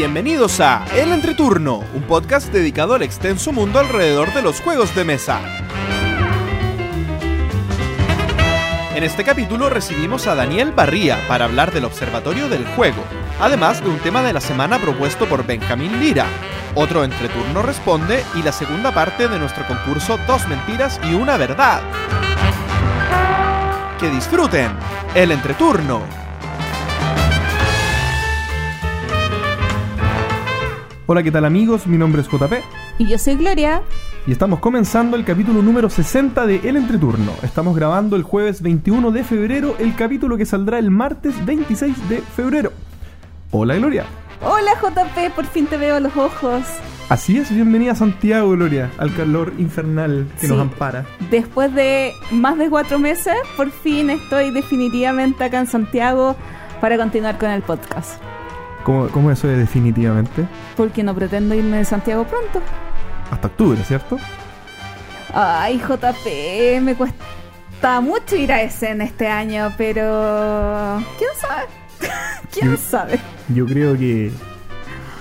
Bienvenidos 0.00 0.60
a 0.60 0.86
El 0.96 1.12
Entreturno, 1.12 1.84
un 1.92 2.02
podcast 2.04 2.50
dedicado 2.50 2.94
al 2.94 3.02
extenso 3.02 3.52
mundo 3.52 3.78
alrededor 3.78 4.32
de 4.32 4.40
los 4.40 4.58
juegos 4.62 4.94
de 4.94 5.04
mesa. 5.04 5.42
En 8.94 9.04
este 9.04 9.24
capítulo 9.24 9.68
recibimos 9.68 10.26
a 10.26 10.34
Daniel 10.34 10.72
Barría 10.72 11.18
para 11.28 11.44
hablar 11.44 11.70
del 11.70 11.84
Observatorio 11.84 12.48
del 12.48 12.64
Juego, 12.68 13.04
además 13.40 13.84
de 13.84 13.90
un 13.90 13.98
tema 13.98 14.22
de 14.22 14.32
la 14.32 14.40
semana 14.40 14.78
propuesto 14.78 15.26
por 15.26 15.44
Benjamín 15.44 16.00
Lira. 16.00 16.24
Otro 16.74 17.04
Entreturno 17.04 17.60
responde 17.60 18.24
y 18.36 18.42
la 18.42 18.52
segunda 18.52 18.94
parte 18.94 19.28
de 19.28 19.38
nuestro 19.38 19.66
concurso 19.66 20.18
Dos 20.26 20.48
Mentiras 20.48 20.98
y 21.04 21.12
una 21.12 21.36
Verdad. 21.36 21.82
Que 24.00 24.08
disfruten 24.08 24.70
el 25.14 25.30
Entreturno. 25.30 26.19
Hola, 31.12 31.24
¿qué 31.24 31.32
tal 31.32 31.44
amigos? 31.44 31.88
Mi 31.88 31.98
nombre 31.98 32.22
es 32.22 32.28
JP 32.28 32.52
Y 32.98 33.08
yo 33.08 33.18
soy 33.18 33.34
Gloria. 33.34 33.82
y 34.28 34.30
estamos 34.30 34.60
comenzando 34.60 35.16
el 35.16 35.24
capítulo 35.24 35.60
número 35.60 35.90
60 35.90 36.46
de 36.46 36.60
El 36.62 36.76
Entreturno. 36.76 37.32
Estamos 37.42 37.74
grabando 37.74 38.14
el 38.14 38.22
jueves 38.22 38.62
21 38.62 39.10
de 39.10 39.24
febrero, 39.24 39.74
el 39.80 39.96
capítulo 39.96 40.36
que 40.36 40.46
saldrá 40.46 40.78
el 40.78 40.92
martes 40.92 41.34
26 41.44 42.08
de 42.08 42.18
febrero. 42.20 42.72
Hola 43.50 43.74
Gloria. 43.74 44.04
Hola 44.40 44.70
JP, 44.80 45.34
por 45.34 45.46
fin 45.46 45.66
te 45.66 45.78
veo 45.78 45.96
a 45.96 46.00
los 46.00 46.16
ojos. 46.16 46.62
Así 47.08 47.38
es, 47.38 47.52
bienvenida 47.52 47.90
a 47.90 47.96
Santiago 47.96 48.50
Gloria, 48.52 48.92
al 48.96 49.12
calor 49.12 49.52
infernal 49.58 50.28
que 50.40 50.46
Sí. 50.46 50.52
nos 50.52 50.60
ampara. 50.60 51.06
Después 51.28 51.74
de 51.74 52.12
más 52.30 52.56
de 52.56 52.70
cuatro 52.70 53.00
meses, 53.00 53.34
por 53.56 53.72
fin 53.72 54.10
estoy 54.10 54.52
definitivamente 54.52 55.42
acá 55.42 55.58
en 55.58 55.66
Santiago 55.66 56.36
para 56.80 56.96
continuar 56.96 57.36
con 57.36 57.50
el 57.50 57.62
podcast. 57.62 58.22
¿Cómo, 58.84 59.08
cómo 59.08 59.30
eso 59.30 59.48
es 59.50 59.58
definitivamente? 59.58 60.46
Porque 60.76 61.02
no 61.02 61.14
pretendo 61.14 61.54
irme 61.54 61.78
de 61.78 61.84
Santiago 61.84 62.24
pronto. 62.24 62.60
Hasta 63.30 63.46
octubre, 63.48 63.82
¿cierto? 63.84 64.18
Ay, 65.32 65.78
JP, 65.78 66.80
me 66.82 66.94
cuesta 66.96 68.00
mucho 68.00 68.36
ir 68.36 68.52
a 68.52 68.62
ese 68.62 68.90
en 68.90 69.02
este 69.02 69.28
año, 69.28 69.72
pero... 69.78 71.00
¿Quién 71.18 71.30
sabe? 71.36 71.66
¿Quién 72.52 72.70
Yo- 72.72 72.76
sabe? 72.76 73.20
Yo 73.48 73.66
creo 73.66 73.96
que, 73.96 74.32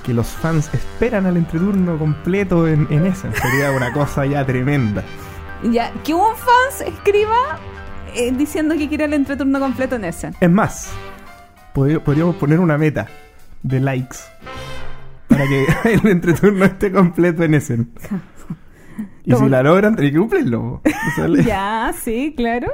que 0.04 0.14
los 0.14 0.28
fans 0.28 0.70
esperan 0.74 1.26
al 1.26 1.38
entreturno 1.38 1.98
completo 1.98 2.68
en, 2.68 2.88
en 2.90 3.06
ese. 3.06 3.32
Sería 3.34 3.72
una 3.72 3.92
cosa 3.94 4.26
ya 4.26 4.46
tremenda. 4.46 5.04
Ya, 5.64 5.92
que 6.04 6.14
un 6.14 6.36
fan 6.36 6.88
escriba 6.88 7.60
eh, 8.16 8.32
diciendo 8.32 8.76
que 8.78 8.88
quiere 8.88 9.06
el 9.06 9.14
entreturno 9.14 9.60
completo 9.60 9.96
en 9.98 10.06
ese. 10.06 10.32
Es 10.40 10.50
más, 10.50 10.92
podríamos 11.74 12.36
poner 12.38 12.60
una 12.60 12.78
meta 12.78 13.08
de 13.64 13.80
likes 13.80 14.18
para 15.28 15.46
que 15.48 15.66
el 15.94 16.08
entreturno 16.08 16.66
esté 16.66 16.92
completo 16.92 17.44
en 17.44 17.54
ese. 17.54 17.86
Y 19.24 19.36
si 19.36 19.48
la 19.48 19.62
logran, 19.64 19.96
tienen 19.96 20.14
que 20.14 20.20
cumplirlo. 20.20 20.82
Ya, 21.46 21.94
sí, 22.02 22.34
claro. 22.36 22.68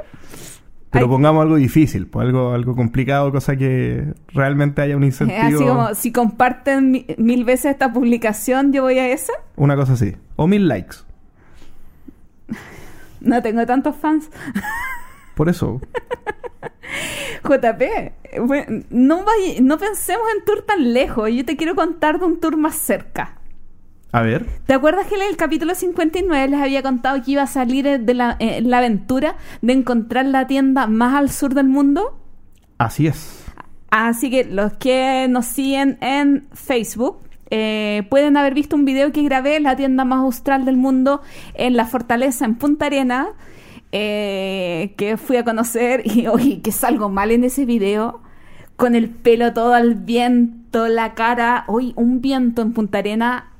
Pero 0.90 1.08
pongamos 1.08 1.42
algo 1.42 1.56
difícil, 1.56 2.06
pues 2.06 2.24
algo, 2.26 2.52
algo 2.54 2.74
complicado, 2.74 3.30
cosa 3.30 3.54
que 3.56 4.14
realmente 4.32 4.80
haya 4.80 4.96
un 4.96 5.04
incentivo. 5.04 5.42
Así 5.42 5.54
como, 5.66 5.94
si 5.94 6.12
comparten 6.12 6.90
mi- 6.90 7.06
mil 7.18 7.44
veces 7.44 7.72
esta 7.72 7.92
publicación, 7.92 8.72
yo 8.72 8.82
voy 8.84 8.98
a 8.98 9.08
esa. 9.12 9.32
Una 9.56 9.76
cosa 9.76 9.92
así. 9.92 10.16
O 10.36 10.46
mil 10.46 10.66
likes. 10.68 10.96
No 13.20 13.42
tengo 13.42 13.66
tantos 13.66 13.96
fans. 13.96 14.30
Por 15.36 15.48
eso. 15.50 15.80
JP, 17.44 18.40
bueno, 18.40 18.82
no, 18.90 19.24
vay- 19.24 19.60
no 19.60 19.78
pensemos 19.78 20.24
en 20.36 20.44
tour 20.44 20.62
tan 20.62 20.92
lejos. 20.92 21.30
Yo 21.30 21.44
te 21.44 21.56
quiero 21.56 21.74
contar 21.76 22.18
de 22.18 22.24
un 22.24 22.40
tour 22.40 22.56
más 22.56 22.74
cerca. 22.74 23.38
A 24.12 24.22
ver. 24.22 24.46
¿Te 24.66 24.72
acuerdas 24.72 25.06
que 25.06 25.16
en 25.16 25.22
el 25.22 25.36
capítulo 25.36 25.74
59 25.74 26.48
les 26.48 26.60
había 26.60 26.82
contado 26.82 27.22
que 27.22 27.32
iba 27.32 27.42
a 27.42 27.46
salir 27.46 27.86
eh, 27.86 27.98
de 27.98 28.14
la, 28.14 28.36
eh, 28.40 28.62
la 28.62 28.78
aventura 28.78 29.36
de 29.60 29.74
encontrar 29.74 30.24
la 30.24 30.46
tienda 30.46 30.86
más 30.86 31.14
al 31.14 31.30
sur 31.30 31.52
del 31.54 31.68
mundo? 31.68 32.18
Así 32.78 33.06
es. 33.06 33.44
Así 33.90 34.30
que 34.30 34.44
los 34.44 34.72
que 34.74 35.26
nos 35.28 35.44
siguen 35.46 35.98
en 36.00 36.48
Facebook 36.54 37.18
eh, 37.50 38.06
pueden 38.08 38.36
haber 38.36 38.54
visto 38.54 38.74
un 38.74 38.84
video 38.86 39.12
que 39.12 39.22
grabé 39.22 39.56
en 39.56 39.64
la 39.64 39.76
tienda 39.76 40.04
más 40.04 40.20
austral 40.20 40.64
del 40.64 40.76
mundo 40.76 41.20
en 41.54 41.76
la 41.76 41.84
fortaleza 41.84 42.44
en 42.46 42.54
Punta 42.56 42.86
Arena, 42.86 43.28
eh, 43.92 44.94
que 44.96 45.16
fui 45.16 45.36
a 45.36 45.44
conocer 45.44 46.02
y 46.04 46.26
oye, 46.28 46.60
que 46.60 46.72
salgo 46.72 47.08
mal 47.08 47.30
en 47.30 47.44
ese 47.44 47.64
video, 47.64 48.20
con 48.76 48.94
el 48.94 49.08
pelo 49.08 49.52
todo 49.52 49.74
al 49.74 49.94
viento, 49.94 50.88
la 50.88 51.14
cara, 51.14 51.64
hoy 51.68 51.92
un 51.96 52.20
viento 52.20 52.62
en 52.62 52.72
Punta 52.72 52.98
Arena 52.98 53.52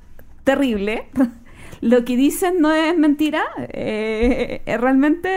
terrible. 0.45 1.09
Lo 1.83 2.05
que 2.05 2.17
dicen 2.17 2.61
no 2.61 2.73
es 2.73 2.97
mentira, 2.97 3.45
eh, 3.59 4.63
es 4.65 4.81
realmente 4.81 5.31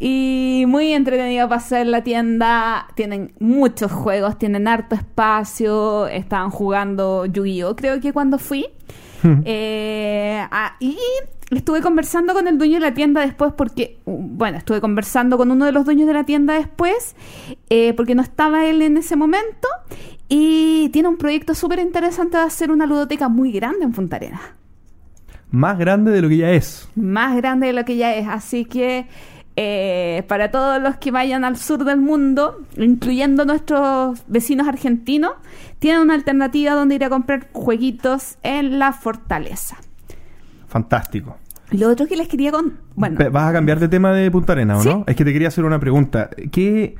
y 0.00 0.64
muy 0.68 0.92
entretenido 0.92 1.48
pasar 1.48 1.82
en 1.82 1.90
la 1.90 2.04
tienda. 2.04 2.86
Tienen 2.94 3.32
muchos 3.40 3.90
juegos, 3.90 4.38
tienen 4.38 4.68
harto 4.68 4.94
espacio. 4.94 6.06
Estaban 6.06 6.50
jugando 6.50 7.26
Yu-Gi-Oh! 7.26 7.74
Creo 7.74 8.00
que 8.00 8.12
cuando 8.12 8.38
fui. 8.38 8.66
Eh, 9.44 10.40
ah, 10.52 10.76
y 10.78 10.96
estuve 11.50 11.80
conversando 11.80 12.34
con 12.34 12.46
el 12.46 12.58
dueño 12.58 12.74
de 12.74 12.80
la 12.80 12.94
tienda 12.94 13.20
después 13.22 13.52
porque, 13.56 13.98
bueno, 14.04 14.58
estuve 14.58 14.80
conversando 14.80 15.36
con 15.38 15.50
uno 15.50 15.64
de 15.64 15.72
los 15.72 15.84
dueños 15.84 16.06
de 16.06 16.14
la 16.14 16.24
tienda 16.24 16.54
después 16.54 17.16
eh, 17.70 17.94
porque 17.94 18.14
no 18.14 18.22
estaba 18.22 18.66
él 18.66 18.82
en 18.82 18.96
ese 18.96 19.16
momento 19.16 19.68
y 20.28 20.90
tiene 20.90 21.08
un 21.08 21.16
proyecto 21.16 21.54
súper 21.54 21.78
interesante 21.78 22.36
de 22.36 22.42
hacer 22.42 22.70
una 22.70 22.86
ludoteca 22.86 23.28
muy 23.28 23.50
grande 23.50 23.84
en 23.84 23.92
Punta 23.92 24.16
Arenas 24.16 24.42
Más 25.50 25.78
grande 25.78 26.10
de 26.10 26.20
lo 26.20 26.28
que 26.28 26.36
ya 26.36 26.50
es. 26.52 26.88
más 26.94 27.36
grande 27.36 27.68
de 27.68 27.72
lo 27.72 27.84
que 27.84 27.96
ya 27.96 28.14
es. 28.14 28.28
Así 28.28 28.66
que 28.66 29.06
eh, 29.56 30.22
para 30.28 30.50
todos 30.50 30.80
los 30.80 30.98
que 30.98 31.10
vayan 31.10 31.44
al 31.44 31.56
sur 31.56 31.84
del 31.84 31.98
mundo, 31.98 32.60
incluyendo 32.76 33.44
nuestros 33.44 34.22
vecinos 34.28 34.68
argentinos, 34.68 35.32
tienen 35.78 36.02
una 36.02 36.14
alternativa 36.14 36.74
donde 36.74 36.94
ir 36.96 37.04
a 37.04 37.08
comprar 37.08 37.48
jueguitos 37.52 38.36
en 38.42 38.78
la 38.78 38.92
fortaleza. 38.92 39.78
Fantástico. 40.68 41.36
Lo 41.72 41.88
otro 41.90 42.06
que 42.06 42.16
les 42.16 42.28
quería 42.28 42.50
con... 42.50 42.74
Bueno, 42.94 43.18
¿Vas 43.30 43.50
a 43.50 43.52
cambiar 43.52 43.78
de 43.78 43.88
tema 43.88 44.12
de 44.12 44.30
Punta 44.30 44.52
Arenas 44.54 44.78
o 44.78 44.82
Sí. 44.82 44.88
no? 44.88 45.04
Es 45.06 45.16
que 45.16 45.24
te 45.24 45.32
quería 45.32 45.48
hacer 45.48 45.64
una 45.64 45.78
pregunta. 45.78 46.30
¿Qué 46.50 46.94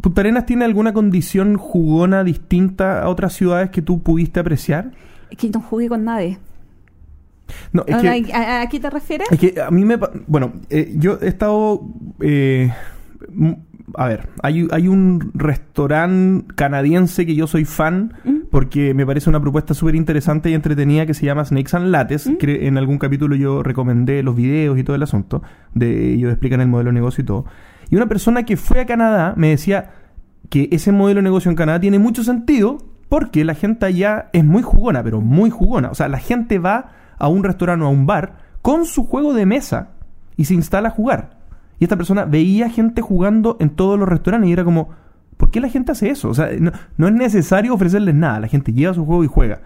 Punta 0.00 0.20
Arenas 0.20 0.46
tiene 0.46 0.64
alguna 0.64 0.92
condición 0.92 1.56
jugona 1.56 2.22
distinta 2.24 3.02
a 3.02 3.08
otras 3.08 3.32
ciudades 3.32 3.70
que 3.70 3.82
tú 3.82 4.02
pudiste 4.02 4.40
apreciar? 4.40 4.92
es 5.30 5.36
que 5.38 5.48
no 5.50 5.60
jugué 5.60 5.88
con 5.88 6.04
nadie. 6.04 6.38
No, 7.72 7.84
es 7.86 7.94
Ahora, 7.94 8.14
que, 8.20 8.32
¿A, 8.32 8.62
a 8.62 8.68
qué 8.68 8.78
te 8.80 8.90
refieres? 8.90 9.28
es 9.30 9.38
que 9.38 9.60
a 9.60 9.70
mí 9.70 9.84
me... 9.84 9.98
Bueno, 10.26 10.52
eh, 10.70 10.92
yo 10.96 11.18
he 11.20 11.26
estado... 11.28 11.82
eh, 12.20 12.72
a 13.94 14.06
ver, 14.06 14.28
hay, 14.42 14.68
hay 14.70 14.86
un 14.88 15.32
restaurante 15.34 16.46
canadiense 16.54 17.26
que 17.26 17.34
yo 17.34 17.46
soy 17.48 17.64
fan 17.64 18.14
¿Mm? 18.24 18.36
Porque 18.50 18.94
me 18.94 19.06
parece 19.06 19.30
una 19.30 19.40
propuesta 19.40 19.74
súper 19.74 19.94
interesante 19.94 20.50
y 20.50 20.54
entretenida 20.54 21.06
que 21.06 21.14
se 21.14 21.24
llama 21.24 21.44
Snakes 21.44 21.76
and 21.76 21.86
Lattes. 21.86 22.26
¿Mm? 22.26 22.36
que 22.36 22.66
en 22.66 22.76
algún 22.78 22.98
capítulo 22.98 23.36
yo 23.36 23.62
recomendé 23.62 24.22
los 24.22 24.34
videos 24.34 24.78
y 24.78 24.84
todo 24.84 24.96
el 24.96 25.02
asunto. 25.02 25.42
De 25.74 26.12
ellos 26.14 26.30
explican 26.30 26.60
el 26.60 26.68
modelo 26.68 26.90
de 26.90 26.94
negocio 26.94 27.22
y 27.22 27.26
todo. 27.26 27.44
Y 27.90 27.96
una 27.96 28.06
persona 28.06 28.44
que 28.44 28.56
fue 28.56 28.80
a 28.80 28.86
Canadá 28.86 29.34
me 29.36 29.48
decía 29.48 29.92
que 30.48 30.68
ese 30.72 30.92
modelo 30.92 31.18
de 31.18 31.24
negocio 31.24 31.50
en 31.50 31.56
Canadá 31.56 31.80
tiene 31.80 31.98
mucho 31.98 32.24
sentido 32.24 32.78
porque 33.08 33.44
la 33.44 33.54
gente 33.54 33.86
allá 33.86 34.30
es 34.32 34.44
muy 34.44 34.62
jugona, 34.62 35.02
pero 35.02 35.20
muy 35.20 35.50
jugona. 35.50 35.90
O 35.90 35.94
sea, 35.94 36.08
la 36.08 36.18
gente 36.18 36.58
va 36.58 36.92
a 37.18 37.28
un 37.28 37.44
restaurante 37.44 37.84
o 37.84 37.88
a 37.88 37.90
un 37.90 38.06
bar 38.06 38.38
con 38.62 38.84
su 38.84 39.04
juego 39.04 39.34
de 39.34 39.46
mesa 39.46 39.90
y 40.36 40.44
se 40.46 40.54
instala 40.54 40.88
a 40.88 40.92
jugar. 40.92 41.38
Y 41.78 41.84
esta 41.84 41.96
persona 41.96 42.24
veía 42.24 42.68
gente 42.68 43.00
jugando 43.02 43.56
en 43.60 43.70
todos 43.70 43.98
los 43.98 44.08
restaurantes 44.08 44.50
y 44.50 44.52
era 44.52 44.64
como, 44.64 44.90
¿por 45.40 45.50
qué 45.50 45.58
la 45.58 45.70
gente 45.70 45.92
hace 45.92 46.10
eso? 46.10 46.28
O 46.28 46.34
sea, 46.34 46.50
no, 46.58 47.08
es 47.08 47.14
necesario 47.14 47.72
ofrecerles 47.72 48.14
nada, 48.14 48.40
la 48.40 48.46
gente 48.46 48.74
lleva 48.74 48.92
su 48.92 49.06
juego 49.06 49.24
y 49.24 49.26
juega. 49.26 49.62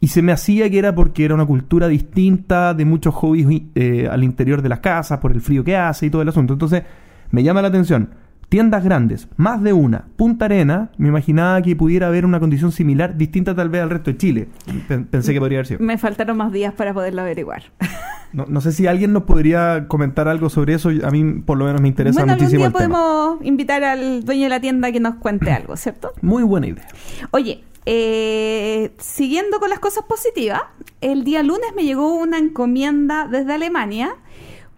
Y 0.00 0.08
se 0.08 0.22
me 0.22 0.32
hacía 0.32 0.70
que 0.70 0.78
era 0.78 0.94
porque 0.94 1.26
era 1.26 1.34
una 1.34 1.44
cultura 1.44 1.88
distinta 1.88 2.72
de 2.72 2.86
muchos 2.86 3.14
hobbies 3.14 3.64
eh, 3.74 4.08
al 4.10 4.24
interior 4.24 4.62
de 4.62 4.70
las 4.70 4.80
casas, 4.80 5.18
por 5.18 5.32
el 5.32 5.42
frío 5.42 5.62
que 5.62 5.76
hace 5.76 6.06
y 6.06 6.10
todo 6.10 6.22
el 6.22 6.28
asunto. 6.30 6.54
Entonces, 6.54 6.84
me 7.32 7.42
llama 7.42 7.60
la 7.60 7.68
atención. 7.68 8.08
Tiendas 8.50 8.84
grandes, 8.84 9.28
más 9.36 9.62
de 9.62 9.72
una. 9.72 10.06
Punta 10.16 10.44
Arena, 10.44 10.90
me 10.98 11.08
imaginaba 11.08 11.62
que 11.62 11.74
pudiera 11.76 12.08
haber 12.08 12.26
una 12.26 12.38
condición 12.40 12.72
similar, 12.72 13.16
distinta 13.16 13.54
tal 13.54 13.68
vez 13.70 13.80
al 13.80 13.90
resto 13.90 14.10
de 14.10 14.16
Chile. 14.18 14.48
Pen- 14.88 15.06
Pensé 15.06 15.32
que 15.32 15.38
podría 15.38 15.58
haber 15.60 15.66
sido. 15.68 15.80
Me 15.80 15.96
faltaron 15.98 16.36
más 16.36 16.50
días 16.52 16.74
para 16.74 16.92
poderlo 16.92 17.22
averiguar. 17.22 17.62
No, 18.32 18.44
no 18.48 18.60
sé 18.60 18.70
si 18.70 18.86
alguien 18.86 19.12
nos 19.12 19.24
podría 19.24 19.88
comentar 19.88 20.28
algo 20.28 20.50
sobre 20.50 20.74
eso. 20.74 20.90
A 21.02 21.10
mí, 21.10 21.40
por 21.44 21.58
lo 21.58 21.64
menos, 21.64 21.80
me 21.80 21.88
interesa 21.88 22.20
bueno, 22.20 22.34
algún 22.34 22.44
muchísimo 22.44 22.60
día 22.60 22.66
el 22.68 22.72
tema. 22.72 22.96
podemos 23.00 23.44
invitar 23.44 23.82
al 23.82 24.24
dueño 24.24 24.44
de 24.44 24.48
la 24.50 24.60
tienda 24.60 24.92
que 24.92 25.00
nos 25.00 25.16
cuente 25.16 25.50
algo, 25.50 25.76
¿cierto? 25.76 26.12
Muy 26.22 26.44
buena 26.44 26.68
idea. 26.68 26.86
Oye, 27.32 27.64
eh, 27.86 28.92
siguiendo 28.98 29.58
con 29.58 29.68
las 29.68 29.80
cosas 29.80 30.04
positivas, 30.04 30.62
el 31.00 31.24
día 31.24 31.42
lunes 31.42 31.66
me 31.74 31.82
llegó 31.82 32.14
una 32.14 32.38
encomienda 32.38 33.26
desde 33.26 33.52
Alemania 33.52 34.10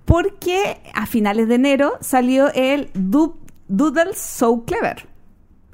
porque 0.07 0.79
a 0.95 1.05
finales 1.05 1.47
de 1.47 1.57
enero 1.57 1.93
salió 2.01 2.51
el 2.55 2.89
Du- 2.95 3.37
Doodle 3.75 4.13
So 4.15 4.65
Clever, 4.67 5.09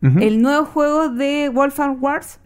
el 0.01 0.41
nuevo 0.41 0.65
juego 0.67 1.09
de 1.09 1.49
Wolfgang 1.49 1.99
Wars 2.01 2.39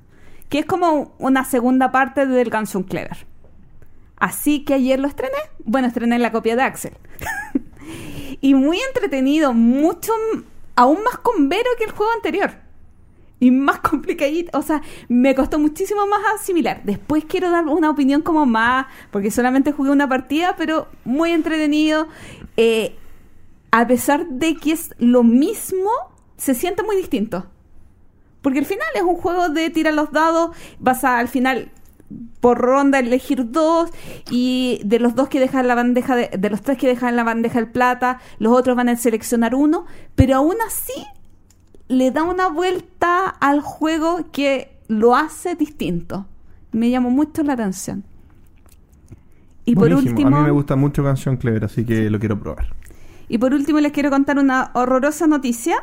que 0.52 0.58
es 0.58 0.66
como 0.66 1.14
una 1.18 1.46
segunda 1.46 1.92
parte 1.92 2.26
del 2.26 2.50
Gunson 2.50 2.82
Clever. 2.82 3.26
Así 4.18 4.66
que 4.66 4.74
ayer 4.74 5.00
lo 5.00 5.08
estrené. 5.08 5.38
Bueno, 5.64 5.88
estrené 5.88 6.18
la 6.18 6.30
copia 6.30 6.56
de 6.56 6.62
Axel. 6.62 6.92
y 8.42 8.54
muy 8.54 8.78
entretenido, 8.78 9.54
mucho, 9.54 10.12
aún 10.76 11.02
más 11.04 11.16
con 11.16 11.48
Vero 11.48 11.70
que 11.78 11.84
el 11.84 11.90
juego 11.92 12.12
anterior. 12.12 12.50
Y 13.40 13.50
más 13.50 13.78
complicadito, 13.80 14.58
o 14.58 14.60
sea, 14.60 14.82
me 15.08 15.34
costó 15.34 15.58
muchísimo 15.58 16.06
más 16.06 16.20
asimilar. 16.34 16.82
Después 16.84 17.24
quiero 17.24 17.50
dar 17.50 17.64
una 17.64 17.88
opinión 17.88 18.20
como 18.20 18.44
más, 18.44 18.86
porque 19.10 19.30
solamente 19.30 19.72
jugué 19.72 19.90
una 19.90 20.06
partida, 20.06 20.54
pero 20.58 20.88
muy 21.06 21.30
entretenido. 21.30 22.08
Eh, 22.58 22.94
a 23.72 23.86
pesar 23.86 24.28
de 24.28 24.54
que 24.54 24.72
es 24.72 24.94
lo 24.98 25.24
mismo, 25.24 25.90
se 26.36 26.54
siente 26.54 26.82
muy 26.82 26.94
distinto. 26.94 27.46
Porque 28.42 28.58
al 28.58 28.66
final 28.66 28.86
es 28.94 29.02
un 29.02 29.16
juego 29.16 29.48
de 29.48 29.70
tirar 29.70 29.94
los 29.94 30.12
dados, 30.12 30.54
vas 30.78 31.04
a 31.04 31.18
al 31.18 31.28
final 31.28 31.70
por 32.40 32.58
ronda 32.58 32.98
elegir 32.98 33.50
dos 33.50 33.90
y 34.30 34.82
de 34.84 34.98
los 34.98 35.14
dos 35.14 35.30
que 35.30 35.40
dejan 35.40 35.66
la 35.66 35.74
bandeja 35.74 36.14
de, 36.14 36.28
de 36.36 36.50
los 36.50 36.60
tres 36.60 36.76
que 36.76 36.86
dejan 36.86 37.16
la 37.16 37.24
bandeja 37.24 37.58
el 37.58 37.70
plata, 37.70 38.20
los 38.38 38.52
otros 38.52 38.76
van 38.76 38.90
a 38.90 38.96
seleccionar 38.96 39.54
uno, 39.54 39.86
pero 40.14 40.36
aún 40.36 40.56
así 40.66 41.06
le 41.88 42.10
da 42.10 42.24
una 42.24 42.48
vuelta 42.48 43.28
al 43.28 43.60
juego 43.60 44.30
que 44.32 44.76
lo 44.88 45.16
hace 45.16 45.54
distinto. 45.54 46.26
Me 46.72 46.90
llamó 46.90 47.08
mucho 47.08 47.42
la 47.42 47.54
atención. 47.54 48.04
Y 49.64 49.74
por 49.76 49.92
último, 49.92 50.36
A 50.36 50.40
mí 50.40 50.46
me 50.46 50.50
gusta 50.50 50.76
mucho 50.76 51.04
Canción 51.04 51.36
Clever, 51.36 51.64
así 51.64 51.84
que 51.84 52.10
lo 52.10 52.18
quiero 52.18 52.38
probar. 52.38 52.74
Y 53.32 53.38
por 53.38 53.54
último 53.54 53.80
les 53.80 53.92
quiero 53.92 54.10
contar 54.10 54.38
una 54.38 54.70
horrorosa 54.74 55.26
noticia. 55.26 55.76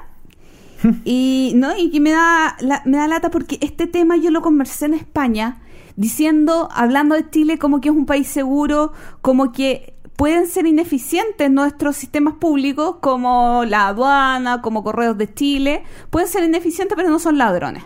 y 1.04 1.54
no, 1.56 1.76
y 1.76 1.90
que 1.90 2.00
me 2.00 2.12
da 2.12 2.56
la- 2.62 2.84
me 2.86 2.98
da 2.98 3.08
lata 3.08 3.32
porque 3.32 3.58
este 3.62 3.88
tema 3.88 4.16
yo 4.18 4.30
lo 4.32 4.42
conversé 4.42 4.86
en 4.86 4.94
España 4.94 5.62
diciendo, 5.96 6.70
hablando 6.72 7.16
de 7.16 7.30
Chile 7.30 7.58
como 7.58 7.82
que 7.82 7.90
es 7.90 7.96
un 7.96 8.06
país 8.06 8.28
seguro, 8.28 8.94
como 9.22 9.52
que 9.52 9.96
pueden 10.16 10.48
ser 10.48 10.68
ineficientes 10.68 11.50
nuestros 11.50 11.96
sistemas 11.98 12.36
públicos 12.36 12.98
como 13.02 13.64
la 13.66 13.88
aduana, 13.88 14.62
como 14.62 14.84
Correos 14.84 15.18
de 15.18 15.34
Chile, 15.34 15.84
pueden 16.12 16.28
ser 16.30 16.44
ineficientes 16.44 16.96
pero 16.96 17.10
no 17.10 17.20
son 17.20 17.38
ladrones. 17.38 17.84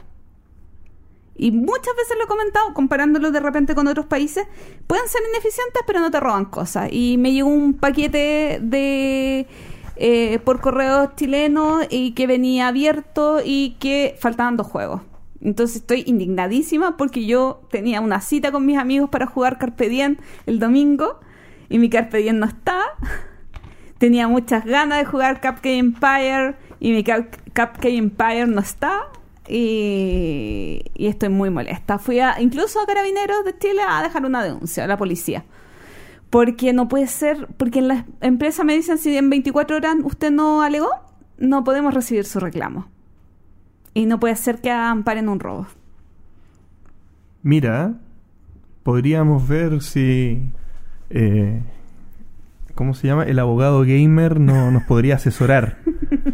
Y 1.36 1.52
muchas 1.52 1.96
veces 1.96 2.16
lo 2.18 2.26
he 2.26 2.28
comentado, 2.28 2.74
comparándolo 2.74 3.32
de 3.32 3.40
repente 3.40 3.74
con 3.76 3.88
otros 3.88 4.06
países, 4.06 4.46
pueden 4.88 5.08
ser 5.08 5.22
ineficientes 5.32 5.82
pero 5.88 6.00
no 6.00 6.12
te 6.12 6.20
roban 6.20 6.46
cosas. 6.46 6.90
Y 6.92 7.18
me 7.18 7.32
llegó 7.32 7.50
un 7.50 7.74
paquete 7.74 8.60
de 8.62 9.48
eh, 9.96 10.40
por 10.44 10.60
correo 10.60 11.12
chileno 11.16 11.80
y 11.90 12.12
que 12.12 12.28
venía 12.28 12.68
abierto 12.68 13.42
y 13.44 13.78
que 13.80 14.16
faltaban 14.20 14.58
dos 14.58 14.68
juegos. 14.68 15.02
Entonces 15.42 15.78
estoy 15.78 16.04
indignadísima 16.08 16.96
porque 16.98 17.26
yo 17.26 17.62
tenía 17.70 18.00
una 18.00 18.22
cita 18.22 18.52
con 18.52 18.66
mis 18.66 18.78
amigos 18.78 19.10
para 19.10 19.26
jugar 19.28 19.58
Carpe 19.58 19.90
Diem 19.90 20.18
el 20.46 20.60
domingo 20.60 21.20
y 21.70 21.80
mi 21.80 21.90
Carpe 21.90 22.20
Diem 22.20 22.40
no 22.40 22.46
está. 22.46 22.82
Tenía 23.98 24.28
muchas 24.28 24.66
ganas 24.66 25.00
de 25.00 25.06
jugar 25.06 25.42
Cupcake 25.42 25.78
Empire 25.78 26.56
y 26.80 26.92
mi 26.92 27.04
Cupcake 27.04 27.98
Empire 27.98 28.48
no 28.48 28.62
está. 28.62 29.04
Y, 29.48 30.82
y 30.96 31.08
estoy 31.08 31.30
muy 31.30 31.50
molesta. 31.50 32.00
Fui 32.00 32.20
a, 32.20 32.40
incluso 32.42 32.80
a 32.80 32.86
Carabineros 32.86 33.44
de 33.46 33.58
Chile 33.58 33.82
a 33.88 34.02
dejar 34.02 34.26
una 34.26 34.44
denuncia 34.44 34.84
a 34.84 34.88
la 34.88 34.98
policía. 34.98 35.44
Porque 36.30 36.74
no 36.74 36.88
puede 36.88 37.08
ser, 37.08 37.48
porque 37.58 37.80
en 37.80 37.88
la 37.90 38.06
empresa 38.22 38.64
me 38.64 38.74
dicen 38.76 38.98
si 38.98 39.16
en 39.18 39.30
24 39.30 39.78
horas 39.78 39.96
usted 40.04 40.32
no 40.32 40.62
alegó, 40.64 40.90
no 41.38 41.64
podemos 41.64 41.94
recibir 41.94 42.26
su 42.26 42.40
reclamo. 42.40 42.88
Y 43.94 44.06
no 44.08 44.20
puede 44.20 44.36
ser 44.36 44.60
que 44.62 44.72
amparen 44.72 45.30
un 45.30 45.40
robo. 45.40 45.68
Mira, 47.44 47.94
podríamos 48.84 49.48
ver 49.48 49.82
si. 49.82 50.42
eh, 51.10 51.62
¿Cómo 52.74 52.96
se 52.96 53.06
llama? 53.06 53.26
El 53.26 53.38
abogado 53.38 53.82
gamer 53.82 54.40
no, 54.40 54.72
nos 54.72 54.84
podría 54.84 55.16
asesorar. 55.16 55.78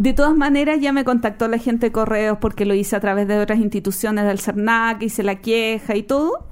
De 0.00 0.14
todas 0.14 0.34
maneras, 0.34 0.80
ya 0.80 0.94
me 0.94 1.04
contactó 1.04 1.46
la 1.46 1.58
gente 1.58 1.86
de 1.88 1.92
correos 1.92 2.38
porque 2.40 2.64
lo 2.64 2.72
hice 2.72 2.96
a 2.96 3.00
través 3.00 3.28
de 3.28 3.38
otras 3.38 3.58
instituciones 3.58 4.24
del 4.24 4.38
CERNAC, 4.38 5.02
hice 5.02 5.22
la 5.22 5.34
queja 5.42 5.94
y 5.94 6.02
todo. 6.02 6.46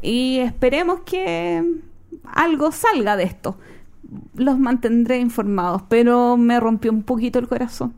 Y 0.00 0.38
esperemos 0.38 1.00
que 1.00 1.64
algo 2.32 2.70
salga 2.70 3.16
de 3.16 3.24
esto. 3.24 3.58
Los 4.36 4.56
mantendré 4.56 5.18
informados, 5.18 5.82
pero 5.88 6.36
me 6.36 6.60
rompió 6.60 6.92
un 6.92 7.02
poquito 7.02 7.40
el 7.40 7.48
corazón. 7.48 7.92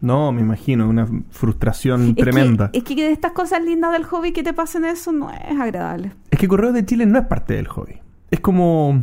No, 0.00 0.30
me 0.30 0.42
imagino, 0.42 0.88
una 0.88 1.08
frustración 1.30 2.10
Es 2.10 2.14
que- 2.14 2.22
tremenda. 2.22 2.70
Es 2.72 2.84
que, 2.84 2.94
de 2.94 3.10
estas 3.10 3.32
cosas 3.32 3.64
lindas 3.64 3.90
del 3.94 4.04
hobby 4.04 4.30
que 4.30 4.44
te 4.44 4.52
pasen 4.52 4.84
eso 4.84 5.10
no 5.10 5.28
es 5.32 5.58
agradable. 5.58 6.12
Es 6.30 6.38
que 6.38 6.46
Correos 6.46 6.72
de 6.72 6.84
Chile 6.86 7.04
no 7.06 7.18
es 7.18 7.26
parte 7.26 7.54
del 7.54 7.66
hobby. 7.66 7.94
Es 8.30 8.38
como. 8.38 9.02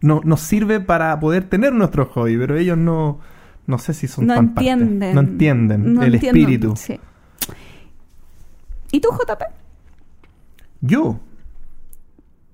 No, 0.00 0.20
nos 0.24 0.42
sirve 0.42 0.78
para 0.78 1.18
poder 1.18 1.42
tener 1.48 1.72
nuestro 1.72 2.06
hobby, 2.06 2.38
pero 2.38 2.56
ellos 2.56 2.78
no. 2.78 3.18
No 3.68 3.78
sé 3.78 3.94
si 3.94 4.08
son 4.08 4.26
no 4.26 4.34
tan 4.34 4.54
parte. 4.54 4.70
entienden. 4.70 5.14
No 5.14 5.20
entienden 5.20 5.94
No 5.94 6.02
el 6.02 6.14
espíritu. 6.16 6.74
sí. 6.74 6.98
¿Y 8.90 9.00
tú, 9.00 9.10
JP? 9.12 9.42
Yo. 10.80 11.20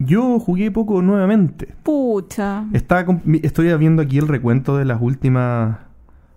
Yo 0.01 0.41
jugué 0.41 0.71
poco 0.73 1.01
nuevamente. 1.03 1.73
Pucha. 1.85 2.65
Estoy 2.73 3.77
viendo 3.79 4.03
aquí 4.03 4.19
el 4.19 4.27
recuento 4.27 4.77
de 4.77 4.85
las 4.85 5.01
últimas 5.01 5.79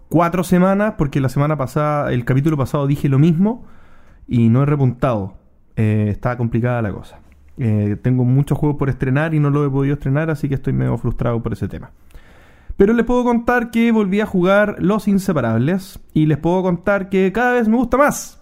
cuatro 0.10 0.44
semanas, 0.44 0.94
porque 0.98 1.20
la 1.20 1.30
semana 1.30 1.58
pasada, 1.58 2.14
el 2.14 2.24
capítulo 2.24 2.56
pasado 2.56 2.86
dije 2.86 3.10
lo 3.10 3.18
mismo 3.18 3.66
y 4.28 4.50
no 4.50 4.62
he 4.62 4.66
repuntado. 4.68 5.34
Eh, 5.76 6.10
estaba 6.12 6.38
complicada 6.38 6.82
la 6.84 6.92
cosa. 6.94 7.20
Eh, 7.58 7.98
tengo 8.02 8.24
muchos 8.24 8.58
juegos 8.60 8.78
por 8.78 8.90
estrenar 8.90 9.34
y 9.34 9.40
no 9.40 9.50
lo 9.50 9.66
he 9.66 9.70
podido 9.70 9.96
estrenar, 9.96 10.30
así 10.30 10.48
que 10.48 10.54
estoy 10.56 10.74
medio 10.74 10.96
frustrado 11.00 11.42
por 11.42 11.54
ese 11.54 11.68
tema. 11.68 11.90
Pero 12.78 12.94
les 12.94 13.06
puedo 13.06 13.24
contar 13.24 13.72
que 13.72 13.92
volví 13.92 14.22
a 14.22 14.28
jugar 14.28 14.76
Los 14.80 15.08
Inseparables 15.08 16.00
y 16.14 16.28
les 16.28 16.38
puedo 16.38 16.62
contar 16.62 17.10
que 17.10 17.32
cada 17.34 17.54
vez 17.54 17.68
me 17.68 17.76
gusta 17.76 17.98
más. 17.98 18.40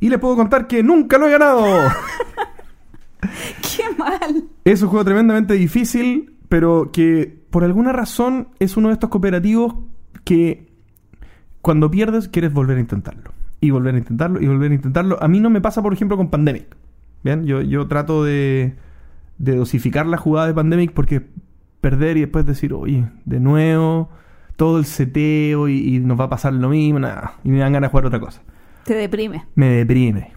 Y 0.00 0.08
les 0.08 0.18
puedo 0.18 0.36
contar 0.36 0.66
que 0.66 0.82
nunca 0.82 1.18
lo 1.18 1.28
he 1.28 1.32
ganado. 1.32 1.62
Qué 3.20 3.84
mal. 3.98 4.44
Es 4.64 4.82
un 4.82 4.88
juego 4.88 5.04
tremendamente 5.04 5.54
difícil, 5.54 6.34
pero 6.48 6.90
que 6.92 7.44
por 7.50 7.62
alguna 7.62 7.92
razón 7.92 8.48
es 8.58 8.76
uno 8.78 8.88
de 8.88 8.94
estos 8.94 9.10
cooperativos 9.10 9.74
que 10.24 10.72
cuando 11.60 11.90
pierdes 11.90 12.28
quieres 12.28 12.54
volver 12.54 12.78
a 12.78 12.80
intentarlo. 12.80 13.32
Y 13.60 13.70
volver 13.70 13.94
a 13.94 13.98
intentarlo 13.98 14.40
y 14.40 14.46
volver 14.46 14.72
a 14.72 14.74
intentarlo. 14.74 15.22
A 15.22 15.28
mí 15.28 15.40
no 15.40 15.50
me 15.50 15.60
pasa, 15.60 15.82
por 15.82 15.92
ejemplo, 15.92 16.16
con 16.16 16.30
Pandemic. 16.30 16.74
Bien, 17.22 17.44
yo, 17.44 17.60
yo 17.60 17.86
trato 17.86 18.24
de, 18.24 18.76
de 19.38 19.56
dosificar 19.56 20.06
la 20.06 20.16
jugada 20.16 20.46
de 20.46 20.54
Pandemic 20.54 20.92
porque 20.92 21.26
perder 21.84 22.16
y 22.16 22.20
después 22.20 22.46
decir, 22.46 22.72
oye, 22.72 23.04
de 23.26 23.40
nuevo, 23.40 24.08
todo 24.56 24.78
el 24.78 24.86
seteo 24.86 25.68
y, 25.68 25.96
y 25.96 26.00
nos 26.00 26.18
va 26.18 26.24
a 26.24 26.28
pasar 26.30 26.54
lo 26.54 26.70
mismo, 26.70 26.98
nada. 26.98 27.34
Y 27.44 27.50
me 27.50 27.58
dan 27.58 27.74
ganas 27.74 27.88
de 27.88 27.90
jugar 27.90 28.06
otra 28.06 28.20
cosa 28.20 28.40
Te 28.84 28.94
deprime. 28.94 29.44
me 29.54 29.66
deprime. 29.68 30.32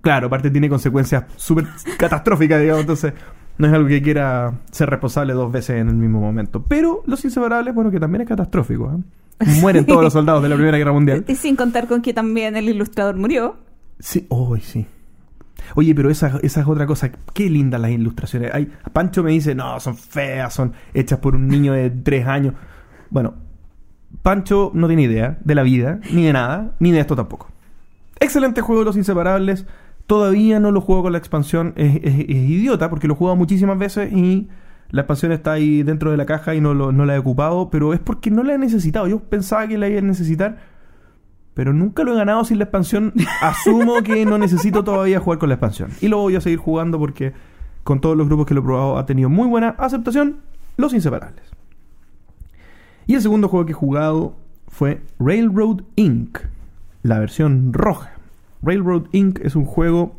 Claro, 0.00 0.28
aparte 0.28 0.48
tiene 0.50 0.68
consecuencias 0.68 1.24
súper 1.34 1.66
catastróficas, 1.98 2.60
digamos, 2.60 2.82
entonces 2.82 3.12
no 3.58 3.66
es 3.66 3.72
algo 3.72 3.88
que 3.88 4.00
quiera 4.00 4.60
ser 4.70 4.88
responsable 4.90 5.32
dos 5.32 5.50
veces 5.50 5.80
en 5.80 5.88
el 5.88 5.96
mismo 5.96 6.20
momento. 6.20 6.62
Pero 6.62 7.02
Los 7.06 7.24
Inseparables, 7.24 7.74
bueno, 7.74 7.90
que 7.90 7.98
también 7.98 8.22
es 8.22 8.28
catastrófico. 8.28 8.92
¿eh? 8.92 9.44
Mueren 9.60 9.84
todos 9.84 10.04
los 10.04 10.12
soldados 10.12 10.40
de 10.44 10.48
la 10.50 10.54
Primera 10.54 10.78
Guerra 10.78 10.92
Mundial. 10.92 11.24
Y 11.26 11.34
sin 11.34 11.56
contar 11.56 11.88
con 11.88 12.00
que 12.00 12.14
también 12.14 12.54
el 12.54 12.68
ilustrador 12.68 13.16
murió. 13.16 13.56
Sí, 13.98 14.24
oh, 14.28 14.56
sí. 14.56 14.86
Oye, 15.74 15.94
pero 15.94 16.10
esa, 16.10 16.38
esa 16.42 16.60
es 16.60 16.66
otra 16.66 16.86
cosa. 16.86 17.10
Qué 17.34 17.48
lindas 17.50 17.80
las 17.80 17.90
ilustraciones. 17.90 18.52
Hay, 18.54 18.70
Pancho 18.92 19.22
me 19.22 19.30
dice, 19.32 19.54
no, 19.54 19.78
son 19.80 19.96
feas, 19.96 20.52
son 20.54 20.72
hechas 20.94 21.18
por 21.18 21.34
un 21.34 21.48
niño 21.48 21.72
de 21.72 21.90
tres 21.90 22.26
años. 22.26 22.54
Bueno, 23.10 23.34
Pancho 24.22 24.70
no 24.74 24.86
tiene 24.86 25.02
idea 25.02 25.38
de 25.44 25.54
la 25.54 25.62
vida, 25.62 26.00
ni 26.12 26.24
de 26.24 26.32
nada, 26.32 26.72
ni 26.78 26.92
de 26.92 27.00
esto 27.00 27.16
tampoco. 27.16 27.48
Excelente 28.20 28.60
juego 28.60 28.84
Los 28.84 28.96
Inseparables. 28.96 29.66
Todavía 30.06 30.60
no 30.60 30.70
lo 30.72 30.80
juego 30.80 31.02
con 31.04 31.12
la 31.12 31.18
expansión. 31.18 31.72
Es 31.76 31.94
idiota 32.28 32.90
porque 32.90 33.08
lo 33.08 33.14
he 33.14 33.16
jugado 33.16 33.36
muchísimas 33.36 33.78
veces 33.78 34.12
y 34.12 34.48
la 34.90 35.02
expansión 35.02 35.32
está 35.32 35.52
ahí 35.52 35.82
dentro 35.82 36.10
de 36.10 36.16
la 36.18 36.26
caja 36.26 36.54
y 36.54 36.60
no, 36.60 36.74
lo- 36.74 36.92
no 36.92 37.06
la 37.06 37.14
he 37.14 37.18
ocupado. 37.18 37.70
Pero 37.70 37.94
es 37.94 38.00
porque 38.00 38.30
no 38.30 38.42
la 38.42 38.54
he 38.54 38.58
necesitado. 38.58 39.06
Yo 39.08 39.20
pensaba 39.20 39.66
que 39.66 39.78
la 39.78 39.88
iba 39.88 39.98
a 40.00 40.02
necesitar. 40.02 40.58
Pero 41.54 41.72
nunca 41.72 42.02
lo 42.02 42.14
he 42.14 42.16
ganado 42.16 42.44
sin 42.44 42.58
la 42.58 42.64
expansión. 42.64 43.12
Asumo 43.40 44.02
que 44.02 44.24
no 44.24 44.38
necesito 44.38 44.84
todavía 44.84 45.20
jugar 45.20 45.38
con 45.38 45.48
la 45.48 45.56
expansión. 45.56 45.90
Y 46.00 46.08
lo 46.08 46.18
voy 46.18 46.36
a 46.36 46.40
seguir 46.40 46.58
jugando 46.58 46.98
porque 46.98 47.32
con 47.84 48.00
todos 48.00 48.16
los 48.16 48.26
grupos 48.26 48.46
que 48.46 48.54
lo 48.54 48.60
he 48.60 48.64
probado 48.64 48.98
ha 48.98 49.06
tenido 49.06 49.28
muy 49.28 49.48
buena 49.48 49.70
aceptación. 49.78 50.38
Los 50.76 50.94
Inseparables. 50.94 51.44
Y 53.06 53.14
el 53.14 53.22
segundo 53.22 53.48
juego 53.48 53.66
que 53.66 53.72
he 53.72 53.74
jugado 53.74 54.36
fue 54.68 55.02
Railroad 55.18 55.82
Inc. 55.96 56.38
La 57.02 57.18
versión 57.18 57.72
roja. 57.72 58.12
Railroad 58.62 59.06
Inc. 59.12 59.40
es 59.40 59.56
un 59.56 59.64
juego 59.64 60.16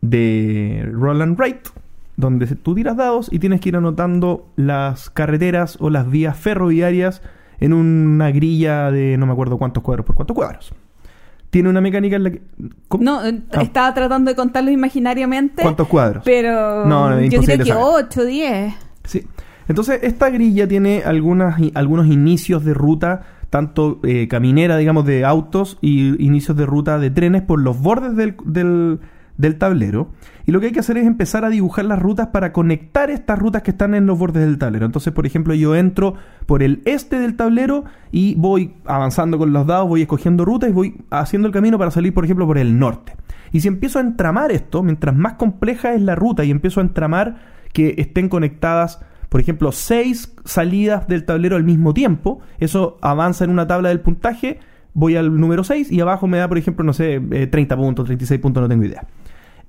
de 0.00 0.88
Roland 0.92 1.38
Wright 1.38 1.68
donde 2.16 2.46
tú 2.46 2.74
tiras 2.74 2.96
dados 2.96 3.28
y 3.32 3.38
tienes 3.38 3.60
que 3.60 3.70
ir 3.70 3.76
anotando 3.76 4.46
las 4.56 5.10
carreteras 5.10 5.76
o 5.80 5.90
las 5.90 6.08
vías 6.08 6.36
ferroviarias 6.36 7.22
en 7.60 7.72
una 7.72 8.30
grilla 8.30 8.90
de 8.90 9.16
no 9.16 9.26
me 9.26 9.32
acuerdo 9.32 9.58
cuántos 9.58 9.82
cuadros 9.82 10.04
por 10.06 10.14
cuántos 10.14 10.34
cuadros. 10.34 10.72
tiene 11.50 11.68
una 11.68 11.80
mecánica 11.80 12.16
en 12.16 12.24
la 12.24 12.30
que... 12.32 12.42
¿Cómo? 12.88 13.04
No, 13.04 13.24
eh, 13.24 13.40
Ah. 13.52 13.62
estaba 13.62 13.94
tratando 13.94 14.28
de 14.30 14.34
contarlo 14.34 14.70
imaginariamente. 14.72 15.62
¿Cuántos 15.62 15.86
cuadros? 15.86 16.22
Pero 16.24 16.84
No, 16.84 17.10
no, 17.10 17.20
yo 17.20 17.40
creo 17.42 17.58
que 17.58 17.64
saber. 17.64 17.84
8, 17.84 18.24
10. 18.24 18.74
Sí. 19.04 19.22
Entonces, 19.68 20.00
esta 20.02 20.30
grilla 20.30 20.66
tiene 20.66 21.02
algunas, 21.04 21.60
algunos 21.74 22.06
inicios 22.08 22.64
de 22.64 22.74
ruta, 22.74 23.22
tanto 23.50 24.00
eh, 24.02 24.26
caminera, 24.28 24.76
digamos, 24.76 25.06
de 25.06 25.24
autos, 25.24 25.78
y 25.80 26.20
inicios 26.22 26.56
de 26.56 26.66
ruta 26.66 26.98
de 26.98 27.10
trenes 27.10 27.42
por 27.42 27.60
los 27.60 27.78
bordes 27.80 28.16
del, 28.16 28.34
del, 28.44 28.98
del 29.36 29.56
tablero. 29.56 30.08
Y 30.46 30.52
lo 30.52 30.60
que 30.60 30.66
hay 30.66 30.72
que 30.72 30.80
hacer 30.80 30.98
es 30.98 31.06
empezar 31.06 31.44
a 31.44 31.50
dibujar 31.50 31.84
las 31.86 31.98
rutas 31.98 32.28
para 32.28 32.52
conectar 32.52 33.10
estas 33.10 33.38
rutas 33.38 33.62
que 33.62 33.70
están 33.70 33.94
en 33.94 34.06
los 34.06 34.18
bordes 34.18 34.44
del 34.44 34.58
tablero. 34.58 34.86
Entonces, 34.86 35.12
por 35.12 35.26
ejemplo, 35.26 35.54
yo 35.54 35.74
entro 35.74 36.14
por 36.46 36.62
el 36.62 36.82
este 36.84 37.18
del 37.18 37.36
tablero 37.36 37.84
y 38.12 38.34
voy 38.34 38.74
avanzando 38.84 39.38
con 39.38 39.52
los 39.52 39.66
dados, 39.66 39.88
voy 39.88 40.02
escogiendo 40.02 40.44
rutas 40.44 40.70
y 40.70 40.72
voy 40.72 40.96
haciendo 41.10 41.48
el 41.48 41.54
camino 41.54 41.78
para 41.78 41.90
salir, 41.90 42.12
por 42.12 42.24
ejemplo, 42.24 42.46
por 42.46 42.58
el 42.58 42.78
norte. 42.78 43.14
Y 43.52 43.60
si 43.60 43.68
empiezo 43.68 43.98
a 43.98 44.02
entramar 44.02 44.52
esto, 44.52 44.82
mientras 44.82 45.14
más 45.14 45.34
compleja 45.34 45.94
es 45.94 46.02
la 46.02 46.14
ruta 46.14 46.44
y 46.44 46.50
empiezo 46.50 46.80
a 46.80 46.82
entramar 46.82 47.36
que 47.72 47.94
estén 47.98 48.28
conectadas, 48.28 49.00
por 49.28 49.40
ejemplo, 49.40 49.72
seis 49.72 50.34
salidas 50.44 51.08
del 51.08 51.24
tablero 51.24 51.56
al 51.56 51.64
mismo 51.64 51.94
tiempo, 51.94 52.40
eso 52.58 52.98
avanza 53.00 53.44
en 53.44 53.50
una 53.50 53.66
tabla 53.66 53.88
del 53.88 54.00
puntaje, 54.00 54.58
voy 54.94 55.16
al 55.16 55.38
número 55.38 55.64
6 55.64 55.92
y 55.92 56.00
abajo 56.00 56.26
me 56.26 56.38
da, 56.38 56.48
por 56.48 56.56
ejemplo, 56.56 56.84
no 56.84 56.92
sé, 56.92 57.20
eh, 57.30 57.46
30 57.46 57.76
puntos, 57.76 58.06
36 58.06 58.40
puntos, 58.40 58.62
no 58.62 58.68
tengo 58.68 58.84
idea. 58.84 59.06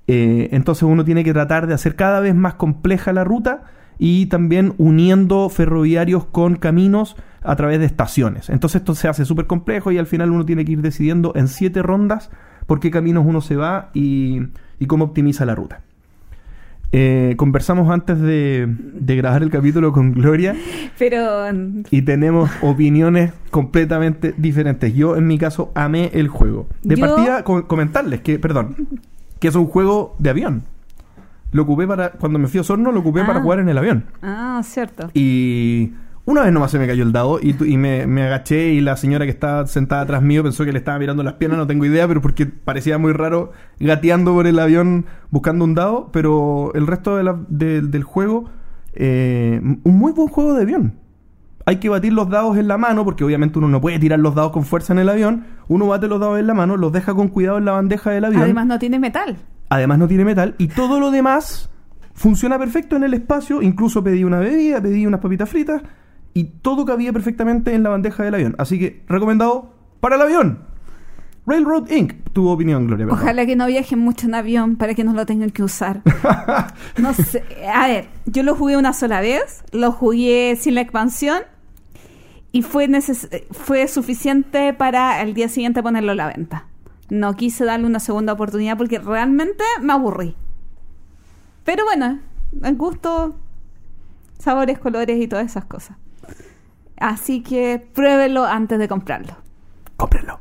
Eh, 0.07 0.49
entonces 0.51 0.83
uno 0.83 1.03
tiene 1.03 1.23
que 1.23 1.33
tratar 1.33 1.65
de 1.67 1.73
hacer 1.73 1.95
cada 1.95 2.19
vez 2.19 2.35
más 2.35 2.53
compleja 2.55 3.11
la 3.13 3.23
ruta 3.23 3.63
y 3.97 4.27
también 4.27 4.73
uniendo 4.77 5.49
ferroviarios 5.49 6.25
con 6.25 6.55
caminos 6.57 7.15
a 7.41 7.55
través 7.55 7.79
de 7.79 7.85
estaciones. 7.85 8.49
Entonces 8.49 8.81
esto 8.81 8.93
se 8.95 9.07
hace 9.07 9.25
súper 9.25 9.47
complejo 9.47 9.91
y 9.91 9.97
al 9.97 10.05
final 10.07 10.31
uno 10.31 10.45
tiene 10.45 10.65
que 10.65 10.73
ir 10.73 10.81
decidiendo 10.81 11.31
en 11.35 11.47
siete 11.47 11.81
rondas 11.81 12.29
por 12.67 12.79
qué 12.79 12.91
caminos 12.91 13.23
uno 13.25 13.41
se 13.41 13.55
va 13.55 13.89
y, 13.93 14.41
y 14.79 14.85
cómo 14.87 15.05
optimiza 15.05 15.45
la 15.45 15.55
ruta. 15.55 15.81
Eh, 16.91 17.33
conversamos 17.37 17.89
antes 17.91 18.19
de, 18.21 18.67
de 18.69 19.15
grabar 19.17 19.43
el 19.43 19.49
capítulo 19.49 19.91
con 19.91 20.13
Gloria 20.13 20.55
Pero 20.99 21.51
mm, 21.51 21.83
y 21.91 22.03
tenemos 22.03 22.49
opiniones 22.61 23.33
completamente 23.51 24.33
diferentes. 24.37 24.93
Yo, 24.93 25.17
en 25.17 25.27
mi 25.27 25.37
caso, 25.37 25.71
amé 25.75 26.11
el 26.13 26.27
juego. 26.27 26.67
De 26.83 26.95
Yo- 26.95 27.05
partida, 27.05 27.43
co- 27.43 27.67
comentarles 27.67 28.21
que, 28.21 28.39
perdón, 28.39 28.75
que 29.39 29.47
es 29.49 29.55
un 29.55 29.67
juego 29.67 30.15
de 30.19 30.29
avión. 30.29 30.63
Lo 31.51 31.63
ocupé 31.63 31.87
para, 31.87 32.11
cuando 32.11 32.37
me 32.39 32.47
fui 32.47 32.57
a 32.57 32.61
Osorno, 32.61 32.91
lo 32.91 32.99
ocupé 32.99 33.21
Ah. 33.21 33.25
para 33.27 33.41
jugar 33.41 33.59
en 33.59 33.69
el 33.69 33.77
avión. 33.77 34.05
Ah, 34.21 34.61
cierto. 34.63 35.09
Y 35.13 35.93
una 36.25 36.41
vez 36.43 36.51
nomás 36.51 36.71
se 36.71 36.79
me 36.79 36.87
cayó 36.87 37.03
el 37.03 37.11
dado 37.11 37.39
y, 37.41 37.55
y 37.63 37.77
me, 37.77 38.07
me 38.07 38.23
agaché 38.23 38.69
y 38.73 38.81
la 38.81 38.97
señora 38.97 39.25
que 39.25 39.31
estaba 39.31 39.65
sentada 39.67 40.01
atrás 40.01 40.21
mío 40.21 40.43
pensó 40.43 40.65
que 40.65 40.71
le 40.73 40.79
estaba 40.79 40.97
mirando 40.99 41.21
las 41.23 41.33
piernas, 41.35 41.57
no 41.59 41.67
tengo 41.67 41.85
idea, 41.85 42.07
pero 42.07 42.19
porque 42.21 42.45
parecía 42.47 42.97
muy 42.97 43.13
raro 43.13 43.51
gateando 43.79 44.33
por 44.33 44.47
el 44.47 44.57
avión 44.59 45.05
buscando 45.29 45.63
un 45.65 45.75
dado, 45.75 46.09
pero 46.11 46.71
el 46.73 46.87
resto 46.87 47.15
de 47.15 47.23
la- 47.23 47.39
de- 47.47 47.81
del 47.81 48.03
juego, 48.03 48.49
eh, 48.93 49.59
un 49.83 49.97
muy 49.97 50.11
buen 50.13 50.27
juego 50.27 50.55
de 50.55 50.63
avión. 50.63 50.93
Hay 51.67 51.77
que 51.77 51.89
batir 51.89 52.13
los 52.13 52.29
dados 52.29 52.57
en 52.57 52.67
la 52.67 52.77
mano, 52.77 53.03
porque 53.03 53.23
obviamente 53.23 53.57
uno 53.57 53.67
no 53.67 53.81
puede 53.81 53.97
tirar 53.97 54.19
los 54.19 54.35
dados 54.35 54.51
con 54.51 54.63
fuerza 54.63 54.93
en 54.93 54.99
el 54.99 55.09
avión. 55.09 55.45
Uno 55.67 55.87
bate 55.87 56.07
los 56.07 56.19
dados 56.19 56.39
en 56.39 56.45
la 56.45 56.53
mano, 56.53 56.77
los 56.77 56.91
deja 56.91 57.15
con 57.15 57.27
cuidado 57.27 57.57
en 57.57 57.65
la 57.65 57.71
bandeja 57.71 58.11
del 58.11 58.25
avión. 58.25 58.43
Además 58.43 58.67
no 58.67 58.77
tiene 58.77 58.99
metal. 58.99 59.37
Además 59.69 59.97
no 59.97 60.07
tiene 60.07 60.25
metal 60.25 60.53
y 60.59 60.67
todo 60.67 60.99
lo 60.99 61.09
demás 61.09 61.71
funciona 62.13 62.59
perfecto 62.59 62.95
en 62.95 63.03
el 63.03 63.15
espacio. 63.15 63.63
Incluso 63.63 64.03
pedí 64.03 64.23
una 64.23 64.39
bebida, 64.39 64.79
pedí 64.79 65.07
unas 65.07 65.21
papitas 65.21 65.49
fritas 65.49 65.81
y 66.35 66.43
todo 66.43 66.85
cabía 66.85 67.11
perfectamente 67.11 67.73
en 67.73 67.81
la 67.81 67.89
bandeja 67.89 68.23
del 68.23 68.35
avión. 68.35 68.55
Así 68.59 68.77
que 68.77 69.03
recomendado 69.07 69.73
para 70.01 70.17
el 70.17 70.21
avión. 70.21 70.59
Railroad 71.47 71.89
Inc. 71.89 72.13
Tu 72.33 72.47
opinión, 72.47 72.85
Gloria. 72.87 73.05
perdón. 73.05 73.21
Ojalá 73.21 73.45
que 73.45 73.55
no 73.55 73.65
viajen 73.67 73.99
mucho 73.99 74.27
en 74.27 74.35
avión 74.35 74.75
para 74.75 74.93
que 74.93 75.03
no 75.03 75.13
lo 75.13 75.25
tengan 75.25 75.49
que 75.49 75.63
usar. 75.63 76.01
No 76.97 77.13
sé. 77.13 77.43
A 77.73 77.87
ver, 77.87 78.07
yo 78.25 78.43
lo 78.43 78.55
jugué 78.55 78.77
una 78.77 78.93
sola 78.93 79.21
vez, 79.21 79.63
lo 79.71 79.91
jugué 79.91 80.55
sin 80.59 80.75
la 80.75 80.81
expansión 80.81 81.37
y 82.55 82.61
fue, 82.61 82.87
neces- 82.87 83.43
fue 83.51 83.85
suficiente 83.89 84.73
para 84.73 85.21
el 85.21 85.33
día 85.33 85.49
siguiente 85.49 85.83
ponerlo 85.83 86.13
a 86.13 86.15
la 86.15 86.27
venta. 86.27 86.67
No 87.09 87.33
quise 87.33 87.65
darle 87.65 87.85
una 87.85 87.99
segunda 87.99 88.31
oportunidad 88.31 88.77
porque 88.77 88.97
realmente 88.97 89.65
me 89.81 89.91
aburrí. 89.91 90.37
Pero 91.65 91.83
bueno, 91.83 92.19
en 92.63 92.77
gusto, 92.77 93.35
sabores, 94.39 94.79
colores 94.79 95.21
y 95.21 95.27
todas 95.27 95.47
esas 95.47 95.65
cosas. 95.65 95.97
Así 96.97 97.43
que 97.43 97.85
pruébelo 97.93 98.45
antes 98.45 98.79
de 98.79 98.87
comprarlo. 98.87 99.35
Cómprenlo. 99.97 100.39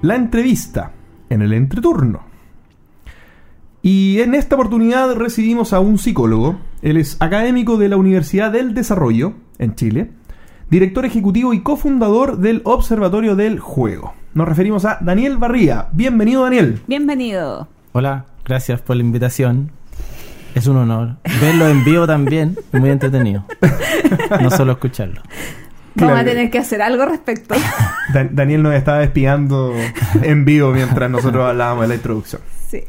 La 0.00 0.16
entrevista 0.16 0.92
en 1.28 1.42
el 1.42 1.52
entreturno. 1.52 2.22
Y 3.82 4.22
en 4.22 4.34
esta 4.34 4.54
oportunidad 4.54 5.14
recibimos 5.16 5.74
a 5.74 5.80
un 5.80 5.98
psicólogo. 5.98 6.58
Él 6.82 6.96
es 6.96 7.16
académico 7.20 7.76
de 7.76 7.88
la 7.88 7.96
Universidad 7.96 8.50
del 8.50 8.74
Desarrollo, 8.74 9.34
en 9.58 9.74
Chile, 9.74 10.10
director 10.70 11.04
ejecutivo 11.04 11.54
y 11.54 11.60
cofundador 11.60 12.38
del 12.38 12.60
Observatorio 12.64 13.36
del 13.36 13.60
Juego. 13.60 14.14
Nos 14.34 14.48
referimos 14.48 14.84
a 14.84 14.98
Daniel 15.00 15.36
Barría. 15.36 15.88
Bienvenido, 15.92 16.42
Daniel. 16.42 16.82
Bienvenido. 16.86 17.68
Hola, 17.92 18.24
gracias 18.44 18.80
por 18.80 18.96
la 18.96 19.02
invitación. 19.02 19.70
Es 20.54 20.66
un 20.66 20.76
honor. 20.76 21.16
Verlo 21.40 21.68
en 21.68 21.84
vivo 21.84 22.06
también 22.06 22.56
es 22.72 22.80
muy 22.80 22.90
entretenido. 22.90 23.44
No 24.40 24.50
solo 24.50 24.72
escucharlo. 24.72 25.22
Vamos 25.94 26.18
a 26.18 26.24
tener 26.24 26.50
que 26.50 26.58
hacer 26.58 26.80
algo 26.82 27.02
al 27.02 27.10
respecto. 27.10 27.54
Da- 28.12 28.28
Daniel 28.30 28.62
nos 28.62 28.74
estaba 28.74 29.02
espiando 29.04 29.72
en 30.22 30.44
vivo 30.44 30.72
mientras 30.72 31.10
nosotros 31.10 31.48
hablábamos 31.48 31.82
de 31.82 31.88
la 31.88 31.94
introducción. 31.94 32.42
Sí. 32.68 32.82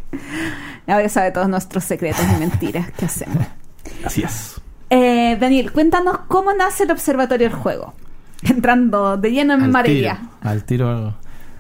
Ahora 0.88 1.08
sabe 1.10 1.32
todos 1.32 1.48
nuestros 1.48 1.84
secretos 1.84 2.26
y 2.36 2.40
mentiras 2.40 2.90
que 2.92 3.06
hacemos. 3.06 3.46
Así 4.04 4.24
es. 4.24 4.62
Eh, 4.90 5.38
Daniel, 5.40 5.72
cuéntanos 5.72 6.20
cómo 6.28 6.54
nace 6.54 6.84
el 6.84 6.92
Observatorio 6.92 7.50
del 7.50 7.58
Juego. 7.58 7.94
Entrando 8.44 9.18
de 9.18 9.32
lleno 9.32 9.54
en 9.54 9.64
Al 9.64 9.72
materia. 9.72 10.16
tiro, 10.16 10.50
al 10.50 10.64
tiro. 10.66 11.14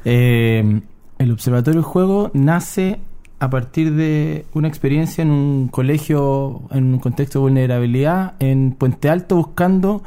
Eh, 0.06 0.82
el 1.18 1.32
Observatorio 1.32 1.82
del 1.82 1.90
Juego 1.90 2.32
nace 2.34 3.00
a 3.40 3.50
partir 3.50 3.94
de 3.94 4.46
una 4.54 4.68
experiencia 4.68 5.22
en 5.22 5.32
un 5.32 5.68
colegio, 5.68 6.62
en 6.72 6.94
un 6.94 7.00
contexto 7.00 7.40
de 7.40 7.44
vulnerabilidad, 7.44 8.36
en 8.40 8.72
Puente 8.72 9.10
Alto, 9.10 9.36
buscando 9.36 10.04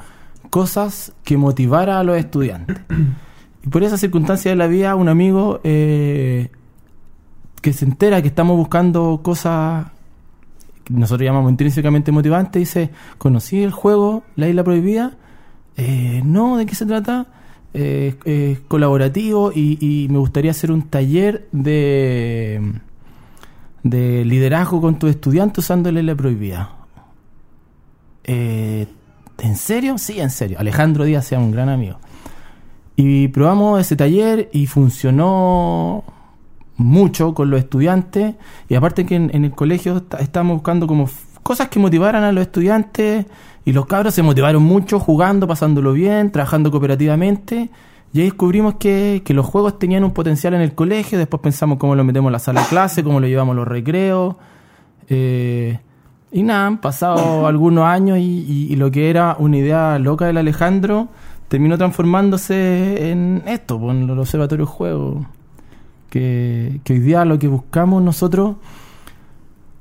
cosas 0.49 1.13
que 1.25 1.37
motivara 1.37 1.99
a 1.99 2.05
los 2.05 2.17
estudiantes. 2.17 2.77
Y 3.65 3.69
por 3.69 3.83
esa 3.83 3.99
circunstancia 3.99 4.53
de 4.53 4.57
la 4.57 4.69
vida, 4.69 4.95
un 4.95 5.09
amigo 5.09 5.59
eh, 5.65 6.51
que 7.61 7.73
se 7.73 7.85
entera 7.85 8.23
que 8.23 8.29
estamos 8.29 8.57
buscando 8.57 9.19
cosas 9.25 9.89
nosotros 10.89 11.25
llamamos 11.25 11.51
intrínsecamente 11.51 12.13
motivantes, 12.13 12.61
dice, 12.61 12.91
conocí 13.19 13.63
el 13.63 13.71
juego 13.71 14.23
La 14.37 14.49
Isla 14.49 14.65
Prohibida, 14.65 15.17
eh, 15.77 16.23
no, 16.25 16.57
¿de 16.57 16.67
qué 16.67 16.75
se 16.75 16.87
trata? 16.87 17.27
Eh, 17.75 18.59
colaborativo 18.69 19.53
y, 19.55 19.77
y 19.81 20.09
me 20.09 20.19
gustaría 20.19 20.51
hacer 20.51 20.73
un 20.73 20.89
taller 20.89 21.47
de, 21.53 22.81
de 23.83 24.25
liderazgo 24.25 24.81
con 24.81 24.99
tus 24.99 25.11
estudiantes 25.11 25.65
usando 25.65 25.93
la 25.93 26.01
Isla 26.01 26.15
Prohibida. 26.15 26.71
Eh, 28.25 28.87
¿En 29.39 29.57
serio? 29.57 29.99
Sí, 29.99 30.21
en 30.21 30.31
serio. 30.31 30.59
Alejandro 30.59 31.05
Díaz 31.05 31.27
sea 31.27 31.39
un 31.39 31.51
gran 31.51 31.69
amigo. 31.69 31.99
Y 32.97 33.29
probamos 33.29 33.81
ese 33.81 33.95
taller 33.95 34.49
y 34.53 34.67
funcionó 34.67 36.03
mucho 36.77 37.35
con 37.35 37.51
los 37.51 37.59
estudiantes. 37.61 38.35
Y 38.69 38.75
aparte 38.75 39.05
que 39.07 39.17
en, 39.17 39.31
en 39.35 39.45
el 39.45 39.53
colegio 39.53 39.97
está- 39.99 40.19
estábamos 40.19 40.57
buscando 40.57 40.87
como 40.87 41.09
cosas 41.43 41.69
que 41.69 41.79
motivaran 41.79 42.23
a 42.25 42.33
los 42.33 42.43
estudiantes. 42.43 43.27
Y 43.65 43.73
los 43.73 43.87
cabros 43.87 44.15
se 44.15 44.23
motivaron 44.23 44.63
mucho 44.63 45.01
jugando, 45.01 45.47
pasándolo 45.49 45.93
bien, 45.93 46.31
trabajando 46.31 46.71
cooperativamente. 46.71 47.71
Y 48.13 48.21
ahí 48.21 48.25
descubrimos 48.27 48.75
que, 48.77 49.23
que 49.25 49.35
los 49.35 49.45
juegos 49.45 49.79
tenían 49.79 50.05
un 50.05 50.13
potencial 50.13 50.55
en 50.55 50.61
el 50.61 50.75
colegio. 50.75 51.19
Después 51.19 51.41
pensamos 51.43 51.79
cómo 51.79 51.95
lo 51.97 52.05
metemos 52.05 52.29
en 52.29 52.33
la 52.35 52.39
sala 52.39 52.61
de 52.63 52.69
clase, 52.69 53.03
cómo 53.03 53.19
lo 53.21 53.27
llevamos 53.27 53.55
a 53.55 53.57
los 53.57 53.67
recreos. 53.69 54.37
Eh, 55.09 55.79
y 56.33 56.43
nada, 56.43 56.67
han 56.67 56.79
pasado 56.79 57.47
algunos 57.49 57.85
años 57.85 58.19
y, 58.19 58.23
y- 58.23 58.73
y 58.73 58.77
lo 58.77 58.91
que 58.91 59.11
era 59.11 59.37
una 59.39 59.57
idea 59.57 59.99
loca 59.99 60.27
del 60.27 60.37
Alejandro 60.39 61.09
terminó 61.49 61.77
transformándose 61.79 63.11
en 63.11 63.43
esto, 63.47 63.79
pues, 63.79 63.97
en 63.97 64.09
el 64.11 64.19
observatorio 64.19 64.67
juego. 64.67 65.27
Que, 66.83 66.93
hoy 66.95 66.99
día 67.01 67.27
lo 67.27 67.39
que 67.39 67.47
buscamos 67.47 68.03
nosotros 68.03 68.57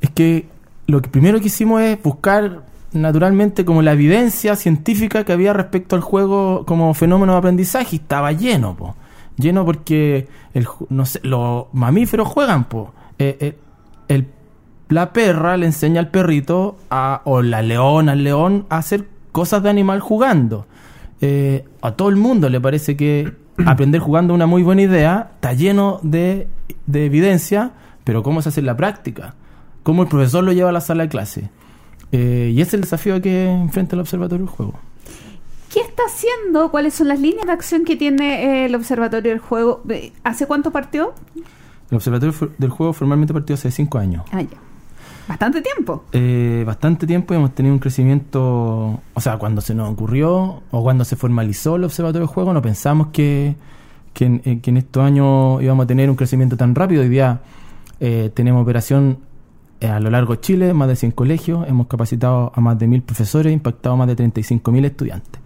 es 0.02 0.10
que 0.10 0.48
lo 0.86 1.02
que 1.02 1.10
primero 1.10 1.40
que 1.40 1.48
hicimos 1.48 1.82
es 1.82 2.02
buscar 2.04 2.64
naturalmente 2.92 3.64
como 3.64 3.82
la 3.82 3.94
evidencia 3.94 4.58
científica 4.58 5.24
que 5.24 5.32
había 5.32 5.54
respecto 5.54 5.96
al 5.96 6.02
juego 6.02 6.66
como 6.66 6.94
fenómeno 6.94 7.32
de 7.32 7.38
aprendizaje 7.40 7.96
y 7.96 8.00
estaba 8.00 8.34
lleno, 8.34 8.76
po. 8.76 8.96
lleno 9.38 9.64
porque 9.64 10.28
el, 10.54 10.68
los 11.24 11.66
mamíferos 11.72 12.28
juegan, 12.28 12.66
po. 12.66 12.94
Eh, 13.18 13.38
eh, 13.40 13.58
el, 14.10 14.28
la 14.90 15.14
perra 15.14 15.56
le 15.56 15.68
enseña 15.68 16.02
al 16.02 16.10
perrito 16.10 16.76
a, 16.90 17.22
o 17.24 17.42
la 17.42 17.62
leona 17.62 18.12
al 18.12 18.26
león 18.26 18.66
a 18.70 18.80
hacer 18.80 19.08
cosas 19.32 19.64
de 19.64 19.70
animal 19.70 20.02
jugando. 20.02 20.68
Eh, 21.22 21.64
a 21.82 21.92
todo 21.92 22.10
el 22.10 22.18
mundo 22.18 22.50
le 22.50 22.60
parece 22.60 22.98
que 22.98 23.45
aprender 23.66 24.02
jugando 24.02 24.34
una 24.34 24.46
muy 24.46 24.64
buena 24.64 24.82
idea, 24.82 25.32
está 25.36 25.54
lleno 25.54 26.00
de, 26.04 26.48
de 26.86 27.06
evidencia, 27.06 27.72
pero 28.04 28.24
¿cómo 28.24 28.42
se 28.42 28.50
hace 28.50 28.60
en 28.60 28.66
la 28.66 28.78
práctica? 28.78 29.36
¿Cómo 29.84 30.04
el 30.04 30.10
profesor 30.10 30.44
lo 30.44 30.52
lleva 30.52 30.70
a 30.70 30.74
la 30.74 30.82
sala 30.82 31.04
de 31.04 31.10
clase? 31.10 31.50
Eh, 32.12 32.52
y 32.54 32.62
ese 32.62 32.70
es 32.70 32.74
el 32.76 32.82
desafío 32.82 33.22
que 33.22 33.48
enfrenta 33.50 33.96
el 33.96 34.00
Observatorio 34.00 34.46
del 34.46 34.56
Juego. 34.56 34.74
¿Qué 35.72 35.82
está 35.82 36.04
haciendo? 36.08 36.72
¿Cuáles 36.72 36.94
son 36.94 37.10
las 37.10 37.20
líneas 37.20 37.46
de 37.46 37.52
acción 37.52 37.84
que 37.84 37.96
tiene 37.96 38.64
eh, 38.64 38.66
el 38.66 38.76
Observatorio 38.76 39.32
del 39.32 39.40
Juego? 39.40 39.84
Eh, 39.90 40.14
¿Hace 40.24 40.48
cuánto 40.48 40.72
partió? 40.72 41.14
El 41.92 41.98
Observatorio 41.98 42.52
del 42.58 42.70
Juego 42.70 42.94
formalmente 42.94 43.34
partió 43.34 43.56
hace 43.56 43.72
cinco 43.72 43.98
años. 43.98 44.24
Ah, 44.32 44.42
ya. 44.42 44.58
Bastante 45.28 45.62
tiempo. 45.62 46.06
Eh, 46.12 46.64
bastante 46.66 47.08
tiempo 47.08 47.34
y 47.34 47.38
hemos 47.38 47.56
tenido 47.56 47.74
un 47.74 47.80
crecimiento, 47.80 49.00
o 49.14 49.22
sea, 49.22 49.38
cuando 49.38 49.62
se 49.62 49.74
nos 49.74 49.92
ocurrió 49.92 50.62
o 50.70 50.84
cuando 50.84 51.04
se 51.04 51.16
formalizó 51.16 51.78
el 51.78 51.84
Observatorio 51.84 52.28
del 52.28 52.34
Juego, 52.34 52.54
no 52.54 52.62
pensamos 52.62 53.08
que, 53.08 53.56
que, 54.14 54.26
en, 54.26 54.42
eh, 54.46 54.60
que 54.62 54.70
en 54.70 54.78
estos 54.78 55.04
años 55.04 55.62
íbamos 55.64 55.86
a 55.86 55.88
tener 55.88 56.10
un 56.10 56.16
crecimiento 56.16 56.58
tan 56.58 56.76
rápido. 56.76 57.02
Hoy 57.02 57.10
día 57.10 57.42
eh, 58.00 58.30
tenemos 58.34 58.62
operación 58.62 59.18
eh, 59.82 59.88
a 59.88 60.00
lo 60.00 60.10
largo 60.10 60.36
de 60.36 60.42
Chile, 60.42 60.74
más 60.74 60.88
de 60.88 60.96
100 60.96 61.12
colegios, 61.12 61.68
hemos 61.68 61.88
capacitado 61.88 62.52
a 62.56 62.62
más 62.62 62.80
de 62.80 62.88
1.000 62.88 63.02
profesores, 63.04 63.52
impactado 63.52 63.96
a 63.96 63.98
más 63.98 64.08
de 64.08 64.16
35.000 64.16 64.86
estudiantes. 64.86 65.42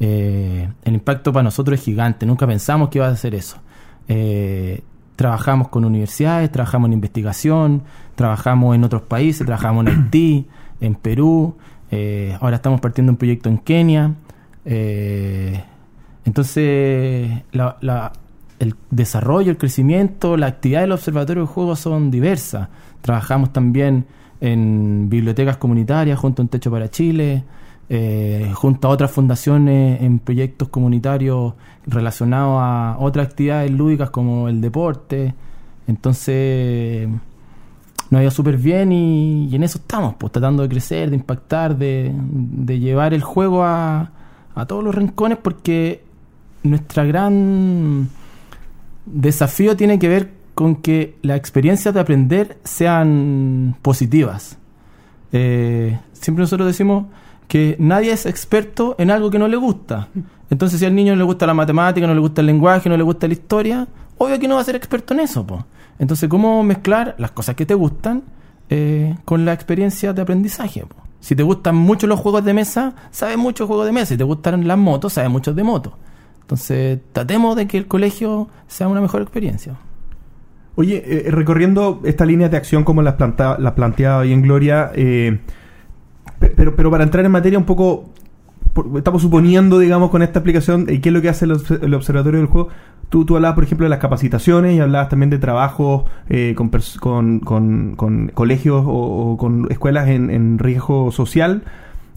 Eh, 0.00 0.68
el 0.84 0.94
impacto 0.94 1.32
para 1.32 1.44
nosotros 1.44 1.78
es 1.78 1.84
gigante, 1.84 2.26
nunca 2.26 2.46
pensamos 2.46 2.88
que 2.88 2.98
iba 2.98 3.06
a 3.06 3.10
hacer 3.10 3.34
eso. 3.34 3.58
Eh, 4.08 4.82
trabajamos 5.18 5.66
con 5.66 5.84
universidades, 5.84 6.52
trabajamos 6.52 6.86
en 6.86 6.92
investigación, 6.92 7.82
trabajamos 8.14 8.76
en 8.76 8.84
otros 8.84 9.02
países, 9.02 9.44
trabajamos 9.44 9.84
en 9.84 9.92
Haití, 10.04 10.46
en 10.80 10.94
Perú, 10.94 11.56
eh, 11.90 12.36
ahora 12.40 12.54
estamos 12.54 12.80
partiendo 12.80 13.10
un 13.10 13.16
proyecto 13.16 13.48
en 13.48 13.58
Kenia. 13.58 14.14
eh, 14.64 15.60
entonces, 16.24 17.30
la- 17.52 17.76
la- 17.80 18.12
el 18.60 18.74
desarrollo, 18.90 19.50
el 19.50 19.56
crecimiento, 19.56 20.36
la 20.36 20.46
actividad 20.46 20.82
del 20.82 20.92
Observatorio 20.92 21.42
de 21.42 21.48
Juegos 21.48 21.80
son 21.80 22.10
diversas. 22.10 22.68
Trabajamos 23.00 23.52
también 23.52 24.04
en 24.40 25.08
bibliotecas 25.08 25.56
comunitarias 25.56 26.18
junto 26.18 26.42
a 26.42 26.44
Un 26.44 26.48
Techo 26.48 26.70
para 26.70 26.90
Chile, 26.90 27.42
eh, 27.88 28.52
junto 28.54 28.86
a 28.88 28.90
otras 28.90 29.10
fundaciones 29.10 30.00
en 30.02 30.18
proyectos 30.18 30.68
comunitarios 30.68 31.54
relacionados 31.88 32.58
a 32.60 32.96
otras 33.00 33.26
actividades 33.26 33.70
lúdicas 33.70 34.10
como 34.10 34.48
el 34.48 34.60
deporte. 34.60 35.34
Entonces, 35.86 37.08
nos 38.10 38.24
ha 38.24 38.30
súper 38.30 38.56
bien 38.56 38.92
y, 38.92 39.54
en 39.54 39.62
eso 39.62 39.78
estamos, 39.78 40.14
pues 40.18 40.32
tratando 40.32 40.62
de 40.62 40.68
crecer, 40.68 41.10
de 41.10 41.16
impactar, 41.16 41.76
de, 41.76 42.14
llevar 42.66 43.14
el 43.14 43.22
juego 43.22 43.64
a, 43.64 44.10
a 44.54 44.66
todos 44.66 44.84
los 44.84 44.94
rincones 44.94 45.38
porque 45.38 46.02
nuestra 46.62 47.04
gran 47.04 48.08
desafío 49.06 49.76
tiene 49.76 49.98
que 49.98 50.08
ver 50.08 50.30
con 50.54 50.76
que 50.76 51.16
las 51.22 51.38
experiencias 51.38 51.94
de 51.94 52.00
aprender 52.00 52.58
sean 52.64 53.76
positivas. 53.80 54.58
Eh, 55.32 55.98
siempre 56.12 56.42
nosotros 56.42 56.66
decimos 56.66 57.06
que 57.46 57.76
nadie 57.78 58.12
es 58.12 58.26
experto 58.26 58.96
en 58.98 59.10
algo 59.10 59.30
que 59.30 59.38
no 59.38 59.48
le 59.48 59.56
gusta. 59.56 60.08
Entonces, 60.50 60.80
si 60.80 60.86
al 60.86 60.94
niño 60.94 61.12
no 61.12 61.18
le 61.18 61.24
gusta 61.24 61.46
la 61.46 61.54
matemática, 61.54 62.06
no 62.06 62.14
le 62.14 62.20
gusta 62.20 62.40
el 62.40 62.46
lenguaje, 62.46 62.88
no 62.88 62.96
le 62.96 63.02
gusta 63.02 63.26
la 63.26 63.34
historia, 63.34 63.86
obvio 64.16 64.38
que 64.38 64.48
no 64.48 64.54
va 64.56 64.60
a 64.62 64.64
ser 64.64 64.76
experto 64.76 65.14
en 65.14 65.20
eso. 65.20 65.46
po. 65.46 65.64
Entonces, 65.98 66.28
¿cómo 66.28 66.62
mezclar 66.62 67.14
las 67.18 67.30
cosas 67.32 67.54
que 67.54 67.66
te 67.66 67.74
gustan 67.74 68.22
eh, 68.70 69.14
con 69.24 69.44
la 69.44 69.52
experiencia 69.52 70.12
de 70.12 70.22
aprendizaje? 70.22 70.86
po? 70.86 70.96
Si 71.20 71.34
te 71.36 71.42
gustan 71.42 71.74
mucho 71.76 72.06
los 72.06 72.20
juegos 72.20 72.44
de 72.44 72.54
mesa, 72.54 72.94
sabes 73.10 73.36
mucho 73.36 73.64
de 73.64 73.68
juegos 73.68 73.86
de 73.86 73.92
mesa. 73.92 74.06
Si 74.06 74.16
te 74.16 74.24
gustan 74.24 74.66
las 74.66 74.78
motos, 74.78 75.12
sabes 75.14 75.30
mucho 75.30 75.52
de 75.52 75.62
motos. 75.64 75.92
Entonces, 76.42 76.98
tratemos 77.12 77.56
de 77.56 77.66
que 77.66 77.76
el 77.76 77.86
colegio 77.86 78.48
sea 78.68 78.88
una 78.88 79.00
mejor 79.00 79.20
experiencia. 79.22 79.74
Oye, 80.76 81.02
eh, 81.04 81.30
recorriendo 81.30 82.00
esta 82.04 82.24
línea 82.24 82.48
de 82.48 82.56
acción 82.56 82.84
como 82.84 83.02
las 83.02 83.14
planta, 83.14 83.56
las 83.58 83.72
planteaba 83.72 84.22
ahí 84.22 84.32
en 84.32 84.42
Gloria, 84.42 84.92
eh, 84.94 85.40
pe- 86.38 86.52
pero, 86.56 86.76
pero 86.76 86.90
para 86.90 87.02
entrar 87.02 87.24
en 87.24 87.32
materia 87.32 87.58
un 87.58 87.64
poco, 87.64 88.10
estamos 88.96 89.22
suponiendo, 89.22 89.78
digamos, 89.78 90.10
con 90.10 90.22
esta 90.22 90.38
explicación, 90.40 90.86
eh, 90.88 91.00
qué 91.00 91.08
es 91.08 91.12
lo 91.12 91.20
que 91.22 91.28
hace 91.28 91.44
el, 91.44 91.52
obs- 91.52 91.82
el 91.82 91.94
Observatorio 91.94 92.38
del 92.40 92.48
Juego. 92.48 92.68
Tú, 93.08 93.24
tú 93.24 93.36
hablabas, 93.36 93.54
por 93.54 93.64
ejemplo, 93.64 93.84
de 93.84 93.90
las 93.90 94.00
capacitaciones 94.00 94.76
y 94.76 94.80
hablabas 94.80 95.08
también 95.08 95.30
de 95.30 95.38
trabajos 95.38 96.04
eh, 96.28 96.54
con, 96.56 96.70
pers- 96.70 96.98
con, 96.98 97.40
con- 97.40 97.94
con 97.96 98.28
colegios 98.34 98.84
o, 98.86 99.32
o 99.32 99.36
con 99.38 99.66
escuelas 99.70 100.08
en, 100.08 100.30
en 100.30 100.58
riesgo 100.58 101.10
social. 101.12 101.62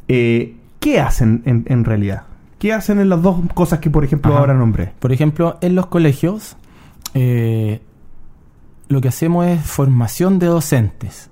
Eh, 0.08 0.56
¿Qué 0.80 1.00
hacen 1.00 1.44
en, 1.46 1.64
en 1.68 1.86
realidad? 1.86 2.24
¿Qué 2.60 2.74
hacen 2.74 3.00
en 3.00 3.10
las 3.10 3.22
dos 3.22 3.38
cosas 3.54 3.80
que, 3.80 3.90
por 3.90 4.04
ejemplo, 4.04 4.32
Ajá. 4.32 4.40
ahora 4.42 4.54
nombré? 4.54 4.94
Por 5.00 5.12
ejemplo, 5.12 5.58
en 5.62 5.76
los 5.76 5.86
colegios, 5.88 6.58
eh, 7.14 7.80
lo 8.90 9.00
que 9.02 9.08
hacemos 9.08 9.46
es 9.48 9.62
formación 9.62 10.38
de 10.40 10.48
docentes. 10.48 11.30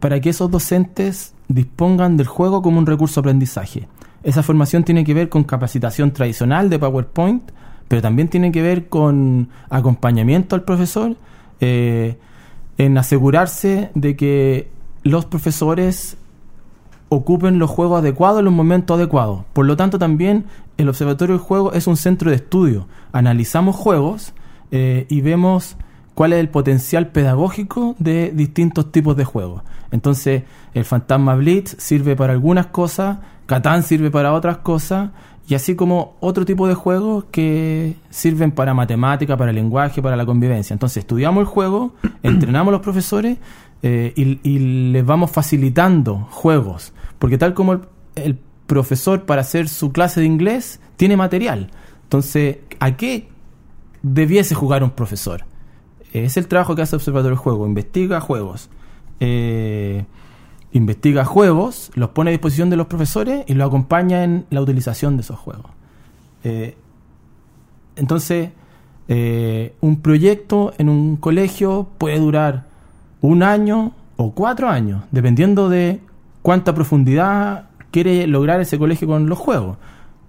para 0.00 0.20
que 0.20 0.30
esos 0.30 0.50
docentes 0.50 1.33
dispongan 1.48 2.16
del 2.16 2.26
juego 2.26 2.62
como 2.62 2.78
un 2.78 2.86
recurso 2.86 3.20
de 3.20 3.28
aprendizaje. 3.28 3.88
Esa 4.22 4.42
formación 4.42 4.84
tiene 4.84 5.04
que 5.04 5.14
ver 5.14 5.28
con 5.28 5.44
capacitación 5.44 6.12
tradicional 6.12 6.70
de 6.70 6.78
PowerPoint, 6.78 7.42
pero 7.88 8.00
también 8.00 8.28
tiene 8.28 8.50
que 8.50 8.62
ver 8.62 8.88
con 8.88 9.48
acompañamiento 9.68 10.56
al 10.56 10.62
profesor, 10.62 11.16
eh, 11.60 12.16
en 12.78 12.98
asegurarse 12.98 13.90
de 13.94 14.16
que 14.16 14.68
los 15.02 15.26
profesores 15.26 16.16
ocupen 17.10 17.58
los 17.58 17.70
juegos 17.70 18.00
adecuados 18.00 18.40
en 18.40 18.46
los 18.46 18.54
momentos 18.54 18.96
adecuados. 18.96 19.44
Por 19.52 19.66
lo 19.66 19.76
tanto, 19.76 19.98
también 19.98 20.46
el 20.78 20.88
Observatorio 20.88 21.36
del 21.36 21.44
Juego 21.44 21.72
es 21.72 21.86
un 21.86 21.96
centro 21.96 22.30
de 22.30 22.36
estudio. 22.36 22.88
Analizamos 23.12 23.76
juegos 23.76 24.32
eh, 24.70 25.06
y 25.08 25.20
vemos 25.20 25.76
cuál 26.14 26.32
es 26.32 26.40
el 26.40 26.48
potencial 26.48 27.08
pedagógico 27.08 27.96
de 27.98 28.30
distintos 28.32 28.90
tipos 28.92 29.16
de 29.16 29.24
juegos. 29.24 29.62
Entonces, 29.90 30.44
el 30.72 30.84
Fantasma 30.84 31.34
Blitz 31.34 31.76
sirve 31.78 32.16
para 32.16 32.32
algunas 32.32 32.66
cosas, 32.66 33.18
Catán 33.46 33.82
sirve 33.82 34.10
para 34.10 34.32
otras 34.32 34.58
cosas, 34.58 35.10
y 35.46 35.54
así 35.54 35.74
como 35.74 36.16
otro 36.20 36.46
tipo 36.46 36.66
de 36.66 36.74
juegos 36.74 37.26
que 37.30 37.96
sirven 38.08 38.52
para 38.52 38.72
matemática, 38.72 39.36
para 39.36 39.52
lenguaje, 39.52 40.00
para 40.00 40.16
la 40.16 40.24
convivencia. 40.24 40.72
Entonces, 40.72 40.98
estudiamos 40.98 41.42
el 41.42 41.46
juego, 41.46 41.94
entrenamos 42.22 42.68
a 42.68 42.72
los 42.72 42.80
profesores 42.80 43.38
eh, 43.82 44.12
y, 44.16 44.40
y 44.42 44.90
les 44.92 45.04
vamos 45.04 45.30
facilitando 45.30 46.28
juegos. 46.30 46.92
Porque 47.18 47.36
tal 47.36 47.52
como 47.52 47.74
el, 47.74 47.80
el 48.14 48.38
profesor 48.66 49.24
para 49.24 49.42
hacer 49.42 49.68
su 49.68 49.92
clase 49.92 50.20
de 50.20 50.26
inglés 50.26 50.80
tiene 50.96 51.16
material. 51.16 51.70
Entonces, 52.04 52.58
¿a 52.80 52.96
qué 52.96 53.28
debiese 54.02 54.54
jugar 54.54 54.82
un 54.82 54.90
profesor? 54.90 55.44
Es 56.14 56.36
el 56.36 56.46
trabajo 56.46 56.76
que 56.76 56.82
hace 56.82 56.94
Observatorio 56.94 57.36
Juego. 57.36 57.66
Investiga 57.66 58.20
juegos. 58.20 58.70
Eh, 59.18 60.04
investiga 60.72 61.24
juegos, 61.24 61.90
los 61.94 62.10
pone 62.10 62.30
a 62.30 62.32
disposición 62.32 62.70
de 62.70 62.76
los 62.76 62.86
profesores 62.86 63.44
y 63.46 63.54
los 63.54 63.66
acompaña 63.66 64.24
en 64.24 64.46
la 64.50 64.60
utilización 64.60 65.16
de 65.16 65.22
esos 65.22 65.38
juegos. 65.38 65.70
Eh, 66.44 66.76
entonces, 67.96 68.50
eh, 69.08 69.74
un 69.80 70.00
proyecto 70.00 70.72
en 70.78 70.88
un 70.88 71.16
colegio 71.16 71.88
puede 71.98 72.18
durar 72.18 72.66
un 73.20 73.42
año 73.42 73.92
o 74.16 74.32
cuatro 74.32 74.68
años, 74.68 75.02
dependiendo 75.10 75.68
de 75.68 76.00
cuánta 76.42 76.74
profundidad 76.74 77.70
quiere 77.90 78.26
lograr 78.26 78.60
ese 78.60 78.78
colegio 78.78 79.08
con 79.08 79.28
los 79.28 79.38
juegos. 79.38 79.78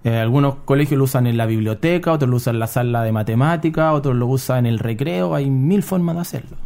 Eh, 0.06 0.18
algunos 0.18 0.54
colegios 0.64 0.98
lo 0.98 1.04
usan 1.04 1.26
en 1.26 1.36
la 1.36 1.46
biblioteca, 1.46 2.12
otros 2.12 2.30
lo 2.30 2.36
usan 2.36 2.54
en 2.54 2.60
la 2.60 2.68
sala 2.68 3.02
de 3.02 3.10
matemática, 3.10 3.92
otros 3.92 4.14
lo 4.14 4.28
usan 4.28 4.58
en 4.58 4.66
el 4.66 4.78
recreo, 4.78 5.34
hay 5.34 5.50
mil 5.50 5.82
formas 5.82 6.14
de 6.14 6.20
hacerlo. 6.20 6.56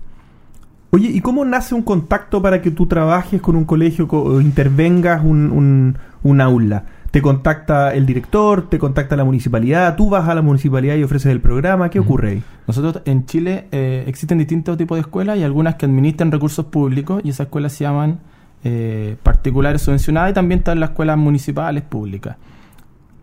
Oye, 0.90 1.09
¿y 1.09 1.20
cómo 1.22 1.42
nace 1.46 1.74
un 1.74 1.81
contacto 1.81 2.42
para 2.42 2.61
que 2.61 2.70
tú 2.70 2.85
trabajes 2.85 3.40
con 3.40 3.57
un 3.57 3.64
colegio 3.64 4.07
co- 4.07 4.22
o 4.24 4.40
intervengas 4.42 5.24
un, 5.24 5.50
un, 5.53 5.96
un 6.22 6.40
aula? 6.42 6.85
¿Te 7.11 7.22
contacta 7.22 7.94
el 7.94 8.05
director? 8.05 8.68
¿Te 8.68 8.79
contacta 8.79 9.16
la 9.16 9.24
municipalidad? 9.24 9.96
¿Tú 9.96 10.11
vas 10.11 10.29
a 10.29 10.35
la 10.35 10.42
municipalidad 10.42 10.96
y 10.96 11.03
ofreces 11.03 11.33
el 11.33 11.40
programa? 11.40 11.88
¿Qué 11.88 11.98
ocurre 11.98 12.31
ahí? 12.31 12.42
Nosotros 12.66 13.03
en 13.07 13.24
Chile 13.24 13.68
eh, 13.72 14.05
existen 14.07 14.37
distintos 14.37 14.76
tipos 14.76 14.96
de 14.96 15.00
escuelas 15.00 15.38
y 15.38 15.44
algunas 15.44 15.76
que 15.76 15.87
administran 15.87 16.31
recursos 16.31 16.66
públicos 16.66 17.22
y 17.24 17.31
esas 17.31 17.46
escuelas 17.46 17.72
se 17.72 17.85
llaman 17.85 18.18
eh, 18.64 19.16
particulares 19.22 19.81
subvencionadas 19.81 20.33
y 20.33 20.35
también 20.35 20.59
están 20.59 20.79
las 20.79 20.90
escuelas 20.90 21.16
municipales 21.16 21.83
públicas. 21.85 22.37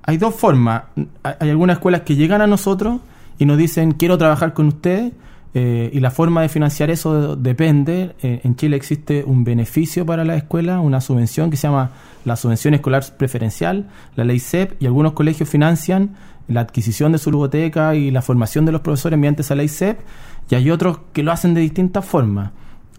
Hay 0.08 0.18
dos 0.18 0.34
formas. 0.34 0.84
Hay 1.22 1.50
algunas 1.50 1.76
escuelas 1.76 2.02
que 2.02 2.16
llegan 2.16 2.42
a 2.42 2.48
nosotros 2.48 3.02
y 3.38 3.46
nos 3.46 3.58
dicen 3.58 3.92
quiero 3.92 4.18
trabajar 4.18 4.54
con 4.54 4.68
ustedes 4.68 5.12
eh, 5.54 5.90
y 5.94 6.00
la 6.00 6.12
forma 6.12 6.42
de 6.42 6.50
financiar 6.50 6.90
eso 6.90 7.36
depende. 7.36 8.16
Eh, 8.22 8.40
en 8.46 8.56
Chile 8.56 8.78
existe 8.78 9.26
un 9.26 9.44
beneficio 9.44 10.06
para 10.06 10.24
la 10.24 10.38
escuela, 10.38 10.80
una 10.80 11.02
subvención 11.02 11.50
que 11.52 11.58
se 11.58 11.68
llama 11.68 11.92
la 12.24 12.38
subvención 12.38 12.74
escolar 12.74 13.04
preferencial, 13.18 13.90
la 14.16 14.24
ley 14.24 14.40
CEP, 14.40 14.82
y 14.82 14.86
algunos 14.86 15.12
colegios 15.12 15.50
financian 15.50 16.16
la 16.48 16.62
adquisición 16.62 17.12
de 17.12 17.18
su 17.18 17.30
biblioteca 17.30 17.94
y 17.96 18.10
la 18.10 18.22
formación 18.22 18.66
de 18.66 18.72
los 18.72 18.80
profesores 18.80 19.20
mediante 19.20 19.42
esa 19.42 19.56
ley 19.56 19.68
CEP, 19.68 20.00
y 20.50 20.56
hay 20.56 20.72
otros 20.72 21.00
que 21.12 21.22
lo 21.22 21.34
hacen 21.34 21.54
de 21.54 21.60
distintas 21.60 22.06
formas. 22.06 22.52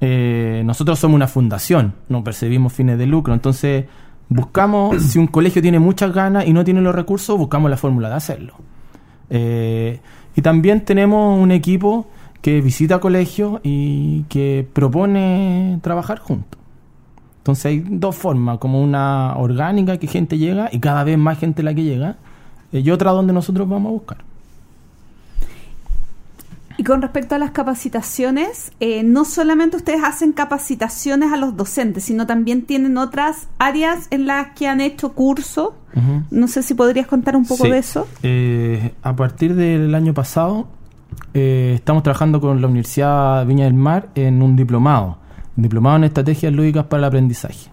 Eh, 0.03 0.63
nosotros 0.67 0.99
somos 0.99 1.15
una 1.15 1.27
fundación, 1.27 1.95
no 2.11 2.23
percibimos 2.23 2.73
fines 2.73 2.99
de 2.99 3.07
lucro, 3.07 3.33
entonces 3.33 3.87
buscamos, 4.29 5.03
si 5.03 5.19
un 5.19 5.27
colegio 5.27 5.63
tiene 5.63 5.79
muchas 5.79 6.13
ganas 6.13 6.47
y 6.47 6.53
no 6.53 6.65
tiene 6.65 6.81
los 6.81 6.95
recursos, 6.95 7.37
buscamos 7.39 7.71
la 7.71 7.77
fórmula 7.77 8.09
de 8.09 8.15
hacerlo. 8.15 8.55
Eh, 9.31 10.01
y 10.35 10.43
también 10.43 10.85
tenemos 10.85 11.39
un 11.39 11.51
equipo 11.51 12.07
que 12.41 12.61
visita 12.61 13.01
colegios 13.01 13.61
y 13.63 14.23
que 14.25 14.67
propone 14.73 15.79
trabajar 15.83 16.19
juntos. 16.19 16.61
Entonces 17.39 17.67
hay 17.67 17.79
dos 17.81 18.15
formas, 18.15 18.59
como 18.59 18.83
una 18.83 19.37
orgánica 19.37 19.97
que 19.97 20.07
gente 20.07 20.39
llega 20.39 20.69
y 20.71 20.81
cada 20.81 21.03
vez 21.05 21.17
más 21.19 21.39
gente 21.39 21.63
la 21.63 21.75
que 21.75 21.83
llega, 21.83 22.17
eh, 22.73 22.81
y 22.81 22.91
otra 22.91 23.13
donde 23.13 23.33
nosotros 23.33 23.69
vamos 23.69 23.91
a 23.91 23.93
buscar. 23.93 24.28
Y 26.81 26.85
con 26.85 27.03
respecto 27.03 27.35
a 27.35 27.39
las 27.39 27.51
capacitaciones, 27.51 28.71
eh, 28.79 29.03
no 29.03 29.25
solamente 29.25 29.77
ustedes 29.77 30.01
hacen 30.05 30.33
capacitaciones 30.33 31.33
a 31.33 31.37
los 31.37 31.57
docentes, 31.57 32.05
sino 32.05 32.25
también 32.27 32.63
tienen 32.63 32.97
otras 32.97 33.49
áreas 33.59 34.07
en 34.11 34.27
las 34.27 34.53
que 34.55 34.69
han 34.69 34.81
hecho 34.81 35.13
cursos. 35.13 35.71
Ujú. 35.97 36.23
No 36.31 36.47
sé 36.47 36.63
si 36.63 36.75
podrías 36.75 37.09
contar 37.09 37.35
un 37.37 37.45
poco 37.45 37.65
Sí. 37.65 37.71
de 37.71 37.79
eso. 37.79 38.07
Eh, 38.23 38.95
a 39.03 39.17
partir 39.17 39.57
del 39.57 39.93
año 39.95 40.15
pasado, 40.15 40.69
eh, 41.35 41.73
estamos 41.75 42.05
trabajando 42.05 42.41
con 42.41 42.61
la 42.61 42.69
Universidad 42.69 43.45
Viña 43.45 43.65
del 43.65 43.75
Mar 43.75 44.09
en 44.15 44.41
un 44.41 44.55
diplomado, 44.55 45.19
un 45.57 45.63
diplomado 45.65 45.97
en 45.97 46.05
estrategias 46.05 46.53
lúdicas 46.53 46.85
para 46.85 47.01
el 47.01 47.05
aprendizaje. 47.07 47.71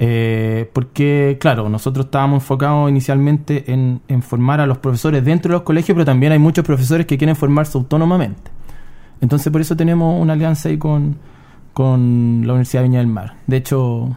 Eh, 0.00 0.70
porque, 0.72 1.38
claro, 1.40 1.68
nosotros 1.68 2.06
estábamos 2.06 2.42
enfocados 2.42 2.88
inicialmente 2.88 3.72
en, 3.72 4.00
en 4.08 4.22
formar 4.22 4.60
a 4.60 4.66
los 4.66 4.78
profesores 4.78 5.24
dentro 5.24 5.50
de 5.50 5.54
los 5.54 5.62
colegios, 5.62 5.94
pero 5.94 6.04
también 6.04 6.32
hay 6.32 6.38
muchos 6.38 6.64
profesores 6.64 7.06
que 7.06 7.18
quieren 7.18 7.36
formarse 7.36 7.76
autónomamente. 7.76 8.50
Entonces, 9.20 9.52
por 9.52 9.60
eso 9.60 9.76
tenemos 9.76 10.20
una 10.20 10.34
alianza 10.34 10.68
ahí 10.68 10.78
con, 10.78 11.16
con 11.72 12.42
la 12.44 12.52
Universidad 12.52 12.82
Viña 12.82 12.98
del 12.98 13.08
Mar. 13.08 13.34
De 13.46 13.56
hecho, 13.56 14.16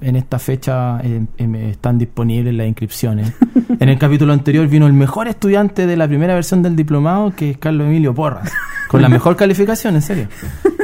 en 0.00 0.16
esta 0.16 0.38
fecha 0.38 1.00
eh, 1.02 1.24
eh, 1.38 1.68
están 1.70 1.98
disponibles 1.98 2.54
las 2.54 2.66
inscripciones. 2.66 3.32
en 3.78 3.88
el 3.88 3.98
capítulo 3.98 4.32
anterior 4.32 4.66
vino 4.66 4.86
el 4.86 4.92
mejor 4.92 5.28
estudiante 5.28 5.86
de 5.86 5.96
la 5.96 6.08
primera 6.08 6.34
versión 6.34 6.62
del 6.62 6.76
diplomado, 6.76 7.32
que 7.34 7.50
es 7.50 7.58
Carlos 7.58 7.86
Emilio 7.86 8.14
Porras, 8.14 8.50
con 8.88 9.02
la 9.02 9.08
mejor 9.08 9.36
calificación, 9.36 9.94
en 9.96 10.02
serio. 10.02 10.28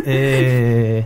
Eh, 0.08 1.04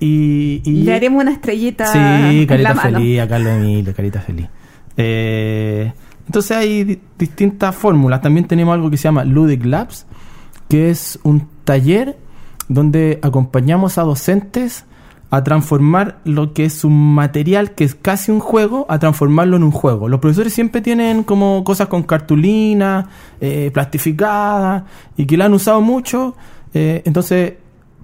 y, 0.00 0.62
y- 0.64 0.82
Le 0.82 0.94
haremos 0.94 1.22
una 1.22 1.32
estrellita 1.32 1.86
Sí, 1.86 1.98
en 1.98 2.40
la 2.40 2.46
carita 2.46 2.74
mano. 2.74 2.98
feliz, 2.98 3.20
a 3.20 3.28
Carlos 3.28 3.52
Emilio, 3.52 3.94
carita 3.94 4.20
feliz. 4.20 4.48
Eh, 4.96 5.92
entonces 6.26 6.56
hay 6.56 6.84
di- 6.84 7.00
distintas 7.18 7.74
fórmulas. 7.74 8.20
También 8.20 8.46
tenemos 8.46 8.74
algo 8.74 8.90
que 8.90 8.96
se 8.96 9.04
llama 9.04 9.24
Ludic 9.24 9.64
Labs, 9.64 10.06
que 10.68 10.90
es 10.90 11.18
un 11.22 11.46
taller 11.64 12.16
donde 12.68 13.18
acompañamos 13.22 13.98
a 13.98 14.02
docentes 14.02 14.84
a 15.32 15.44
transformar 15.44 16.18
lo 16.24 16.52
que 16.54 16.64
es 16.64 16.82
un 16.82 17.14
material 17.14 17.72
que 17.72 17.84
es 17.84 17.94
casi 17.94 18.32
un 18.32 18.40
juego, 18.40 18.86
a 18.88 18.98
transformarlo 18.98 19.56
en 19.56 19.62
un 19.62 19.70
juego. 19.70 20.08
Los 20.08 20.18
profesores 20.20 20.52
siempre 20.52 20.80
tienen 20.80 21.22
como 21.22 21.62
cosas 21.62 21.86
con 21.88 22.02
cartulina, 22.02 23.08
eh, 23.40 23.70
plastificadas, 23.72 24.82
y 25.16 25.26
que 25.26 25.36
la 25.36 25.44
han 25.44 25.54
usado 25.54 25.80
mucho. 25.82 26.34
Eh, 26.74 27.02
entonces, 27.04 27.54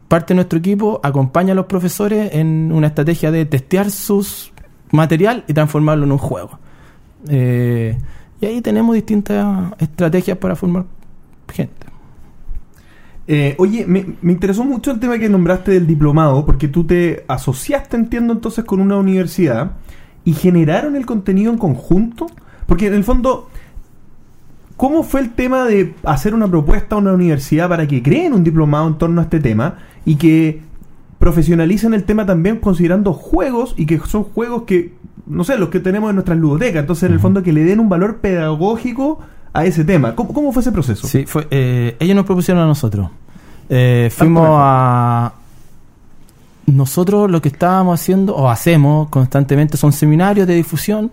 parte 0.09 0.35
de 0.35 0.37
nuestro 0.37 0.59
equipo 0.59 1.01
acompaña 1.03 1.53
a 1.53 1.55
los 1.55 1.67
profesores 1.67 2.35
en 2.35 2.71
una 2.73 2.89
estrategia 2.89 3.31
de 3.31 3.45
testear 3.45 3.91
sus 3.91 4.53
material 4.93 5.45
y 5.47 5.53
transformarlo 5.53 6.05
en 6.05 6.13
un 6.13 6.19
juego. 6.19 6.59
Eh, 7.29 7.97
y 8.41 8.47
ahí 8.47 8.61
tenemos 8.61 8.95
distintas 8.95 9.73
estrategias 9.79 10.39
para 10.39 10.55
formar 10.55 10.85
gente. 11.53 11.87
Eh, 13.29 13.57
oye, 13.59 13.85
me, 13.87 14.07
me 14.23 14.33
interesó 14.33 14.65
mucho 14.65 14.93
el 14.93 15.01
tema 15.01 15.19
que 15.19 15.29
nombraste 15.29 15.73
del 15.73 15.87
diplomado, 15.87 16.47
porque 16.47 16.69
tú 16.69 16.85
te 16.85 17.25
asociaste, 17.27 17.97
entiendo, 17.97 18.33
entonces 18.33 18.65
con 18.65 18.81
una 18.81 18.97
universidad 18.97 19.73
y 20.25 20.33
generaron 20.33 20.97
el 20.97 21.07
contenido 21.07 21.53
en 21.53 21.59
conjunto. 21.59 22.27
Porque 22.67 22.89
en 22.89 22.95
el 22.95 23.05
fondo, 23.05 23.49
¿cómo 24.77 25.03
fue 25.03 25.21
el 25.21 25.31
tema 25.31 25.65
de 25.65 25.95
hacer 26.05 26.35
una 26.35 26.49
propuesta 26.49 26.97
a 26.97 26.99
una 26.99 27.13
universidad 27.13 27.69
para 27.69 27.87
que 27.87 28.03
creen 28.03 28.33
un 28.33 28.45
diplomado 28.45 28.89
en 28.89 28.99
torno 28.99 29.21
a 29.21 29.25
este 29.25 29.41
tema 29.41 29.79
y 30.07 30.17
que 30.17 30.63
profesionalicen 31.19 31.93
el 31.93 32.05
tema 32.05 32.25
también 32.25 32.59
considerando 32.59 33.13
juegos 33.13 33.75
y 33.77 33.85
que 33.85 33.99
son 33.99 34.23
juegos 34.25 34.63
que, 34.63 34.95
no 35.27 35.45
sé, 35.45 35.59
los 35.59 35.69
que 35.69 35.81
tenemos 35.81 36.09
en 36.09 36.17
nuestras 36.17 36.39
ludotecas? 36.39 36.81
Entonces, 36.81 37.09
en 37.09 37.13
el 37.13 37.21
fondo, 37.21 37.43
que 37.43 37.53
le 37.53 37.65
den 37.65 37.81
un 37.81 37.91
valor 37.91 38.19
pedagógico 38.19 39.19
a 39.53 39.65
ese 39.65 39.85
tema. 39.85 40.15
¿Cómo, 40.15 40.33
cómo 40.33 40.53
fue 40.53 40.61
ese 40.63 40.73
proceso? 40.73 41.07
Sí, 41.07 41.27
fue, 41.27 41.47
eh, 41.51 41.97
ellos 41.99 42.15
nos 42.17 42.25
propusieron 42.25 42.63
a 42.63 42.67
nosotros. 42.67 43.11
Eh, 43.69 44.11
fuimos 44.11 44.49
a... 44.51 45.33
Nosotros 46.67 47.31
lo 47.31 47.41
que 47.41 47.49
estábamos 47.49 48.01
haciendo, 48.01 48.35
o 48.35 48.49
hacemos 48.49 49.09
constantemente, 49.09 49.77
son 49.77 49.93
seminarios 49.93 50.47
de 50.47 50.55
difusión. 50.55 51.11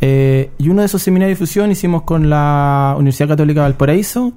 eh, 0.00 0.50
y 0.58 0.68
uno 0.68 0.80
de 0.80 0.86
esos 0.86 1.02
seminarios 1.02 1.38
de 1.38 1.44
difusión 1.44 1.70
hicimos 1.70 2.02
con 2.02 2.28
la 2.28 2.94
Universidad 2.96 3.28
Católica 3.28 3.60
de 3.60 3.68
Valparaíso. 3.68 4.32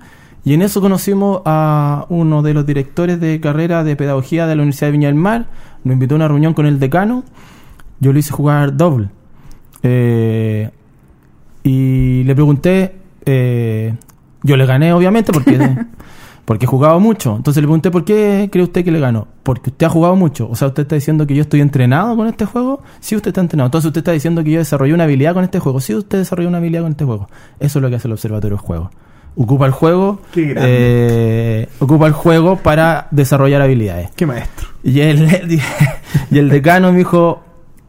Y 0.48 0.54
en 0.54 0.62
eso 0.62 0.80
conocimos 0.80 1.42
a 1.44 2.06
uno 2.08 2.42
de 2.42 2.54
los 2.54 2.66
directores 2.66 3.20
de 3.20 3.42
carrera 3.42 3.84
de 3.84 3.98
pedagogía 3.98 4.48
de 4.48 4.56
la 4.56 4.62
Universidad 4.62 4.88
de 4.88 4.92
Viña 4.94 5.08
del 5.10 5.16
Mar. 5.16 5.48
Nos 5.84 5.92
invitó 5.92 6.16
a 6.16 6.20
una 6.20 6.30
reunión 6.30 6.54
con 6.54 6.66
el 6.66 6.80
decano. 6.80 7.26
Yo 8.00 8.14
lo 8.14 8.20
hice 8.20 8.32
jugar 8.32 8.78
doble. 8.78 9.10
Eh, 9.84 10.70
y 11.64 12.24
le 12.24 12.34
pregunté, 12.34 12.96
eh, 13.26 13.94
yo 14.42 14.56
le 14.56 14.66
gané 14.66 14.94
obviamente 14.94 15.34
porque, 15.34 15.60
porque 16.46 16.64
he 16.64 16.70
jugado 16.70 17.02
mucho. 17.02 17.36
Entonces 17.36 17.62
le 17.62 17.68
pregunté, 17.68 17.92
¿por 17.92 18.06
qué 18.06 18.48
cree 18.50 18.64
usted 18.64 18.86
que 18.86 18.92
le 18.92 19.02
ganó? 19.02 19.28
Porque 19.44 19.70
usted 19.70 19.88
ha 19.88 19.90
jugado 19.90 20.16
mucho. 20.16 20.48
O 20.50 20.56
sea, 20.56 20.70
usted 20.70 20.84
está 20.84 20.96
diciendo 20.96 21.28
que 21.28 21.36
yo 21.36 21.42
estoy 21.42 21.60
entrenado 21.60 22.16
con 22.16 22.26
este 22.26 22.46
juego. 22.46 22.82
Sí, 23.02 23.18
usted 23.18 23.32
está 23.32 23.42
entrenado. 23.42 23.68
Entonces 23.68 23.88
usted 23.88 24.00
está 24.00 24.14
diciendo 24.14 24.46
que 24.46 24.52
yo 24.52 24.60
desarrollé 24.60 24.94
una 24.94 25.04
habilidad 25.04 25.34
con 25.34 25.44
este 25.44 25.60
juego. 25.60 25.82
Sí, 25.82 25.94
usted 25.94 26.20
desarrolló 26.20 26.48
una 26.48 26.60
habilidad 26.60 26.84
con 26.84 26.92
este 26.92 27.04
juego. 27.04 27.28
Eso 27.60 27.80
es 27.80 27.84
lo 27.84 27.90
que 27.90 27.98
hace 27.98 28.08
el 28.08 28.14
observatorio 28.14 28.56
de 28.56 28.64
juego. 28.64 28.92
Ocupa 29.40 29.68
el 29.68 29.72
juego, 29.72 30.20
eh, 30.66 31.68
ocupa 31.80 32.08
el 32.08 32.14
juego 32.14 32.56
para 32.58 33.08
desarrollar 33.12 33.62
habilidades. 33.62 34.10
Qué 34.16 34.26
maestro. 34.26 34.68
Y 34.84 35.00
el, 35.02 35.28
y 36.32 36.38
el 36.40 36.50
decano 36.50 36.92
me 36.92 36.98
dijo, 36.98 37.42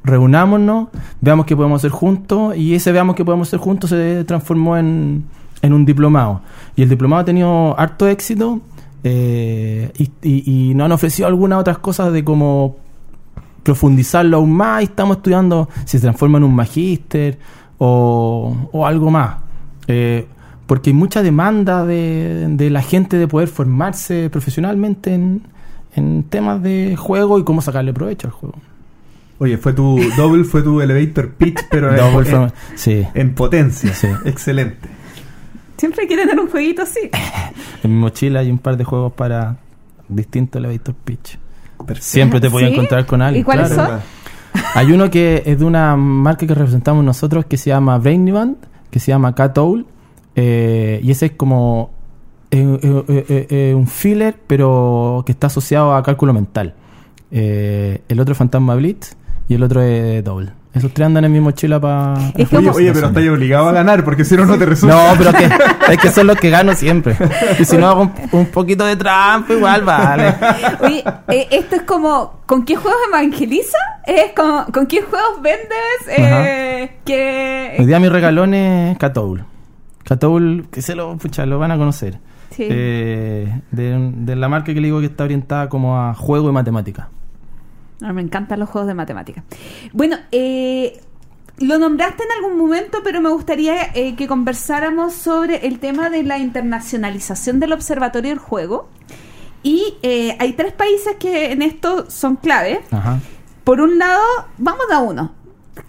reunámonos, 0.05 0.89
veamos 1.23 1.47
qué 1.47 1.57
podemos 1.57 1.81
hacer 1.81 1.91
juntos, 1.91 2.55
y 2.57 2.75
ese 2.75 2.93
veamos 2.93 3.15
qué 3.17 3.25
podemos 3.25 3.49
hacer 3.49 3.61
juntos 3.61 3.89
se 3.91 4.25
transformó 4.25 4.77
en, 4.77 5.25
en 5.63 5.73
un 5.73 5.87
diplomado. 5.87 6.43
Y 6.77 6.83
el 6.83 6.89
diplomado 6.91 7.23
ha 7.23 7.25
tenido 7.25 7.79
harto 7.81 8.07
éxito, 8.07 8.61
eh, 9.05 9.91
y, 9.97 10.11
y- 10.23 10.71
y 10.71 10.75
nos 10.75 10.85
han 10.87 10.93
ofrecido 10.93 11.29
algunas 11.29 11.61
otras 11.61 11.79
cosas 11.79 12.13
de 12.13 12.25
cómo 12.25 12.77
profundizarlo 13.63 14.37
aún 14.39 14.53
más, 14.53 14.83
y 14.83 14.85
estamos 14.85 15.19
estudiando 15.19 15.69
si 15.85 15.99
se 15.99 16.01
transforma 16.03 16.39
en 16.39 16.45
un 16.45 16.55
magíster 16.55 17.39
o, 17.79 18.55
o 18.73 18.87
algo 18.87 19.11
más. 19.11 19.37
Eh, 19.87 20.27
porque 20.69 20.91
hay 20.91 20.95
mucha 20.95 21.23
demanda 21.25 21.85
de, 21.85 22.47
de 22.51 22.71
la 22.71 22.83
gente 22.83 23.17
de 23.19 23.27
poder 23.27 23.49
formarse 23.49 24.31
profesionalmente 24.31 25.13
en, 25.15 25.43
en 25.97 26.23
temas 26.23 26.63
de 26.63 26.95
juego 26.97 27.41
y 27.41 27.43
cómo 27.45 27.61
sacarle 27.63 27.93
provecho 27.93 28.29
al 28.29 28.33
juego. 28.33 28.55
Oye, 29.41 29.57
fue 29.59 29.73
tu 29.73 29.99
double, 30.17 30.45
fue 30.45 30.63
tu 30.63 30.81
elevator 30.81 31.31
pitch, 31.31 31.59
pero 31.71 31.91
en- 31.91 31.97
Double 31.97 32.19
en, 32.21 32.27
from- 32.27 32.51
sí. 32.77 33.05
en 33.15 33.35
potencia. 33.35 33.93
Sí. 33.95 34.07
Excelente. 34.25 34.89
Siempre 35.77 36.07
quieren 36.07 36.29
tener 36.29 36.45
un 36.45 36.51
jueguito 36.51 36.83
así. 36.83 37.01
En 37.83 37.93
mi 37.95 37.97
mochila 38.01 38.41
hay 38.41 38.51
un 38.51 38.59
par 38.59 38.77
de 38.77 38.85
juegos 38.85 39.13
para 39.13 39.57
distintos 40.09 40.59
elevator 40.59 40.95
pitch. 40.95 41.39
Perfecto. 41.79 42.03
Siempre 42.03 42.41
te 42.41 42.49
voy 42.49 42.65
a 42.65 42.67
¿Sí? 42.69 42.73
encontrar 42.75 43.07
con 43.07 43.23
alguien. 43.23 43.41
¿Y 43.43 43.45
cuáles 43.45 43.73
claro. 43.73 44.01
son? 44.55 44.63
Hay 44.75 44.91
uno 44.93 45.09
que 45.11 45.43
es 45.47 45.59
de 45.61 45.65
una 45.65 45.95
marca 45.97 46.45
que 46.47 46.55
representamos 46.55 47.05
nosotros 47.05 47.45
que 47.47 47.57
se 47.57 47.71
llama 47.71 47.97
Brainy 47.99 48.33
Band, 48.33 48.57
que 48.91 48.99
se 48.99 49.13
llama 49.13 49.35
Cat 49.37 49.57
Owl, 49.59 49.87
eh, 50.41 51.01
y 51.03 51.11
ese 51.11 51.27
es 51.27 51.33
como 51.33 51.91
eh, 52.51 52.79
eh, 52.83 53.05
eh, 53.09 53.47
eh, 53.51 53.75
un 53.75 53.87
filler, 53.87 54.37
pero 54.47 55.23
que 55.27 55.33
está 55.33 55.49
asociado 55.49 55.95
a 55.95 56.03
cálculo 56.03 56.33
mental. 56.33 56.75
Eh, 57.31 58.01
el 58.09 58.21
otro 58.21 58.33
es 58.33 58.39
Fantasma 58.39 58.75
Blitz 58.77 59.17
y 59.49 59.55
el 59.55 59.63
otro 59.63 59.83
es 59.83 60.23
Double. 60.23 60.53
Esos 60.75 60.93
tres 60.93 61.07
andan 61.07 61.25
en 61.25 61.33
mi 61.33 61.41
mochila 61.41 61.81
para... 61.81 62.15
Oye, 62.75 62.93
pero 62.93 63.09
estás 63.09 63.29
obligado 63.29 63.69
a 63.69 63.73
ganar 63.73 64.05
porque 64.05 64.25
si 64.25 64.37
no, 64.37 64.45
no 64.45 64.57
te 64.59 64.67
resulta. 64.67 64.95
No, 64.95 65.19
pero 65.19 65.33
que, 65.33 65.49
es 65.93 65.99
que 65.99 66.11
son 66.11 66.27
los 66.29 66.37
que 66.37 66.51
gano 66.51 66.75
siempre. 66.75 67.17
Y 67.59 67.65
si 67.65 67.77
no 67.79 67.89
hago 67.89 68.03
un, 68.03 68.13
un 68.33 68.47
poquito 68.47 68.85
de 68.85 68.95
trampa, 68.95 69.55
igual 69.55 69.83
vale. 69.83 70.35
Oye, 70.81 71.03
eh, 71.29 71.49
esto 71.51 71.77
es 71.77 71.83
como, 71.83 72.43
¿con 72.47 72.65
qué 72.65 72.77
juegos 72.77 73.01
evangeliza? 73.09 73.79
Es 74.07 74.33
como, 74.37 74.67
¿con 74.67 74.87
qué 74.87 75.03
juegos 75.03 75.43
vendes? 75.43 76.17
Eh, 76.17 76.83
Hoy 76.83 76.91
que... 77.05 77.85
día 77.87 77.99
mi 77.99 78.09
regalón 78.09 78.55
es 78.55 78.97
Catoul. 78.99 79.45
Catoul, 80.09 80.69
que 80.71 80.81
se 80.81 80.95
lo, 80.95 81.19
pucha, 81.19 81.45
lo 81.45 81.59
van 81.59 81.71
a 81.71 81.77
conocer. 81.77 82.19
Sí. 82.51 82.67
Eh, 82.69 83.61
de, 83.71 84.13
de 84.17 84.37
la 84.37 84.49
marca 84.49 84.73
que 84.73 84.81
le 84.81 84.87
digo 84.87 85.01
que 85.01 85.07
está 85.07 85.25
orientada 85.25 85.69
como 85.69 86.01
a 86.01 86.15
juego 86.15 86.49
y 86.49 86.53
matemática. 86.53 87.11
Ah, 88.03 88.15
me 88.15 88.23
encantan 88.23 88.59
los 88.59 88.71
juegos 88.71 88.89
de 88.89 88.95
matemáticas. 88.95 89.45
Bueno, 89.93 90.17
eh, 90.33 91.01
lo 91.59 91.79
nombraste 91.79 92.23
en 92.23 92.31
algún 92.43 92.57
momento, 92.57 92.99
pero 93.05 93.21
me 93.21 93.29
gustaría 93.29 93.91
eh, 93.95 94.15
que 94.17 94.27
conversáramos 94.27 95.13
sobre 95.13 95.67
el 95.67 95.79
tema 95.79 96.09
de 96.09 96.23
la 96.23 96.39
internacionalización 96.39 97.61
del 97.61 97.73
Observatorio 97.73 98.31
del 98.31 98.39
Juego. 98.39 98.89
Y 99.63 99.97
eh, 100.03 100.37
hay 100.39 100.55
tres 100.55 100.73
países 100.73 101.17
que 101.19 101.53
en 101.53 101.63
esto 101.63 102.09
son 102.11 102.37
clave. 102.37 102.81
Ajá. 102.91 103.19
Por 103.65 103.83
un 103.83 103.99
lado, 103.99 104.23
vamos 104.57 104.87
a 104.91 105.01
uno. 105.01 105.33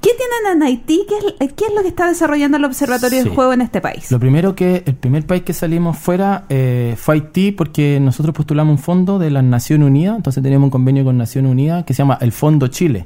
¿Qué 0.01 0.09
tienen 0.17 0.57
en 0.57 0.63
Haití? 0.63 1.01
¿Qué 1.07 1.45
es, 1.45 1.53
qué 1.53 1.65
es 1.65 1.73
lo 1.75 1.81
que 1.81 1.89
está 1.89 2.07
desarrollando 2.07 2.55
el 2.57 2.63
Observatorio 2.65 3.19
Sí. 3.19 3.25
del 3.25 3.33
Juego 3.35 3.51
en 3.53 3.61
este 3.61 3.81
país? 3.81 4.09
Lo 4.11 4.19
primero 4.19 4.55
que, 4.55 4.81
el 4.85 4.95
primer 4.95 5.25
país 5.25 5.43
que 5.43 5.51
salimos 5.53 5.97
fuera 5.97 6.45
eh, 6.49 6.95
fue 6.97 7.15
Haití 7.15 7.51
porque 7.51 7.99
nosotros 7.99 8.33
postulamos 8.33 8.71
un 8.71 8.77
fondo 8.83 9.19
de 9.19 9.29
las 9.29 9.43
Naciones 9.43 9.87
Unidas, 9.87 10.15
entonces 10.15 10.41
teníamos 10.41 10.67
un 10.67 10.71
convenio 10.71 11.03
con 11.03 11.17
Naciones 11.17 11.51
Unidas 11.51 11.83
que 11.83 11.93
se 11.93 11.97
llama 11.97 12.17
el 12.21 12.31
Fondo 12.31 12.67
Chile, 12.67 13.05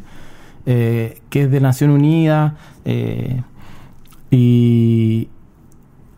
eh, 0.67 1.19
que 1.29 1.43
es 1.43 1.51
de 1.51 1.59
Naciones 1.59 1.95
Unidas 1.97 2.53
eh, 2.85 3.41
y... 4.31 5.27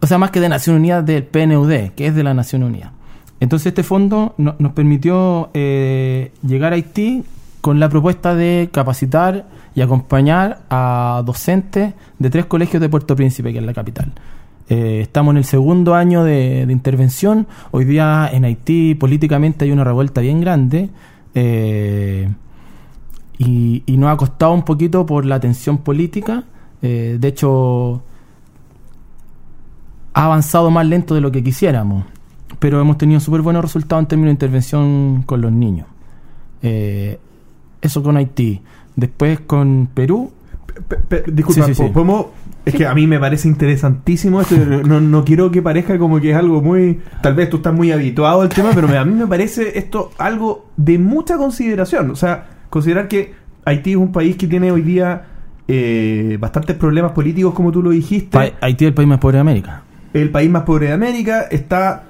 O 0.02 0.08
sea, 0.08 0.18
más 0.20 0.30
que 0.32 0.40
de 0.40 0.50
Naciones 0.50 0.80
Unidas 0.82 1.06
del 1.06 1.24
PNUD, 1.24 1.92
que 1.96 2.08
es 2.08 2.14
de 2.16 2.24
la 2.24 2.34
Naciones 2.34 2.68
Unidas. 2.70 2.92
Entonces 3.40 3.68
este 3.68 3.82
fondo 3.84 4.36
no- 4.38 4.56
nos 4.60 4.74
permitió 4.74 5.50
eh, 5.54 6.32
llegar 6.46 6.74
a 6.74 6.76
Haití 6.76 7.24
con 7.65 7.80
la 7.80 7.89
propuesta 7.89 8.36
de 8.36 8.69
capacitar 8.71 9.47
y 9.73 9.82
acompañar 9.82 10.60
a 10.69 11.23
docentes 11.25 11.95
de 12.19 12.30
tres 12.30 12.45
colegios 12.45 12.80
de 12.80 12.89
Puerto 12.89 13.15
Príncipe, 13.15 13.51
que 13.51 13.58
es 13.58 13.65
la 13.65 13.73
capital. 13.73 14.12
Eh, 14.69 14.99
estamos 15.01 15.32
en 15.32 15.38
el 15.38 15.45
segundo 15.45 15.95
año 15.95 16.23
de, 16.23 16.67
intervención. 16.69 17.47
Hoy 17.71 17.86
día 17.86 18.30
en 18.32 18.45
Haití 18.45 18.93
políticamente 18.93 19.65
hay 19.65 19.71
una 19.71 19.84
revuelta 19.84 20.21
bien 20.21 20.41
grande. 20.41 20.91
eh, 21.34 22.30
y, 23.39 23.84
nos 23.97 24.13
ha 24.13 24.17
costado 24.17 24.54
un 24.54 24.62
poquito 24.62 25.04
por 25.04 25.25
la 25.25 25.39
tensión 25.39 25.80
política. 25.80 26.43
Eh, 26.84 27.17
de 27.19 27.28
hecho, 27.28 28.04
ha 30.13 30.25
avanzado 30.25 30.69
más 30.69 30.86
lento 30.86 31.15
de 31.15 31.21
lo 31.21 31.32
que 31.32 31.43
quisiéramos, 31.43 32.06
pero 32.60 32.80
hemos 32.80 32.99
tenido 32.99 33.19
súper 33.19 33.41
buenos 33.41 33.63
resultados 33.63 34.04
en 34.04 34.08
términos 34.08 34.30
de 34.30 34.34
intervención 34.34 35.23
con 35.25 35.41
los 35.41 35.51
niños. 35.51 35.88
Eso 37.86 38.04
con 38.04 38.17
Haití. 38.17 38.62
Después 38.95 39.39
con 39.41 39.88
Perú. 39.93 40.32
Pe- 40.88 40.98
pe- 40.98 41.32
disculpa, 41.32 41.65
Sí, 41.65 41.74
sí, 41.74 41.76
sí. 41.76 41.84
po- 41.84 41.93
¿podemos- 41.93 42.26
Es 42.65 42.74
que 42.74 42.88
a 42.88 42.95
mí 42.95 43.06
me 43.06 43.19
parece 43.19 43.48
interesantísimo 43.48 44.41
esto. 44.41 44.56
No, 44.58 45.00
no 45.00 45.24
quiero 45.24 45.52
que 45.52 45.62
parezca 45.62 46.00
como 46.00 46.19
que 46.19 46.32
es 46.32 46.36
algo 46.36 46.62
muy. 46.63 47.00
Tal 47.21 47.36
vez 47.36 47.48
tú 47.50 47.58
estás 47.58 47.74
muy 47.74 47.91
habituado 47.91 48.41
al 48.41 48.50
tema, 48.50 48.71
pero 48.74 48.88
a 49.00 49.06
mí 49.06 49.13
me 49.13 49.28
parece 49.28 49.78
esto 49.78 50.12
algo 50.17 50.65
de 50.76 50.98
mucha 50.98 51.38
consideración. 51.38 52.10
O 52.10 52.15
sea, 52.15 52.48
considerar 52.71 53.08
que 53.08 53.34
Haití 53.65 53.91
es 53.91 53.98
un 53.98 54.12
país 54.12 54.36
que 54.36 54.48
tiene 54.48 54.71
hoy 54.71 54.82
día 54.82 55.26
eh, 55.67 56.38
bastantes 56.39 56.76
problemas 56.76 57.12
políticos, 57.12 57.54
como 57.54 57.71
tú 57.71 57.82
lo 57.84 57.91
dijiste. 57.91 58.30
Pa- 58.38 58.52
Haití 58.62 58.86
es 58.86 58.89
el 58.89 58.93
país 58.95 59.08
más 59.10 59.19
pobre 59.19 59.38
de 59.38 59.41
América. 59.41 59.84
el 60.13 60.30
país 60.32 60.50
más 60.50 60.63
pobre 60.63 60.88
de 60.88 60.93
América, 60.93 61.41
está 61.52 62.06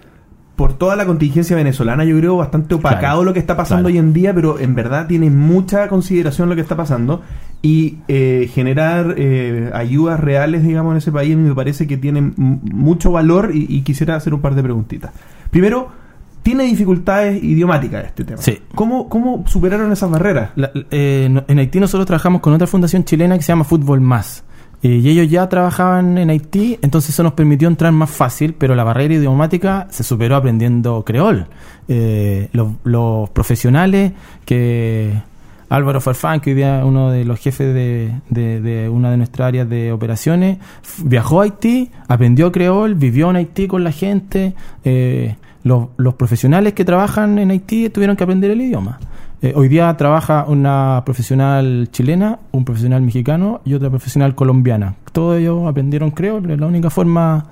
por 0.55 0.73
toda 0.73 0.95
la 0.95 1.05
contingencia 1.05 1.55
venezolana, 1.55 2.05
yo 2.05 2.17
creo, 2.17 2.37
bastante 2.37 2.75
opacado 2.75 2.99
Claro, 2.99 3.23
lo 3.23 3.33
que 3.33 3.39
está 3.39 3.57
pasando 3.57 3.89
claro. 3.89 3.93
hoy 3.93 3.97
en 3.99 4.13
día, 4.13 4.33
pero 4.33 4.57
en 4.59 4.73
verdad 4.75 5.05
tiene 5.07 5.29
mucha 5.29 5.87
consideración 5.89 6.47
lo 6.49 6.55
que 6.55 6.61
está 6.61 6.75
pasando 6.77 7.21
y 7.61 7.97
eh, 8.07 8.49
generar 8.53 9.15
eh, 9.17 9.69
ayudas 9.73 10.19
reales, 10.19 10.63
digamos, 10.63 10.91
en 10.91 10.97
ese 10.97 11.11
país 11.11 11.35
me 11.35 11.53
parece 11.53 11.87
que 11.87 11.97
tiene 11.97 12.31
mucho 12.37 13.11
valor 13.11 13.51
y, 13.53 13.65
y 13.69 13.81
quisiera 13.81 14.15
hacer 14.15 14.33
un 14.33 14.41
par 14.41 14.55
de 14.55 14.63
preguntitas. 14.63 15.11
Primero, 15.51 15.89
tiene 16.43 16.63
dificultades 16.65 17.43
idiomáticas 17.43 18.05
este 18.05 18.23
tema. 18.23 18.39
Sí. 18.41 18.59
¿Cómo, 18.75 19.09
cómo 19.09 19.43
superaron 19.47 19.91
esas 19.91 20.09
barreras? 20.11 20.51
La- 20.55 20.71
eh, 20.91 21.27
en 21.47 21.59
Haití 21.59 21.79
nosotros 21.79 22.05
trabajamos 22.05 22.39
con 22.41 22.53
otra 22.53 22.67
fundación 22.67 23.03
chilena 23.03 23.35
que 23.35 23.41
se 23.41 23.47
llama 23.51 23.63
Fútbol 23.63 23.99
Más. 23.99 24.43
Eh, 24.85 25.01
y 25.03 25.09
ellos 25.09 25.27
ya 25.31 25.49
trabajaban 25.49 26.19
en 26.19 26.29
Haití, 26.29 26.77
entonces 26.83 27.09
eso 27.09 27.23
nos 27.23 27.33
permitió 27.33 27.67
entrar 27.67 27.91
más 27.91 28.11
fácil, 28.11 28.53
pero 28.53 28.75
la 28.75 28.83
barrera 28.83 29.15
idiomática 29.15 29.87
se 29.89 30.03
superó 30.03 30.35
aprendiendo 30.35 31.03
creol. 31.03 31.47
Eh, 31.87 32.49
los, 32.51 33.27
profesionales 33.31 34.11
que 34.45 35.11
Álvaro 35.69 36.01
Farfán, 36.01 36.39
que 36.39 36.51
hoy 36.51 36.57
día 36.57 36.83
uno 36.85 37.09
de 37.09 37.25
los 37.25 37.39
jefes 37.39 37.73
de, 37.73 38.89
una 38.93 39.09
de 39.09 39.17
nuestras 39.17 39.47
áreas 39.47 39.67
de 39.67 39.91
operaciones, 39.91 40.59
viajó 41.03 41.41
a 41.41 41.45
Haití, 41.45 41.89
aprendió 42.07 42.51
creol, 42.51 42.93
vivió 42.93 43.31
en 43.31 43.37
Haití 43.37 43.67
con 43.67 43.83
la 43.83 43.91
gente. 43.91 44.53
eh, 44.83 45.35
los 45.63 46.13
profesionales 46.13 46.73
que 46.73 46.85
trabajan 46.85 47.39
en 47.39 47.49
Haití 47.49 47.89
tuvieron 47.89 48.15
que 48.15 48.23
aprender 48.23 48.51
el 48.51 48.61
idioma. 48.61 48.99
Eh, 49.41 49.53
hoy 49.55 49.67
día 49.67 49.95
trabaja 49.97 50.45
una 50.47 51.03
profesional 51.05 51.89
chilena, 51.91 52.39
un 52.51 52.65
profesional 52.65 53.01
mexicano 53.01 53.61
y 53.65 53.73
otra 53.73 53.89
profesional 53.89 54.33
colombiana. 54.33 54.95
Todos 55.11 55.37
ellos 55.39 55.67
aprendieron 55.67 56.11
creol, 56.11 56.49
es 56.49 56.59
la 56.59 56.67
única 56.67 56.89
forma 56.89 57.45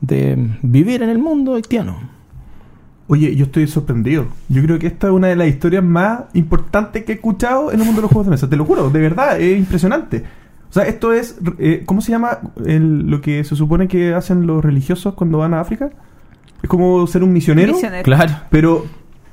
de 0.00 0.36
vivir 0.62 1.02
en 1.02 1.08
el 1.10 1.18
mundo 1.18 1.54
haitiano. 1.54 1.96
Oye, 3.06 3.34
yo 3.34 3.46
estoy 3.46 3.66
sorprendido. 3.66 4.26
Yo 4.48 4.62
creo 4.62 4.78
que 4.78 4.86
esta 4.88 5.06
es 5.06 5.12
una 5.14 5.28
de 5.28 5.36
las 5.36 5.48
historias 5.48 5.82
más 5.82 6.24
importantes 6.34 7.04
que 7.04 7.12
he 7.12 7.14
escuchado 7.14 7.72
en 7.72 7.80
el 7.80 7.86
mundo 7.86 8.00
de 8.00 8.02
los 8.02 8.10
juegos 8.10 8.26
de 8.26 8.30
mesa. 8.32 8.50
Te 8.50 8.56
lo 8.56 8.66
juro, 8.66 8.90
de 8.90 9.00
verdad, 9.00 9.40
es 9.40 9.58
impresionante. 9.58 10.24
O 10.68 10.72
sea, 10.72 10.82
esto 10.82 11.14
es, 11.14 11.38
eh, 11.58 11.84
¿cómo 11.86 12.02
se 12.02 12.12
llama 12.12 12.38
el- 12.66 13.08
lo 13.08 13.22
que 13.22 13.42
se 13.44 13.56
supone 13.56 13.88
que 13.88 14.12
hacen 14.12 14.46
los 14.46 14.62
religiosos 14.62 15.14
cuando 15.14 15.38
van 15.38 15.54
a 15.54 15.60
África? 15.60 15.88
Es 16.62 16.68
como 16.68 17.06
ser 17.06 17.22
un 17.22 17.32
misionero, 17.32 17.72
Misionero. 17.72 18.02
Claro. 18.04 18.32
pero 18.50 18.84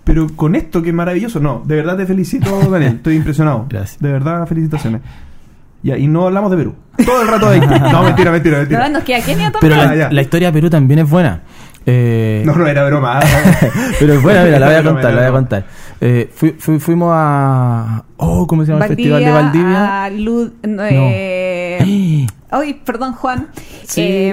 pero 0.05 0.27
con 0.35 0.55
esto 0.55 0.81
que 0.81 0.89
es 0.89 0.95
maravilloso. 0.95 1.41
No, 1.41 1.61
de 1.65 1.75
verdad 1.75 1.97
te 1.97 2.05
felicito, 2.05 2.57
Daniel. 2.71 2.93
Estoy 2.95 3.17
impresionado. 3.17 3.65
Gracias. 3.69 3.99
De 3.99 4.09
verdad, 4.11 4.47
felicitaciones. 4.47 5.01
Ya, 5.83 5.97
y 5.97 6.07
no 6.07 6.25
hablamos 6.25 6.49
de 6.49 6.57
Perú. 6.57 6.75
Todo 7.05 7.21
el 7.21 7.27
rato 7.27 7.49
de 7.51 7.55
Haití. 7.59 7.67
No, 7.91 8.03
mentira, 8.03 8.31
mentira, 8.31 8.55
No, 8.55 8.61
mentira. 8.61 8.89
nos 8.89 9.03
queda 9.03 9.19
Kenia 9.21 9.51
también. 9.51 9.59
Pero 9.61 9.75
Ah, 9.75 9.85
la, 9.85 9.95
ya. 9.95 10.11
la 10.11 10.21
historia 10.21 10.47
de 10.47 10.53
Perú 10.53 10.69
también 10.69 10.99
es 11.01 11.09
buena. 11.09 11.41
Eh, 11.85 12.41
No, 12.45 12.55
no 12.55 12.65
era 12.65 12.85
broma. 12.85 13.19
pero 13.99 14.13
es 14.13 14.21
buena, 14.23 14.43
mira, 14.45 14.57
la 14.57 14.65
voy 14.65 14.75
a 14.75 14.83
contar, 14.83 15.13
la 15.13 15.19
voy 15.21 15.29
a 15.29 15.31
contar. 15.31 15.65
Eh, 16.01 16.31
fui- 16.33 16.55
fui- 16.57 16.79
fuimos 16.79 17.11
a... 17.13 18.03
Oh, 18.17 18.47
¿cómo 18.47 18.65
se 18.65 18.71
llama 18.71 18.85
el 18.85 18.95
festival 18.95 19.23
de 19.23 19.31
Valdivia? 19.31 20.03
a 20.05 20.09
Lud- 20.09 20.53
no, 20.63 20.83
eh, 20.89 22.25
Ay, 22.49 22.81
perdón, 22.85 23.13
Juan. 23.13 23.47
Sí. 23.85 24.31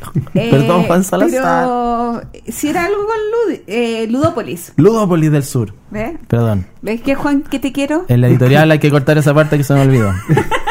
Eh, 0.34 0.46
eh, 0.46 0.48
Perdón, 0.50 0.84
Juan 0.84 1.04
Salazar. 1.04 1.64
Pero 1.64 2.22
si 2.52 2.68
era 2.68 2.84
algo 2.84 2.98
con 3.06 3.16
Lud- 3.54 3.60
eh, 3.66 4.06
Ludópolis. 4.08 4.72
Ludópolis 4.76 5.30
del 5.32 5.44
Sur. 5.44 5.74
¿Ves? 5.90 6.18
Perdón. 6.28 6.66
¿Ves 6.82 7.00
que 7.02 7.14
Juan, 7.14 7.42
que 7.42 7.58
te 7.58 7.72
quiero? 7.72 8.04
En 8.08 8.20
la 8.20 8.28
editorial 8.28 8.70
hay 8.70 8.78
que 8.78 8.90
cortar 8.90 9.18
esa 9.18 9.34
parte 9.34 9.56
que 9.58 9.64
se 9.64 9.74
me 9.74 9.82
olvidó. 9.82 10.12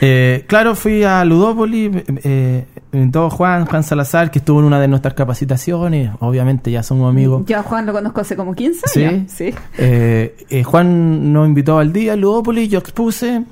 Eh, 0.00 0.44
claro, 0.46 0.76
fui 0.76 1.02
a 1.02 1.24
Ludópolis, 1.24 1.90
eh, 2.22 2.66
invitó 2.92 3.30
Juan, 3.30 3.66
Juan 3.66 3.82
Salazar, 3.82 4.30
que 4.30 4.38
estuvo 4.38 4.60
en 4.60 4.66
una 4.66 4.78
de 4.78 4.86
nuestras 4.86 5.14
capacitaciones. 5.14 6.12
Obviamente 6.20 6.70
ya 6.70 6.84
somos 6.84 7.10
amigos. 7.10 7.42
Yo 7.46 7.58
a 7.58 7.64
Juan 7.64 7.84
lo 7.84 7.92
conozco 7.92 8.20
hace 8.20 8.36
como 8.36 8.54
15 8.54 8.82
Sí. 8.86 9.04
años. 9.04 9.32
Sí. 9.32 9.52
Eh, 9.76 10.36
eh, 10.50 10.62
Juan 10.62 11.32
nos 11.32 11.48
invitó 11.48 11.80
al 11.80 11.92
día 11.92 12.12
a 12.12 12.16
Ludópolis, 12.16 12.68
yo 12.68 12.78
expuse, 12.78 13.42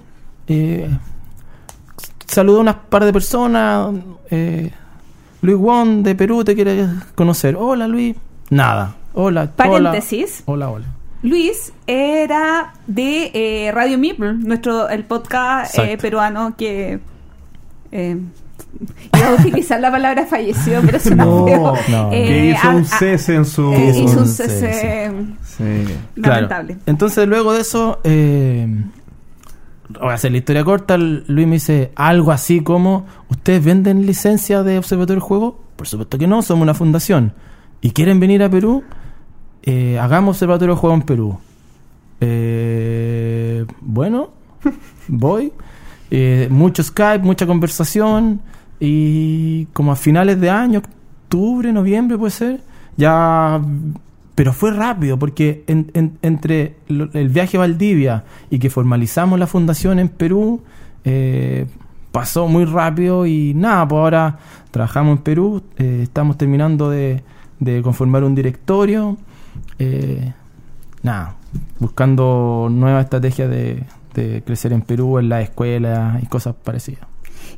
eh, 0.47 0.89
saludó 2.29 2.59
a 2.59 2.61
unas 2.61 2.77
par 2.91 3.05
de 3.05 3.13
personas, 3.13 3.95
eh, 4.31 4.71
Luis 5.47 5.59
Won 5.59 6.03
de 6.03 6.15
Perú 6.17 6.43
te 6.43 6.55
quiere 6.57 6.87
conocer. 7.15 7.55
Hola 7.57 7.87
Luis. 7.87 8.17
Nada. 8.51 8.97
Hola. 9.15 9.49
Paréntesis. 9.55 10.43
Hola, 10.47 10.69
hola. 10.71 10.87
Luis 11.23 11.73
era 11.87 12.75
de 12.89 13.31
eh, 13.33 13.71
Radio 13.73 13.97
Meeple, 13.97 14.35
nuestro 14.35 14.89
el 14.89 15.05
podcast 15.05 15.79
eh, 15.79 15.97
peruano 15.99 16.55
que 16.57 16.99
eh, 17.93 18.19
iba 19.17 19.29
a 19.29 19.35
utilizar 19.35 19.81
la 19.81 19.91
palabra 19.93 20.27
falleció, 20.27 20.81
pero 20.85 20.99
suena 20.99 21.25
No, 21.25 21.47
feo. 21.47 21.75
no. 21.91 22.13
Eh, 22.13 22.27
que 22.27 22.47
hizo 22.51 22.69
a- 22.69 22.75
un 22.75 22.85
cese 22.85 23.35
en 23.37 23.45
su... 23.45 23.73
eh, 23.73 23.89
hizo 23.91 23.99
hizo 24.03 24.13
un 24.15 24.19
un 24.19 24.27
cese 24.29 24.59
cese. 24.73 25.13
Sí. 25.45 25.95
lamentable. 26.17 26.75
Claro. 26.75 26.83
Entonces, 26.87 27.27
luego 27.29 27.53
de 27.55 27.61
eso, 27.61 28.01
eh, 28.05 28.69
voy 29.89 30.11
a 30.11 30.15
hacer 30.15 30.33
la 30.33 30.39
historia 30.39 30.65
corta. 30.65 30.97
Luis 30.99 31.47
me 31.47 31.55
dice 31.55 31.93
algo 31.95 32.33
así 32.33 32.61
como: 32.61 33.07
¿Ustedes 33.29 33.65
venden 33.65 34.07
licencia 34.07 34.63
de 34.63 34.79
Observatorio 34.79 35.21
del 35.21 35.29
Juego? 35.29 35.61
Por 35.77 35.87
supuesto 35.87 36.19
que 36.19 36.27
no, 36.27 36.43
somos 36.43 36.63
una 36.63 36.75
fundación. 36.75 37.33
¿Y 37.81 37.91
quieren 37.91 38.21
venir 38.21 38.43
a 38.43 38.51
Perú? 38.51 38.83
Eh, 39.63 39.99
hagamos 39.99 40.37
Observatorio 40.37 40.75
del 40.75 40.81
Juego 40.81 40.95
en 40.97 41.03
Perú. 41.03 41.39
Eh, 42.21 43.67
bueno, 43.81 44.31
voy. 45.09 45.53
Eh, 46.11 46.49
mucho 46.51 46.83
Skype, 46.83 47.25
mucha 47.25 47.47
conversación. 47.47 48.41
Y 48.81 49.67
como 49.67 49.93
a 49.93 49.97
finales 49.97 50.41
de 50.41 50.51
año, 50.51 50.81
octubre, 50.81 51.73
noviembre 51.73 52.19
puede 52.19 52.31
ser, 52.31 52.61
ya... 52.97 53.61
Pero 54.37 54.53
fue 54.53 54.71
rápido 54.71 55.19
porque 55.19 55.65
en- 55.67 55.91
en- 55.95 56.19
entre 56.23 56.77
el 56.89 57.29
viaje 57.31 57.57
a 57.57 57.61
Valdivia 57.61 58.25
y 58.51 58.59
que 58.61 58.71
formalizamos 58.71 59.39
la 59.39 59.47
fundación 59.49 59.99
en 59.99 60.09
Perú, 60.09 60.63
eh, 61.05 61.67
pasó 62.13 62.47
muy 62.47 62.65
rápido 62.67 63.27
y 63.27 63.53
nada, 63.55 63.89
pues 63.89 63.99
ahora 63.99 64.39
trabajamos 64.71 65.17
en 65.19 65.23
Perú, 65.25 65.63
eh, 65.79 66.01
estamos 66.03 66.37
terminando 66.39 66.89
de, 66.91 67.23
de 67.61 67.83
conformar 67.83 68.25
un 68.25 68.35
directorio, 68.35 69.17
eh, 69.79 70.33
nada, 71.03 71.37
buscando 71.79 72.69
nuevas 72.71 73.05
estrategias 73.05 73.49
de, 73.51 73.85
de 74.15 74.43
crecer 74.45 74.73
en 74.73 74.83
Perú, 74.83 75.19
en 75.19 75.29
las 75.31 75.45
escuelas 75.45 76.23
y 76.23 76.27
cosas 76.27 76.55
parecidas. 76.63 77.07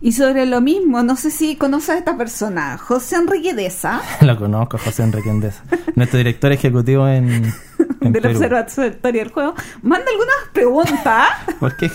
Y 0.00 0.12
sobre 0.12 0.46
lo 0.46 0.60
mismo, 0.60 1.02
no 1.02 1.16
sé 1.16 1.30
si 1.30 1.56
conoces 1.56 1.90
a 1.90 1.98
esta 1.98 2.16
persona, 2.16 2.78
José 2.78 3.16
Enrique 3.16 3.52
Deza. 3.52 4.00
Lo 4.20 4.36
conozco, 4.38 4.78
José 4.78 5.02
Enrique 5.02 5.28
Endesa, 5.28 5.64
nuestro 5.96 6.18
director 6.18 6.52
ejecutivo 6.52 7.08
en, 7.08 7.42
del 8.00 8.12
Perú. 8.12 8.28
Observatorio 8.30 9.24
del 9.24 9.32
Juego, 9.32 9.54
manda 9.82 10.06
algunas 10.10 10.36
preguntas. 10.52 11.28
¿Por 11.60 11.76
qué, 11.76 11.90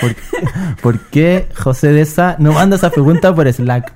por, 0.00 0.16
por 0.82 1.00
qué 1.08 1.48
José 1.56 1.92
de 1.92 2.04
Sa 2.04 2.36
no 2.38 2.52
manda 2.52 2.76
esa 2.76 2.90
pregunta 2.90 3.34
por 3.34 3.50
Slack? 3.50 3.94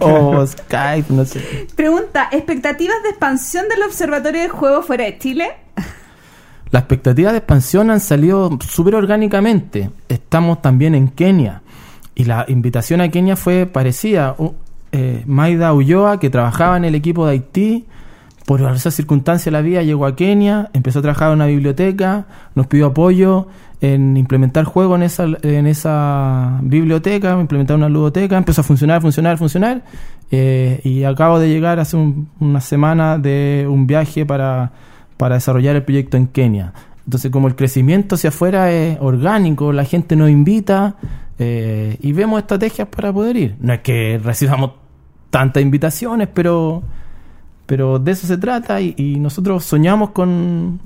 o 0.00 0.46
Skype, 0.46 1.12
no 1.12 1.24
sé. 1.24 1.68
Pregunta, 1.74 2.28
¿expectativas 2.32 3.02
de 3.02 3.10
expansión 3.10 3.68
del 3.68 3.82
Observatorio 3.82 4.42
del 4.42 4.50
Juego 4.50 4.82
fuera 4.82 5.04
de 5.04 5.18
Chile? 5.18 5.52
Las 6.70 6.82
expectativas 6.82 7.32
de 7.32 7.38
expansión 7.38 7.90
han 7.90 8.00
salido 8.00 8.58
súper 8.68 8.96
orgánicamente. 8.96 9.90
Estamos 10.08 10.60
también 10.60 10.94
en 10.94 11.08
Kenia. 11.08 11.62
Y 12.16 12.24
la 12.24 12.44
invitación 12.48 13.00
a 13.00 13.08
Kenia 13.10 13.36
fue 13.36 13.66
parecida. 13.66 14.34
U- 14.38 14.54
eh, 14.92 15.22
Maida 15.26 15.72
Ulloa, 15.72 16.18
que 16.18 16.30
trabajaba 16.30 16.76
en 16.76 16.84
el 16.86 16.94
equipo 16.96 17.26
de 17.26 17.32
Haití, 17.32 17.84
por 18.46 18.60
esas 18.62 18.94
circunstancias 18.94 19.52
la 19.52 19.60
vida 19.60 19.82
llegó 19.82 20.06
a 20.06 20.16
Kenia, 20.16 20.70
empezó 20.72 21.00
a 21.00 21.02
trabajar 21.02 21.28
en 21.28 21.34
una 21.34 21.46
biblioteca, 21.46 22.26
nos 22.54 22.66
pidió 22.68 22.86
apoyo 22.86 23.48
en 23.80 24.16
implementar 24.16 24.66
esa, 25.02 25.26
en 25.42 25.66
esa 25.66 26.58
biblioteca, 26.62 27.38
implementar 27.38 27.76
una 27.76 27.88
ludoteca, 27.90 28.38
empezó 28.38 28.62
a 28.62 28.64
funcionar, 28.64 29.02
funcionar, 29.02 29.36
funcionar. 29.36 29.82
eh, 30.32 30.80
y 30.82 31.04
acabo 31.04 31.38
de 31.38 31.48
llegar 31.48 31.78
hace 31.78 31.96
un- 31.96 32.28
una 32.40 32.60
semana 32.60 33.16
de 33.18 33.66
un 33.68 33.86
viaje 33.86 34.24
para, 34.26 34.72
para 35.16 35.34
desarrollar 35.36 35.76
el 35.76 35.82
proyecto 35.84 36.16
en 36.16 36.26
Kenia. 36.28 36.72
Entonces, 37.04 37.30
como 37.30 37.46
el 37.48 37.54
crecimiento 37.54 38.14
hacia 38.16 38.30
afuera 38.30 38.72
es 38.72 38.98
orgánico, 39.00 39.72
la 39.72 39.84
gente 39.84 40.16
nos 40.16 40.28
invita 40.30 40.96
eh, 41.38 41.96
y 42.00 42.12
vemos 42.12 42.40
estrategias 42.40 42.88
para 42.88 43.12
poder 43.12 43.36
ir. 43.36 43.56
No 43.60 43.72
es 43.72 43.80
que 43.80 44.20
recibamos 44.22 44.72
tantas 45.30 45.62
invitaciones, 45.62 46.28
pero, 46.32 46.82
pero 47.66 47.98
de 47.98 48.12
eso 48.12 48.26
se 48.26 48.38
trata 48.38 48.80
y, 48.80 49.16
nosotros 49.20 49.64
soñamos 49.64 50.10
con, 50.10 50.80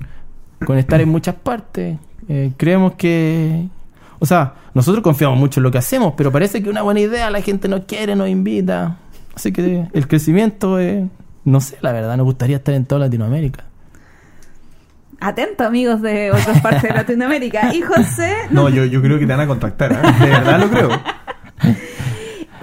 con 0.65 0.77
estar 0.77 0.99
en 1.01 1.09
muchas 1.09 1.35
partes. 1.35 1.97
Eh, 2.27 2.51
creemos 2.57 2.93
que... 2.93 3.67
O 4.19 4.25
sea, 4.25 4.53
nosotros 4.73 5.03
confiamos 5.03 5.39
mucho 5.39 5.59
en 5.59 5.63
lo 5.63 5.71
que 5.71 5.79
hacemos, 5.79 6.13
pero 6.15 6.31
parece 6.31 6.61
que 6.61 6.69
una 6.69 6.83
buena 6.83 6.99
idea, 6.99 7.31
la 7.31 7.41
gente 7.41 7.67
nos 7.67 7.85
quiere, 7.85 8.15
nos 8.15 8.29
invita. 8.29 8.97
Así 9.35 9.51
que 9.51 9.87
el 9.91 10.07
crecimiento 10.07 10.79
es... 10.79 11.07
No 11.43 11.59
sé, 11.59 11.77
la 11.81 11.91
verdad, 11.91 12.17
nos 12.17 12.25
gustaría 12.25 12.57
estar 12.57 12.75
en 12.75 12.85
toda 12.85 12.99
Latinoamérica. 12.99 13.65
Atento, 15.21 15.63
amigos 15.63 16.01
de 16.01 16.31
otras 16.31 16.59
partes 16.61 16.83
de 16.83 16.89
Latinoamérica. 16.89 17.73
Y 17.73 17.81
José, 17.81 18.33
No, 18.49 18.69
yo, 18.69 18.85
yo 18.85 19.01
creo 19.01 19.19
que 19.19 19.25
te 19.25 19.31
van 19.31 19.41
a 19.41 19.47
contactar, 19.47 19.91
¿eh? 19.93 20.25
De 20.25 20.29
verdad 20.31 20.59
lo 20.59 20.69
creo. 20.69 20.89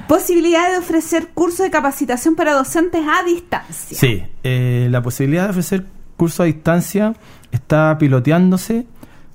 posibilidad 0.08 0.70
de 0.70 0.78
ofrecer 0.78 1.28
cursos 1.34 1.60
de 1.60 1.70
capacitación 1.70 2.34
para 2.34 2.54
docentes 2.54 3.02
a 3.06 3.22
distancia. 3.24 3.96
Sí, 3.96 4.24
eh, 4.42 4.88
la 4.90 5.02
posibilidad 5.02 5.44
de 5.44 5.50
ofrecer 5.50 5.86
cursos 6.16 6.40
a 6.40 6.44
distancia 6.44 7.14
está 7.52 7.96
piloteándose 7.98 8.86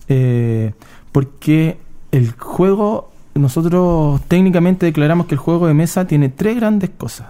eh, 0.10 0.74
porque 1.12 1.78
el 2.12 2.34
juego, 2.34 3.12
nosotros 3.36 4.20
técnicamente 4.28 4.86
declaramos 4.86 5.28
que 5.28 5.36
el 5.36 5.40
juego 5.40 5.68
de 5.68 5.74
mesa 5.74 6.06
tiene 6.06 6.30
tres 6.30 6.56
grandes 6.56 6.90
cosas. 6.90 7.28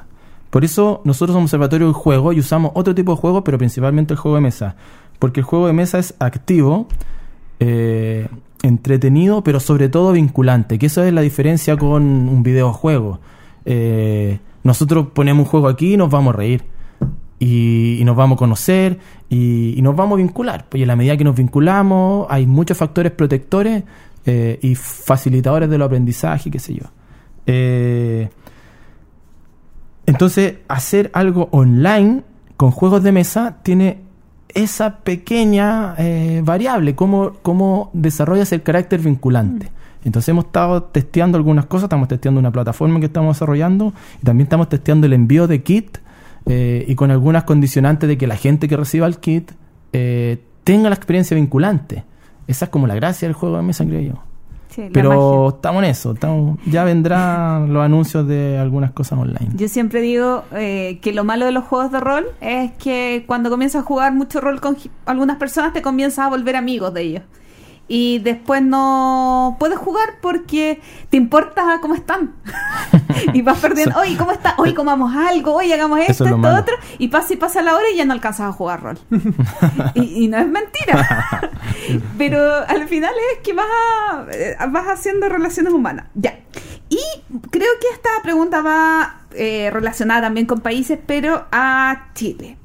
Por 0.50 0.64
eso 0.64 1.02
nosotros 1.04 1.34
somos 1.34 1.48
observatorio 1.48 1.88
del 1.88 1.96
juego 1.96 2.32
y 2.32 2.40
usamos 2.40 2.72
otro 2.76 2.96
tipo 2.96 3.14
de 3.14 3.18
juego, 3.18 3.44
pero 3.44 3.58
principalmente 3.58 4.14
el 4.14 4.20
juego 4.20 4.36
de 4.36 4.42
mesa. 4.42 4.76
Porque 5.20 5.40
el 5.40 5.46
juego 5.46 5.68
de 5.68 5.74
mesa 5.74 6.00
es 6.00 6.16
activo, 6.20 6.88
eh, 7.60 8.28
entretenido, 8.62 9.44
pero 9.44 9.60
sobre 9.60 9.90
todo 9.90 10.14
vinculante, 10.14 10.80
que 10.80 10.88
eso 10.88 11.04
es 11.04 11.14
la 11.14 11.22
diferencia 11.22 11.78
con 11.78 12.04
un 12.04 12.44
videojuego. 12.44 13.20
Eh, 13.66 14.40
nosotros 14.64 15.08
ponemos 15.14 15.46
un 15.46 15.50
juego 15.52 15.68
aquí 15.68 15.94
y 15.94 15.98
nos 15.98 16.10
vamos 16.10 16.34
a 16.34 16.38
reír. 16.38 16.64
Y, 17.40 18.02
nos 18.06 18.16
vamos 18.16 18.38
a 18.38 18.40
conocer 18.40 19.00
y, 19.30 19.78
nos 19.82 19.96
vamos 19.96 20.16
a 20.16 20.18
vincular. 20.18 20.66
Pues 20.70 20.80
y 20.80 20.84
en 20.84 20.88
la 20.88 20.96
medida 20.96 21.18
que 21.18 21.26
nos 21.26 21.36
vinculamos, 21.36 22.26
hay 22.30 22.48
muchos 22.48 22.78
factores 22.78 23.12
protectores 23.12 23.84
eh, 24.26 24.60
y 24.62 24.76
facilitadores 24.76 25.70
de 25.70 25.78
los 25.78 25.86
aprendizaje, 25.86 26.50
qué 26.50 26.60
sé 26.60 26.76
yo. 26.76 26.86
Eh, 27.46 28.30
entonces, 30.06 30.56
hacer 30.70 31.12
algo 31.14 31.50
online 31.52 32.24
con 32.56 32.72
juegos 32.72 33.04
de 33.04 33.12
mesa 33.12 33.58
tiene 33.64 34.03
esa 34.54 34.98
pequeña 34.98 35.96
eh, 35.98 36.42
variable, 36.44 36.96
cómo, 36.96 37.34
cómo 37.42 37.90
desarrollas 37.94 38.52
el 38.52 38.62
carácter 38.62 39.00
vinculante. 39.00 39.72
Entonces 40.06 40.30
hemos 40.30 40.46
estado 40.46 40.84
testeando 40.84 41.38
algunas 41.38 41.66
cosas, 41.66 41.86
estamos 41.86 42.08
testeando 42.08 42.40
una 42.40 42.52
plataforma 42.52 43.00
que 43.00 43.06
estamos 43.06 43.36
desarrollando 43.36 43.94
y 44.22 44.26
también 44.26 44.46
estamos 44.46 44.70
testeando 44.70 45.08
el 45.08 45.14
envío 45.14 45.48
de 45.48 45.64
kit 45.64 45.98
eh, 46.46 46.86
y 46.88 46.96
con 46.96 47.10
algunas 47.10 47.46
condicionantes 47.46 48.10
de 48.10 48.18
que 48.18 48.28
la 48.28 48.36
gente 48.36 48.68
que 48.68 48.76
reciba 48.76 49.08
el 49.08 49.18
kit 49.18 49.52
eh, 49.94 50.40
tenga 50.64 50.90
la 50.90 50.96
experiencia 50.96 51.36
vinculante. 51.36 52.04
Esa 52.48 52.66
es 52.66 52.72
como 52.72 52.88
la 52.88 52.96
gracia 52.96 53.28
del 53.28 53.34
juego 53.34 53.58
de 53.58 53.64
mesa, 53.64 53.86
creo 53.86 54.02
yo. 54.02 54.33
Sí, 54.74 54.90
Pero 54.92 55.50
estamos 55.50 55.84
en 55.84 55.90
eso, 55.90 56.14
estamos, 56.14 56.58
ya 56.66 56.84
vendrán 56.84 57.72
los 57.74 57.84
anuncios 57.84 58.28
de 58.28 58.58
algunas 58.58 58.92
cosas 58.92 59.20
online. 59.20 59.50
Yo 59.56 59.68
siempre 59.68 60.02
digo 60.02 60.44
eh, 60.52 60.98
que 61.02 61.14
lo 61.14 61.24
malo 61.24 61.46
de 61.46 61.52
los 61.52 61.64
juegos 61.66 61.92
de 61.92 62.00
rol 62.00 62.26
es 62.42 62.72
que 62.74 63.24
cuando 63.28 63.52
comienzas 63.52 63.84
a 63.84 63.86
jugar 63.86 64.14
mucho 64.14 64.42
rol 64.42 64.60
con 64.62 64.76
algunas 65.06 65.38
personas 65.38 65.74
te 65.74 65.84
comienzas 65.84 66.26
a 66.26 66.30
volver 66.30 66.56
amigos 66.56 66.94
de 66.94 67.02
ellos. 67.02 67.24
Y 67.88 68.20
después 68.20 68.62
no 68.64 69.58
puedes 69.60 69.78
jugar 69.78 70.16
porque 70.22 70.82
te 71.10 71.18
importa 71.18 71.80
cómo 71.82 71.96
están. 71.96 72.34
y 73.34 73.42
vas 73.42 73.60
perdiendo, 73.60 74.00
oye, 74.00 74.16
¿cómo 74.18 74.32
está? 74.32 74.56
Hoy 74.58 74.74
comamos 74.74 75.14
algo, 75.16 75.56
hoy 75.56 75.72
hagamos 75.74 76.00
esto, 76.00 76.12
es 76.12 76.22
esto, 76.22 76.38
malo. 76.38 76.60
otro. 76.62 76.76
Y 76.98 77.10
pasa 77.10 77.34
y 77.34 77.38
pasa 77.38 77.62
la 77.62 77.76
hora 77.76 77.84
y 77.94 77.98
ya 77.98 78.06
no 78.06 78.14
alcanzas 78.14 78.48
a 78.50 78.52
jugar 78.54 78.82
rol. 78.82 79.00
y, 79.96 80.24
y 80.24 80.28
no 80.30 80.38
es 80.38 80.48
mentira. 80.48 81.52
Pero 82.18 82.40
al 82.68 82.88
final 82.88 83.14
es 83.34 83.40
que 83.44 83.54
vas, 83.54 83.66
a- 84.12 84.26
eh, 84.32 84.56
vas 84.70 84.88
haciendo 84.88 85.28
relaciones 85.30 85.74
humanas. 85.74 86.06
Ya. 86.16 86.40
Y 86.90 87.00
creo 87.50 87.70
que 87.82 87.88
esta 87.94 88.10
pregunta 88.24 88.62
va 88.62 89.22
eh, 89.36 89.70
relacionada 89.72 90.22
también 90.22 90.46
con 90.46 90.62
países, 90.62 91.00
pero 91.06 91.48
a 91.52 92.10
Chile. 92.14 92.58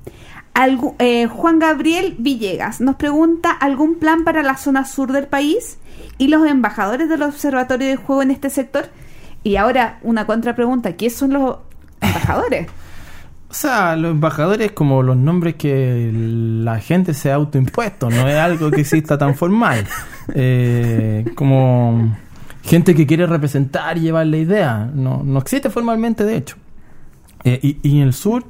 Eh, 0.98 1.26
Juan 1.26 1.58
Gabriel 1.60 2.16
Villegas 2.18 2.80
nos 2.80 2.96
pregunta 2.96 3.52
algún 3.52 3.94
plan 3.94 4.24
para 4.24 4.42
la 4.42 4.56
zona 4.56 4.84
sur 4.84 5.12
del 5.12 5.26
país 5.26 5.78
y 6.18 6.28
los 6.28 6.46
embajadores 6.46 7.08
del 7.08 7.22
Observatorio 7.22 7.86
de 7.86 7.96
Juego 7.96 8.22
en 8.22 8.32
este 8.32 8.50
sector. 8.50 8.86
Y 9.44 9.56
ahora 9.56 9.98
una 10.02 10.26
contrapregunta, 10.26 10.96
¿qué 10.96 11.10
son 11.10 11.32
los 11.32 11.56
embajadores? 12.00 12.68
O 13.50 13.54
sea, 13.54 13.96
los 13.96 14.10
embajadores 14.10 14.72
como 14.72 15.02
los 15.02 15.16
nombres 15.16 15.54
que 15.54 16.10
la 16.12 16.80
gente 16.80 17.14
se 17.14 17.32
ha 17.32 17.36
autoimpuesto, 17.36 18.10
no 18.10 18.28
es 18.28 18.36
algo 18.36 18.70
que 18.70 18.82
exista 18.82 19.16
tan 19.16 19.34
formal. 19.34 19.86
Eh, 20.34 21.24
como 21.34 22.14
gente 22.62 22.94
que 22.94 23.06
quiere 23.06 23.26
representar 23.26 23.96
y 23.96 24.02
llevar 24.02 24.26
la 24.26 24.36
idea, 24.36 24.90
no, 24.92 25.22
no 25.24 25.38
existe 25.38 25.70
formalmente 25.70 26.24
de 26.24 26.36
hecho. 26.36 26.56
Eh, 27.42 27.58
y, 27.62 27.78
y 27.82 28.02
en 28.02 28.08
el 28.08 28.12
sur 28.12 28.44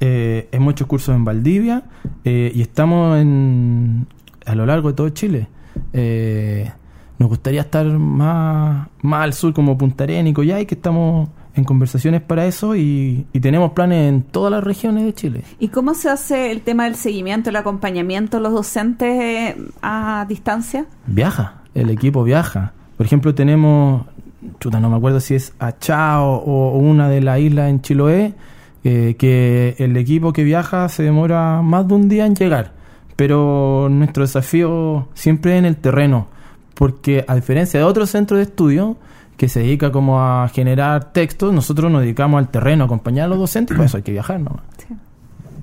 eh, 0.00 0.48
hemos 0.52 0.72
hecho 0.72 0.86
cursos 0.86 1.14
en 1.14 1.24
Valdivia 1.24 1.84
eh, 2.24 2.52
y 2.54 2.62
estamos 2.62 3.18
en, 3.18 4.06
a 4.46 4.54
lo 4.54 4.66
largo 4.66 4.88
de 4.88 4.94
todo 4.94 5.08
Chile. 5.10 5.48
Eh, 5.92 6.70
nos 7.18 7.28
gustaría 7.28 7.62
estar 7.62 7.86
más, 7.86 8.88
más 9.02 9.24
al 9.24 9.32
sur 9.32 9.52
como 9.52 9.76
Punta 9.76 10.04
Arenas 10.04 10.30
y 10.30 10.34
Coyhai, 10.34 10.66
que 10.66 10.74
estamos 10.76 11.28
en 11.54 11.64
conversaciones 11.64 12.20
para 12.22 12.46
eso 12.46 12.76
y, 12.76 13.26
y 13.32 13.40
tenemos 13.40 13.72
planes 13.72 14.08
en 14.08 14.22
todas 14.22 14.52
las 14.52 14.62
regiones 14.62 15.04
de 15.04 15.12
Chile. 15.12 15.42
¿Y 15.58 15.68
cómo 15.68 15.94
se 15.94 16.08
hace 16.08 16.52
el 16.52 16.62
tema 16.62 16.84
del 16.84 16.94
seguimiento, 16.94 17.50
el 17.50 17.56
acompañamiento, 17.56 18.38
los 18.38 18.52
docentes 18.52 19.20
eh, 19.20 19.56
a 19.82 20.24
distancia? 20.28 20.86
Viaja, 21.06 21.62
el 21.74 21.90
equipo 21.90 22.22
viaja. 22.22 22.72
Por 22.96 23.06
ejemplo, 23.06 23.34
tenemos, 23.34 24.06
chuta, 24.60 24.78
no 24.78 24.88
me 24.88 24.96
acuerdo 24.96 25.18
si 25.18 25.34
es 25.34 25.52
Achao 25.58 26.36
o 26.36 26.78
una 26.78 27.08
de 27.08 27.20
las 27.20 27.40
islas 27.40 27.70
en 27.70 27.80
Chiloé, 27.80 28.34
eh, 28.90 29.16
que 29.16 29.74
el 29.76 29.98
equipo 29.98 30.32
que 30.32 30.44
viaja 30.44 30.88
se 30.88 31.02
demora 31.02 31.60
más 31.60 31.86
de 31.86 31.92
un 31.92 32.08
día 32.08 32.24
en 32.24 32.34
llegar. 32.34 32.72
Pero 33.16 33.88
nuestro 33.90 34.22
desafío 34.22 35.08
siempre 35.12 35.52
es 35.52 35.58
en 35.58 35.66
el 35.66 35.76
terreno, 35.76 36.28
porque 36.72 37.22
a 37.28 37.34
diferencia 37.34 37.78
de 37.78 37.84
otros 37.84 38.08
centros 38.08 38.38
de 38.38 38.44
estudio 38.44 38.96
que 39.36 39.50
se 39.50 39.60
dedica 39.60 39.92
como 39.92 40.22
a 40.22 40.48
generar 40.48 41.12
textos, 41.12 41.52
nosotros 41.52 41.92
nos 41.92 42.00
dedicamos 42.00 42.38
al 42.38 42.48
terreno, 42.48 42.84
a 42.84 42.86
acompañar 42.86 43.26
a 43.26 43.28
los 43.28 43.38
docentes, 43.38 43.74
y 43.74 43.76
por 43.76 43.84
eso 43.84 43.98
hay 43.98 44.04
que 44.04 44.12
viajar 44.12 44.40
nomás. 44.40 44.62
Sí. 44.78 44.94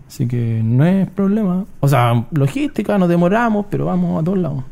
Así 0.07 0.27
que 0.27 0.61
no 0.63 0.85
es 0.85 1.09
problema. 1.09 1.65
O 1.79 1.87
sea, 1.87 2.27
logística, 2.29 2.95
nos 2.99 3.09
demoramos, 3.09 3.65
pero 3.71 3.85
vamos 3.85 4.21
a 4.21 4.23
todos 4.23 4.37
lados. 4.37 4.63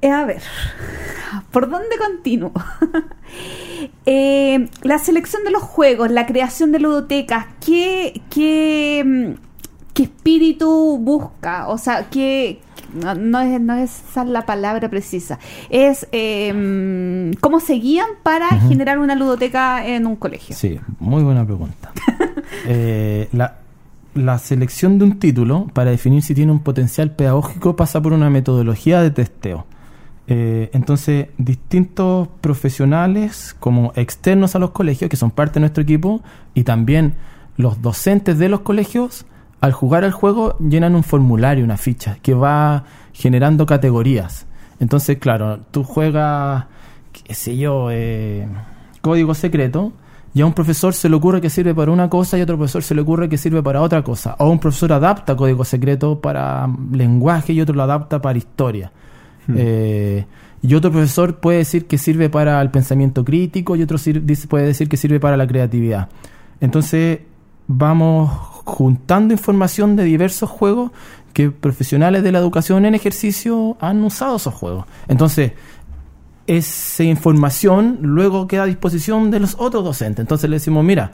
Eh, 0.00 0.10
a 0.10 0.24
ver, 0.24 0.42
¿por 1.50 1.68
dónde 1.68 1.96
continúo? 1.98 2.52
Eh, 4.06 4.68
la 4.82 4.98
selección 4.98 5.44
de 5.44 5.50
los 5.50 5.62
juegos, 5.62 6.10
la 6.10 6.24
creación 6.24 6.72
de 6.72 6.80
ludotecas, 6.80 7.46
¿qué, 7.64 8.22
qué, 8.30 9.04
mm, 9.04 9.92
qué 9.92 10.04
espíritu 10.04 10.98
busca? 10.98 11.68
O 11.68 11.76
sea, 11.76 12.08
¿qué, 12.08 12.58
no, 12.92 13.14
no 13.14 13.40
es, 13.40 13.60
no 13.60 13.74
es 13.74 14.02
esa 14.10 14.24
la 14.24 14.46
palabra 14.46 14.88
precisa. 14.88 15.38
Es 15.70 16.06
eh, 16.12 16.52
mm, 16.52 17.38
cómo 17.40 17.60
se 17.60 17.74
guían 17.74 18.08
para 18.22 18.48
generar 18.60 18.98
una 18.98 19.14
ludoteca 19.14 19.86
en 19.86 20.06
un 20.06 20.16
colegio. 20.16 20.56
Sí, 20.56 20.78
muy 20.98 21.22
buena 21.22 21.44
pregunta. 21.44 21.92
Eh, 22.66 23.28
la, 23.32 23.58
la 24.14 24.38
selección 24.38 24.98
de 24.98 25.04
un 25.04 25.18
título 25.18 25.68
para 25.74 25.90
definir 25.90 26.22
si 26.22 26.34
tiene 26.34 26.50
un 26.50 26.60
potencial 26.60 27.10
pedagógico 27.10 27.76
pasa 27.76 28.00
por 28.00 28.12
una 28.12 28.30
metodología 28.30 29.02
de 29.02 29.10
testeo. 29.10 29.66
Eh, 30.30 30.68
entonces, 30.74 31.28
distintos 31.38 32.28
profesionales 32.42 33.56
como 33.58 33.92
externos 33.96 34.54
a 34.54 34.58
los 34.58 34.70
colegios, 34.70 35.08
que 35.08 35.16
son 35.16 35.30
parte 35.30 35.54
de 35.54 35.60
nuestro 35.60 35.82
equipo, 35.82 36.20
y 36.52 36.64
también 36.64 37.14
los 37.56 37.80
docentes 37.80 38.38
de 38.38 38.50
los 38.50 38.60
colegios, 38.60 39.24
al 39.62 39.72
jugar 39.72 40.04
al 40.04 40.12
juego 40.12 40.58
llenan 40.58 40.94
un 40.94 41.02
formulario, 41.02 41.64
una 41.64 41.78
ficha, 41.78 42.18
que 42.22 42.34
va 42.34 42.84
generando 43.14 43.64
categorías. 43.64 44.46
Entonces, 44.80 45.16
claro, 45.16 45.60
tú 45.70 45.82
juegas, 45.82 46.66
qué 47.24 47.34
sé 47.34 47.56
yo, 47.56 47.88
eh, 47.90 48.46
código 49.00 49.34
secreto, 49.34 49.94
y 50.34 50.42
a 50.42 50.46
un 50.46 50.52
profesor 50.52 50.92
se 50.92 51.08
le 51.08 51.16
ocurre 51.16 51.40
que 51.40 51.48
sirve 51.48 51.74
para 51.74 51.90
una 51.90 52.10
cosa 52.10 52.36
y 52.36 52.42
a 52.42 52.44
otro 52.44 52.58
profesor 52.58 52.82
se 52.82 52.94
le 52.94 53.00
ocurre 53.00 53.30
que 53.30 53.38
sirve 53.38 53.62
para 53.62 53.80
otra 53.80 54.04
cosa. 54.04 54.36
O 54.38 54.50
un 54.50 54.58
profesor 54.58 54.92
adapta 54.92 55.34
código 55.34 55.64
secreto 55.64 56.20
para 56.20 56.68
lenguaje 56.92 57.54
y 57.54 57.62
otro 57.62 57.74
lo 57.74 57.82
adapta 57.82 58.20
para 58.20 58.36
historia. 58.36 58.92
Eh, 59.54 60.26
y 60.60 60.74
otro 60.74 60.90
profesor 60.90 61.36
puede 61.40 61.58
decir 61.58 61.86
que 61.86 61.98
sirve 61.98 62.28
para 62.28 62.60
el 62.60 62.70
pensamiento 62.70 63.24
crítico 63.24 63.76
y 63.76 63.82
otro 63.82 63.98
puede 64.48 64.66
decir 64.66 64.88
que 64.88 64.96
sirve 64.96 65.20
para 65.20 65.36
la 65.36 65.46
creatividad. 65.46 66.08
Entonces 66.60 67.20
vamos 67.66 68.30
juntando 68.64 69.32
información 69.32 69.96
de 69.96 70.04
diversos 70.04 70.50
juegos 70.50 70.90
que 71.32 71.50
profesionales 71.50 72.22
de 72.22 72.32
la 72.32 72.38
educación 72.38 72.84
en 72.84 72.94
ejercicio 72.94 73.76
han 73.80 74.02
usado 74.02 74.36
esos 74.36 74.52
juegos. 74.54 74.86
Entonces, 75.06 75.52
esa 76.48 77.04
información 77.04 77.98
luego 78.02 78.48
queda 78.48 78.64
a 78.64 78.66
disposición 78.66 79.30
de 79.30 79.38
los 79.38 79.54
otros 79.58 79.84
docentes. 79.84 80.20
Entonces 80.20 80.48
le 80.50 80.56
decimos, 80.56 80.84
mira, 80.84 81.12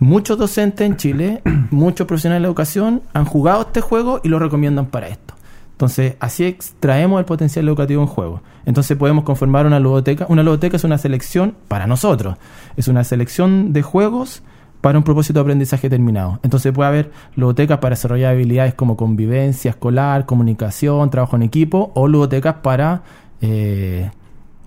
muchos 0.00 0.38
docentes 0.38 0.86
en 0.86 0.96
Chile, 0.96 1.42
muchos 1.70 2.06
profesionales 2.06 2.40
de 2.40 2.42
la 2.42 2.48
educación 2.48 3.02
han 3.12 3.26
jugado 3.26 3.62
este 3.62 3.80
juego 3.80 4.20
y 4.24 4.28
lo 4.28 4.38
recomiendan 4.38 4.86
para 4.86 5.08
esto. 5.08 5.35
Entonces, 5.76 6.14
así 6.20 6.44
extraemos 6.44 7.18
el 7.18 7.26
potencial 7.26 7.68
educativo 7.68 8.00
en 8.00 8.08
juego. 8.08 8.40
Entonces 8.64 8.96
podemos 8.96 9.24
conformar 9.24 9.66
una 9.66 9.78
ludoteca. 9.78 10.24
Una 10.30 10.42
ludoteca 10.42 10.76
es 10.78 10.84
una 10.84 10.96
selección 10.96 11.54
para 11.68 11.86
nosotros. 11.86 12.36
Es 12.78 12.88
una 12.88 13.04
selección 13.04 13.74
de 13.74 13.82
juegos 13.82 14.42
para 14.80 14.96
un 14.96 15.04
propósito 15.04 15.34
de 15.38 15.42
aprendizaje 15.42 15.90
terminado. 15.90 16.40
Entonces 16.42 16.72
puede 16.72 16.88
haber 16.88 17.10
ludotecas 17.34 17.78
para 17.78 17.94
desarrollar 17.94 18.32
habilidades 18.32 18.72
como 18.74 18.96
convivencia 18.96 19.70
escolar, 19.70 20.24
comunicación, 20.24 21.10
trabajo 21.10 21.36
en 21.36 21.42
equipo, 21.42 21.92
o 21.94 22.08
ludotecas 22.08 22.54
para 22.62 23.02
eh, 23.42 24.10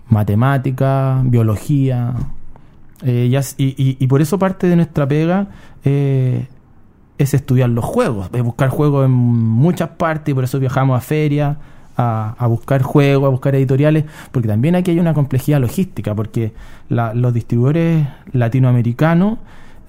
matemática, 0.09 1.21
biología. 1.23 2.13
eh, 3.03 3.31
y- 3.57 3.97
y 3.99 4.07
por 4.07 4.21
eso 4.21 4.37
parte 4.37 4.67
de 4.67 4.75
nuestra 4.75 5.07
pega 5.07 5.47
eh, 5.85 6.47
es 7.19 7.35
estudiar 7.35 7.69
los 7.69 7.85
juegos, 7.85 8.29
es 8.33 8.41
buscar 8.41 8.69
juegos 8.69 9.05
en 9.05 9.11
muchas 9.11 9.89
partes 9.89 10.31
y 10.31 10.33
por 10.33 10.43
eso 10.45 10.59
viajamos 10.59 10.97
a 10.97 11.01
ferias, 11.01 11.57
a, 11.97 12.33
a 12.39 12.47
buscar 12.47 12.81
juegos, 12.81 13.27
a 13.27 13.29
buscar 13.29 13.53
editoriales, 13.55 14.05
porque 14.31 14.47
también 14.47 14.75
aquí 14.75 14.89
hay 14.91 14.99
una 14.99 15.13
complejidad 15.13 15.59
logística, 15.59 16.15
porque 16.15 16.53
la- 16.89 17.13
los 17.13 17.33
distribuidores 17.33 18.07
latinoamericanos 18.31 19.37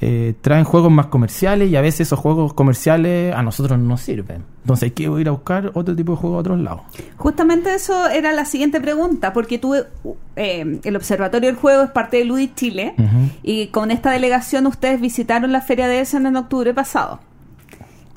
eh, 0.03 0.35
traen 0.41 0.65
juegos 0.65 0.91
más 0.91 1.07
comerciales 1.07 1.71
y 1.71 1.77
a 1.77 1.83
veces 1.83 2.09
esos 2.09 2.19
juegos 2.19 2.55
comerciales 2.55 3.35
a 3.35 3.43
nosotros 3.43 3.79
no 3.79 3.85
nos 3.85 4.01
sirven. 4.01 4.45
Entonces 4.63 4.85
hay 4.85 4.91
que 4.93 5.03
ir 5.03 5.29
a 5.29 5.33
buscar 5.33 5.73
otro 5.75 5.95
tipo 5.95 6.13
de 6.13 6.19
juegos 6.19 6.39
a 6.39 6.41
otros 6.41 6.59
lados. 6.59 6.81
Justamente 7.17 7.75
eso 7.75 8.09
era 8.09 8.33
la 8.33 8.47
siguiente 8.47 8.81
pregunta, 8.81 9.35
porque 9.35 9.59
tú, 9.59 9.75
eh, 10.37 10.81
el 10.83 10.97
Observatorio 10.97 11.51
del 11.51 11.57
Juego 11.57 11.83
es 11.83 11.91
parte 11.91 12.17
de 12.17 12.25
Ludit 12.25 12.55
Chile 12.55 12.95
y 13.43 13.67
con 13.67 13.91
esta 13.91 14.13
delegación 14.13 14.67
ustedes 14.67 15.01
visitaron 15.01 15.53
la 15.53 15.61
Feria 15.61 15.87
de 15.87 16.01
Essen 16.01 16.25
en 16.25 16.37
octubre 16.37 16.73
pasado. 16.73 17.21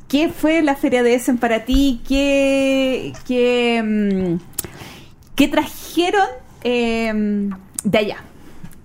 ¿Qué 0.08 0.30
fue 0.30 0.62
la 0.62 0.76
Feria 0.76 1.04
de 1.04 1.16
Essen 1.16 1.38
para 1.38 1.66
ti? 1.66 2.02
¿Qué, 2.08 3.12
qué, 3.28 3.84
mm, 3.84 4.42
qué 5.36 5.48
trajeron 5.50 6.28
eh, 6.64 7.50
de 7.84 7.98
allá? 7.98 8.18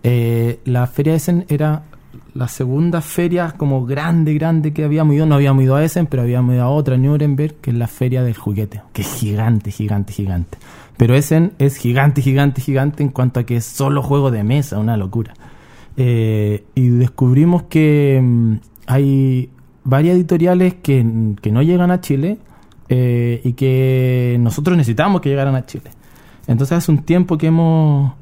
Eh, 0.03 0.61
la 0.64 0.86
feria 0.86 1.12
de 1.12 1.16
Essen 1.18 1.44
era 1.49 1.82
la 2.39 2.47
segunda 2.47 3.01
feria 3.01 3.53
como 3.57 3.84
grande, 3.84 4.32
grande 4.32 4.72
que 4.72 4.84
habíamos 4.84 5.16
ido. 5.16 5.26
No 5.26 5.34
habíamos 5.34 5.64
ido 5.64 5.74
a 5.74 5.84
Essen, 5.84 6.07
pero 6.07 6.22
habíamos 6.22 6.55
ido 6.55 6.62
a 6.62 6.68
otra, 6.68 6.97
Nuremberg, 6.97 7.57
que 7.57 7.72
es 7.72 7.76
la 7.76 7.89
feria 7.89 8.22
del 8.22 8.36
juguete, 8.36 8.80
que 8.93 9.03
es 9.03 9.12
gigante, 9.12 9.72
gigante, 9.72 10.12
gigante. 10.12 10.57
Pero 10.97 11.16
Essen 11.16 11.53
es 11.59 11.76
gigante, 11.76 12.22
gigante, 12.22 12.61
gigante 12.61 13.03
en 13.03 13.09
cuanto 13.09 13.41
a 13.41 13.43
que 13.43 13.57
es 13.57 13.64
solo 13.64 14.05
juego 14.05 14.30
de 14.30 14.45
mesa, 14.45 14.78
una 14.78 14.97
locura. 14.97 15.34
Eh, 15.97 16.62
y 16.76 16.89
descubrimos 16.91 17.64
que 17.64 18.20
mm, 18.22 18.55
hay 18.86 19.51
varias 19.82 20.14
editoriales 20.14 20.74
que, 20.74 21.34
que 21.43 21.51
no 21.51 21.62
llegan 21.62 21.91
a 21.91 22.01
Chile 22.01 22.39
eh, 22.89 23.41
y 23.43 23.55
que 23.55 24.36
nosotros 24.39 24.76
necesitamos 24.76 25.22
que 25.22 25.30
llegaran 25.30 25.57
a 25.57 25.66
Chile. 25.66 25.91
Entonces 26.47 26.78
hace 26.78 26.93
un 26.93 26.99
tiempo 26.99 27.36
que 27.36 27.49
hemos 27.49 28.12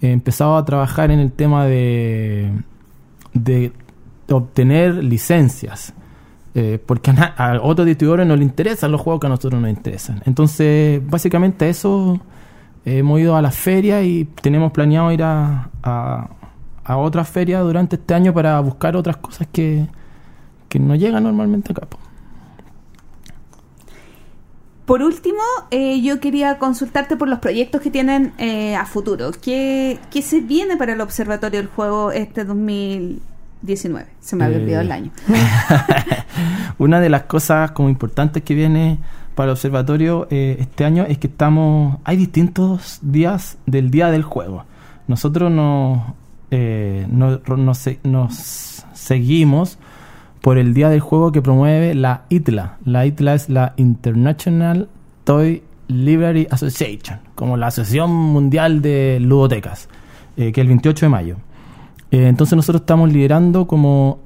empezado 0.00 0.56
a 0.56 0.64
trabajar 0.64 1.12
en 1.12 1.20
el 1.20 1.30
tema 1.30 1.66
de, 1.66 2.50
de 3.34 3.72
obtener 4.28 5.02
licencias. 5.02 5.94
Eh, 6.54 6.82
porque 6.84 7.12
a, 7.12 7.60
otros 7.62 7.86
distribuidores 7.86 8.26
no 8.26 8.34
les 8.34 8.44
interesan 8.44 8.90
los 8.90 9.00
juegos 9.00 9.20
que 9.20 9.26
a 9.26 9.30
nosotros 9.30 9.60
nos 9.60 9.70
interesan. 9.70 10.22
Entonces, 10.26 11.00
básicamente 11.06 11.68
eso 11.68 12.20
hemos 12.84 13.20
ido 13.20 13.36
a 13.36 13.42
las 13.42 13.56
ferias 13.56 14.04
y 14.04 14.24
tenemos 14.40 14.72
planeado 14.72 15.12
ir 15.12 15.22
a, 15.22 15.70
a, 15.82 16.30
a 16.84 16.96
otras 16.96 17.28
ferias 17.28 17.62
durante 17.62 17.96
este 17.96 18.14
año 18.14 18.34
para 18.34 18.58
buscar 18.60 18.96
otras 18.96 19.16
cosas 19.18 19.46
que, 19.52 19.86
que 20.68 20.78
no 20.78 20.94
llegan 20.94 21.24
normalmente 21.24 21.72
acá. 21.72 21.86
Po. 24.90 24.94
Por 24.94 25.02
último, 25.02 25.38
eh, 25.70 26.00
yo 26.02 26.20
quería 26.20 26.58
consultarte 26.58 27.16
por 27.16 27.28
los 27.28 27.38
proyectos 27.38 27.80
que 27.80 27.90
tienen 27.90 28.32
eh, 28.38 28.74
a 28.76 28.84
futuro. 28.86 29.30
¿Qué, 29.42 29.98
¿Qué 30.10 30.22
se 30.22 30.40
viene 30.40 30.76
para 30.76 30.92
el 30.92 31.00
Observatorio 31.00 31.60
del 31.60 31.68
Juego 31.68 32.10
este 32.12 32.44
2019? 32.44 34.06
Se 34.20 34.36
me 34.36 34.44
había 34.44 34.58
Eh, 34.58 34.60
olvidado 34.62 34.82
el 34.82 34.92
año. 34.92 35.10
Una 36.78 37.00
de 37.00 37.08
las 37.08 37.22
cosas 37.24 37.70
como 37.72 37.88
importantes 37.88 38.42
que 38.42 38.54
viene 38.54 38.98
para 39.34 39.46
el 39.46 39.52
observatorio 39.52 40.26
eh, 40.30 40.56
este 40.60 40.84
año 40.84 41.04
es 41.08 41.18
que 41.18 41.26
estamos 41.28 41.98
hay 42.04 42.16
distintos 42.16 42.98
días 43.02 43.58
del 43.66 43.90
día 43.90 44.10
del 44.10 44.22
juego. 44.22 44.64
Nosotros 45.08 45.50
nos, 45.50 46.00
eh, 46.50 47.06
nos, 47.10 47.40
nos 47.48 47.78
se- 47.78 48.00
nos 48.02 48.84
seguimos 48.92 49.78
por 50.40 50.58
el 50.58 50.74
día 50.74 50.88
del 50.88 51.00
juego 51.00 51.32
que 51.32 51.42
promueve 51.42 51.94
la 51.94 52.24
ITLA. 52.28 52.78
La 52.84 53.06
ITLA 53.06 53.34
es 53.34 53.48
la 53.48 53.74
International 53.76 54.88
Toy 55.24 55.62
Library 55.88 56.46
Association, 56.50 57.18
como 57.34 57.56
la 57.56 57.68
Asociación 57.68 58.10
Mundial 58.10 58.80
de 58.80 59.18
Ludotecas, 59.20 59.88
eh, 60.36 60.52
que 60.52 60.60
es 60.60 60.64
el 60.64 60.68
28 60.68 61.06
de 61.06 61.10
mayo. 61.10 61.36
Eh, 62.10 62.26
entonces 62.26 62.56
nosotros 62.56 62.82
estamos 62.82 63.12
liderando 63.12 63.66
como 63.66 64.20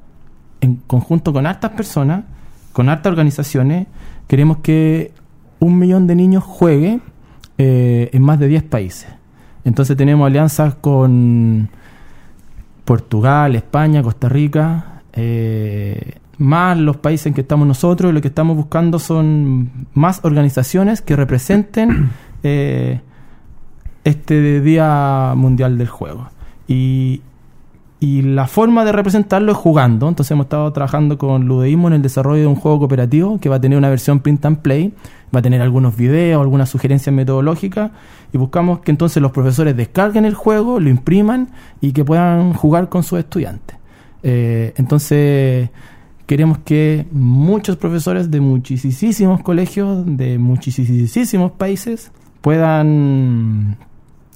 en 0.60 0.76
conjunto 0.86 1.32
con 1.32 1.46
hartas 1.46 1.72
personas, 1.72 2.24
con 2.72 2.88
hartas 2.88 3.10
organizaciones, 3.10 3.86
queremos 4.26 4.58
que 4.58 5.12
un 5.58 5.78
millón 5.78 6.06
de 6.06 6.14
niños 6.14 6.44
juegue 6.44 7.00
eh, 7.58 8.10
en 8.12 8.22
más 8.22 8.38
de 8.38 8.48
10 8.48 8.64
países. 8.64 9.08
Entonces 9.64 9.96
tenemos 9.96 10.26
alianzas 10.26 10.74
con 10.74 11.68
Portugal, 12.84 13.56
España, 13.56 14.02
Costa 14.02 14.28
Rica, 14.28 14.93
eh, 15.14 16.18
más 16.38 16.76
los 16.78 16.96
países 16.96 17.26
en 17.26 17.34
que 17.34 17.42
estamos 17.42 17.66
nosotros, 17.66 18.10
y 18.10 18.14
lo 18.14 18.20
que 18.20 18.28
estamos 18.28 18.56
buscando 18.56 18.98
son 18.98 19.86
más 19.94 20.20
organizaciones 20.24 21.00
que 21.00 21.16
representen 21.16 22.10
eh, 22.42 23.00
este 24.02 24.60
Día 24.60 25.32
Mundial 25.36 25.78
del 25.78 25.88
Juego. 25.88 26.28
Y, 26.66 27.22
y 28.00 28.22
la 28.22 28.46
forma 28.46 28.84
de 28.84 28.92
representarlo 28.92 29.52
es 29.52 29.58
jugando. 29.58 30.08
Entonces 30.08 30.30
hemos 30.32 30.44
estado 30.44 30.72
trabajando 30.72 31.16
con 31.16 31.46
Ludeísmo 31.46 31.88
en 31.88 31.94
el 31.94 32.02
desarrollo 32.02 32.42
de 32.42 32.46
un 32.46 32.56
juego 32.56 32.80
cooperativo 32.80 33.38
que 33.38 33.48
va 33.48 33.56
a 33.56 33.60
tener 33.60 33.78
una 33.78 33.88
versión 33.88 34.20
print 34.20 34.44
and 34.44 34.58
play, 34.58 34.92
va 35.34 35.38
a 35.38 35.42
tener 35.42 35.62
algunos 35.62 35.96
videos, 35.96 36.40
algunas 36.42 36.68
sugerencias 36.68 37.14
metodológicas 37.14 37.92
y 38.32 38.38
buscamos 38.38 38.80
que 38.80 38.90
entonces 38.90 39.22
los 39.22 39.32
profesores 39.32 39.76
descarguen 39.76 40.24
el 40.24 40.34
juego, 40.34 40.80
lo 40.80 40.90
impriman 40.90 41.48
y 41.80 41.92
que 41.92 42.04
puedan 42.04 42.52
jugar 42.52 42.88
con 42.88 43.04
sus 43.04 43.20
estudiantes. 43.20 43.78
Eh, 44.26 44.72
entonces 44.78 45.68
queremos 46.26 46.58
que 46.58 47.06
muchos 47.12 47.76
profesores 47.76 48.30
de 48.30 48.40
muchísimos 48.40 49.42
colegios, 49.42 50.04
de 50.04 50.38
muchísimos 50.38 51.52
países, 51.52 52.10
puedan 52.40 53.76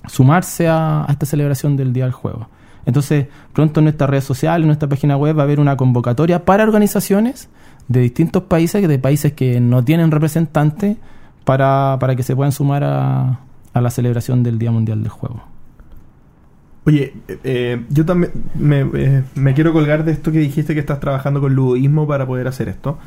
sumarse 0.07 0.69
a, 0.69 1.07
esta 1.09 1.25
celebración 1.25 1.77
del 1.77 1.93
Día 1.95 2.05
del 2.05 2.13
Juego. 2.13 2.49
Entonces, 2.85 3.27
pronto 3.53 3.81
en 3.81 3.85
nuestras 3.85 4.09
redes 4.09 4.25
sociales, 4.25 4.63
en 4.63 4.69
nuestra 4.69 4.89
página 4.89 5.17
web, 5.17 5.37
va 5.37 5.43
a 5.43 5.45
haber 5.45 5.59
una 5.59 5.77
convocatoria 5.77 6.45
para 6.45 6.65
organizaciones 6.65 7.49
de 7.89 8.01
distintos 8.01 8.43
países, 8.45 8.87
de 8.87 8.99
países 8.99 9.33
que 9.33 9.59
no 9.61 9.83
tienen 9.85 10.11
representantes, 10.11 10.99
para, 11.45 11.97
para 11.99 12.15
que 12.15 12.23
se 12.23 12.37
puedan 12.37 12.53
sumar 12.53 12.85
a 12.85 13.41
la 13.81 13.91
celebración 13.91 14.43
del 14.43 14.59
Día 14.59 14.71
Mundial 14.71 15.03
del 15.03 15.11
Juego. 15.11 15.58
Oye, 16.85 17.13
eh, 17.45 17.85
yo 17.91 18.05
también 18.07 18.33
me, 18.59 18.81
eh, 18.95 19.23
me 19.35 19.53
quiero 19.55 19.73
colgar 19.73 20.05
de 20.05 20.13
esto 20.13 20.33
que 20.33 20.39
dijiste 20.39 20.73
que 20.75 20.81
estás 20.81 21.01
trabajando 21.01 21.41
con 21.41 21.55
ludoísmo 21.55 22.07
para 22.07 22.27
poder 22.27 22.49
hacer 22.49 22.69
esto. 22.69 22.99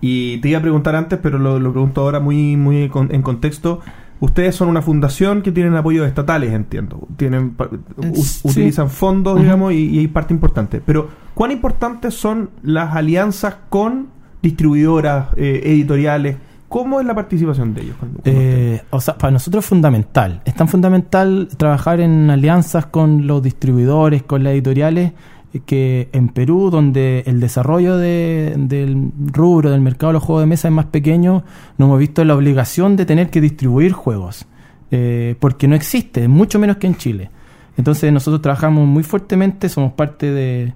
Y 0.00 0.38
te 0.38 0.48
iba 0.50 0.58
a 0.58 0.62
preguntar 0.62 0.96
antes, 0.96 1.18
pero 1.22 1.38
lo, 1.38 1.58
lo 1.58 1.72
pregunto 1.72 2.00
ahora 2.02 2.20
muy, 2.20 2.56
muy 2.56 2.88
con- 2.88 3.14
en 3.14 3.22
contexto. 3.22 3.80
Ustedes 4.20 4.54
son 4.54 4.68
una 4.68 4.82
fundación 4.82 5.42
que 5.42 5.50
tienen 5.50 5.74
apoyos 5.74 6.06
estatales, 6.06 6.52
entiendo. 6.52 7.08
Tienen 7.16 7.54
Eh, 8.02 8.12
sí. 8.16 8.40
utilizan 8.48 8.90
fondos, 8.90 9.40
digamos, 9.40 9.72
y, 9.72 9.86
y 9.90 9.98
hay 10.00 10.08
parte 10.08 10.34
importante. 10.34 10.80
Pero, 10.84 11.08
¿cuán 11.34 11.52
importantes 11.52 12.14
son 12.14 12.50
las 12.62 12.94
alianzas 12.94 13.56
con 13.68 14.08
distribuidoras, 14.42 15.28
eh, 15.36 15.62
editoriales? 15.64 16.36
¿Cómo 16.72 17.00
es 17.00 17.06
la 17.06 17.14
participación 17.14 17.74
de 17.74 17.82
ellos? 17.82 17.96
Eh, 18.24 18.80
o 18.90 19.00
sea, 19.00 19.18
para 19.18 19.30
nosotros 19.30 19.62
es 19.64 19.68
fundamental. 19.68 20.40
Es 20.44 20.54
tan 20.54 20.68
fundamental 20.68 21.48
trabajar 21.56 22.00
en 22.00 22.30
alianzas 22.30 22.86
con 22.86 23.26
los 23.26 23.42
distribuidores, 23.42 24.22
con 24.22 24.42
las 24.42 24.54
editoriales, 24.54 25.12
eh, 25.52 25.60
que 25.66 26.08
en 26.12 26.28
Perú, 26.30 26.70
donde 26.70 27.24
el 27.26 27.40
desarrollo 27.40 27.98
de- 27.98 28.54
del 28.56 29.10
rubro 29.32 29.70
del 29.70 29.82
mercado 29.82 30.08
de 30.08 30.14
los 30.14 30.22
juegos 30.22 30.42
de 30.44 30.46
mesa 30.46 30.68
es 30.68 30.74
más 30.74 30.86
pequeño, 30.86 31.44
nos 31.76 31.86
hemos 31.88 31.98
visto 31.98 32.24
la 32.24 32.34
obligación 32.34 32.96
de 32.96 33.04
tener 33.04 33.28
que 33.30 33.40
distribuir 33.40 33.92
juegos. 33.92 34.46
eh, 34.94 35.36
porque 35.40 35.68
no 35.68 35.74
existe, 35.74 36.28
mucho 36.28 36.58
menos 36.58 36.76
que 36.76 36.86
en 36.86 36.96
Chile. 36.96 37.30
Entonces 37.78 38.12
nosotros 38.12 38.42
trabajamos 38.42 38.86
muy 38.86 39.02
fuertemente, 39.02 39.70
somos 39.70 39.92
parte 39.94 40.30
de, 40.30 40.74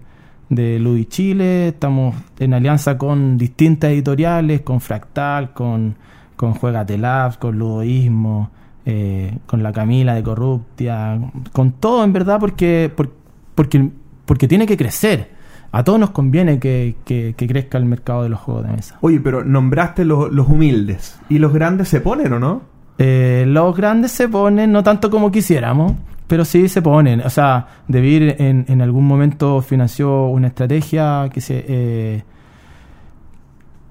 de 0.48 0.78
Ludi 0.78 1.06
Chile, 1.06 1.68
estamos 1.68 2.14
en 2.38 2.54
alianza 2.54 2.96
con 2.98 3.36
distintas 3.36 3.90
editoriales, 3.90 4.60
con 4.62 4.80
Fractal, 4.80 5.52
con, 5.52 5.96
con 6.36 6.54
Juegate 6.54 6.98
Labs, 6.98 7.36
con 7.36 7.58
Ludoísmo, 7.58 8.50
eh, 8.84 9.38
con 9.46 9.62
la 9.62 9.72
Camila 9.72 10.14
de 10.14 10.22
Corruptia, 10.22 11.18
con 11.52 11.72
todo 11.72 12.04
en 12.04 12.12
verdad 12.12 12.38
porque, 12.38 12.90
por- 12.94 13.12
porque, 13.54 13.90
porque 14.24 14.46
tiene 14.48 14.66
que 14.66 14.76
crecer. 14.76 15.34
A 15.72 15.82
todos 15.82 15.98
nos 15.98 16.10
conviene 16.10 16.58
que, 16.60 16.94
que- 17.04 17.34
que 17.36 17.46
crezca 17.48 17.76
el 17.76 17.84
mercado 17.84 18.22
de 18.22 18.28
los 18.28 18.38
juegos 18.38 18.66
de 18.66 18.72
mesa. 18.72 18.98
Oye, 19.00 19.18
pero 19.20 19.44
nombraste 19.44 20.04
los, 20.04 20.32
los 20.32 20.48
humildes. 20.48 21.18
¿Y 21.28 21.38
los 21.38 21.52
grandes 21.52 21.88
se 21.88 22.00
ponen 22.00 22.32
o 22.32 22.38
no? 22.38 22.62
Eh, 22.98 23.44
los 23.48 23.76
grandes 23.76 24.12
se 24.12 24.28
ponen, 24.28 24.70
no 24.72 24.82
tanto 24.84 25.10
como 25.10 25.30
quisiéramos, 25.32 25.92
pero 26.26 26.44
sí 26.44 26.68
se 26.68 26.82
ponen. 26.82 27.20
O 27.20 27.30
sea, 27.30 27.66
Debir 27.88 28.36
en, 28.38 28.64
en 28.68 28.82
algún 28.82 29.06
momento 29.06 29.62
financió 29.62 30.26
una 30.26 30.48
estrategia 30.48 31.28
que 31.32 31.40
se 31.40 31.64
eh, 31.68 32.22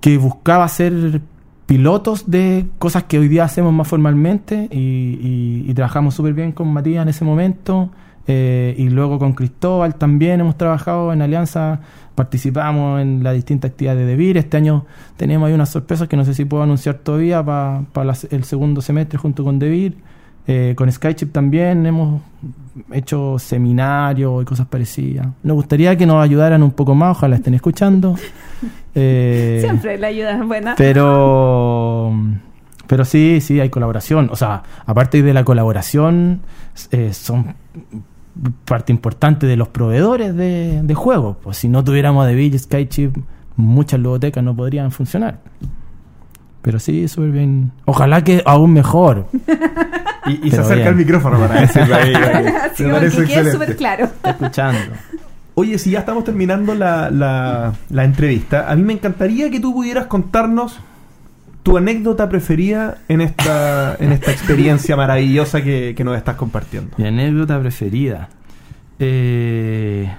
que 0.02 0.18
buscaba 0.18 0.66
hacer 0.66 1.22
pilotos 1.66 2.30
de 2.30 2.68
cosas 2.78 3.04
que 3.06 3.18
hoy 3.18 3.28
día 3.28 3.44
hacemos 3.44 3.74
más 3.74 3.88
formalmente 3.88 4.68
y, 4.72 4.78
y- 4.78 5.66
y 5.68 5.74
trabajamos 5.74 6.14
súper 6.14 6.34
bien 6.34 6.52
con 6.52 6.72
Matías 6.72 7.02
en 7.02 7.10
ese 7.10 7.26
momento 7.26 7.90
eh, 8.28 8.76
y 8.78 8.90
luego 8.90 9.18
con 9.18 9.34
Cristóbal 9.34 9.96
también 9.96 10.40
hemos 10.42 10.58
trabajado 10.58 11.12
en 11.14 11.22
alianza, 11.22 11.80
participamos 12.16 13.02
en 13.02 13.24
las 13.24 13.34
distintas 13.36 13.72
actividades 13.72 14.02
de 14.02 14.06
Debir. 14.08 14.38
Este 14.38 14.58
año 14.58 14.86
tenemos 15.18 15.48
ahí 15.48 15.54
unas 15.54 15.70
sorpresas 15.70 16.08
que 16.08 16.18
no 16.18 16.26
sé 16.26 16.34
si 16.34 16.46
puedo 16.46 16.62
anunciar 16.64 16.96
todavía 16.96 17.44
para 17.44 18.14
el 18.32 18.44
segundo 18.44 18.82
semestre 18.82 19.18
junto 19.18 19.44
con 19.44 19.58
Debir. 19.60 19.98
Eh, 20.48 20.74
con 20.78 20.92
Skychip 20.92 21.32
también 21.32 21.86
hemos 21.86 22.22
hecho 22.92 23.40
seminarios 23.40 24.42
y 24.42 24.46
cosas 24.46 24.68
parecidas. 24.68 25.28
Nos 25.44 25.56
gustaría 25.56 25.98
que 25.98 26.06
nos 26.06 26.24
ayudaran 26.24 26.62
un 26.62 26.72
poco 26.72 26.94
más, 26.94 27.18
ojalá 27.18 27.36
estén 27.38 27.54
escuchando. 27.54 28.16
Eh, 28.98 29.58
Siempre 29.60 29.98
la 29.98 30.08
ayuda 30.08 30.38
es 30.40 30.48
buena. 30.48 30.76
pero 30.78 32.14
pero 32.88 33.04
sí, 33.04 33.42
sí, 33.42 33.60
hay 33.60 33.70
colaboración. 33.70 34.30
O 34.32 34.38
sea, 34.38 34.64
aparte 34.86 35.22
de 35.22 35.34
la 35.34 35.44
colaboración, 35.44 36.40
eh, 36.92 37.12
son 37.14 37.56
parte 38.64 38.94
importante 38.94 39.48
de 39.48 39.58
los 39.58 39.68
proveedores 39.68 40.34
de, 40.34 40.82
de 40.82 40.94
juegos. 40.96 41.36
Pues 41.44 41.58
si 41.58 41.68
no 41.68 41.84
tuviéramos 41.84 42.24
a 42.24 42.28
DeVille 42.28 42.56
y 42.56 42.60
Skychip, 42.60 43.18
muchas 43.58 44.00
ludotecas 44.00 44.42
no 44.44 44.56
podrían 44.56 44.92
funcionar. 44.92 45.40
Pero 46.62 46.80
sí, 46.80 47.08
súper 47.10 47.32
bien. 47.32 47.72
Ojalá 47.84 48.24
que 48.24 48.44
aún 48.46 48.72
mejor. 48.74 49.28
Y, 50.28 50.48
y 50.48 50.52
se 50.52 50.58
acerca 50.62 50.76
bien. 50.76 50.88
el 50.88 50.96
micrófono 50.96 51.40
para 51.40 51.62
decirlo 51.62 51.96
ahí. 51.96 52.14
Así 52.72 52.84
Me 52.84 52.92
parece 52.94 53.18
que 53.22 53.24
quede 53.28 53.34
excelente. 53.42 53.52
súper 53.52 53.76
claro. 53.78 54.06
Está 54.06 54.30
escuchando. 54.32 54.80
Oye, 55.56 55.78
si 55.78 55.92
ya 55.92 56.00
estamos 56.00 56.24
terminando 56.24 56.74
la, 56.76 57.10
la- 57.12 57.74
la 57.90 58.04
entrevista, 58.04 58.70
a 58.70 58.76
mí 58.76 58.84
me 58.84 58.94
encantaría 58.94 59.50
que 59.50 59.60
tú 59.60 59.74
pudieras 59.74 60.08
contarnos 60.08 60.80
tu 61.64 61.78
anécdota 61.78 62.28
preferida 62.30 62.98
en 63.08 63.22
esta, 63.22 63.96
en 64.00 64.12
esta 64.12 64.32
experiencia 64.32 64.96
maravillosa 64.96 65.64
que, 65.64 65.94
que 65.96 66.04
nos 66.04 66.16
estás 66.18 66.36
compartiendo. 66.36 66.92
Mi 66.98 67.08
anécdota 67.08 67.60
preferida. 67.60 68.30
Eh, 69.00 70.12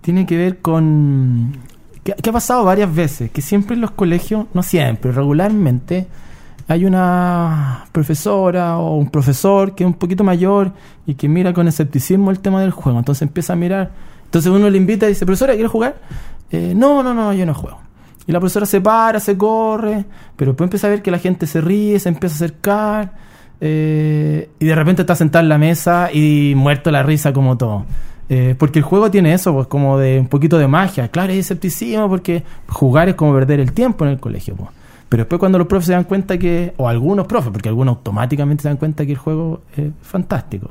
tiene 0.00 0.26
que 0.26 0.36
ver 0.36 0.58
con... 0.58 1.56
Que, 2.02 2.12
que 2.14 2.30
ha 2.30 2.32
pasado 2.32 2.64
varias 2.64 2.94
veces, 2.94 3.30
que 3.30 3.40
siempre 3.40 3.74
en 3.74 3.80
los 3.80 3.90
colegios, 3.90 4.46
no 4.52 4.62
siempre, 4.62 5.10
regularmente, 5.12 6.06
hay 6.66 6.84
una 6.84 7.84
profesora 7.92 8.78
o 8.78 8.96
un 8.96 9.10
profesor 9.10 9.74
que 9.74 9.84
es 9.84 9.86
un 9.86 9.94
poquito 9.94 10.24
mayor 10.24 10.72
y 11.06 11.14
que 11.14 11.28
mira 11.28 11.52
con 11.52 11.68
escepticismo 11.68 12.30
el 12.30 12.40
tema 12.40 12.60
del 12.60 12.70
juego. 12.70 12.98
Entonces 12.98 13.22
empieza 13.22 13.52
a 13.52 13.56
mirar. 13.56 13.90
Entonces 14.24 14.50
uno 14.50 14.70
le 14.70 14.78
invita 14.78 15.06
y 15.06 15.10
dice, 15.10 15.26
profesora, 15.26 15.54
¿quieres 15.54 15.70
jugar? 15.70 15.96
Eh, 16.50 16.72
no, 16.74 17.02
no, 17.02 17.14
no, 17.14 17.32
yo 17.32 17.44
no 17.44 17.54
juego. 17.54 17.78
Y 18.26 18.32
la 18.32 18.40
profesora 18.40 18.64
se 18.64 18.80
para, 18.80 19.20
se 19.20 19.36
corre, 19.36 20.04
pero 20.36 20.52
después 20.52 20.66
empieza 20.66 20.86
a 20.86 20.90
ver 20.90 21.02
que 21.02 21.10
la 21.10 21.18
gente 21.18 21.46
se 21.46 21.60
ríe, 21.60 21.98
se 21.98 22.08
empieza 22.08 22.34
a 22.34 22.36
acercar, 22.36 23.12
eh, 23.60 24.50
y 24.58 24.66
de 24.66 24.74
repente 24.74 25.02
está 25.02 25.14
sentada 25.14 25.42
en 25.42 25.48
la 25.48 25.58
mesa 25.58 26.10
y 26.12 26.54
muerto 26.56 26.90
la 26.90 27.02
risa 27.02 27.32
como 27.32 27.56
todo. 27.56 27.84
Eh, 28.30 28.54
porque 28.58 28.78
el 28.78 28.84
juego 28.84 29.10
tiene 29.10 29.34
eso, 29.34 29.52
pues 29.52 29.66
como 29.66 29.98
de 29.98 30.18
un 30.18 30.28
poquito 30.28 30.58
de 30.58 30.66
magia. 30.66 31.08
Claro, 31.08 31.32
hay 31.32 31.38
escepticismo 31.38 32.08
porque 32.08 32.42
jugar 32.68 33.10
es 33.10 33.14
como 33.14 33.34
perder 33.34 33.60
el 33.60 33.72
tiempo 33.72 34.04
en 34.04 34.12
el 34.12 34.20
colegio. 34.20 34.54
pues. 34.56 34.70
Pero 35.08 35.22
después 35.22 35.38
cuando 35.38 35.58
los 35.58 35.66
profes 35.66 35.86
se 35.86 35.92
dan 35.92 36.04
cuenta 36.04 36.38
que, 36.38 36.74
o 36.76 36.88
algunos 36.88 37.26
profes, 37.26 37.52
porque 37.52 37.68
algunos 37.68 37.96
automáticamente 37.96 38.62
se 38.62 38.68
dan 38.68 38.78
cuenta 38.78 39.04
que 39.06 39.12
el 39.12 39.18
juego 39.18 39.62
es 39.76 39.90
fantástico. 40.02 40.70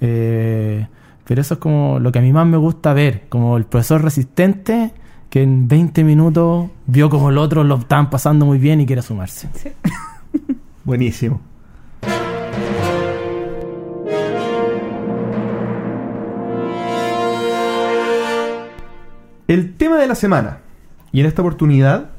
Eh, 0.00 0.86
pero 1.24 1.40
eso 1.40 1.54
es 1.54 1.60
como 1.60 1.98
lo 1.98 2.12
que 2.12 2.18
a 2.18 2.22
mí 2.22 2.32
más 2.32 2.46
me 2.46 2.56
gusta 2.56 2.92
ver, 2.92 3.24
como 3.28 3.56
el 3.56 3.64
profesor 3.64 4.02
resistente 4.02 4.92
que 5.30 5.42
en 5.42 5.66
20 5.66 6.04
minutos 6.04 6.70
vio 6.86 7.10
como 7.10 7.30
el 7.30 7.38
otro 7.38 7.64
lo 7.64 7.76
estaban 7.76 8.08
pasando 8.08 8.46
muy 8.46 8.58
bien 8.58 8.80
y 8.80 8.86
quiere 8.86 9.02
sumarse. 9.02 9.48
Buenísimo. 10.84 11.40
El 19.48 19.74
tema 19.74 19.96
de 19.96 20.06
la 20.06 20.14
semana. 20.14 20.58
Y 21.10 21.20
en 21.20 21.26
esta 21.26 21.42
oportunidad, 21.42 22.10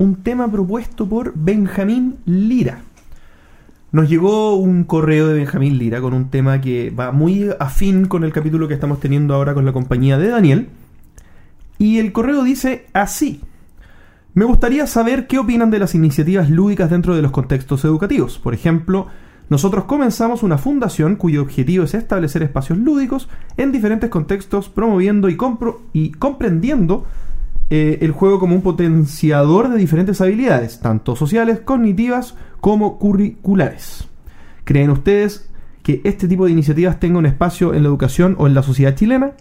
un 0.00 0.16
tema 0.16 0.50
propuesto 0.50 1.06
por 1.06 1.34
Benjamín 1.36 2.16
Lira. 2.24 2.80
Nos 3.92 4.08
llegó 4.08 4.54
un 4.54 4.84
correo 4.84 5.28
de 5.28 5.34
Benjamín 5.34 5.76
Lira 5.76 6.00
con 6.00 6.14
un 6.14 6.30
tema 6.30 6.62
que 6.62 6.88
va 6.88 7.12
muy 7.12 7.50
afín 7.60 8.06
con 8.06 8.24
el 8.24 8.32
capítulo 8.32 8.66
que 8.66 8.72
estamos 8.72 8.98
teniendo 8.98 9.34
ahora 9.34 9.52
con 9.52 9.66
la 9.66 9.74
compañía 9.74 10.16
de 10.16 10.28
Daniel. 10.28 10.68
Y 11.76 11.98
el 11.98 12.12
correo 12.12 12.44
dice 12.44 12.86
así. 12.94 13.42
Me 14.32 14.46
gustaría 14.46 14.86
saber 14.86 15.26
qué 15.26 15.38
opinan 15.38 15.70
de 15.70 15.80
las 15.80 15.94
iniciativas 15.94 16.48
lúdicas 16.48 16.88
dentro 16.88 17.14
de 17.14 17.20
los 17.20 17.30
contextos 17.30 17.84
educativos. 17.84 18.38
Por 18.38 18.54
ejemplo, 18.54 19.08
nosotros 19.50 19.84
comenzamos 19.84 20.42
una 20.42 20.56
fundación 20.56 21.16
cuyo 21.16 21.42
objetivo 21.42 21.84
es 21.84 21.92
establecer 21.92 22.42
espacios 22.42 22.78
lúdicos 22.78 23.28
en 23.58 23.70
diferentes 23.70 24.08
contextos, 24.08 24.70
promoviendo 24.70 25.28
y, 25.28 25.36
y 25.92 26.12
comprendiendo 26.12 27.04
eh, 27.70 27.98
el 28.02 28.10
juego 28.10 28.40
como 28.40 28.56
un 28.56 28.62
potenciador 28.62 29.68
de 29.70 29.78
diferentes 29.78 30.20
habilidades, 30.20 30.80
tanto 30.80 31.14
sociales, 31.14 31.60
cognitivas 31.60 32.34
como 32.60 32.98
curriculares. 32.98 34.08
¿Creen 34.64 34.90
ustedes 34.90 35.50
que 35.82 36.00
este 36.04 36.28
tipo 36.28 36.46
de 36.46 36.52
iniciativas 36.52 37.00
tenga 37.00 37.18
un 37.18 37.26
espacio 37.26 37.72
en 37.72 37.84
la 37.84 37.88
educación 37.88 38.34
o 38.38 38.46
en 38.46 38.54
la 38.54 38.62
sociedad 38.62 38.96
chilena? 38.96 39.32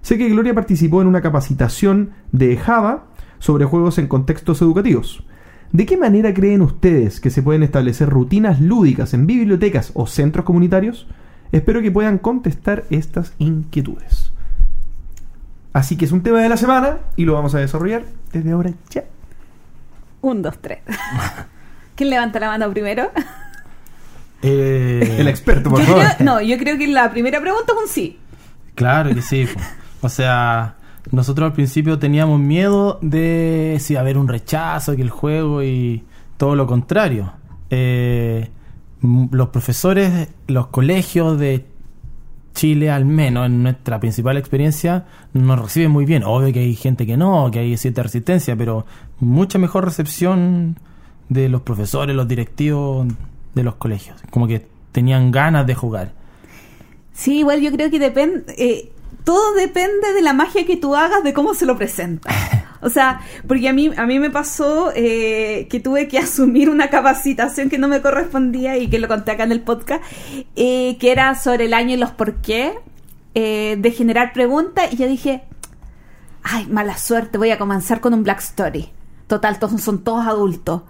Sé 0.00 0.18
que 0.18 0.28
Gloria 0.28 0.54
participó 0.54 1.02
en 1.02 1.08
una 1.08 1.20
capacitación 1.20 2.10
de 2.32 2.56
Java 2.56 3.06
sobre 3.38 3.66
juegos 3.66 3.98
en 3.98 4.06
contextos 4.06 4.60
educativos. 4.62 5.24
¿De 5.72 5.86
qué 5.86 5.96
manera 5.96 6.32
creen 6.32 6.62
ustedes 6.62 7.20
que 7.20 7.30
se 7.30 7.42
pueden 7.42 7.62
establecer 7.62 8.08
rutinas 8.08 8.60
lúdicas 8.60 9.12
en 9.12 9.26
bibliotecas 9.26 9.92
o 9.94 10.06
centros 10.06 10.44
comunitarios? 10.44 11.06
Espero 11.52 11.82
que 11.82 11.90
puedan 11.90 12.18
contestar 12.18 12.84
estas 12.90 13.34
inquietudes. 13.38 14.33
Así 15.74 15.96
que 15.98 16.06
es 16.06 16.12
un 16.12 16.22
tema 16.22 16.40
de 16.40 16.48
la 16.48 16.56
semana 16.56 16.98
y 17.16 17.24
lo 17.26 17.34
vamos 17.34 17.54
a 17.54 17.58
desarrollar 17.58 18.04
desde 18.32 18.52
ahora 18.52 18.70
ya. 18.90 19.04
Un, 20.22 20.40
dos, 20.40 20.56
tres. 20.58 20.78
¿Quién 21.96 22.08
levanta 22.10 22.40
la 22.40 22.46
mano 22.48 22.70
primero? 22.70 23.10
Eh, 24.42 25.16
El 25.18 25.28
experto, 25.28 25.70
por 25.70 25.80
Yo 25.80 25.86
favor. 25.86 26.02
creo- 26.16 26.24
no, 26.26 26.40
yo 26.40 26.56
creo 26.58 26.76
que 26.78 26.86
la 26.86 27.10
primera 27.10 27.40
pregunta 27.40 27.72
es 27.72 27.78
un 27.82 27.88
sí. 27.88 28.18
Claro 28.74 29.14
que 29.14 29.22
sí. 29.22 29.46
po. 29.46 29.60
O 30.02 30.08
sea, 30.08 30.76
nosotros 31.10 31.46
al 31.46 31.52
principio 31.54 31.98
teníamos 31.98 32.38
miedo 32.40 32.98
de 33.02 33.78
si 33.80 33.96
haber 33.96 34.18
un 34.18 34.28
rechazo, 34.28 34.94
que 34.96 35.02
el 35.02 35.10
juego 35.10 35.62
y 35.62 36.04
todo 36.36 36.56
lo 36.56 36.66
contrario. 36.66 37.32
Eh, 37.70 38.50
los 39.02 39.48
profesores, 39.48 40.28
los 40.46 40.66
colegios 40.68 41.38
de 41.38 41.66
Chile, 42.54 42.90
al 42.90 43.04
menos 43.04 43.46
en 43.46 43.62
nuestra 43.62 44.00
principal 44.00 44.36
experiencia, 44.36 45.04
nos 45.32 45.60
reciben 45.60 45.90
muy 45.90 46.04
bien. 46.04 46.22
Obvio 46.24 46.52
que 46.52 46.60
hay 46.60 46.74
gente 46.74 47.06
que 47.06 47.16
no, 47.16 47.50
que 47.50 47.58
hay 47.58 47.76
cierta 47.76 48.02
resistencia, 48.02 48.56
pero 48.56 48.86
mucha 49.20 49.58
mejor 49.58 49.84
recepción 49.84 50.78
de 51.28 51.48
los 51.48 51.62
profesores, 51.62 52.14
los 52.14 52.28
directivos 52.28 53.06
de 53.54 53.62
los 53.62 53.74
colegios. 53.74 54.20
Como 54.30 54.46
que 54.46 54.66
tenían 54.92 55.30
ganas 55.30 55.66
de 55.66 55.74
jugar. 55.74 56.12
Sí, 57.12 57.38
igual 57.38 57.60
yo 57.60 57.72
creo 57.72 57.90
que 57.90 57.98
depende. 57.98 58.44
eh, 58.56 58.90
todo 59.24 59.54
depende 59.54 60.12
de 60.12 60.22
la 60.22 60.32
magia 60.32 60.66
que 60.66 60.76
tú 60.76 60.94
hagas, 60.94 61.24
de 61.24 61.32
cómo 61.32 61.54
se 61.54 61.66
lo 61.66 61.76
presentas. 61.76 62.34
O 62.84 62.90
sea, 62.90 63.20
porque 63.48 63.68
a 63.68 63.72
mí, 63.72 63.90
a 63.96 64.06
mí 64.06 64.18
me 64.18 64.30
pasó 64.30 64.92
eh, 64.94 65.66
que 65.70 65.80
tuve 65.80 66.06
que 66.06 66.18
asumir 66.26 66.68
una 66.68 66.90
capacitación 66.90 67.70
que 67.70 67.78
no 67.78 67.88
me 67.88 68.02
correspondía 68.02 68.76
y 68.76 68.88
que 68.88 68.98
lo 68.98 69.08
conté 69.08 69.32
acá 69.32 69.44
en 69.44 69.52
el 69.52 69.62
podcast, 69.62 70.04
eh, 70.54 70.96
que 70.98 71.10
era 71.10 71.34
sobre 71.34 71.64
el 71.64 71.74
año 71.74 71.94
y 71.94 71.96
los 71.96 72.10
por 72.10 72.36
qué, 72.42 72.74
eh, 73.34 73.76
de 73.78 73.90
generar 73.90 74.32
preguntas, 74.34 74.92
y 74.92 74.96
yo 74.96 75.08
dije, 75.08 75.44
ay, 76.42 76.66
mala 76.66 76.98
suerte, 76.98 77.38
voy 77.38 77.50
a 77.50 77.58
comenzar 77.58 78.00
con 78.00 78.12
un 78.12 78.22
Black 78.22 78.40
Story. 78.40 78.90
Total, 79.26 79.58
todos 79.58 79.80
son 79.80 80.04
todos 80.04 80.26
adultos. 80.26 80.82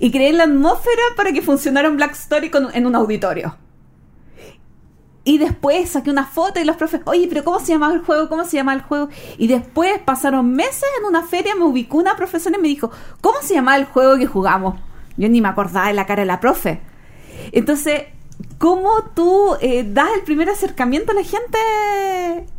Y 0.00 0.10
creé 0.10 0.32
la 0.32 0.44
atmósfera 0.44 1.02
para 1.16 1.32
que 1.32 1.40
funcionara 1.40 1.88
un 1.88 1.96
Black 1.96 2.12
Story 2.12 2.50
en 2.74 2.86
un 2.86 2.96
auditorio. 2.96 3.56
Y 5.24 5.38
después 5.38 5.90
saqué 5.90 6.10
una 6.10 6.24
foto 6.24 6.60
y 6.60 6.64
los 6.64 6.76
profes, 6.76 7.02
oye, 7.04 7.26
pero 7.28 7.44
¿cómo 7.44 7.60
se 7.60 7.72
llama 7.72 7.92
el 7.92 8.00
juego? 8.00 8.28
¿Cómo 8.28 8.44
se 8.44 8.56
llama 8.56 8.72
el 8.72 8.82
juego? 8.82 9.08
Y 9.36 9.46
después 9.46 9.98
pasaron 9.98 10.52
meses 10.52 10.88
en 10.98 11.04
una 11.04 11.22
feria, 11.22 11.54
me 11.54 11.64
ubicó 11.64 11.98
una 11.98 12.16
profesora 12.16 12.56
y 12.56 12.62
me 12.62 12.68
dijo, 12.68 12.90
¿cómo 13.20 13.38
se 13.42 13.54
llama 13.54 13.76
el 13.76 13.84
juego 13.84 14.16
que 14.16 14.26
jugamos? 14.26 14.76
Yo 15.16 15.28
ni 15.28 15.40
me 15.40 15.48
acordaba 15.48 15.88
de 15.88 15.94
la 15.94 16.06
cara 16.06 16.22
de 16.22 16.26
la 16.26 16.40
profe. 16.40 16.80
Entonces, 17.52 18.04
¿cómo 18.58 19.02
tú 19.14 19.56
eh, 19.60 19.84
das 19.86 20.08
el 20.16 20.22
primer 20.22 20.48
acercamiento 20.48 21.12
a 21.12 21.16
la 21.16 21.24
gente? 21.24 21.58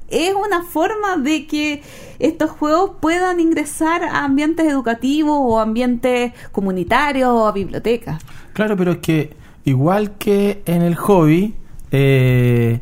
Es 0.09 0.33
una 0.33 0.63
forma 0.63 1.17
de 1.17 1.47
que 1.47 1.81
estos 2.19 2.51
juegos 2.51 2.91
puedan 2.99 3.39
ingresar 3.39 4.03
a 4.03 4.25
ambientes 4.25 4.67
educativos 4.67 5.37
o 5.39 5.59
ambientes 5.59 6.33
comunitarios 6.51 7.29
o 7.29 7.47
a 7.47 7.51
bibliotecas. 7.51 8.21
Claro, 8.53 8.75
pero 8.75 8.93
es 8.93 8.97
que 8.97 9.35
igual 9.63 10.17
que 10.17 10.61
en 10.65 10.81
el 10.81 10.95
hobby, 10.95 11.55
eh, 11.91 12.79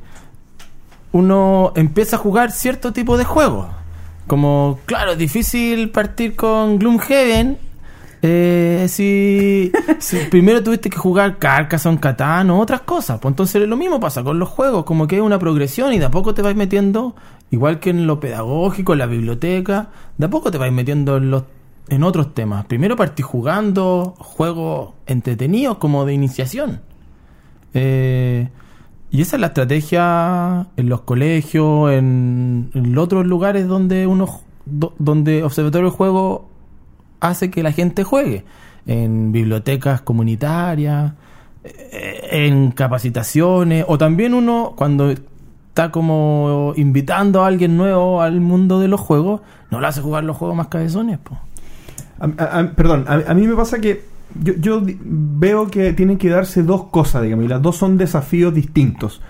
uno 1.12 1.74
empieza 1.76 2.18
a 2.18 2.20
jugar 2.20 2.52
cierto 2.52 2.94
tipo 2.94 3.18
de 3.18 3.24
juegos. 3.24 3.68
Como, 4.28 4.80
claro, 4.86 5.14
es 5.14 5.18
difícil 5.18 5.90
partir 5.90 6.36
con 6.36 6.78
Gloomhaven. 6.80 7.58
Eh, 8.22 8.88
si, 8.90 9.72
si 10.00 10.18
primero 10.30 10.64
tuviste 10.64 10.90
que 10.90 10.98
jugar 10.98 11.38
Carcassonne, 11.38 12.00
Catán 12.00 12.50
o 12.50 12.60
otras 12.60 12.82
cosas. 12.82 13.20
Pues 13.20 13.32
entonces 13.32 13.68
lo 13.68 13.78
mismo 13.78 14.00
pasa 14.00 14.24
con 14.24 14.38
los 14.40 14.50
juegos, 14.50 14.84
como 14.86 15.08
que 15.08 15.18
es 15.18 15.22
una 15.22 15.40
progresión 15.40 15.94
y 15.94 16.00
de 16.00 16.06
a 16.06 16.12
poco 16.12 16.34
te 16.34 16.42
vas 16.42 16.56
metiendo, 16.56 17.16
igual 17.52 17.80
que 17.80 17.92
en 17.92 18.06
lo 18.06 18.20
pedagógico, 18.20 18.94
en 18.94 19.00
la 19.00 19.06
biblioteca, 19.06 19.90
de 20.18 20.26
a 20.26 20.30
poco 20.30 20.52
te 20.52 20.58
vas 20.58 20.72
metiendo 20.72 21.18
en 21.18 21.32
los 21.32 21.44
en 21.90 22.04
otros 22.04 22.34
temas. 22.34 22.66
Primero 22.66 22.96
partí 22.96 23.24
jugando 23.24 24.14
juegos 24.18 24.94
entretenidos 25.06 25.78
como 25.78 26.06
de 26.06 26.14
iniciación. 26.14 26.82
Eh, 27.74 28.50
y 29.12 29.22
esa 29.22 29.38
es 29.38 29.40
la 29.42 29.48
estrategia 29.48 30.68
en 30.76 30.90
los 30.90 31.02
colegios, 31.02 31.92
en, 31.92 32.70
en 32.74 32.98
otros 32.98 33.26
lugares 33.26 33.68
donde 33.68 34.06
uno 34.08 34.28
do- 34.66 34.94
donde 35.00 35.44
Observatorio 35.44 35.90
del 35.90 35.96
Juego 35.98 36.50
hace 37.20 37.50
que 37.50 37.64
la 37.64 37.72
gente 37.72 38.04
juegue. 38.04 38.44
En 38.86 39.32
bibliotecas 39.32 40.02
comunitarias, 40.02 41.14
eh, 41.64 42.28
en 42.48 42.72
capacitaciones, 42.72 43.84
o 43.88 43.98
también 43.98 44.34
uno 44.34 44.74
cuando 44.78 45.12
está 45.12 45.92
como 45.92 46.74
invitando 46.78 47.44
a 47.44 47.48
alguien 47.48 47.76
nuevo 47.78 48.22
al 48.22 48.40
mundo 48.42 48.80
de 48.80 48.88
los 48.88 49.00
juegos, 49.02 49.42
no 49.72 49.82
le 49.82 49.88
hace 49.88 50.02
jugar 50.02 50.24
los 50.24 50.38
juegos 50.38 50.56
más 50.56 50.68
cabezones. 50.68 51.18
po. 51.18 51.38
A- 52.20 52.72
perdón, 52.76 53.06
a, 53.08 53.30
a 53.30 53.34
mí 53.34 53.46
me 53.48 53.56
pasa 53.56 53.80
que 53.80 54.04
yo, 54.42 54.54
yo 54.56 54.82
veo 54.84 55.68
que 55.68 55.94
tienen 55.94 56.18
que 56.18 56.30
darse 56.30 56.64
dos 56.64 56.86
cosas, 56.86 57.24
digamos, 57.24 57.46
y 57.46 57.48
las 57.48 57.62
dos 57.62 57.78
son 57.78 57.98
desafíos 57.98 58.54
distintos. 58.54 59.22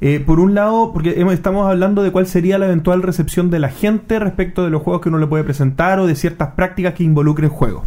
Eh, 0.00 0.20
por 0.20 0.40
un 0.40 0.54
lado, 0.54 0.92
porque 0.92 1.24
estamos 1.32 1.66
hablando 1.66 2.02
de 2.02 2.10
cuál 2.10 2.26
sería 2.26 2.58
la 2.58 2.66
eventual 2.66 3.02
recepción 3.02 3.50
de 3.50 3.58
la 3.58 3.68
gente 3.68 4.18
respecto 4.18 4.64
de 4.64 4.70
los 4.70 4.82
juegos 4.82 5.02
que 5.02 5.08
uno 5.08 5.18
le 5.18 5.26
puede 5.26 5.44
presentar 5.44 5.98
o 6.00 6.06
de 6.06 6.16
ciertas 6.16 6.50
prácticas 6.50 6.94
que 6.94 7.04
involucren 7.04 7.48
juegos. 7.48 7.84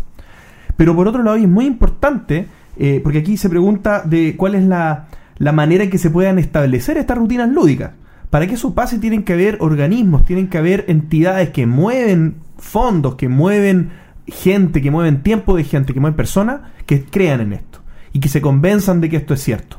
Pero 0.77 0.95
por 0.95 1.07
otro 1.07 1.23
lado, 1.23 1.37
y 1.37 1.43
es 1.43 1.49
muy 1.49 1.65
importante, 1.65 2.47
eh, 2.77 3.01
porque 3.03 3.19
aquí 3.19 3.37
se 3.37 3.49
pregunta 3.49 4.01
de 4.03 4.35
cuál 4.37 4.55
es 4.55 4.63
la, 4.63 5.07
la 5.37 5.51
manera 5.51 5.83
en 5.83 5.89
que 5.89 5.97
se 5.97 6.09
puedan 6.09 6.39
establecer 6.39 6.97
estas 6.97 7.17
rutinas 7.17 7.49
lúdicas. 7.49 7.91
Para 8.29 8.47
que 8.47 8.55
eso 8.55 8.73
pase 8.73 8.99
tienen 8.99 9.23
que 9.23 9.33
haber 9.33 9.57
organismos, 9.61 10.25
tienen 10.25 10.47
que 10.47 10.57
haber 10.57 10.85
entidades 10.87 11.49
que 11.49 11.65
mueven 11.65 12.35
fondos, 12.57 13.15
que 13.15 13.29
mueven 13.29 13.91
gente, 14.27 14.81
que 14.81 14.91
mueven 14.91 15.23
tiempo 15.23 15.55
de 15.55 15.63
gente, 15.63 15.93
que 15.93 15.99
mueven 15.99 16.15
personas, 16.15 16.61
que 16.85 17.03
crean 17.03 17.41
en 17.41 17.53
esto 17.53 17.81
y 18.13 18.19
que 18.19 18.29
se 18.29 18.41
convenzan 18.41 19.01
de 19.01 19.09
que 19.09 19.17
esto 19.17 19.33
es 19.33 19.41
cierto. 19.41 19.77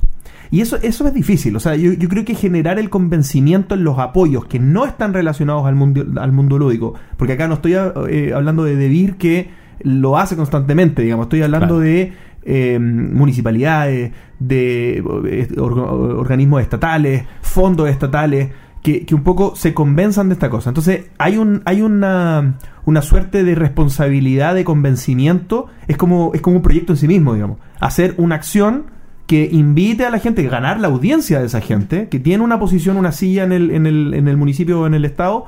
Y 0.50 0.62
eso, 0.62 0.78
eso 0.82 1.06
es 1.06 1.12
difícil. 1.12 1.54
O 1.56 1.60
sea, 1.60 1.76
yo, 1.76 1.92
yo 1.92 2.08
creo 2.08 2.24
que 2.24 2.34
generar 2.34 2.78
el 2.78 2.88
convencimiento 2.88 3.74
en 3.74 3.84
los 3.84 3.98
apoyos 3.98 4.46
que 4.46 4.58
no 4.58 4.86
están 4.86 5.12
relacionados 5.12 5.66
al 5.66 5.74
mundo, 5.74 6.06
al 6.20 6.32
mundo 6.32 6.56
lúdico, 6.58 6.94
porque 7.18 7.34
acá 7.34 7.48
no 7.48 7.54
estoy 7.54 7.74
eh, 7.74 8.32
hablando 8.34 8.64
de 8.64 8.74
DeVir 8.76 9.16
que 9.16 9.50
lo 9.82 10.16
hace 10.18 10.36
constantemente, 10.36 11.02
digamos, 11.02 11.26
estoy 11.26 11.42
hablando 11.42 11.66
Claro. 11.76 11.80
de 11.80 12.12
eh, 12.44 12.78
municipalidades, 12.78 14.12
de 14.38 14.98
eh, 15.26 15.48
or- 15.58 15.78
organismos 15.78 16.62
estatales, 16.62 17.24
fondos 17.42 17.88
estatales, 17.90 18.48
que, 18.82 19.04
que 19.04 19.14
un 19.14 19.22
poco 19.22 19.54
se 19.56 19.74
convenzan 19.74 20.28
de 20.28 20.34
esta 20.34 20.50
cosa. 20.50 20.70
Entonces, 20.70 21.06
hay 21.18 21.36
un, 21.36 21.62
hay 21.64 21.82
una, 21.82 22.54
una 22.84 23.02
suerte 23.02 23.44
de 23.44 23.54
responsabilidad 23.54 24.54
de 24.54 24.64
convencimiento, 24.64 25.66
es 25.88 25.96
como, 25.96 26.32
es 26.34 26.40
como 26.40 26.56
un 26.56 26.62
proyecto 26.62 26.92
en 26.92 26.96
sí 26.96 27.08
mismo, 27.08 27.34
digamos. 27.34 27.58
Hacer 27.80 28.14
una 28.18 28.36
acción 28.36 28.86
que 29.26 29.48
invite 29.52 30.06
a 30.06 30.10
la 30.10 30.18
gente, 30.20 30.42
ganar 30.44 30.80
la 30.80 30.88
audiencia 30.88 31.40
de 31.40 31.46
esa 31.46 31.60
gente, 31.60 32.08
que 32.08 32.18
tiene 32.18 32.42
una 32.42 32.58
posición, 32.58 32.96
una 32.96 33.12
silla 33.12 33.44
en 33.44 33.52
el, 33.52 33.70
en 33.72 33.86
el, 33.86 34.14
en 34.14 34.26
el 34.26 34.36
municipio 34.36 34.80
o 34.80 34.86
en 34.86 34.94
el 34.94 35.04
estado, 35.04 35.44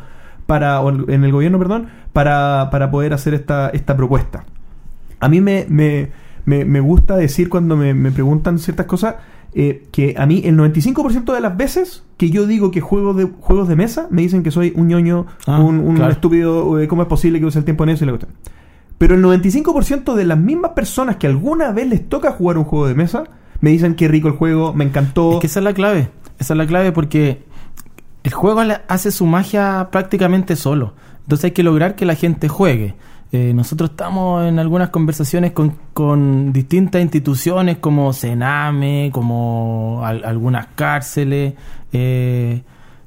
para, 0.46 0.80
o 0.80 0.90
en 1.10 1.24
el 1.24 1.32
gobierno, 1.32 1.58
perdón, 1.58 1.88
para, 2.12 2.68
para 2.70 2.90
poder 2.90 3.14
hacer 3.14 3.34
esta, 3.34 3.70
esta 3.70 3.96
propuesta. 3.96 4.44
A 5.20 5.28
mí 5.28 5.40
me, 5.40 5.64
me, 5.68 6.10
me, 6.44 6.64
me 6.64 6.80
gusta 6.80 7.16
decir 7.16 7.48
cuando 7.48 7.76
me, 7.76 7.94
me 7.94 8.10
preguntan 8.10 8.58
ciertas 8.58 8.86
cosas 8.86 9.14
eh, 9.54 9.86
que 9.92 10.14
a 10.16 10.26
mí 10.26 10.42
el 10.44 10.56
95% 10.56 11.32
de 11.34 11.40
las 11.40 11.56
veces 11.56 12.04
que 12.16 12.30
yo 12.30 12.46
digo 12.46 12.70
que 12.70 12.80
juego 12.80 13.14
de 13.14 13.24
juegos 13.40 13.66
de 13.68 13.76
mesa 13.76 14.06
me 14.10 14.22
dicen 14.22 14.42
que 14.42 14.50
soy 14.50 14.72
un 14.76 14.88
ñoño, 14.88 15.26
Ah, 15.46 15.58
un, 15.60 15.80
un 15.80 15.96
claro. 15.96 16.12
estúpido, 16.12 16.78
eh, 16.80 16.86
¿cómo 16.88 17.02
es 17.02 17.08
posible 17.08 17.40
que 17.40 17.46
use 17.46 17.58
el 17.58 17.64
tiempo 17.64 17.84
en 17.84 17.90
eso 17.90 18.04
y 18.04 18.06
la 18.06 18.12
cuestión? 18.12 18.32
Pero 18.98 19.14
el 19.14 19.22
95% 19.22 20.14
de 20.14 20.24
las 20.24 20.38
mismas 20.38 20.72
personas 20.72 21.16
que 21.16 21.26
alguna 21.26 21.72
vez 21.72 21.88
les 21.88 22.08
toca 22.08 22.32
jugar 22.32 22.58
un 22.58 22.64
juego 22.64 22.86
de 22.86 22.94
mesa 22.94 23.24
me 23.60 23.70
dicen 23.70 23.94
que 23.94 24.08
rico 24.08 24.28
el 24.28 24.34
juego, 24.34 24.72
me 24.74 24.84
encantó. 24.84 25.32
Es 25.34 25.40
que 25.40 25.46
esa 25.46 25.60
es 25.60 25.64
la 25.64 25.72
clave. 25.74 26.10
Esa 26.38 26.54
es 26.54 26.58
la 26.58 26.66
clave 26.66 26.92
porque 26.92 27.42
el 28.22 28.32
juego 28.32 28.60
hace 28.88 29.10
su 29.10 29.26
magia 29.26 29.88
prácticamente 29.90 30.54
solo. 30.56 30.94
Entonces 31.22 31.46
hay 31.46 31.50
que 31.52 31.62
lograr 31.62 31.94
que 31.94 32.04
la 32.04 32.14
gente 32.14 32.48
juegue. 32.48 32.94
Eh, 33.32 33.52
nosotros 33.54 33.90
estamos 33.90 34.44
en 34.48 34.58
algunas 34.58 34.88
conversaciones 34.90 35.52
con, 35.52 35.76
con 35.94 36.52
distintas 36.52 37.00
instituciones 37.00 37.78
como 37.78 38.12
Sename, 38.12 39.10
como 39.12 40.00
al- 40.04 40.24
algunas 40.24 40.66
cárceles. 40.74 41.54
eh, 41.92 42.62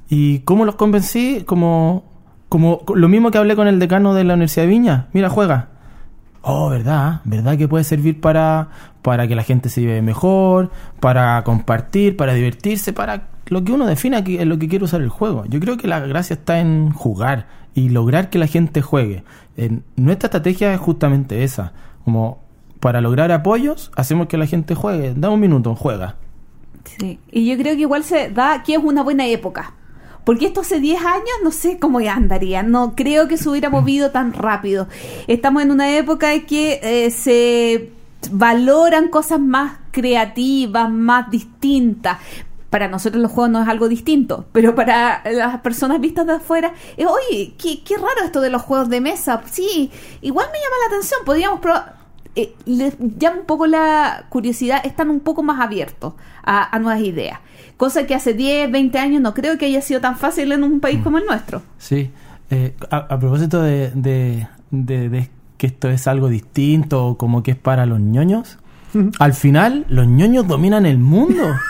¿Y 0.09 0.39
cómo 0.39 0.63
los 0.65 0.75
convencí? 0.75 1.43
Como, 1.45 2.03
como 2.47 2.81
lo 2.95 3.09
mismo 3.09 3.31
que 3.31 3.37
hablé 3.37 3.55
con 3.55 3.67
el 3.67 3.79
decano 3.79 4.13
de 4.13 4.23
la 4.23 4.35
Universidad 4.35 4.63
de 4.65 4.69
Viña. 4.69 5.07
Mira, 5.11 5.29
juega. 5.29 5.69
Oh, 6.41 6.69
¿verdad? 6.69 7.21
¿Verdad 7.23 7.57
que 7.57 7.67
puede 7.67 7.83
servir 7.83 8.19
para, 8.21 8.67
para 9.01 9.27
que 9.27 9.35
la 9.35 9.43
gente 9.43 9.69
se 9.69 9.81
lleve 9.81 10.01
mejor, 10.01 10.71
para 10.99 11.41
compartir, 11.43 12.15
para 12.17 12.33
divertirse, 12.33 12.91
para 12.93 13.27
lo 13.47 13.63
que 13.63 13.71
uno 13.71 13.85
defina 13.85 14.23
que 14.23 14.41
es 14.41 14.47
lo 14.47 14.59
que 14.59 14.67
quiere 14.67 14.85
usar 14.85 15.01
el 15.01 15.09
juego? 15.09 15.45
Yo 15.45 15.59
creo 15.61 15.77
que 15.77 15.87
la 15.87 15.99
gracia 16.01 16.33
está 16.35 16.59
en 16.59 16.91
jugar 16.91 17.47
y 17.75 17.89
lograr 17.89 18.29
que 18.29 18.39
la 18.39 18.47
gente 18.47 18.81
juegue. 18.81 19.23
En- 19.57 19.83
nuestra 19.95 20.27
estrategia 20.27 20.73
es 20.73 20.79
justamente 20.79 21.43
esa. 21.43 21.73
Como 22.05 22.39
para 22.79 23.01
lograr 23.01 23.31
apoyos, 23.31 23.91
hacemos 23.95 24.27
que 24.27 24.37
la 24.37 24.45
gente 24.45 24.75
juegue. 24.75 25.13
Da 25.15 25.29
un 25.29 25.39
minuto, 25.39 25.75
juega. 25.75 26.15
Sí. 26.85 27.19
Y 27.31 27.45
yo 27.49 27.57
creo 27.57 27.75
que 27.75 27.81
igual 27.81 28.03
se 28.03 28.29
da 28.29 28.61
que 28.63 28.73
es 28.75 28.83
una 28.83 29.03
buena 29.03 29.25
época. 29.27 29.73
Porque 30.25 30.45
esto 30.45 30.61
hace 30.61 30.79
10 30.79 31.01
años 31.03 31.27
no 31.43 31.51
sé 31.51 31.79
cómo 31.79 31.99
ya 31.99 32.15
andaría. 32.15 32.63
No 32.63 32.93
creo 32.95 33.27
que 33.27 33.37
se 33.37 33.49
hubiera 33.49 33.69
movido 33.69 34.11
tan 34.11 34.33
rápido. 34.33 34.87
Estamos 35.27 35.63
en 35.63 35.71
una 35.71 35.97
época 35.97 36.33
en 36.33 36.45
que 36.45 36.79
eh, 36.81 37.11
se 37.11 37.91
valoran 38.31 39.09
cosas 39.09 39.39
más 39.39 39.73
creativas, 39.91 40.89
más 40.89 41.29
distintas. 41.29 42.19
Para 42.73 42.87
nosotros 42.87 43.21
los 43.21 43.31
juegos 43.31 43.51
no 43.51 43.61
es 43.61 43.67
algo 43.69 43.87
distinto, 43.87 44.45
pero 44.51 44.73
para 44.73 45.21
las 45.31 45.59
personas 45.59 46.01
vistas 46.01 46.25
de 46.25 46.33
afuera, 46.33 46.73
eh, 46.97 47.05
oye, 47.05 47.53
qué, 47.61 47.83
qué 47.83 47.95
raro 47.97 48.25
esto 48.25 48.41
de 48.41 48.49
los 48.49 48.63
juegos 48.63 48.89
de 48.89 48.99
mesa. 48.99 49.41
Sí, 49.51 49.91
igual 50.21 50.47
me 50.51 50.57
llama 50.57 50.75
la 50.81 50.87
atención, 50.95 51.19
podríamos 51.23 51.59
probar. 51.59 51.97
eh, 52.35 52.55
les 52.65 52.95
llama 53.19 53.41
un 53.41 53.45
poco 53.45 53.67
la 53.67 54.25
curiosidad, 54.29 54.81
están 54.83 55.11
un 55.11 55.19
poco 55.19 55.43
más 55.43 55.61
abiertos 55.61 56.13
a, 56.43 56.75
a 56.75 56.79
nuevas 56.79 57.03
ideas. 57.03 57.37
Cosa 57.77 58.07
que 58.07 58.15
hace 58.15 58.33
10, 58.33 58.71
20 58.71 58.97
años 58.97 59.21
no 59.21 59.35
creo 59.35 59.59
que 59.59 59.67
haya 59.67 59.81
sido 59.81 60.01
tan 60.01 60.17
fácil 60.17 60.51
en 60.51 60.63
un 60.63 60.79
país 60.79 60.99
como 61.03 61.19
el 61.19 61.25
nuestro. 61.27 61.61
Sí. 61.77 62.09
Eh, 62.49 62.73
a, 62.89 62.97
a 62.97 63.19
propósito 63.19 63.61
de, 63.61 63.91
de- 63.93 64.47
de- 64.71 65.09
de 65.09 65.29
que 65.59 65.67
esto 65.67 65.89
es 65.89 66.07
algo 66.07 66.27
distinto, 66.27 67.05
o 67.05 67.17
como 67.19 67.43
que 67.43 67.51
es 67.51 67.57
para 67.57 67.85
los 67.85 67.99
ñoños, 67.99 68.57
al 69.19 69.33
final 69.35 69.85
los 69.89 70.07
ñoños 70.07 70.47
dominan 70.47 70.87
el 70.87 70.97
mundo. 70.97 71.43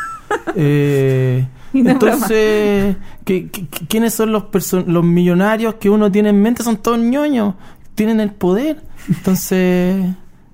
Eh, 0.56 1.46
no 1.74 1.90
entonces, 1.92 2.96
¿qué- 3.26 3.50
qué- 3.50 3.68
¿quiénes 3.88 4.14
son 4.14 4.32
los, 4.32 4.44
los 4.88 5.04
millonarios 5.04 5.76
que 5.76 5.90
uno 5.90 6.12
tiene 6.12 6.30
en 6.30 6.42
mente? 6.42 6.64
Son 6.64 6.78
todos 6.78 7.00
ñoños, 7.00 7.56
tienen 7.96 8.20
el 8.20 8.32
poder. 8.32 8.82
Entonces, 9.10 10.06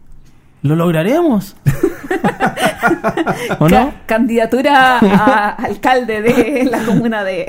lo 0.61 0.75
lograremos. 0.75 1.55
¿O 3.59 3.67
no? 3.67 3.69
Ca- 3.69 3.93
candidatura 4.05 4.99
a 4.99 5.49
alcalde 5.55 6.21
de 6.21 6.63
la 6.69 6.84
comuna 6.86 7.23
de... 7.23 7.45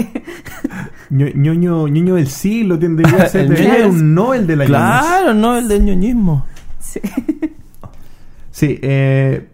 Ño- 1.10 1.32
ñoño, 1.34 1.88
ñoño 1.88 2.14
del 2.16 2.28
siglo 2.28 2.78
tendría 2.78 3.16
que 3.24 3.28
ser 3.28 3.52
El 3.52 3.86
un 3.86 4.14
Nobel 4.14 4.46
de 4.46 4.56
la. 4.56 4.64
Claro, 4.66 5.34
no 5.34 5.56
el 5.56 5.66
del 5.66 5.84
ñoñismo. 5.84 6.46
Sí. 6.78 7.00
Sí, 8.52 8.78
eh, 8.82 9.48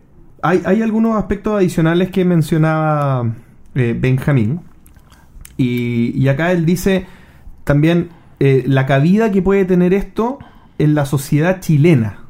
hay, 0.49 0.63
hay 0.65 0.83
algunos 0.83 1.17
aspectos 1.17 1.57
adicionales 1.57 2.11
que 2.11 2.25
mencionaba 2.25 3.33
eh, 3.75 3.97
Benjamín. 3.99 4.61
Y, 5.59 6.27
acá 6.29 6.53
él 6.53 6.67
dice 6.67 7.07
también 7.65 8.11
eh, 8.41 8.65
la 8.67 8.87
cabida 8.87 9.31
que 9.31 9.43
puede 9.43 9.65
tener 9.65 9.95
esto 9.95 10.39
en 10.79 10.95
la 10.95 11.07
sociedad 11.07 11.61
chilena. 11.61 12.21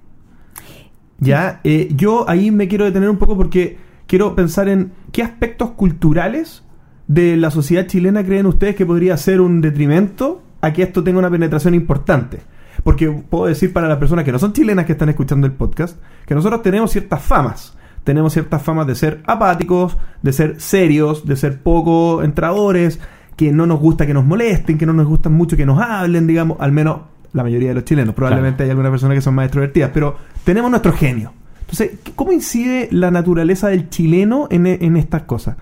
Ya, 1.19 1.61
Eh, 1.65 1.89
yo 1.97 2.29
ahí 2.29 2.51
me 2.51 2.69
quiero 2.69 2.85
detener 2.85 3.09
un 3.09 3.17
poco 3.17 3.37
porque 3.37 3.79
quiero 4.07 4.35
pensar 4.35 4.69
en 4.69 4.93
qué 5.13 5.23
aspectos 5.23 5.71
culturales 5.71 6.63
de 7.09 7.37
la 7.37 7.51
sociedad 7.51 7.87
chilena 7.87 8.25
creen 8.25 8.47
ustedes 8.47 8.77
que 8.77 8.85
podría 8.85 9.17
ser 9.17 9.41
un 9.41 9.61
detrimento 9.61 10.43
a 10.61 10.73
que 10.73 10.83
esto 10.83 11.03
tenga 11.03 11.19
una 11.19 11.31
penetración 11.31 11.75
importante. 11.75 12.41
Porque 12.85 13.09
puedo 13.09 13.47
decir 13.47 13.73
para 13.73 13.89
las 13.89 13.99
personas 13.99 14.25
que 14.25 14.33
no 14.33 14.39
son 14.39 14.53
chilenas 14.53 14.85
que 14.85 14.93
están 14.93 15.09
escuchando 15.09 15.47
el 15.47 15.53
podcast, 15.53 15.99
que 16.27 16.35
nosotros 16.35 16.63
tenemos 16.63 16.91
ciertas 16.91 17.23
famas. 17.23 17.76
Tenemos 18.07 18.35
ciertas 18.35 18.63
famas 18.63 18.87
de 18.87 18.95
ser 18.95 19.21
apáticos, 19.27 19.99
de 20.23 20.33
ser 20.33 20.61
serios, 20.61 21.27
de 21.27 21.35
ser 21.35 21.61
poco 21.61 22.23
entradores, 22.23 23.01
que 23.35 23.51
no 23.51 23.67
nos 23.67 23.81
gusta 23.81 24.07
que 24.07 24.15
nos 24.15 24.25
molesten, 24.25 24.79
que 24.79 24.87
no 24.87 24.93
nos 24.93 25.09
gusta 25.09 25.29
mucho 25.29 25.57
que 25.57 25.67
nos 25.67 25.83
hablen, 25.83 26.29
digamos, 26.29 26.57
al 26.61 26.71
menos 26.71 27.01
la 27.33 27.43
mayoría 27.43 27.71
de 27.71 27.75
los 27.75 27.85
chilenos. 27.85 28.15
Probablemente 28.15 28.63
hay 28.63 28.71
algunas 28.71 28.93
personas 28.93 29.17
que 29.17 29.23
son 29.23 29.35
más 29.35 29.47
extrovertidas, 29.47 29.91
pero 29.93 30.17
tenemos 30.45 30.71
nuestro 30.71 30.93
genio. 30.93 31.33
Entonces, 31.63 31.99
¿cómo 32.15 32.31
incide 32.31 32.89
la 32.93 33.11
naturaleza 33.11 33.67
del 33.67 33.91
chileno 33.91 34.47
en, 34.53 34.69
en 34.69 34.97
estas 34.97 35.23
cosas? 35.23 35.57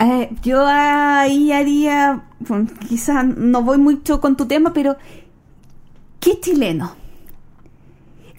Eh, 0.00 0.30
yo 0.42 0.66
ahí 0.66 1.52
haría, 1.52 2.22
bueno, 2.40 2.66
quizás 2.88 3.24
no 3.24 3.62
voy 3.62 3.78
mucho 3.78 4.20
con 4.20 4.36
tu 4.36 4.46
tema, 4.46 4.72
pero 4.72 4.96
¿qué 6.18 6.40
chileno? 6.40 6.96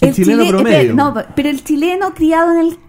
El 0.01 0.13
chileno 0.13 0.43
chile- 0.43 0.53
promedio. 0.53 0.77
espera, 0.79 0.93
no, 0.93 1.13
pero 1.35 1.49
el 1.49 1.63
chileno 1.63 2.13
criado 2.13 2.51
en 2.53 2.59
el... 2.59 2.79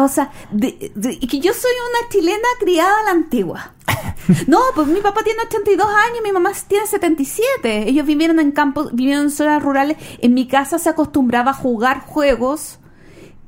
O 0.00 0.08
sea, 0.08 0.30
de- 0.50 0.90
de- 0.94 1.18
que 1.20 1.38
yo 1.40 1.52
soy 1.52 1.70
una 1.90 2.08
chilena 2.10 2.48
criada 2.58 2.92
a 3.00 3.04
la 3.04 3.10
antigua. 3.12 3.72
No, 4.46 4.58
pues 4.74 4.86
mi 4.88 5.00
papá 5.00 5.22
tiene 5.22 5.40
82 5.46 5.86
años, 5.86 6.18
mi 6.22 6.32
mamá 6.32 6.50
tiene 6.68 6.86
77. 6.86 7.88
Ellos 7.88 8.04
vivieron 8.06 8.38
en 8.40 8.52
campos, 8.52 8.90
vivieron 8.94 9.24
en 9.24 9.30
zonas 9.30 9.62
rurales. 9.62 9.96
En 10.20 10.34
mi 10.34 10.46
casa 10.46 10.78
se 10.78 10.88
acostumbraba 10.90 11.52
a 11.52 11.54
jugar 11.54 12.00
juegos 12.00 12.78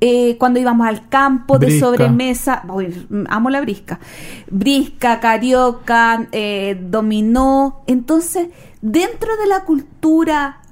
eh, 0.00 0.36
cuando 0.38 0.58
íbamos 0.58 0.86
al 0.86 1.08
campo 1.10 1.58
de 1.58 1.66
Brisca. 1.66 1.86
sobremesa. 1.86 2.62
Uy, 2.68 3.06
amo 3.28 3.50
la 3.50 3.60
brisca. 3.60 4.00
Brisca, 4.50 5.20
carioca, 5.20 6.28
eh, 6.32 6.78
dominó. 6.80 7.82
Entonces, 7.86 8.48
dentro 8.80 9.36
de 9.36 9.46
la 9.46 9.64
cultura 9.64 10.62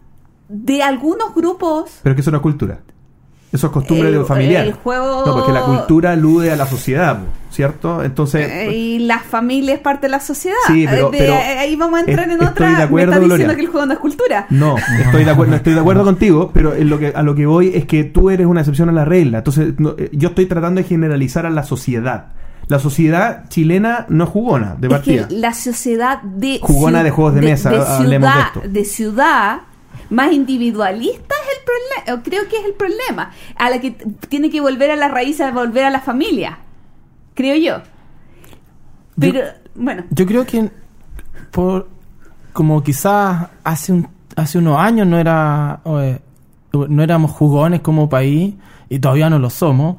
de 0.49 0.83
algunos 0.83 1.35
grupos, 1.35 2.01
Pero 2.03 2.13
es 2.13 2.17
que 2.17 2.21
eso 2.23 2.31
no 2.31 2.39
es 2.39 2.43
cultura. 2.43 2.79
Eso 3.51 3.69
es 3.69 3.73
costumbre 3.73 4.09
El- 4.09 4.19
de 4.19 4.25
familiar. 4.27 4.67
el 4.67 4.75
juego- 4.75 5.25
No, 5.25 5.33
porque 5.37 5.53
la 5.53 5.63
cultura 5.63 6.13
alude 6.13 6.53
a 6.53 6.57
la 6.57 6.67
sociedad, 6.67 7.19
¿cierto? 7.51 8.03
Entonces, 8.05 8.47
eh, 8.47 8.75
y 8.77 8.99
la 8.99 9.21
familia 9.21 9.73
es 9.73 9.81
parte 9.81 10.07
de 10.07 10.11
la 10.11 10.21
sociedad. 10.21 10.57
Sí, 10.67 10.85
pero- 10.87 11.09
Eh, 11.09 11.11
de- 11.13 11.19
pero 11.19 11.35
ahí 11.61 11.75
vamos 11.75 11.97
a 11.97 12.01
entrar 12.01 12.29
es- 12.29 12.35
en 12.35 12.43
estoy 12.43 12.49
otra. 12.49 12.77
de 12.77 12.83
acuerdo, 12.83 13.13
me 13.13 13.21
diciendo 13.21 13.37
Gloria. 13.37 13.57
que 13.57 13.63
el 13.63 13.69
juego 13.69 13.87
no 13.87 13.93
es 13.95 13.99
cultura. 14.01 14.47
No, 14.51 14.77
estoy 15.03 15.25
de 15.25 15.31
acuerdo, 15.31 15.51
no 15.53 15.57
estoy 15.57 15.73
de 15.73 15.81
acuerdo 15.81 16.05
contigo, 16.05 16.51
pero 16.53 16.75
en 16.75 16.91
lo 16.91 16.99
que, 16.99 17.09
a 17.17 17.23
lo 17.23 17.35
que 17.35 17.47
voy 17.47 17.73
es 17.75 17.87
que 17.87 18.05
tú 18.05 18.29
eres 18.29 18.47
una 18.47 18.61
excepción 18.61 18.91
a 18.91 18.93
la 18.93 19.07
regla. 19.07 19.39
Entonces, 19.39 19.73
no, 19.79 19.95
eh, 19.97 20.11
yo 20.13 20.29
estoy 20.29 20.45
tratando 20.45 20.83
de 20.83 20.87
generalizar 20.87 21.47
a 21.47 21.51
la 21.51 21.63
sociedad. 21.63 22.27
La 22.67 22.79
sociedad 22.79 23.45
chilena 23.49 24.05
no 24.11 24.25
es 24.25 24.31
jugona, 24.31 24.77
de 24.79 24.89
Es 24.89 24.93
partida. 24.93 25.27
que 25.29 25.35
la 25.37 25.55
sociedad 25.55 26.21
de 26.21 26.59
Jugona 26.61 27.03
de 27.03 27.11
juegos 27.11 27.35
de 27.35 27.41
mesa, 27.41 27.71
hablemos 27.71 28.29
de 28.29 28.35
ciudad, 28.35 28.47
esto. 28.55 28.69
de 28.69 28.85
ciudad 28.85 29.61
más 30.11 30.33
individualista 30.33 31.35
es 31.35 31.59
el 31.59 31.65
problema, 31.65 32.23
creo 32.23 32.49
que 32.49 32.57
es 32.57 32.65
el 32.65 32.75
problema, 32.75 33.33
a 33.57 33.71
la 33.71 33.81
que 33.81 33.93
tiene 34.29 34.51
que 34.51 34.61
volver 34.61 34.91
a 34.91 34.97
las 34.97 35.11
raíces, 35.11 35.41
a 35.43 35.53
volver 35.53 35.85
a 35.85 35.91
la 35.91 36.01
familia, 36.01 36.59
creo 37.35 37.57
yo. 37.57 37.83
Pero 39.19 39.41
bueno, 39.75 40.05
Yo 40.11 40.27
creo 40.27 40.47
que 40.47 40.71
por 41.51 41.89
como 42.53 42.83
quizás 42.83 43.49
hace 43.65 43.93
un 43.93 44.09
hace 44.37 44.59
unos 44.59 44.79
años 44.79 45.07
no 45.07 45.19
era 45.19 45.81
eh, 45.85 46.19
no 46.73 47.03
éramos 47.03 47.33
jugones 47.33 47.81
como 47.81 48.09
país 48.09 48.55
y 48.89 48.99
todavía 48.99 49.31
no 49.31 49.39
lo 49.39 49.51
somos. 49.51 49.97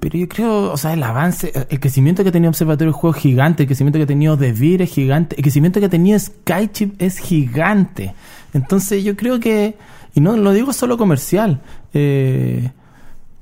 Pero 0.00 0.16
yo 0.16 0.28
creo, 0.28 0.72
o 0.72 0.76
sea, 0.78 0.94
el 0.94 1.02
avance, 1.02 1.52
el 1.68 1.78
crecimiento 1.78 2.22
que 2.22 2.30
ha 2.30 2.32
tenido 2.32 2.48
Observatorio 2.48 2.92
de 2.92 2.98
Juegos 2.98 3.18
es 3.18 3.22
gigante, 3.22 3.64
el 3.64 3.66
crecimiento 3.66 3.98
que 3.98 4.04
ha 4.04 4.06
tenido 4.06 4.34
Devir 4.34 4.80
es 4.80 4.90
gigante, 4.90 5.36
el 5.36 5.42
crecimiento 5.42 5.78
que 5.78 5.86
ha 5.86 5.90
tenido 5.90 6.18
Skychip 6.18 7.00
es 7.00 7.18
gigante. 7.18 8.14
Entonces 8.52 9.04
yo 9.04 9.16
creo 9.16 9.40
que, 9.40 9.76
y 10.14 10.20
no 10.20 10.36
lo 10.36 10.52
digo 10.52 10.72
solo 10.72 10.96
comercial, 10.98 11.60
eh, 11.94 12.70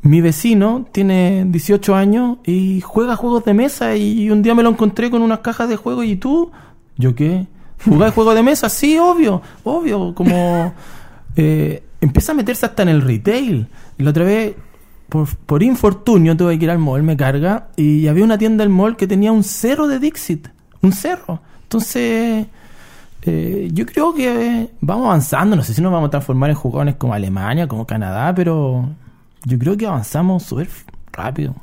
mi 0.03 0.21
vecino 0.21 0.87
tiene 0.93 1.45
18 1.47 1.95
años 1.95 2.39
y 2.45 2.81
juega 2.81 3.17
juegos 3.17 3.45
de 3.45 3.55
mesa 3.55 3.97
y 3.97 4.31
un 4.31 4.43
día 4.43 4.55
me 4.55 4.63
lo 4.63 4.71
encontré 4.71 5.11
con 5.11 5.23
unas 5.23 5.41
cajas 5.41 5.69
de 5.69 5.77
juegos 5.77 6.05
y 6.05 6.17
tú, 6.17 6.51
¿yo 6.97 7.15
qué? 7.15 7.47
¿Jugáis 7.85 8.15
juegos 8.15 8.35
de 8.35 8.43
mesa? 8.43 8.69
Sí, 8.69 8.99
obvio, 8.99 9.43
obvio, 9.65 10.15
como 10.15 10.75
eh, 11.37 11.83
empieza 12.01 12.33
a 12.33 12.35
meterse 12.35 12.67
hasta 12.67 12.83
en 12.83 12.89
el 12.89 13.03
retail. 13.03 13.69
Y 13.99 14.03
la 14.03 14.11
otra 14.11 14.25
vez, 14.25 14.55
por, 15.09 15.29
por 15.37 15.63
infortunio, 15.63 16.37
tuve 16.37 16.59
que 16.59 16.65
ir 16.65 16.71
al 16.71 16.79
mall, 16.79 17.03
me 17.03 17.17
carga, 17.17 17.69
y 17.77 18.07
había 18.09 18.25
una 18.25 18.39
tienda 18.39 18.65
del 18.65 18.73
mall 18.73 18.97
que 18.97 19.07
tenía 19.07 19.33
un 19.33 19.45
cerro 19.45 19.87
de 19.87 19.99
Dixit, 19.99 20.49
un 20.83 20.93
cerro. 20.93 21.41
Entonces, 21.63 22.47
eh, 23.23 23.69
yo 23.73 23.85
creo 23.87 24.15
que 24.15 24.69
vamos 24.81 25.07
avanzando, 25.07 25.57
no 25.57 25.63
sé 25.63 25.75
si 25.75 25.83
nos 25.83 25.93
vamos 25.93 26.09
a 26.09 26.11
transformar 26.11 26.51
en 26.51 26.57
jugones 26.57 26.97
como 26.97 27.15
Alemania, 27.15 27.67
como 27.69 27.87
Canadá, 27.87 28.35
pero 28.35 28.89
yo 29.45 29.59
creo 29.59 29.77
que 29.77 29.87
avanzamos 29.87 30.43
súper 30.45 30.69
rápido. 31.13 31.55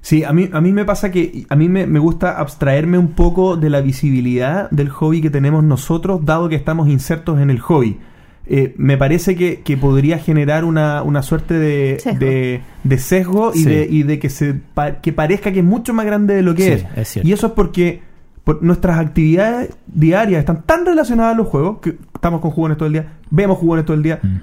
Sí, 0.00 0.24
a 0.24 0.32
mí, 0.32 0.48
a 0.52 0.60
mí 0.60 0.72
me 0.72 0.84
pasa 0.84 1.10
que 1.10 1.44
a 1.48 1.56
mí 1.56 1.68
me, 1.68 1.86
me 1.86 1.98
gusta 1.98 2.38
abstraerme 2.38 2.98
un 2.98 3.08
poco 3.08 3.56
de 3.56 3.68
la 3.68 3.80
visibilidad 3.80 4.70
del 4.70 4.88
hobby 4.90 5.20
que 5.20 5.28
tenemos 5.30 5.64
nosotros, 5.64 6.24
dado 6.24 6.48
que 6.48 6.54
estamos 6.56 6.88
insertos 6.88 7.40
en 7.40 7.50
el 7.50 7.58
hobby. 7.58 7.98
Eh, 8.46 8.74
me 8.78 8.96
parece 8.96 9.36
que, 9.36 9.60
que 9.60 9.76
podría 9.76 10.18
generar 10.18 10.64
una, 10.64 11.02
una 11.02 11.20
suerte 11.22 11.54
de 11.58 11.98
Sesgo. 12.00 12.18
de, 12.20 12.60
de 12.84 12.98
sesgo 12.98 13.52
y, 13.54 13.58
Sí. 13.58 13.64
de, 13.68 13.86
y 13.90 14.02
de 14.04 14.18
que 14.18 14.30
se 14.30 14.54
pa- 14.54 15.00
que 15.02 15.12
parezca 15.12 15.52
que 15.52 15.58
es 15.58 15.64
mucho 15.64 15.92
más 15.92 16.06
grande 16.06 16.34
de 16.36 16.42
lo 16.42 16.54
que 16.54 16.78
Sí, 16.78 16.84
es. 16.96 17.16
Y 17.26 17.32
eso 17.32 17.48
es 17.48 17.52
porque 17.52 18.00
por- 18.48 18.62
nuestras 18.62 18.98
actividades 18.98 19.76
diarias 19.86 20.38
están 20.40 20.62
tan 20.62 20.86
relacionadas 20.86 21.34
a 21.34 21.36
los 21.36 21.48
juegos 21.48 21.80
que 21.82 21.98
estamos 22.14 22.40
con 22.40 22.50
jugones 22.50 22.78
todo 22.78 22.86
el 22.86 22.94
día, 22.94 23.12
vemos 23.30 23.58
jugones 23.58 23.84
todo 23.84 23.94
el 23.94 24.02
día, 24.02 24.20
Mm. 24.22 24.36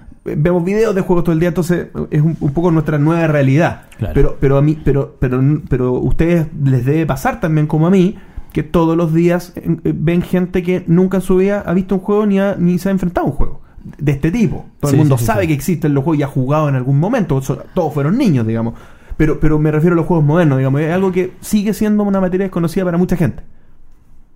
vemos 0.43 0.63
videos 0.63 0.93
de 0.93 1.01
juegos 1.01 1.23
todo 1.23 1.33
el 1.33 1.39
día, 1.39 1.49
entonces 1.49 1.87
es 2.11 2.21
un, 2.21 2.37
un 2.39 2.53
poco 2.53 2.69
nuestra 2.69 2.99
nueva 2.99 3.25
realidad. 3.25 3.81
Claro. 3.97 4.13
Pero, 4.13 4.37
pero 4.39 4.57
a 4.57 4.61
mí, 4.61 4.77
pero, 4.85 5.15
pero, 5.19 5.41
pero 5.67 5.93
ustedes 5.93 6.45
les 6.63 6.85
debe 6.85 7.07
pasar 7.07 7.39
también 7.39 7.65
como 7.65 7.87
a 7.87 7.89
mí, 7.89 8.15
que 8.53 8.61
todos 8.61 8.95
los 8.95 9.11
días 9.11 9.53
eh, 9.55 9.75
ven 9.83 10.21
gente 10.21 10.61
que 10.61 10.83
nunca 10.85 11.17
en 11.17 11.21
su 11.23 11.37
vida 11.37 11.63
ha 11.65 11.73
visto 11.73 11.95
un 11.95 12.01
juego 12.01 12.27
ni, 12.27 12.39
ha- 12.39 12.55
ni 12.59 12.77
se 12.77 12.89
ha 12.89 12.91
enfrentado 12.91 13.25
a 13.25 13.29
un 13.31 13.35
juego 13.35 13.61
de 13.97 14.11
este 14.11 14.29
tipo. 14.31 14.65
Todo 14.79 14.91
Sí, 14.91 14.95
el 14.97 14.99
mundo 14.99 15.17
sí, 15.17 15.21
sí, 15.23 15.27
sabe 15.27 15.47
que 15.47 15.53
existen 15.53 15.93
los 15.95 16.03
juegos 16.03 16.19
y 16.19 16.23
ha 16.23 16.27
jugado 16.27 16.69
en 16.69 16.75
algún 16.75 16.99
momento. 16.99 17.41
Todos 17.73 17.93
fueron 17.93 18.17
niños, 18.19 18.45
digamos. 18.45 18.75
Pero, 19.17 19.39
pero 19.39 19.57
me 19.59 19.71
refiero 19.71 19.93
a 19.93 19.97
los 19.97 20.05
juegos 20.05 20.25
modernos, 20.25 20.57
digamos. 20.59 20.81
Es 20.81 20.91
algo 20.93 21.11
que 21.11 21.33
sigue 21.39 21.73
siendo 21.73 22.03
una 22.03 22.19
materia 22.21 22.45
desconocida 22.45 22.83
para 22.85 22.97
mucha 22.97 23.15
gente. 23.15 23.43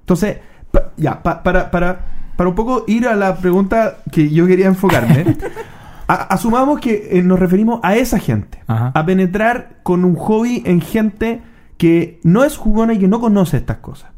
Entonces, 0.10 0.38
pa- 0.72 0.89
ya, 0.97 1.22
pa- 1.22 1.43
para, 1.43 1.70
para, 1.70 1.99
para 2.36 2.49
un 2.49 2.55
poco 2.55 2.84
ir 2.88 3.07
a 3.07 3.16
la 3.16 3.36
pregunta 3.38 3.97
que 4.12 4.28
yo 4.32 4.47
quería 4.47 4.66
enfocarme, 4.66 5.38
a- 6.07 6.34
asumamos 6.34 6.80
que 6.80 7.10
eh, 7.12 7.22
nos 7.22 7.38
referimos 7.39 7.80
a 7.84 7.95
esa 7.95 8.18
gente, 8.18 8.57
Ajá. 8.66 8.91
a 8.95 9.05
penetrar 9.05 9.78
con 9.84 10.03
un 10.03 10.16
hobby 10.16 10.64
en 10.66 10.82
gente 10.82 11.41
que 11.78 12.20
no 12.24 12.43
es 12.43 12.57
jugona 12.57 12.93
y 12.93 12.97
que 12.97 13.07
no 13.07 13.20
conoce 13.20 13.57
estas 13.57 13.78
cosas. 13.78 14.10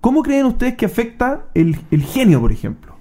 ¿Cómo 0.00 0.24
creen 0.24 0.46
ustedes 0.46 0.74
que 0.74 0.86
afecta 0.86 1.42
el, 1.54 1.78
el 1.92 2.02
genio, 2.02 2.40
por 2.40 2.50
ejemplo? 2.50 2.96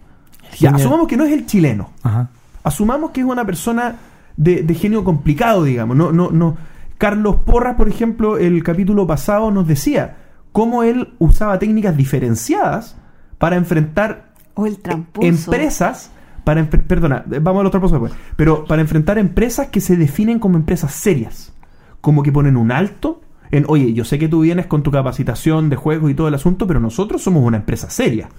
Ya, 0.60 0.70
genio. 0.70 0.76
asumamos 0.76 1.08
que 1.08 1.18
no 1.18 1.24
es 1.26 1.34
el 1.34 1.48
chileno. 1.48 1.90
Ajá. 2.04 2.30
Asumamos 2.64 3.10
que 3.10 3.22
es 3.22 3.26
una 3.28 3.44
persona 3.44 3.96
de, 4.38 4.62
de 4.62 4.74
genio 4.76 5.04
complicado, 5.04 5.64
digamos. 5.64 5.98
No, 5.98 6.12
no, 6.12 6.30
no. 6.30 6.58
Carlos 7.00 7.38
Porras, 7.44 7.76
por 7.76 7.90
ejemplo, 7.90 8.38
el 8.38 8.62
capítulo 8.64 9.06
pasado 9.08 9.50
nos 9.52 9.68
decía 9.68 10.18
cómo 10.56 10.84
él 10.84 11.10
usaba 11.20 11.60
técnicas 11.60 11.98
diferenciadas 11.98 12.96
para 13.40 13.58
enfrentar 13.58 14.32
O 14.54 14.66
el 14.66 14.80
empresas 15.20 16.12
para 16.46 16.66
perdona, 16.70 17.26
eh, 17.30 17.40
vamos 17.42 17.60
al 17.60 17.68
otro 17.68 17.82
paso 17.82 18.00
después, 18.00 18.14
pero 18.38 18.64
para 18.64 18.82
enfrentar 18.82 19.18
empresas 19.18 19.68
que 19.68 19.82
se 19.82 19.98
definen 19.98 20.40
como 20.40 20.56
empresas 20.56 20.94
serias, 20.94 21.52
como 22.00 22.24
que 22.24 22.32
ponen 22.32 22.56
un 22.56 22.72
alto 22.72 23.20
en, 23.52 23.66
oye, 23.68 23.92
yo 23.92 24.06
sé 24.06 24.18
que 24.18 24.30
tú 24.30 24.42
vienes 24.42 24.66
con 24.66 24.82
tu 24.82 24.92
capacitación 24.92 25.70
de 25.70 25.76
juegos 25.76 26.10
y 26.10 26.14
todo 26.14 26.30
el 26.30 26.36
asunto, 26.36 26.66
pero 26.66 26.80
nosotros 26.80 27.22
somos 27.22 27.44
una 27.44 27.58
empresa 27.58 27.90
seria. 27.90 28.30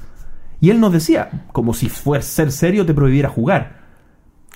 Y 0.58 0.70
él 0.70 0.80
nos 0.80 0.92
decía, 0.94 1.44
como 1.52 1.74
si 1.74 1.90
fuera 1.90 2.22
ser 2.22 2.50
serio 2.50 2.86
te 2.86 2.94
prohibiera 2.94 3.28
jugar. 3.28 3.82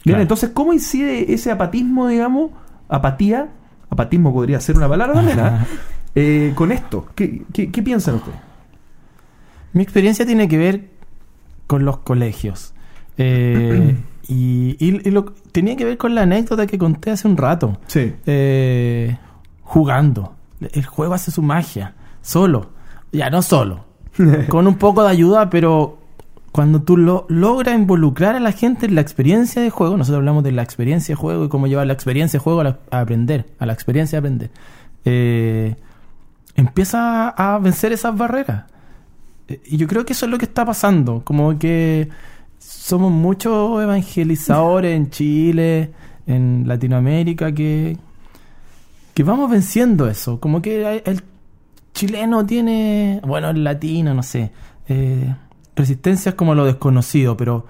Bien, 0.02 0.14
Claro. 0.14 0.22
entonces, 0.22 0.50
¿cómo 0.54 0.72
incide 0.72 1.34
ese 1.34 1.50
apatismo, 1.50 2.08
digamos, 2.08 2.52
apatía, 2.88 3.50
apatismo 3.90 4.32
podría 4.32 4.60
ser 4.60 4.78
una 4.78 4.88
palabra 4.88 5.16
también, 5.16 5.40
¿ah? 5.40 5.66
Eh, 6.14 6.52
con 6.54 6.72
esto? 6.72 7.06
¿Qué, 7.14 7.42
qué, 7.52 7.70
qué 7.70 7.82
piensan 7.82 8.16
ustedes? 8.16 8.38
Mi 9.72 9.82
experiencia 9.82 10.26
tiene 10.26 10.48
que 10.48 10.58
ver 10.58 10.88
con 11.66 11.84
los 11.84 11.98
colegios. 11.98 12.74
Eh, 13.18 13.96
y 14.28 14.76
y- 14.78 15.08
y 15.08 15.10
lo, 15.10 15.26
tenía 15.52 15.76
que 15.76 15.84
ver 15.84 15.98
con 15.98 16.14
la 16.14 16.22
anécdota 16.22 16.66
que 16.66 16.78
conté 16.78 17.10
hace 17.12 17.28
un 17.28 17.36
rato. 17.36 17.78
Sí. 17.86 18.14
Eh, 18.26 19.16
jugando. 19.62 20.34
El 20.60 20.84
juego 20.84 21.14
hace 21.14 21.30
su 21.30 21.42
magia. 21.42 21.94
Solo. 22.22 22.70
Ya, 23.12 23.30
no 23.30 23.42
solo. 23.42 23.84
con 24.48 24.66
un 24.66 24.74
poco 24.76 25.02
de 25.04 25.10
ayuda, 25.10 25.48
pero 25.50 25.98
cuando 26.52 26.82
tú 26.82 26.96
lo, 26.96 27.26
logras 27.28 27.76
involucrar 27.78 28.34
a 28.34 28.40
la 28.40 28.50
gente 28.50 28.86
en 28.86 28.96
la 28.96 29.00
experiencia 29.00 29.62
de 29.62 29.70
juego, 29.70 29.96
nosotros 29.96 30.18
hablamos 30.18 30.42
de 30.42 30.50
la 30.50 30.62
experiencia 30.62 31.12
de 31.14 31.16
juego 31.16 31.44
y 31.44 31.48
cómo 31.48 31.68
llevar 31.68 31.86
la 31.86 31.92
experiencia 31.92 32.38
de 32.38 32.42
juego 32.42 32.60
a, 32.60 32.64
la- 32.64 32.78
a 32.90 33.00
aprender, 33.00 33.46
a 33.60 33.66
la 33.66 33.72
experiencia 33.72 34.16
de 34.16 34.18
aprender, 34.26 34.50
eh, 35.04 35.76
empieza 36.60 37.28
a 37.30 37.58
vencer 37.58 37.92
esas 37.92 38.16
barreras. 38.16 38.64
Eh, 39.48 39.60
Y 39.66 39.76
yo 39.76 39.86
creo 39.86 40.04
que 40.04 40.12
eso 40.12 40.26
es 40.26 40.30
lo 40.32 40.38
que 40.38 40.44
está 40.44 40.64
pasando, 40.64 41.22
como 41.24 41.58
que 41.58 42.08
somos 42.58 43.10
muchos 43.10 43.82
evangelizadores 43.82 44.94
en 44.96 45.10
Chile, 45.10 45.92
en 46.26 46.64
Latinoamérica, 46.66 47.52
que, 47.52 47.96
que 49.14 49.22
vamos 49.22 49.50
venciendo 49.50 50.08
eso, 50.08 50.38
como 50.38 50.60
que 50.60 51.02
el 51.04 51.22
chileno 51.94 52.44
tiene, 52.46 53.20
bueno, 53.26 53.50
el 53.50 53.64
latino, 53.64 54.14
no 54.14 54.22
sé, 54.22 54.52
eh, 54.88 55.34
resistencias 55.74 56.34
como 56.34 56.54
lo 56.54 56.66
desconocido, 56.66 57.36
pero, 57.36 57.66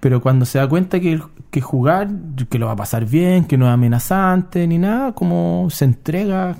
pero 0.00 0.20
cuando 0.20 0.44
se 0.44 0.58
da 0.58 0.68
cuenta 0.68 1.00
que, 1.00 1.20
que 1.50 1.60
jugar, 1.60 2.08
que 2.50 2.58
lo 2.58 2.66
va 2.66 2.72
a 2.72 2.76
pasar 2.76 3.06
bien, 3.06 3.46
que 3.46 3.56
no 3.56 3.66
es 3.66 3.72
amenazante 3.72 4.66
ni 4.66 4.78
nada, 4.78 5.12
como 5.12 5.68
se 5.70 5.86
entrega 5.86 6.56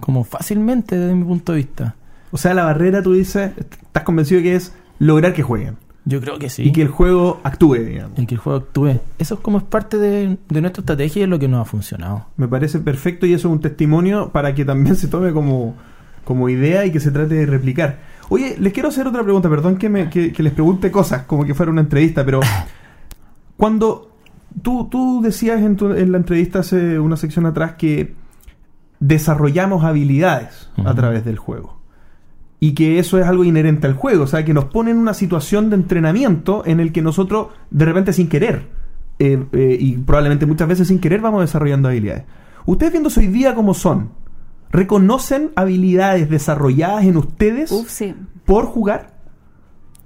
como 0.00 0.24
fácilmente 0.24 0.96
desde 0.98 1.14
mi 1.14 1.24
punto 1.24 1.52
de 1.52 1.58
vista. 1.58 1.94
O 2.30 2.36
sea, 2.36 2.54
la 2.54 2.64
barrera, 2.64 3.02
tú 3.02 3.14
dices, 3.14 3.52
estás 3.58 4.02
convencido 4.04 4.42
que 4.42 4.54
es 4.56 4.74
lograr 4.98 5.32
que 5.32 5.42
jueguen. 5.42 5.76
Yo 6.04 6.20
creo 6.20 6.38
que 6.38 6.48
sí. 6.48 6.62
Y 6.62 6.72
que 6.72 6.80
el 6.82 6.88
juego 6.88 7.40
actúe, 7.44 7.74
digamos. 7.74 8.18
El 8.18 8.26
que 8.26 8.34
el 8.34 8.40
juego 8.40 8.58
actúe. 8.60 8.98
Eso 9.18 9.34
es 9.34 9.40
como 9.40 9.58
es 9.58 9.64
parte 9.64 9.98
de, 9.98 10.38
de 10.48 10.60
nuestra 10.60 10.80
estrategia 10.80 11.20
y 11.20 11.22
es 11.24 11.28
lo 11.28 11.38
que 11.38 11.48
nos 11.48 11.60
ha 11.60 11.64
funcionado. 11.70 12.26
Me 12.38 12.48
parece 12.48 12.78
perfecto 12.78 13.26
y 13.26 13.34
eso 13.34 13.48
es 13.48 13.52
un 13.52 13.60
testimonio 13.60 14.30
para 14.30 14.54
que 14.54 14.64
también 14.64 14.96
se 14.96 15.08
tome 15.08 15.32
como, 15.32 15.74
como 16.24 16.48
idea 16.48 16.86
y 16.86 16.92
que 16.92 17.00
se 17.00 17.10
trate 17.10 17.34
de 17.34 17.44
replicar. 17.46 17.98
Oye, 18.30 18.56
les 18.58 18.72
quiero 18.72 18.88
hacer 18.88 19.06
otra 19.06 19.22
pregunta, 19.22 19.50
perdón 19.50 19.76
que, 19.76 19.88
me, 19.90 20.08
que, 20.08 20.32
que 20.32 20.42
les 20.42 20.52
pregunte 20.52 20.90
cosas 20.90 21.22
como 21.24 21.44
que 21.44 21.54
fuera 21.54 21.70
una 21.72 21.80
entrevista, 21.82 22.24
pero 22.24 22.40
cuando 23.56 24.10
tú, 24.62 24.88
tú 24.90 25.20
decías 25.22 25.60
en, 25.60 25.76
tu- 25.76 25.92
en 25.92 26.12
la 26.12 26.18
entrevista 26.18 26.60
hace 26.60 26.98
una 26.98 27.16
sección 27.16 27.46
atrás 27.46 27.72
que 27.76 28.14
desarrollamos 29.00 29.84
habilidades 29.84 30.70
a 30.84 30.94
través 30.94 31.24
del 31.24 31.38
juego. 31.38 31.78
Y 32.60 32.74
que 32.74 32.98
eso 32.98 33.18
es 33.18 33.26
algo 33.26 33.44
inherente 33.44 33.86
al 33.86 33.94
juego, 33.94 34.24
o 34.24 34.26
sea, 34.26 34.44
que 34.44 34.52
nos 34.52 34.64
pone 34.64 34.90
en 34.90 34.98
una 34.98 35.14
situación 35.14 35.70
de 35.70 35.76
entrenamiento 35.76 36.62
en 36.66 36.80
el 36.80 36.92
que 36.92 37.02
nosotros, 37.02 37.48
de 37.70 37.84
repente 37.84 38.12
sin 38.12 38.28
querer, 38.28 38.66
eh, 39.20 39.44
eh, 39.52 39.76
y 39.78 39.96
probablemente 39.98 40.46
muchas 40.46 40.66
veces 40.66 40.88
sin 40.88 40.98
querer, 40.98 41.20
vamos 41.20 41.42
desarrollando 41.42 41.88
habilidades. 41.88 42.24
Ustedes 42.66 42.92
viéndose 42.92 43.20
hoy 43.20 43.28
día 43.28 43.54
como 43.54 43.74
son, 43.74 44.10
¿reconocen 44.70 45.52
habilidades 45.54 46.28
desarrolladas 46.28 47.04
en 47.04 47.16
ustedes 47.16 47.70
Uf, 47.70 47.88
sí. 47.88 48.14
por 48.44 48.66
jugar? 48.66 49.18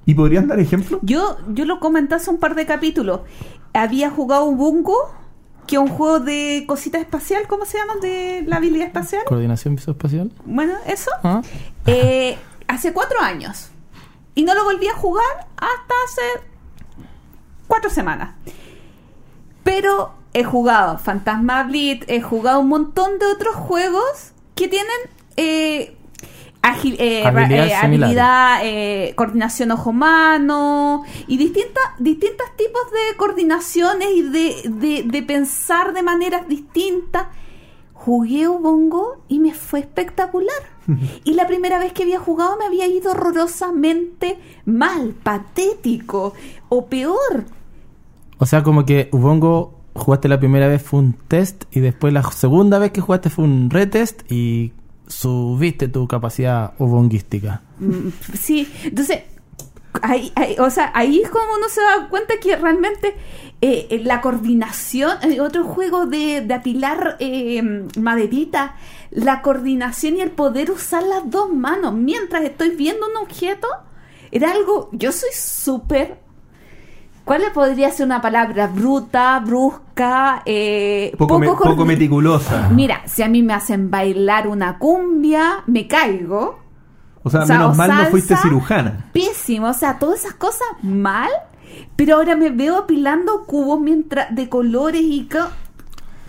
¿Y 0.04 0.14
podrían 0.14 0.48
dar 0.48 0.60
ejemplo? 0.60 0.98
Yo, 1.02 1.36
yo 1.48 1.64
lo 1.64 1.80
comenté 1.80 2.16
hace 2.16 2.30
un 2.30 2.38
par 2.38 2.54
de 2.54 2.66
capítulos. 2.66 3.20
Había 3.72 4.10
jugado 4.10 4.50
Bungo, 4.52 4.96
que 5.66 5.78
un 5.78 5.88
juego 5.88 6.20
de 6.20 6.64
cosita 6.66 6.98
espacial, 6.98 7.46
¿cómo 7.48 7.64
se 7.64 7.78
llama? 7.78 7.96
De 7.96 8.44
la 8.46 8.56
habilidad 8.56 8.86
espacial. 8.86 9.22
¿Coordinación 9.24 9.76
visoespacial? 9.76 10.32
Bueno, 10.44 10.74
eso. 10.86 11.10
¿Ah? 11.22 11.42
Eh, 11.86 12.36
hace 12.68 12.92
cuatro 12.92 13.20
años. 13.20 13.70
Y 14.34 14.44
no 14.44 14.54
lo 14.54 14.64
volví 14.64 14.88
a 14.88 14.94
jugar 14.94 15.46
hasta 15.56 15.94
hace 16.06 16.46
cuatro 17.68 17.90
semanas. 17.90 18.34
Pero 19.62 20.14
he 20.32 20.44
jugado 20.44 20.98
Fantasma 20.98 21.62
Blitz, 21.64 22.04
he 22.08 22.20
jugado 22.20 22.60
un 22.60 22.68
montón 22.68 23.18
de 23.18 23.26
otros 23.26 23.54
juegos 23.54 24.32
que 24.54 24.68
tienen 24.68 24.96
eh, 25.36 25.96
agil- 26.62 26.96
eh, 26.98 27.22
eh, 27.22 27.74
habilidad, 28.04 28.60
eh, 28.62 29.12
coordinación 29.16 29.70
ojo-mano 29.72 31.02
y 31.26 31.36
distintas 31.36 31.82
distintos 31.98 32.46
tipos 32.56 32.82
de 32.92 33.16
coordinaciones 33.16 34.08
y 34.14 34.22
de, 34.22 34.54
de- 34.68 35.02
de 35.04 35.22
pensar 35.22 35.92
de 35.92 36.02
maneras 36.02 36.48
distintas. 36.48 37.26
Jugué 37.92 38.48
Ubongo 38.48 39.22
y 39.28 39.38
me 39.38 39.54
fue 39.54 39.80
espectacular. 39.80 40.56
Y 41.24 41.34
la 41.34 41.46
primera 41.46 41.78
vez 41.78 41.92
que 41.92 42.02
había 42.02 42.18
jugado 42.18 42.56
me 42.58 42.64
había 42.66 42.86
ido 42.88 43.12
horrorosamente 43.12 44.38
mal, 44.64 45.14
patético 45.22 46.34
o 46.68 46.86
peor. 46.86 47.44
O 48.38 48.46
sea, 48.46 48.62
como 48.64 48.84
que 48.84 49.08
Ubongo 49.12 49.78
jugaste 49.94 50.28
la 50.28 50.40
primera 50.40 50.66
vez 50.66 50.82
fue 50.82 50.98
un 51.00 51.12
test 51.12 51.64
y 51.70 51.78
después 51.80 52.12
la 52.12 52.22
segunda 52.32 52.78
vez 52.80 52.90
que 52.90 53.00
jugaste 53.00 53.30
fue 53.30 53.44
un 53.44 53.70
retest 53.70 54.22
y 54.32 54.72
subiste 55.12 55.88
tu 55.88 56.08
capacidad 56.08 56.72
ubonguística. 56.78 57.60
Mm, 57.78 58.08
Sí, 58.38 58.72
entonces, 58.84 59.20
ahí, 60.00 60.32
o 60.58 60.70
sea, 60.70 60.90
ahí 60.94 61.20
es 61.20 61.30
como 61.30 61.44
uno 61.56 61.68
se 61.68 61.80
da 61.82 62.08
cuenta 62.08 62.34
que 62.40 62.56
realmente 62.56 63.14
eh, 63.60 63.86
eh, 63.90 64.00
la 64.02 64.20
coordinación, 64.20 65.18
eh, 65.22 65.40
otro 65.40 65.64
juego 65.64 66.06
de, 66.06 66.40
de 66.40 66.54
apilar 66.54 67.18
maderita, 67.98 68.76
la 69.10 69.42
coordinación 69.42 70.16
y 70.16 70.20
el 70.22 70.30
poder 70.30 70.70
usar 70.70 71.02
las 71.02 71.30
dos 71.30 71.52
manos 71.52 71.92
mientras 71.94 72.42
estoy 72.42 72.70
viendo 72.70 73.06
un 73.06 73.18
objeto, 73.18 73.68
era 74.30 74.50
algo, 74.52 74.88
yo 74.92 75.12
soy 75.12 75.30
súper... 75.34 76.21
¿Cuál 77.24 77.42
le 77.42 77.50
podría 77.50 77.90
ser 77.90 78.06
una 78.06 78.20
palabra? 78.20 78.66
Bruta, 78.66 79.38
brusca, 79.40 80.42
eh, 80.44 81.12
Poco, 81.16 81.38
me- 81.38 81.46
coordi- 81.48 81.70
poco 81.70 81.84
meticulosa. 81.84 82.68
Mira, 82.70 83.02
si 83.06 83.22
a 83.22 83.28
mí 83.28 83.42
me 83.42 83.54
hacen 83.54 83.90
bailar 83.90 84.48
una 84.48 84.78
cumbia, 84.78 85.62
me 85.66 85.86
caigo. 85.86 86.58
O 87.22 87.30
sea, 87.30 87.42
o 87.42 87.46
sea, 87.46 87.58
menos 87.58 87.74
o 87.74 87.78
mal 87.78 87.90
no 87.96 88.04
fuiste 88.06 88.36
cirujana. 88.36 89.06
Pésimo, 89.12 89.68
o 89.68 89.72
sea, 89.74 89.98
todas 90.00 90.20
esas 90.20 90.34
cosas 90.34 90.66
mal, 90.82 91.30
pero 91.94 92.16
ahora 92.16 92.34
me 92.34 92.50
veo 92.50 92.78
apilando 92.78 93.44
cubos 93.46 93.80
mientras 93.80 94.34
de 94.34 94.48
colores 94.48 95.02
y 95.04 95.28
co- 95.30 95.48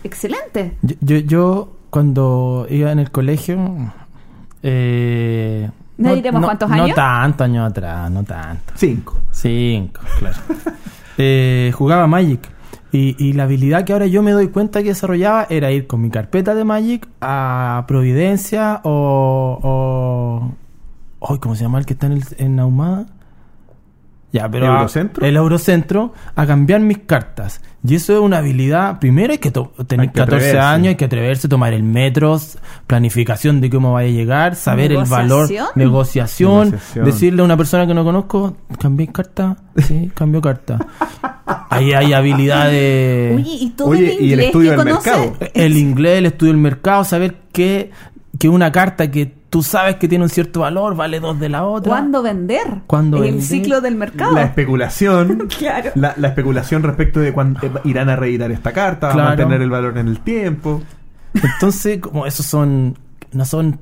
excelente. 0.04 0.76
Yo, 0.82 0.94
yo, 1.00 1.16
yo, 1.18 1.68
cuando 1.90 2.66
iba 2.70 2.92
en 2.92 3.00
el 3.00 3.10
colegio... 3.10 3.58
Eh, 4.62 5.70
¿No 5.96 6.14
diremos 6.14 6.44
cuántos 6.44 6.68
No 6.70 6.88
tanto 6.94 7.44
años 7.44 7.70
atrás, 7.70 8.10
no 8.10 8.24
tanto. 8.24 8.72
Cinco. 8.74 9.18
Cinco, 9.30 10.00
claro. 10.18 10.36
Eh, 11.16 11.70
jugaba 11.76 12.08
Magic. 12.08 12.40
Y, 12.90 13.14
y 13.24 13.34
la 13.34 13.44
habilidad 13.44 13.84
que 13.84 13.92
ahora 13.92 14.06
yo 14.08 14.20
me 14.20 14.32
doy 14.32 14.48
cuenta 14.48 14.82
que 14.82 14.88
desarrollaba 14.88 15.46
era 15.48 15.70
ir 15.70 15.86
con 15.86 16.00
mi 16.00 16.10
carpeta 16.10 16.56
de 16.56 16.64
Magic 16.64 17.06
a 17.20 17.84
Providencia 17.86 18.80
o. 18.82 20.52
o 21.20 21.38
¿Cómo 21.38 21.54
se 21.54 21.62
llama 21.62 21.78
el 21.78 21.86
que 21.86 21.92
está 21.92 22.06
en, 22.06 22.14
el, 22.14 22.24
en 22.38 22.58
Ahumada? 22.58 23.06
Ya, 24.34 24.48
pero. 24.50 24.66
a- 24.66 24.76
¿Eurocentro? 24.78 25.24
el 25.24 25.36
Eurocentro 25.36 26.12
a 26.34 26.44
cambiar 26.46 26.80
mis 26.80 26.98
cartas. 26.98 27.60
Y 27.86 27.94
eso 27.94 28.14
es 28.14 28.18
una 28.18 28.38
habilidad. 28.38 28.98
Primero 28.98 29.32
hay 29.32 29.38
que 29.38 29.50
tener 29.50 30.00
Hay 30.00 30.08
que 30.08 30.14
14 30.14 30.22
atreverse. 30.22 30.58
años, 30.58 30.88
hay 30.88 30.94
que 30.96 31.04
atreverse, 31.04 31.48
tomar 31.48 31.72
el 31.72 31.82
metro, 31.84 32.40
planificación 32.88 33.60
de 33.60 33.70
cómo 33.70 33.92
vaya 33.92 34.08
a 34.08 34.12
llegar, 34.12 34.56
saber 34.56 34.90
el 34.92 35.04
valor, 35.04 35.48
¿Negociación? 35.76 36.74
decirle 36.96 37.42
a 37.42 37.44
una 37.44 37.56
persona 37.56 37.86
que 37.86 37.94
no 37.94 38.02
conozco, 38.04 38.56
cambié 38.80 39.06
carta, 39.08 39.56
sí, 39.76 40.10
cambio 40.14 40.40
carta. 40.40 40.78
Ahí 41.70 41.92
hay 41.92 42.12
habilidades, 42.12 43.36
Oye, 43.36 43.56
y 43.60 43.70
todo 43.70 43.88
Oye, 43.88 44.16
el 44.16 44.20
y 44.24 44.32
el 44.32 44.40
inglés 44.40 44.46
estudio 44.46 44.70
que 44.70 44.76
del 44.76 44.84
mercado. 44.86 45.36
el 45.54 45.76
inglés, 45.76 46.18
el 46.18 46.26
estudio 46.26 46.52
del 46.52 46.60
mercado, 46.62 47.04
saber 47.04 47.36
que, 47.52 47.90
que 48.38 48.48
una 48.48 48.72
carta 48.72 49.10
que 49.10 49.26
tú 49.54 49.62
sabes 49.62 49.94
que 49.98 50.08
tiene 50.08 50.24
un 50.24 50.30
cierto 50.30 50.58
valor, 50.60 50.96
vale 50.96 51.20
dos 51.20 51.38
de 51.38 51.48
la 51.48 51.64
otra. 51.64 51.88
¿Cuándo 51.90 52.22
vender? 52.24 52.80
¿Cuándo 52.88 53.18
El 53.18 53.22
vender? 53.22 53.42
ciclo 53.44 53.80
del 53.80 53.94
mercado. 53.94 54.32
La 54.34 54.42
especulación. 54.42 55.46
Claro. 55.58 55.92
La, 55.94 56.12
la 56.16 56.26
especulación 56.26 56.82
respecto 56.82 57.20
de 57.20 57.32
cuándo 57.32 57.60
eh, 57.64 57.70
irán 57.84 58.08
a 58.08 58.16
reeditar 58.16 58.50
esta 58.50 58.72
carta, 58.72 59.06
va 59.06 59.12
a 59.12 59.14
Claro. 59.14 59.28
mantener 59.28 59.62
el 59.62 59.70
valor 59.70 59.96
en 59.96 60.08
el 60.08 60.18
tiempo. 60.18 60.82
Entonces, 61.40 62.00
como 62.00 62.26
esos 62.26 62.44
son, 62.46 62.98
no 63.30 63.44
son 63.44 63.78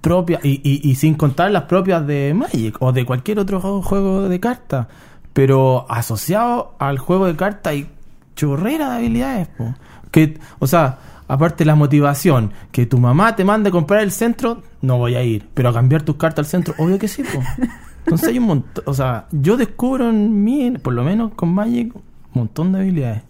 propias, 0.00 0.42
y, 0.46 0.62
y, 0.64 0.80
y 0.90 0.94
sin 0.94 1.12
contar 1.12 1.50
las 1.50 1.64
propias 1.64 2.06
de 2.06 2.32
Magic 2.34 2.76
o 2.80 2.90
de 2.92 3.04
cualquier 3.04 3.38
otro 3.38 3.60
juego, 3.60 3.82
juego 3.82 4.28
de 4.30 4.40
cartas, 4.40 4.86
pero 5.34 5.84
asociado 5.90 6.74
al 6.78 6.96
juego 6.98 7.26
de 7.26 7.36
cartas 7.36 7.72
hay 7.74 7.86
chorrera 8.34 8.88
de 8.92 8.96
habilidades, 8.96 9.48
po. 9.48 9.74
que, 10.10 10.38
o 10.58 10.66
sea, 10.66 10.96
aparte 11.28 11.64
la 11.64 11.74
motivación, 11.74 12.52
que 12.70 12.86
tu 12.86 12.98
mamá 12.98 13.36
te 13.36 13.44
mande 13.44 13.68
a 13.68 13.72
comprar 13.72 14.02
el 14.02 14.10
centro, 14.10 14.62
no 14.80 14.98
voy 14.98 15.14
a 15.14 15.22
ir, 15.22 15.48
pero 15.54 15.68
a 15.70 15.72
cambiar 15.72 16.02
tus 16.02 16.16
cartas 16.16 16.46
al 16.46 16.50
centro, 16.50 16.74
obvio 16.78 16.98
que 16.98 17.08
sí, 17.08 17.22
po. 17.22 17.42
Entonces 18.04 18.28
hay 18.28 18.38
un 18.38 18.46
montón, 18.46 18.84
o 18.86 18.94
sea, 18.94 19.26
yo 19.30 19.56
descubro 19.56 20.10
en 20.10 20.42
mí, 20.42 20.72
por 20.82 20.92
lo 20.92 21.04
menos 21.04 21.32
con 21.34 21.54
Magic, 21.54 21.94
un 21.94 22.02
montón 22.34 22.72
de 22.72 22.80
habilidades. 22.80 23.22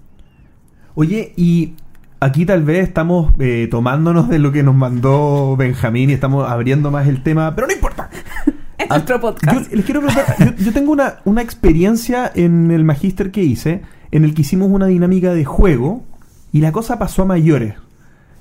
Oye, 0.94 1.32
y 1.36 1.74
aquí 2.20 2.46
tal 2.46 2.62
vez 2.62 2.88
estamos 2.88 3.32
eh, 3.38 3.68
tomándonos 3.70 4.28
de 4.28 4.38
lo 4.38 4.52
que 4.52 4.62
nos 4.62 4.74
mandó 4.74 5.56
Benjamín 5.56 6.10
y 6.10 6.14
estamos 6.14 6.48
abriendo 6.48 6.90
más 6.90 7.06
el 7.06 7.22
tema, 7.22 7.54
pero 7.54 7.66
no 7.66 7.72
importa. 7.72 8.10
Es 8.78 8.88
nuestro 8.88 9.20
podcast. 9.20 9.70
Yo 9.70 9.76
les 9.76 9.84
quiero 9.84 10.00
preguntar, 10.00 10.36
yo, 10.40 10.64
yo 10.64 10.72
tengo 10.72 10.90
una, 10.90 11.18
una 11.24 11.40
experiencia 11.40 12.32
en 12.34 12.72
el 12.72 12.82
magíster 12.82 13.30
que 13.30 13.44
hice, 13.44 13.82
en 14.10 14.24
el 14.24 14.34
que 14.34 14.42
hicimos 14.42 14.70
una 14.70 14.86
dinámica 14.86 15.32
de 15.32 15.44
juego 15.44 16.02
y 16.52 16.60
la 16.60 16.72
cosa 16.72 16.98
pasó 16.98 17.22
a 17.22 17.26
mayores. 17.26 17.74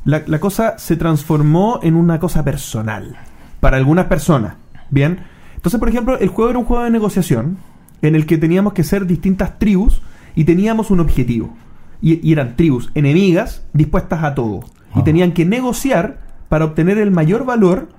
La, 0.04 0.24
la 0.26 0.40
cosa 0.40 0.78
se 0.78 0.96
transformó 0.98 1.80
en 1.84 1.96
una 1.96 2.20
cosa 2.20 2.44
personal 2.44 3.16
para 3.60 3.78
algunas 3.78 4.06
personas. 4.06 4.56
Bien, 4.90 5.20
entonces, 5.56 5.80
por 5.80 5.90
ejemplo, 5.90 6.18
el 6.20 6.30
juego 6.30 6.50
era 6.50 6.60
un 6.60 6.66
juego 6.66 6.84
de 6.84 6.90
negociación 6.90 7.58
en 8.02 8.16
el 8.16 8.26
que 8.26 8.38
teníamos 8.38 8.74
que 8.74 8.84
ser 8.84 9.06
distintas 9.06 9.60
tribus 9.60 10.02
y 10.36 10.44
teníamos 10.46 10.90
un 10.92 11.00
objetivo. 11.00 11.56
Y, 12.02 12.28
y 12.28 12.34
eran 12.34 12.56
tribus 12.56 12.90
enemigas 12.96 13.64
dispuestas 13.74 14.24
a 14.24 14.34
todo. 14.34 14.62
Y 14.96 15.00
Ah. 15.00 15.04
tenían 15.04 15.32
que 15.34 15.46
negociar 15.46 16.20
para 16.50 16.66
obtener 16.66 16.98
el 16.98 17.12
mayor 17.12 17.46
valor 17.46 17.90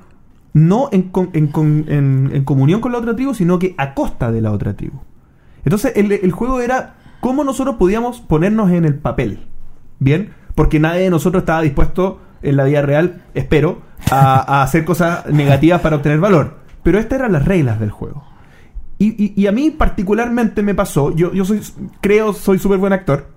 no 0.55 0.89
en, 0.93 1.03
con- 1.05 1.31
en 1.33 1.47
con- 1.47 1.85
en- 1.89 2.31
en 2.35 2.45
comunión 2.45 2.81
con 2.81 2.93
la 2.93 2.99
otra 2.99 3.15
tribu, 3.17 3.33
sino 3.33 3.59
que 3.59 3.75
a 3.79 3.95
costa 3.95 4.31
de 4.33 4.43
la 4.43 4.51
otra 4.51 4.75
tribu. 4.75 4.99
Entonces 5.65 5.93
el, 5.97 6.11
el 6.13 6.33
juego 6.33 6.61
era 6.61 6.97
cómo 7.21 7.45
nosotros 7.45 7.77
podíamos 7.77 8.21
ponernos 8.21 8.71
en 8.73 8.85
el 8.85 8.97
papel. 8.97 9.47
¿Bien? 9.99 10.31
Porque 10.55 10.79
nadie 10.81 11.03
de 11.03 11.11
nosotros 11.11 11.43
estaba 11.43 11.63
dispuesto 11.63 12.21
en 12.43 12.57
la 12.57 12.65
vida 12.65 12.83
real, 12.83 13.23
espero, 13.35 13.81
a, 14.11 14.59
a 14.59 14.63
hacer 14.63 14.85
cosas 14.85 15.27
negativas 15.27 15.81
para 15.81 15.97
obtener 15.97 16.19
valor. 16.21 16.59
Pero 16.83 16.99
estas 16.99 17.21
eran 17.21 17.33
las 17.33 17.45
reglas 17.45 17.79
del 17.81 17.91
juego. 17.91 18.25
Y, 18.99 19.11
y- 19.25 19.33
y 19.41 19.47
a 19.47 19.53
mí 19.53 19.71
particularmente 19.71 20.63
me 20.63 20.75
pasó, 20.75 21.15
yo, 21.15 21.33
yo 21.33 21.45
soy, 21.45 21.61
creo, 22.01 22.33
soy 22.33 22.59
súper 22.59 22.79
buen 22.79 22.93
actor. 22.93 23.29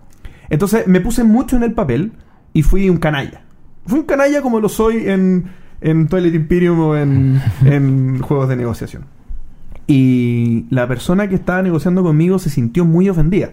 Entonces 0.49 0.87
me 0.87 1.01
puse 1.01 1.23
mucho 1.23 1.55
en 1.55 1.63
el 1.63 1.73
papel 1.73 2.13
y 2.53 2.63
fui 2.63 2.89
un 2.89 2.97
canalla. 2.97 3.41
Fui 3.85 3.99
un 3.99 4.05
canalla 4.05 4.41
como 4.41 4.59
lo 4.59 4.69
soy 4.69 5.07
en, 5.09 5.45
en 5.81 6.07
Twilight 6.07 6.35
Imperium 6.35 6.79
o 6.79 6.95
en, 6.97 7.41
en 7.65 8.19
juegos 8.21 8.49
de 8.49 8.55
negociación. 8.55 9.05
Y 9.87 10.65
la 10.69 10.87
persona 10.87 11.27
que 11.29 11.35
estaba 11.35 11.61
negociando 11.61 12.01
conmigo 12.03 12.39
se 12.39 12.49
sintió 12.49 12.85
muy 12.85 13.09
ofendida. 13.09 13.51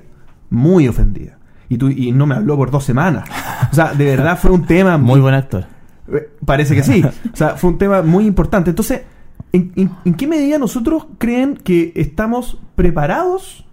Muy 0.51 0.89
ofendida. 0.89 1.39
Y, 1.73 1.79
tú, 1.79 1.89
y 1.89 2.12
no 2.12 2.27
me 2.27 2.35
habló 2.35 2.57
por 2.57 2.70
dos 2.70 2.85
semanas. 2.85 3.29
O 3.70 3.75
sea, 3.75 3.95
de 3.95 4.05
verdad 4.05 4.39
fue 4.39 4.51
un 4.51 4.66
tema 4.66 4.99
Muy 4.99 5.20
buen 5.20 5.35
actor. 5.35 5.64
eh, 6.12 6.29
Parece 6.45 6.75
que 6.75 6.83
sí. 6.83 7.03
O 7.05 7.37
sea, 7.37 7.51
fue 7.57 7.70
un 7.70 7.79
tema 7.79 8.03
muy 8.03 8.27
importante. 8.27 8.70
Entonces, 8.70 9.03
¿en, 9.53 9.73
en- 9.77 9.91
en 10.05 10.14
qué 10.14 10.27
medida 10.27 10.59
nosotros 10.59 11.07
creen 11.18 11.57
que 11.57 11.93
estamos 11.97 12.59
preparados 12.75 13.64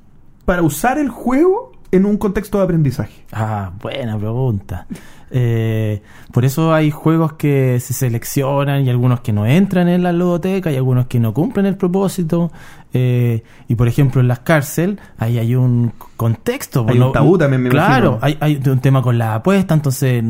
para 0.45 0.61
usar 0.61 0.97
el 0.97 1.09
juego 1.09 1.73
en 1.91 2.05
un 2.05 2.17
contexto 2.17 2.57
de 2.59 2.63
aprendizaje? 2.63 3.25
Ah, 3.33 3.71
buena 3.81 4.17
pregunta. 4.17 4.87
Eh, 5.31 6.01
por 6.31 6.43
eso 6.45 6.73
hay 6.73 6.89
juegos 6.91 7.33
que 7.33 7.79
se 7.79 7.93
seleccionan 7.93 8.85
y 8.85 8.89
algunos 8.89 9.19
que 9.21 9.31
no 9.31 9.45
entran 9.45 9.87
en 9.87 10.01
la 10.03 10.11
ludoteca 10.11 10.71
y 10.71 10.75
algunos 10.75 11.05
que 11.07 11.19
no 11.19 11.33
cumplen 11.33 11.65
el 11.65 11.75
propósito. 11.77 12.51
Eh, 12.91 13.43
y 13.67 13.75
por 13.75 13.87
ejemplo 13.87 14.19
en 14.19 14.27
las 14.27 14.39
cárceles 14.39 14.97
ahí 15.19 15.37
hay 15.37 15.53
un 15.55 15.93
contexto. 16.17 16.85
Hay 16.89 16.99
un 16.99 17.11
tabú 17.11 17.37
también, 17.37 17.61
me 17.61 17.69
Claro, 17.69 18.17
imagino. 18.19 18.19
hay, 18.41 18.57
hay 18.57 18.69
un 18.69 18.79
tema 18.79 19.01
con 19.03 19.17
la 19.19 19.35
apuesta, 19.35 19.75
entonces 19.75 20.23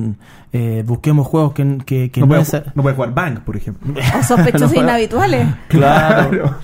eh, 0.52 0.84
busquemos 0.86 1.26
juegos 1.28 1.54
que, 1.54 1.78
que, 1.86 2.12
que 2.12 2.20
No 2.20 2.26
no 2.26 2.30
puede, 2.32 2.44
ju- 2.44 2.72
no 2.76 2.84
puede 2.84 2.96
jugar 2.96 3.14
Bank, 3.14 3.40
por 3.42 3.56
ejemplo. 3.56 3.94
O 4.20 4.24
sospechosos 4.24 4.74
No. 4.76 4.82
inhabituales. 4.82 5.48
Claro. 5.70 6.56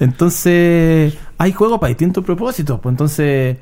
Entonces, 0.00 1.16
hay 1.38 1.52
juegos 1.52 1.78
para 1.78 1.88
distintos 1.88 2.24
propósitos. 2.24 2.80
Pues 2.80 2.92
entonces, 2.92 3.56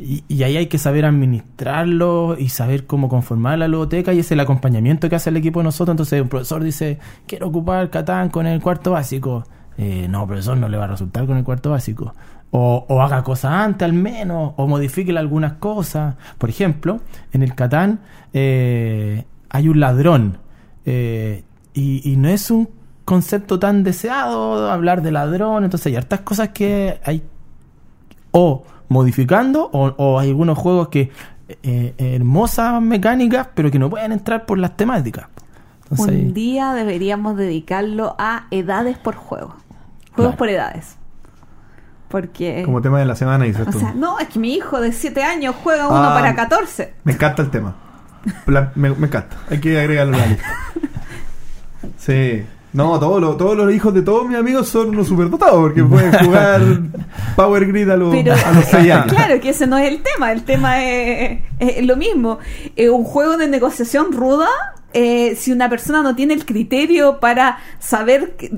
y, 0.00 0.42
ahí 0.42 0.56
hay 0.56 0.66
que 0.66 0.78
saber 0.78 1.04
administrarlo 1.04 2.36
y 2.38 2.48
saber 2.48 2.86
cómo 2.86 3.08
conformar 3.08 3.58
la 3.58 3.68
ludoteca. 3.68 4.14
Y 4.14 4.20
es 4.20 4.32
el 4.32 4.40
acompañamiento 4.40 5.10
que 5.10 5.16
hace 5.16 5.28
el 5.28 5.36
equipo 5.36 5.60
de 5.60 5.64
nosotros. 5.64 5.92
Entonces, 5.92 6.22
un 6.22 6.28
profesor 6.28 6.64
dice: 6.64 6.98
Quiero 7.26 7.48
ocupar 7.48 7.90
Catán 7.90 8.30
con 8.30 8.46
el 8.46 8.62
cuarto 8.62 8.92
básico. 8.92 9.44
Eh, 9.76 10.06
no, 10.08 10.26
profesor, 10.26 10.56
no 10.56 10.68
le 10.68 10.78
va 10.78 10.84
a 10.84 10.88
resultar 10.88 11.26
con 11.26 11.36
el 11.36 11.44
cuarto 11.44 11.70
básico. 11.70 12.14
O, 12.50 12.86
o 12.88 13.02
haga 13.02 13.22
cosas 13.22 13.52
antes 13.52 13.84
al 13.86 13.92
menos, 13.92 14.54
o 14.56 14.66
modifique 14.66 15.16
algunas 15.16 15.54
cosas. 15.54 16.16
Por 16.38 16.48
ejemplo, 16.48 17.00
en 17.32 17.42
el 17.42 17.54
Catán 17.54 18.00
eh, 18.32 19.24
hay 19.50 19.68
un 19.68 19.80
ladrón. 19.80 20.38
eh, 20.86 21.44
y, 21.74 22.10
y 22.10 22.16
no 22.16 22.28
es 22.28 22.50
un 22.50 22.68
concepto 23.04 23.58
tan 23.58 23.84
deseado 23.84 24.70
hablar 24.70 25.02
de 25.02 25.12
ladrón. 25.12 25.64
Entonces 25.64 25.88
hay 25.88 25.96
hartas 25.96 26.20
cosas 26.20 26.48
que 26.48 27.00
hay 27.04 27.22
o 28.32 28.64
modificando 28.90 29.70
o, 29.72 29.94
o 29.96 30.18
hay 30.18 30.28
algunos 30.28 30.58
juegos 30.58 30.88
que 30.88 31.10
eh, 31.62 31.94
hermosas 31.96 32.82
mecánicas 32.82 33.48
pero 33.54 33.70
que 33.70 33.78
no 33.78 33.88
pueden 33.88 34.12
entrar 34.12 34.44
por 34.44 34.58
las 34.58 34.76
temáticas. 34.76 35.26
Entonces, 35.90 36.14
Un 36.16 36.34
día 36.34 36.74
deberíamos 36.74 37.36
dedicarlo 37.36 38.14
a 38.18 38.44
edades 38.50 38.98
por 38.98 39.14
juego. 39.16 39.48
Juegos 40.12 40.34
Claro. 40.34 40.36
por 40.36 40.48
edades. 40.50 40.96
Porque... 42.08 42.62
Como 42.64 42.82
tema 42.82 42.98
de 42.98 43.04
la 43.06 43.14
semana, 43.16 43.44
dices 43.44 43.66
o 43.66 43.70
tú. 43.70 43.78
sea, 43.78 43.92
no, 43.94 44.18
es 44.18 44.28
que 44.28 44.38
mi 44.40 44.52
hijo 44.54 44.80
de 44.80 44.92
7 44.92 45.22
años 45.22 45.54
juega 45.62 45.86
uno 45.88 45.96
Ah. 46.02 46.14
para 46.14 46.34
14. 46.34 46.94
Me 47.04 47.12
encanta 47.12 47.42
el 47.42 47.50
tema. 47.50 47.74
La- 48.46 48.72
me, 48.74 48.90
me 48.90 49.06
encanta. 49.06 49.36
Hay 49.48 49.58
que 49.60 49.78
agregarlo 49.80 50.16
a 50.16 50.20
la 50.20 50.26
lista. 50.26 50.44
Sí. 51.96 52.44
No, 52.72 53.00
todos 53.00 53.20
los, 53.20 53.36
todos 53.36 53.56
los 53.56 53.72
hijos 53.72 53.92
de 53.94 54.02
todos 54.02 54.28
mis 54.28 54.36
amigos 54.36 54.68
son 54.68 54.90
unos 54.90 55.08
superdotados 55.08 55.56
porque 55.60 55.82
pueden 55.82 56.12
jugar 56.24 56.60
Power 57.34 57.66
Grid 57.66 57.88
a 57.90 57.96
los, 57.96 58.14
Pero 58.14 58.32
a 58.34 58.52
los 58.52 58.64
seis 58.66 58.92
años. 58.92 59.12
claro 59.12 59.40
que 59.40 59.48
ese 59.50 59.66
no 59.66 59.76
es 59.76 59.88
el 59.88 60.02
tema, 60.02 60.30
el 60.32 60.42
tema 60.44 60.84
es, 60.84 61.40
es 61.58 61.84
lo 61.84 61.96
mismo. 61.96 62.38
Eh, 62.76 62.88
un 62.90 63.02
juego 63.04 63.36
de 63.36 63.48
negociación 63.48 64.12
ruda, 64.12 64.48
eh, 64.92 65.34
si 65.36 65.50
una 65.52 65.68
persona 65.68 66.02
no 66.02 66.14
tiene 66.14 66.34
el 66.34 66.44
criterio 66.44 67.18
para 67.18 67.58
saber, 67.80 68.36
que- 68.36 68.52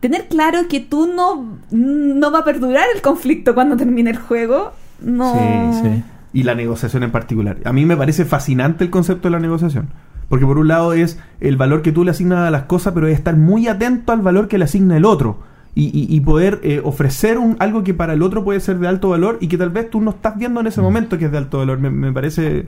tener 0.00 0.28
claro 0.28 0.60
que 0.68 0.80
tú 0.80 1.06
no, 1.14 1.58
no 1.70 2.32
va 2.32 2.38
a 2.38 2.44
perdurar 2.44 2.86
el 2.94 3.02
conflicto 3.02 3.54
cuando 3.54 3.76
termine 3.76 4.10
el 4.10 4.18
juego, 4.18 4.72
no... 5.02 5.34
Sí, 5.34 5.80
sí. 5.88 6.02
Y 6.32 6.44
la 6.44 6.54
negociación 6.54 7.02
en 7.02 7.10
particular. 7.10 7.58
A 7.64 7.72
mí 7.72 7.84
me 7.84 7.96
parece 7.96 8.24
fascinante 8.24 8.84
el 8.84 8.90
concepto 8.90 9.28
de 9.28 9.32
la 9.32 9.40
negociación. 9.40 9.90
Porque 10.30 10.46
por 10.46 10.56
un 10.56 10.68
lado 10.68 10.94
es 10.94 11.18
el 11.40 11.58
valor 11.58 11.82
que 11.82 11.92
tú 11.92 12.02
le 12.04 12.12
asignas 12.12 12.38
a 12.38 12.50
las 12.50 12.62
cosas, 12.62 12.94
pero 12.94 13.06
es 13.08 13.14
estar 13.18 13.36
muy 13.36 13.68
atento 13.68 14.12
al 14.12 14.22
valor 14.22 14.48
que 14.48 14.56
le 14.56 14.64
asigna 14.64 14.96
el 14.96 15.04
otro. 15.04 15.40
Y, 15.74 15.86
y- 15.86 16.06
y 16.16 16.20
poder 16.20 16.60
eh, 16.62 16.80
ofrecer 16.82 17.36
un, 17.36 17.56
algo 17.58 17.84
que 17.84 17.92
para 17.94 18.14
el 18.14 18.22
otro 18.22 18.42
puede 18.42 18.60
ser 18.60 18.78
de 18.78 18.88
alto 18.88 19.10
valor 19.10 19.36
y 19.42 19.48
que 19.48 19.58
tal 19.58 19.70
vez 19.70 19.90
tú 19.90 20.00
no 20.00 20.10
estás 20.12 20.38
viendo 20.38 20.60
en 20.60 20.66
ese 20.68 20.80
momento 20.80 21.18
que 21.18 21.26
es 21.26 21.30
de 21.32 21.36
alto 21.38 21.58
valor. 21.58 21.78
Me, 21.78 21.90
me 21.90 22.12
parece 22.12 22.66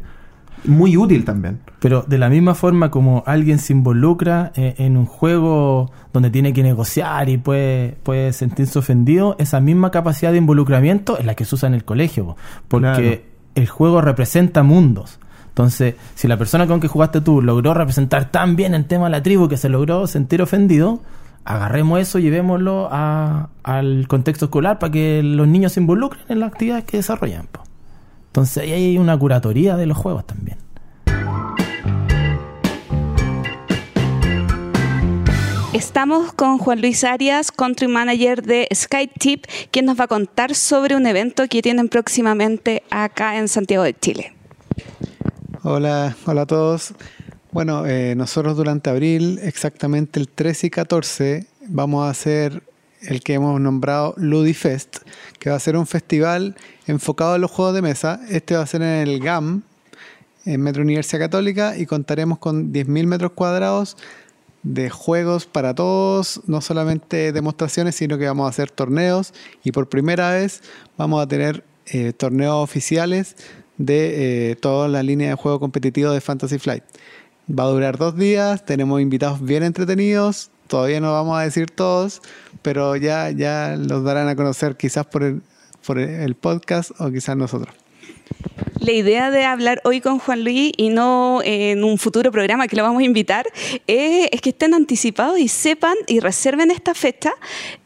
muy 0.65 0.97
útil 0.97 1.25
también. 1.25 1.59
Pero 1.81 2.05
de 2.07 2.19
la 2.19 2.29
misma 2.29 2.55
forma 2.55 2.91
como 2.93 3.25
alguien 3.27 3.59
se 3.59 3.73
involucra 3.73 4.53
eh, 4.55 4.75
en 4.79 4.97
un 4.97 5.07
juego 5.07 5.91
donde 6.13 6.31
tiene 6.31 6.53
que 6.53 6.63
negociar 6.63 7.29
y 7.29 7.39
puede, 7.39 7.97
puede 8.05 8.33
sentirse 8.33 8.79
ofendido, 8.79 9.35
esa 9.41 9.61
misma 9.61 9.91
capacidad 9.91 10.31
de 10.31 10.39
involucramiento 10.39 11.19
es 11.19 11.25
la 11.27 11.35
que 11.35 11.45
se 11.45 11.55
usa 11.57 11.67
en 11.69 11.75
el 11.75 11.85
colegio. 11.85 12.25
po. 12.27 12.37
Porque 12.69 12.87
Claro. 12.93 13.21
el 13.57 13.69
juego 13.69 14.01
representa 14.01 14.63
mundos. 14.63 15.19
Entonces, 15.53 15.97
si 16.15 16.29
la 16.29 16.39
persona 16.39 16.67
con 16.67 16.81
que 16.81 16.89
jugaste 16.89 17.21
tú 17.21 17.43
logró 17.43 17.75
representar 17.75 18.31
tan 18.31 18.57
bien 18.57 18.73
el 18.73 18.87
tema 18.87 19.05
de 19.05 19.11
la 19.11 19.23
tribu 19.23 19.51
que 19.51 19.59
se 19.59 19.69
logró 19.69 20.07
sentir 20.07 20.41
ofendido, 20.41 21.03
agarremos 21.45 22.01
eso 22.01 22.19
y 22.19 22.23
llevémoslo 22.23 22.89
al 22.91 24.09
contexto 24.09 24.47
escolar 24.47 24.79
para 24.79 24.93
que 24.93 25.23
los 25.23 25.47
niños 25.47 25.73
se 25.73 25.81
involucren 25.81 26.25
en 26.31 26.41
las 26.41 26.53
actividades 26.53 26.85
que 26.85 26.97
desarrollan. 26.97 27.49
Entonces, 28.29 28.63
ahí 28.63 28.73
hay 28.73 28.97
una 28.97 29.19
curatoría 29.19 29.77
de 29.77 29.85
los 29.85 29.99
juegos 29.99 30.27
también. 30.27 30.57
Estamos 35.75 36.33
con 36.33 36.57
Juan 36.57 36.81
Luis 36.81 37.05
Arias, 37.05 37.53
Country 37.53 37.89
Manager 37.89 38.43
de 38.43 38.69
SkyTip, 38.75 39.45
quien 39.71 39.85
nos 39.85 40.01
va 40.01 40.05
a 40.05 40.09
contar 40.09 40.55
sobre 40.55 40.97
un 40.97 41.07
evento 41.07 41.47
que 41.47 41.61
tienen 41.61 41.91
próximamente 41.91 42.83
acá 42.91 43.37
en 43.37 43.49
Santiago 43.49 43.83
de 43.85 43.93
Chile. 43.93 44.33
Hola, 45.65 46.17
hola 46.27 46.43
a 46.43 46.47
todos. 46.47 46.93
Bueno, 47.53 47.87
eh, 47.87 48.17
nosotros 48.17 48.57
durante 48.57 48.91
abril, 48.91 49.39
exactamente 49.45 50.19
el 50.19 50.29
13 50.29 50.67
y 50.67 50.71
14, 50.71 51.47
vamos 51.69 52.05
a 52.05 52.11
hacer 52.11 52.65
el 53.03 53.21
que 53.23 53.35
hemos 53.35 53.61
nombrado 53.61 54.13
Ludifest, 54.17 54.97
que 55.39 55.51
va 55.51 55.57
a 55.57 55.61
ser 55.61 55.77
un 55.77 55.87
festival 55.87 56.57
enfocado 56.89 57.37
en 57.37 57.43
los 57.43 57.53
juegos 57.53 57.77
de 57.77 57.83
mesa. 57.83 58.21
Este 58.29 58.57
va 58.57 58.63
a 58.63 58.67
ser 58.67 58.83
en 58.83 59.09
el 59.09 59.21
GAM, 59.21 59.63
en 60.47 60.61
Metro 60.61 60.83
Universidad 60.83 61.21
Católica, 61.21 61.79
y 61.79 61.87
contaremos 61.87 62.39
con 62.39 62.73
10.000 62.73 63.07
metros 63.07 63.31
cuadrados 63.31 63.97
de 64.65 64.91
juegos 64.91 65.47
para 65.47 65.77
todos, 65.77 66.41
no 66.49 66.61
solamente 66.61 67.31
demostraciones, 67.31 67.95
sino 67.95 68.19
que 68.19 68.27
vamos 68.27 68.47
a 68.47 68.49
hacer 68.49 68.73
torneos 68.73 69.33
y 69.63 69.71
por 69.71 69.89
primera 69.89 70.33
vez 70.33 70.61
vamos 70.99 71.23
a 71.23 71.29
tener 71.29 71.63
eh, 71.87 72.13
torneos 72.13 72.57
oficiales 72.65 73.37
de 73.85 74.51
eh, 74.53 74.57
toda 74.57 74.87
la 74.87 75.03
línea 75.03 75.31
de 75.31 75.35
juego 75.35 75.59
competitivo 75.59 76.13
de 76.13 76.21
Fantasy 76.21 76.59
Flight. 76.59 76.85
Va 77.51 77.65
a 77.65 77.67
durar 77.67 77.99
dos 77.99 78.17
días, 78.17 78.65
tenemos 78.65 79.01
invitados 79.01 79.43
bien 79.43 79.65
entretenidos, 79.65 80.51
todavía 80.69 81.01
no 81.01 81.13
vamos 81.13 81.37
a 81.37 81.43
decir 81.43 81.71
todos, 81.71 82.23
pero 82.63 82.95
ya, 82.95 83.31
ya 83.31 83.77
los 83.77 84.05
darán 84.05 84.29
a 84.29 84.37
conocer 84.37 84.77
quizás 84.77 85.07
por 85.07 85.25
el, 85.25 85.43
por 85.85 85.99
el 85.99 86.35
podcast 86.37 86.93
o 87.01 87.11
quizás 87.11 87.37
nosotros. 87.37 87.82
La 88.83 88.91
idea 88.91 89.31
de 89.31 89.45
hablar 89.45 89.81
hoy 89.85 90.01
con 90.01 90.19
Juan 90.19 90.43
Luis 90.43 90.73
y 90.77 90.89
no 90.89 91.41
en 91.45 91.85
un 91.85 91.99
futuro 91.99 92.33
programa 92.33 92.67
que 92.67 92.75
lo 92.75 92.83
vamos 92.83 93.01
a 93.03 93.05
invitar 93.05 93.47
eh, 93.87 94.29
es 94.33 94.41
que 94.41 94.51
estén 94.51 94.75
anticipados 94.75 95.39
y 95.39 95.47
sepan 95.47 95.95
y 96.09 96.19
reserven 96.19 96.73
esta 96.73 96.93
fecha 96.93 97.33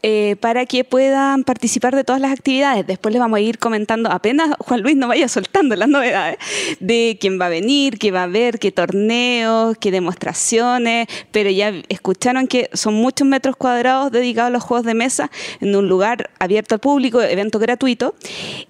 eh, 0.01 0.37
para 0.39 0.65
que 0.65 0.83
puedan 0.83 1.43
participar 1.43 1.95
de 1.95 2.03
todas 2.03 2.19
las 2.19 2.31
actividades. 2.31 2.87
Después 2.87 3.13
les 3.13 3.19
vamos 3.19 3.37
a 3.37 3.41
ir 3.41 3.59
comentando, 3.59 4.09
apenas 4.09 4.55
Juan 4.57 4.81
Luis 4.81 4.95
no 4.95 5.07
vaya 5.07 5.27
soltando 5.27 5.75
las 5.75 5.87
novedades 5.87 6.37
de 6.79 7.19
quién 7.21 7.39
va 7.39 7.45
a 7.45 7.49
venir, 7.49 7.99
qué 7.99 8.09
va 8.09 8.21
a 8.21 8.23
haber, 8.23 8.57
qué 8.57 8.71
torneos, 8.71 9.77
qué 9.77 9.91
demostraciones, 9.91 11.07
pero 11.31 11.51
ya 11.51 11.73
escucharon 11.89 12.47
que 12.47 12.71
son 12.73 12.95
muchos 12.95 13.27
metros 13.27 13.55
cuadrados 13.55 14.11
dedicados 14.11 14.47
a 14.47 14.51
los 14.51 14.63
juegos 14.63 14.87
de 14.87 14.95
mesa 14.95 15.29
en 15.61 15.75
un 15.75 15.87
lugar 15.87 16.31
abierto 16.39 16.73
al 16.73 16.81
público, 16.81 17.21
evento 17.21 17.59
gratuito. 17.59 18.15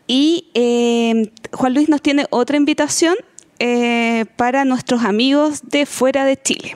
Y 0.07 0.47
eh, 0.53 1.31
Luis 1.69 1.89
nos 1.89 2.01
tiene 2.01 2.25
otra 2.29 2.57
invitación 2.57 3.15
eh, 3.59 4.25
para 4.35 4.65
nuestros 4.65 5.03
amigos 5.03 5.61
de 5.63 5.85
fuera 5.85 6.25
de 6.25 6.41
Chile. 6.41 6.75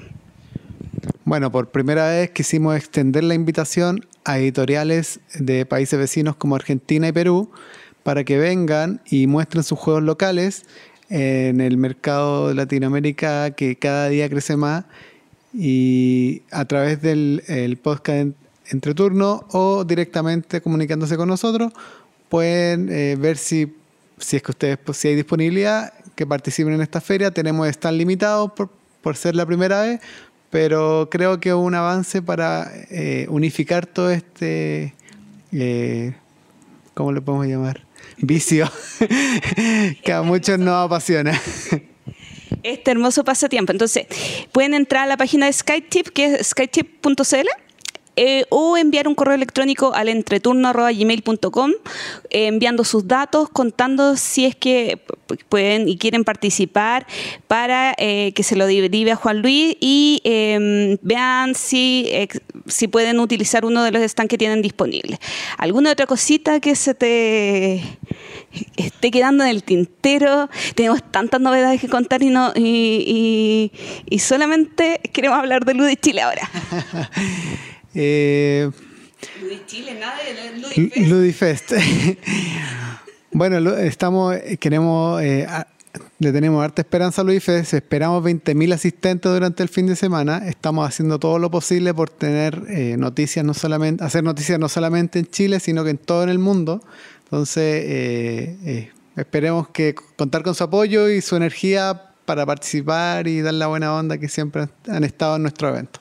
Bueno, 1.25 1.51
por 1.51 1.69
primera 1.69 2.09
vez 2.09 2.31
quisimos 2.31 2.75
extender 2.75 3.23
la 3.23 3.35
invitación 3.35 4.05
a 4.25 4.39
editoriales 4.39 5.19
de 5.33 5.65
países 5.65 5.97
vecinos 5.97 6.35
como 6.35 6.55
Argentina 6.55 7.07
y 7.07 7.11
Perú 7.11 7.49
para 8.03 8.23
que 8.23 8.37
vengan 8.37 9.01
y 9.05 9.27
muestren 9.27 9.63
sus 9.63 9.79
juegos 9.79 10.03
locales 10.03 10.65
en 11.09 11.61
el 11.61 11.77
mercado 11.77 12.47
de 12.47 12.55
Latinoamérica 12.55 13.51
que 13.51 13.75
cada 13.75 14.09
día 14.09 14.29
crece 14.29 14.55
más 14.55 14.85
y 15.53 16.41
a 16.51 16.65
través 16.65 17.01
del 17.01 17.43
el 17.47 17.77
podcast 17.77 18.29
entre 18.69 18.93
turno 18.93 19.45
o 19.51 19.83
directamente 19.83 20.61
comunicándose 20.61 21.17
con 21.17 21.27
nosotros 21.27 21.73
pueden 22.29 22.89
eh, 22.89 23.17
ver 23.19 23.37
si 23.37 23.73
si 24.21 24.37
es 24.37 24.43
que 24.43 24.51
ustedes, 24.51 24.77
pues, 24.77 24.97
si 24.97 25.09
hay 25.09 25.15
disponibilidad, 25.15 25.93
que 26.15 26.25
participen 26.25 26.73
en 26.73 26.81
esta 26.81 27.01
feria. 27.01 27.31
Tenemos 27.31 27.67
están 27.67 27.97
limitados 27.97 28.51
por, 28.53 28.69
por 29.01 29.15
ser 29.17 29.35
la 29.35 29.45
primera 29.45 29.81
vez, 29.81 30.01
pero 30.49 31.07
creo 31.09 31.39
que 31.39 31.53
un 31.53 31.73
avance 31.73 32.21
para 32.21 32.71
eh, 32.89 33.25
unificar 33.29 33.85
todo 33.85 34.11
este, 34.11 34.93
eh, 35.51 36.13
¿cómo 36.93 37.11
le 37.11 37.21
podemos 37.21 37.47
llamar? 37.47 37.85
Vicio, 38.17 38.69
que 40.03 40.13
a 40.13 40.21
muchos 40.21 40.59
nos 40.59 40.85
apasiona. 40.85 41.39
Este 42.63 42.91
hermoso 42.91 43.23
pasatiempo. 43.23 43.71
Entonces, 43.71 44.05
pueden 44.51 44.73
entrar 44.73 45.03
a 45.03 45.07
la 45.07 45.17
página 45.17 45.47
de 45.47 45.53
SkyTip, 45.53 46.09
que 46.09 46.35
es 46.35 46.47
skytip.cl 46.49 47.47
eh, 48.17 48.43
o 48.49 48.75
enviar 48.75 49.07
un 49.07 49.15
correo 49.15 49.35
electrónico 49.35 49.93
al 49.93 50.09
entreturno.gmail.com 50.09 51.71
eh, 52.29 52.47
enviando 52.47 52.83
sus 52.83 53.07
datos, 53.07 53.47
contando 53.49 54.17
si 54.17 54.45
es 54.45 54.55
que 54.55 55.01
pueden 55.47 55.87
y 55.87 55.97
quieren 55.97 56.25
participar 56.25 57.07
para 57.47 57.95
eh, 57.97 58.33
que 58.35 58.43
se 58.43 58.57
lo 58.57 58.65
derive 58.67 59.13
a 59.13 59.15
Juan 59.15 59.41
Luis 59.41 59.77
y 59.79 60.19
em, 60.25 60.97
vean 61.01 61.55
si, 61.55 62.11
si 62.67 62.89
pueden 62.89 63.19
utilizar 63.21 63.63
uno 63.63 63.81
de 63.83 63.91
los 63.91 64.01
stands 64.03 64.29
que 64.29 64.37
tienen 64.37 64.61
disponibles. 64.61 65.19
¿Alguna 65.57 65.91
otra 65.91 66.05
cosita 66.05 66.59
que 66.59 66.75
se 66.75 66.93
te 66.93 67.81
esté 68.75 69.09
quedando 69.09 69.45
en 69.45 69.51
el 69.51 69.63
tintero? 69.63 70.49
Tenemos 70.75 71.01
tantas 71.11 71.39
novedades 71.39 71.79
que 71.79 71.87
contar 71.87 72.21
y, 72.23 72.29
no, 72.29 72.51
y, 72.55 73.71
y, 73.71 73.71
y 74.09 74.19
solamente 74.19 74.99
queremos 75.13 75.39
hablar 75.39 75.63
de 75.63 75.73
Luz 75.75 75.87
de 75.87 75.95
Chile 75.95 76.21
ahora. 76.21 76.49
Eh, 77.93 78.69
Chile, 79.65 79.97
nada 79.99 80.17
Ludifest. 80.97 81.73
bueno, 83.31 83.75
estamos, 83.75 84.35
queremos, 84.59 85.21
eh, 85.21 85.47
le 86.19 86.31
tenemos 86.31 86.63
harta 86.63 86.81
esperanza 86.81 87.21
a 87.21 87.25
Ludifest. 87.25 87.73
Esperamos 87.73 88.23
20.000 88.23 88.73
asistentes 88.73 89.31
durante 89.31 89.63
el 89.63 89.69
fin 89.69 89.87
de 89.87 89.95
semana. 89.95 90.47
Estamos 90.47 90.87
haciendo 90.87 91.19
todo 91.19 91.39
lo 91.39 91.51
posible 91.51 91.93
por 91.93 92.09
tener 92.09 92.63
eh, 92.69 92.95
noticias, 92.97 93.45
no 93.45 93.53
solamente, 93.53 94.03
hacer 94.03 94.23
noticias 94.23 94.59
no 94.59 94.69
solamente 94.69 95.19
en 95.19 95.27
Chile, 95.27 95.59
sino 95.59 95.83
que 95.83 95.91
en 95.91 95.97
todo 95.97 96.23
el 96.23 96.39
mundo. 96.39 96.83
Entonces, 97.25 97.83
eh, 97.87 98.91
esperemos 99.15 99.69
que 99.69 99.95
contar 100.15 100.43
con 100.43 100.55
su 100.55 100.63
apoyo 100.63 101.09
y 101.09 101.21
su 101.21 101.35
energía 101.35 102.09
para 102.25 102.45
participar 102.45 103.27
y 103.27 103.41
dar 103.41 103.53
la 103.53 103.67
buena 103.67 103.95
onda 103.95 104.17
que 104.17 104.27
siempre 104.27 104.67
han 104.87 105.03
estado 105.03 105.37
en 105.37 105.43
nuestro 105.43 105.69
evento. 105.69 106.00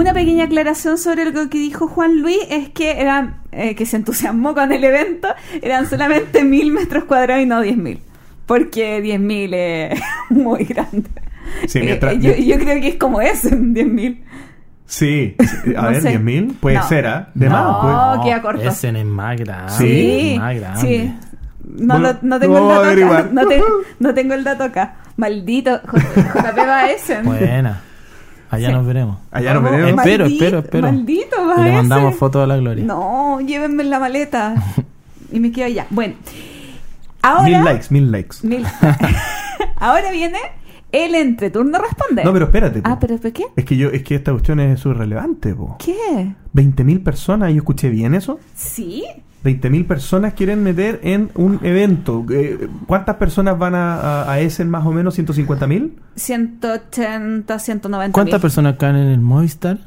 Una 0.00 0.14
pequeña 0.14 0.44
aclaración 0.44 0.96
sobre 0.96 1.26
lo 1.26 1.50
que 1.50 1.58
dijo 1.58 1.86
Juan 1.86 2.22
Luis 2.22 2.38
es 2.48 2.70
que 2.70 3.00
eran, 3.02 3.42
eh, 3.52 3.74
que 3.74 3.84
se 3.84 3.96
entusiasmó 3.96 4.54
con 4.54 4.72
el 4.72 4.82
evento, 4.82 5.28
eran 5.60 5.86
solamente 5.90 6.42
mil 6.56 6.72
metros 6.72 7.04
cuadrados 7.04 7.42
y 7.42 7.46
no 7.46 7.60
diez 7.60 7.76
mil. 7.76 8.00
Porque 8.46 9.02
diez 9.02 9.20
mil 9.20 9.52
es 9.52 10.00
muy 10.30 10.64
grande. 10.64 11.04
Sí, 11.66 11.80
Eh, 11.80 11.98
yo, 12.18 12.34
yo 12.34 12.58
creo 12.58 12.80
que 12.80 12.88
es 12.88 12.94
como 12.96 13.20
eso, 13.20 13.48
diez 13.52 13.86
mil. 13.86 14.24
Sí, 14.86 15.36
a 15.76 15.82
No 15.82 15.90
ver, 15.90 16.02
sé. 16.02 16.18
10.000 16.18 16.54
puede 16.58 16.76
No. 16.78 16.88
ser, 16.88 17.06
¿ah? 17.06 17.28
De 17.34 17.46
No. 17.48 17.52
más, 17.52 17.76
pues. 17.82 17.94
Oh, 17.96 18.24
queda 18.24 18.42
corto. 18.42 18.62
Ese 18.62 18.88
es 18.88 19.04
más 19.04 19.36
grande. 19.38 19.72
Sí. 19.78 20.36
Más 20.38 20.56
grande. 20.56 20.80
sí. 20.80 21.14
No, 21.62 21.94
Bueno, 21.94 22.12
lo- 22.14 22.18
no 22.28 22.40
tengo 22.40 22.56
el 22.58 22.64
a 22.64 22.80
dato 22.80 23.06
acá. 23.06 23.28
No, 23.32 23.46
te- 23.46 23.62
no 24.00 24.14
tengo 24.14 24.34
el 24.34 24.42
dato 24.44 24.64
acá. 24.64 24.94
Maldito. 25.16 25.80
JP 25.84 26.56
Baesen. 26.56 27.24
Buena. 27.24 27.82
Allá 28.50 28.68
Sí. 28.68 28.74
nos 28.74 28.86
veremos. 28.86 29.18
Allá 29.30 29.54
nos 29.54 29.62
veremos. 29.62 29.90
Espero, 29.90 30.24
maldito- 30.24 30.44
espero, 30.44 30.58
espero. 30.58 30.82
Maldito 30.92 31.36
Y 31.58 31.62
le 31.62 31.72
mandamos 31.72 32.16
fotos 32.16 32.42
a 32.42 32.46
la 32.46 32.56
Gloria. 32.56 32.84
No, 32.84 33.40
llévenme 33.40 33.82
en 33.84 33.90
la 33.90 33.98
maleta. 34.00 34.54
y 35.32 35.38
me 35.40 35.52
quedo 35.52 35.66
allá. 35.66 35.86
Bueno. 35.90 36.14
Ahora. 37.22 37.44
Mil 37.44 37.64
likes, 37.64 37.86
mil 37.90 38.10
likes. 38.10 38.36
Mil- 38.42 38.66
Ahora 39.76 40.10
viene 40.10 40.38
el 40.92 41.14
entreturno 41.14 41.78
responde. 41.78 42.24
No, 42.24 42.32
pero 42.32 42.46
espérate. 42.46 42.82
po. 42.82 42.88
Ah, 42.90 42.98
pero 42.98 43.16
¿por 43.18 43.32
qué? 43.32 43.44
Es 43.56 43.64
que 43.64 43.76
yo, 43.76 43.90
es 43.90 44.02
que 44.02 44.16
esta 44.16 44.32
cuestión 44.32 44.58
es 44.60 44.80
subirrelevante, 44.80 45.54
po. 45.54 45.76
¿Qué? 45.78 46.32
20.000 46.54 47.02
personas, 47.04 47.50
yo 47.52 47.58
escuché 47.58 47.88
bien 47.90 48.14
eso. 48.14 48.40
¿Sí? 48.54 49.04
20.000 49.44 49.86
personas 49.86 50.34
quieren 50.34 50.62
meter 50.62 51.00
en 51.02 51.30
un 51.34 51.60
evento. 51.62 52.24
Eh, 52.30 52.68
¿Cuántas 52.86 53.16
personas 53.16 53.58
van 53.58 53.74
a, 53.74 53.94
a, 54.24 54.32
a 54.32 54.40
Essen 54.40 54.68
más 54.68 54.84
o 54.86 54.92
menos? 54.92 55.18
¿150.000? 55.18 55.92
180, 56.16 57.58
190 57.58 58.12
¿Cuántas 58.12 58.40
personas 58.40 58.76
caen 58.76 58.96
en 58.96 59.08
el 59.08 59.20
Movistar? 59.20 59.78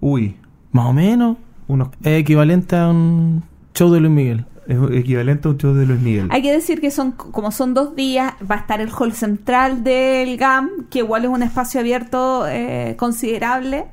Uy, 0.00 0.36
Más 0.72 0.86
o 0.86 0.92
menos. 0.92 1.36
unos, 1.66 1.88
Es 2.02 2.20
equivalente 2.20 2.76
a 2.76 2.88
un 2.88 3.42
show 3.74 3.90
de 3.90 4.00
Luis 4.00 4.12
Miguel. 4.12 4.44
es 4.66 4.76
equivalente 4.92 5.48
a 5.48 5.52
un 5.52 5.58
show 5.58 5.72
de 5.74 5.86
Luis 5.86 6.00
Miguel. 6.00 6.28
Hay 6.30 6.42
que 6.42 6.52
decir 6.52 6.80
que 6.80 6.90
son 6.90 7.12
como 7.12 7.50
son 7.52 7.72
dos 7.74 7.96
días, 7.96 8.34
va 8.50 8.56
a 8.56 8.58
estar 8.58 8.80
el 8.82 8.90
hall 8.90 9.12
central 9.12 9.82
del 9.82 10.36
GAM, 10.36 10.68
que 10.90 10.98
igual 10.98 11.24
es 11.24 11.30
un 11.30 11.42
espacio 11.42 11.80
abierto 11.80 12.46
eh, 12.46 12.96
considerable. 12.98 13.86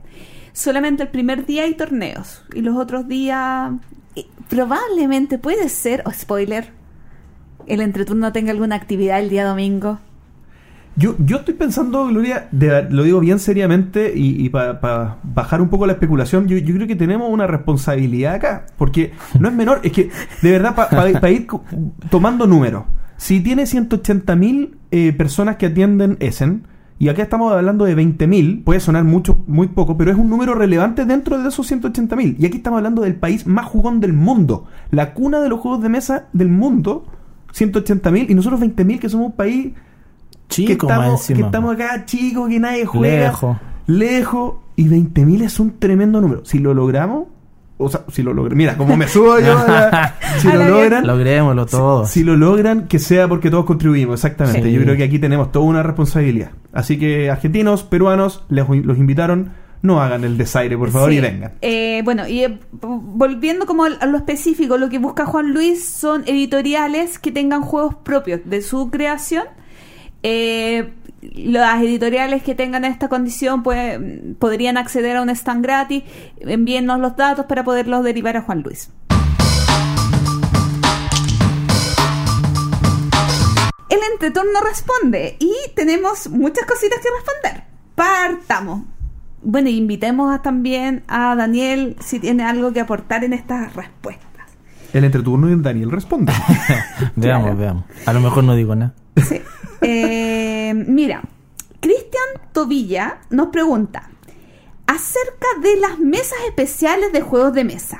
Solamente 0.54 1.04
el 1.04 1.10
primer 1.10 1.46
día 1.46 1.64
hay 1.64 1.76
torneos 1.76 2.44
y 2.54 2.62
los 2.62 2.76
otros 2.76 3.08
días 3.08 3.72
probablemente 4.52 5.38
puede 5.38 5.70
ser, 5.70 6.04
o 6.06 6.12
spoiler, 6.12 6.66
el 7.68 7.80
entreturno 7.80 8.34
tenga 8.34 8.52
alguna 8.52 8.76
actividad 8.76 9.22
el 9.22 9.30
día 9.30 9.46
domingo. 9.46 10.00
Yo, 10.98 11.16
yo 11.20 11.38
estoy 11.38 11.54
pensando, 11.54 12.06
Gloria, 12.08 12.50
de- 12.52 12.90
lo 12.90 13.04
digo 13.04 13.22
bien 13.22 13.40
seriamente 13.40 14.12
y, 14.14 14.50
para 14.50 15.18
bajar 15.24 15.62
un 15.62 15.70
poco 15.70 15.86
la 15.88 15.94
especulación, 15.94 16.50
yo, 16.50 16.58
yo 16.58 16.76
creo 16.76 16.86
que 16.86 16.98
tenemos 16.98 17.30
una 17.32 17.48
responsabilidad 17.48 18.34
acá, 18.36 18.66
porque 18.78 19.14
no 19.40 19.48
es 19.48 19.54
menor, 19.56 19.80
es 19.84 19.94
que 19.94 20.10
de 20.42 20.52
verdad, 20.52 20.76
para 20.76 21.32
ir 21.32 21.48
co- 21.48 21.64
tomando 22.10 22.46
números, 22.46 22.84
si 23.16 23.40
tiene 23.40 23.66
180 23.66 24.36
mil 24.36 24.76
personas 25.18 25.56
que 25.56 25.68
atienden 25.68 26.18
Essen, 26.20 26.68
y 27.02 27.10
acá 27.10 27.24
estamos 27.24 27.52
hablando 27.52 27.86
de 27.86 27.96
20 27.96 28.28
mil, 28.28 28.62
puede 28.64 28.80
sonar 28.80 29.04
mucho, 29.04 29.40
muy 29.48 29.70
poco, 29.70 29.98
pero 29.98 30.12
es 30.12 30.18
un 30.20 30.30
número 30.30 30.54
relevante 30.54 31.04
dentro 31.04 31.42
de 31.42 31.50
esos 31.50 31.66
180 31.66 32.16
mil. 32.16 32.36
Y 32.38 32.46
aquí 32.46 32.58
estamos 32.58 32.78
hablando 32.78 33.02
del 33.02 33.16
país 33.16 33.48
más 33.48 33.66
jugón 33.66 34.00
del 34.00 34.14
mundo, 34.14 34.68
la 34.92 35.16
cuna 35.16 35.40
de 35.40 35.50
los 35.50 35.60
juegos 35.62 35.82
de 35.82 35.90
mesa 35.90 36.28
del 36.32 36.50
mundo, 36.50 37.08
180 37.54 38.12
mil, 38.12 38.30
y 38.30 38.36
nosotros 38.36 38.60
20 38.60 38.86
mil, 38.86 39.00
que 39.00 39.10
somos 39.10 39.26
un 39.26 39.32
país 39.32 39.74
Chico, 40.48 40.68
que 40.68 40.74
estamos, 40.74 41.22
encima. 41.22 41.40
que 41.40 41.46
estamos 41.46 41.74
acá 41.74 42.06
chicos, 42.06 42.48
que 42.48 42.60
nadie 42.60 42.86
juega. 42.86 43.26
Lejos. 43.26 43.58
Lejos. 43.88 44.54
Y 44.76 44.88
20.000 44.88 45.42
es 45.42 45.60
un 45.60 45.80
tremendo 45.80 46.22
número. 46.22 46.46
Si 46.46 46.60
lo 46.60 46.76
logramos, 46.76 47.30
o 47.84 47.90
sea, 47.90 48.02
si 48.12 48.24
lo 48.24 48.34
logran, 48.34 48.58
mira, 48.58 48.78
como 48.78 48.96
me 48.98 49.08
subo 49.08 49.40
yo, 49.40 49.58
a 49.58 49.68
la- 49.68 50.16
si 50.40 50.48
A 50.48 50.54
lo 50.54 50.60
la 50.60 50.70
logran, 50.70 51.08
Logrémoslo 51.08 51.66
todos. 51.66 52.10
si 52.10 52.24
lo 52.24 52.36
logran, 52.36 52.88
que 52.88 53.00
sea 53.00 53.28
porque 53.28 53.50
todos 53.50 53.66
contribuimos, 53.66 54.16
exactamente. 54.24 54.64
Sí. 54.70 54.72
Yo 54.74 54.82
creo 54.84 54.96
que 54.98 55.04
aquí 55.04 55.20
tenemos 55.20 55.52
toda 55.52 55.66
una 55.66 55.84
responsabilidad. 55.84 56.52
Así 56.74 56.98
que 56.98 57.30
argentinos, 57.30 57.84
peruanos, 57.84 58.44
les, 58.50 58.68
los 58.70 58.98
invitaron, 58.98 59.52
no 59.82 60.00
hagan 60.02 60.24
el 60.24 60.38
desaire, 60.38 60.78
por 60.78 60.92
favor, 60.92 61.10
Sí. 61.10 61.18
y 61.18 61.22
vengan. 61.22 61.54
Eh, 61.62 62.02
bueno, 62.06 62.28
y 62.28 62.44
eh, 62.44 62.60
volviendo 62.82 63.66
como 63.66 63.86
a 63.86 63.90
lo 64.06 64.18
específico, 64.18 64.78
lo 64.78 64.90
que 64.90 65.00
busca 65.00 65.26
Juan 65.26 65.54
Luis 65.54 65.84
son 65.84 66.24
editoriales 66.28 67.20
que 67.20 67.32
tengan 67.32 67.62
juegos 67.62 67.96
propios 67.96 68.42
de 68.46 68.62
su 68.62 68.90
creación. 68.92 69.44
Eh, 70.24 70.94
las 71.22 71.82
editoriales 71.82 72.42
que 72.44 72.56
tengan 72.56 72.84
esta 72.86 73.08
condición 73.10 73.64
pues, 73.64 74.00
podrían 74.40 74.78
acceder 74.78 75.18
a 75.18 75.22
un 75.22 75.30
stand 75.30 75.64
gratis. 75.64 76.04
Envíennos 76.40 77.00
los 77.00 77.16
datos 77.16 77.46
para 77.46 77.64
poderlos 77.64 78.04
derivar 78.04 78.38
a 78.38 78.42
Juan 78.42 78.62
Luis. 78.62 78.90
El 83.90 84.00
entreturno 84.14 84.62
responde 84.68 85.36
y 85.40 85.54
tenemos 85.76 86.30
muchas 86.30 86.66
cositas 86.66 87.00
que 87.00 87.10
responder. 87.16 87.64
Partamos. 87.96 88.84
Bueno, 89.44 89.70
invitemos 89.70 90.34
a- 90.34 90.42
también 90.42 91.04
a 91.08 91.36
Daniel 91.36 91.96
si 92.00 92.20
tiene 92.20 92.44
algo 92.44 92.72
que 92.72 92.80
aportar 92.80 93.24
en 93.24 93.34
estas 93.34 93.74
respuestas. 93.76 94.28
El 94.94 95.04
entreturno 95.04 95.50
y 95.50 95.56
Daniel 95.62 95.92
responde. 95.92 96.32
Veamos, 97.16 97.44
Claro. 97.48 97.58
veamos. 97.58 97.84
A 98.06 98.14
lo 98.14 98.20
mejor 98.22 98.44
no 98.44 98.56
digo 98.56 98.76
nada. 98.76 98.94
Sí. 99.18 99.42
Eh, 99.82 100.74
mira, 100.76 101.22
Cristian 101.80 102.52
Tobilla 102.52 103.20
nos 103.30 103.48
pregunta 103.48 104.10
acerca 104.86 105.48
de 105.62 105.78
las 105.78 106.00
mesas 106.00 106.38
especiales 106.48 107.12
de 107.12 107.22
juegos 107.22 107.54
de 107.54 107.64
mesa. 107.64 108.00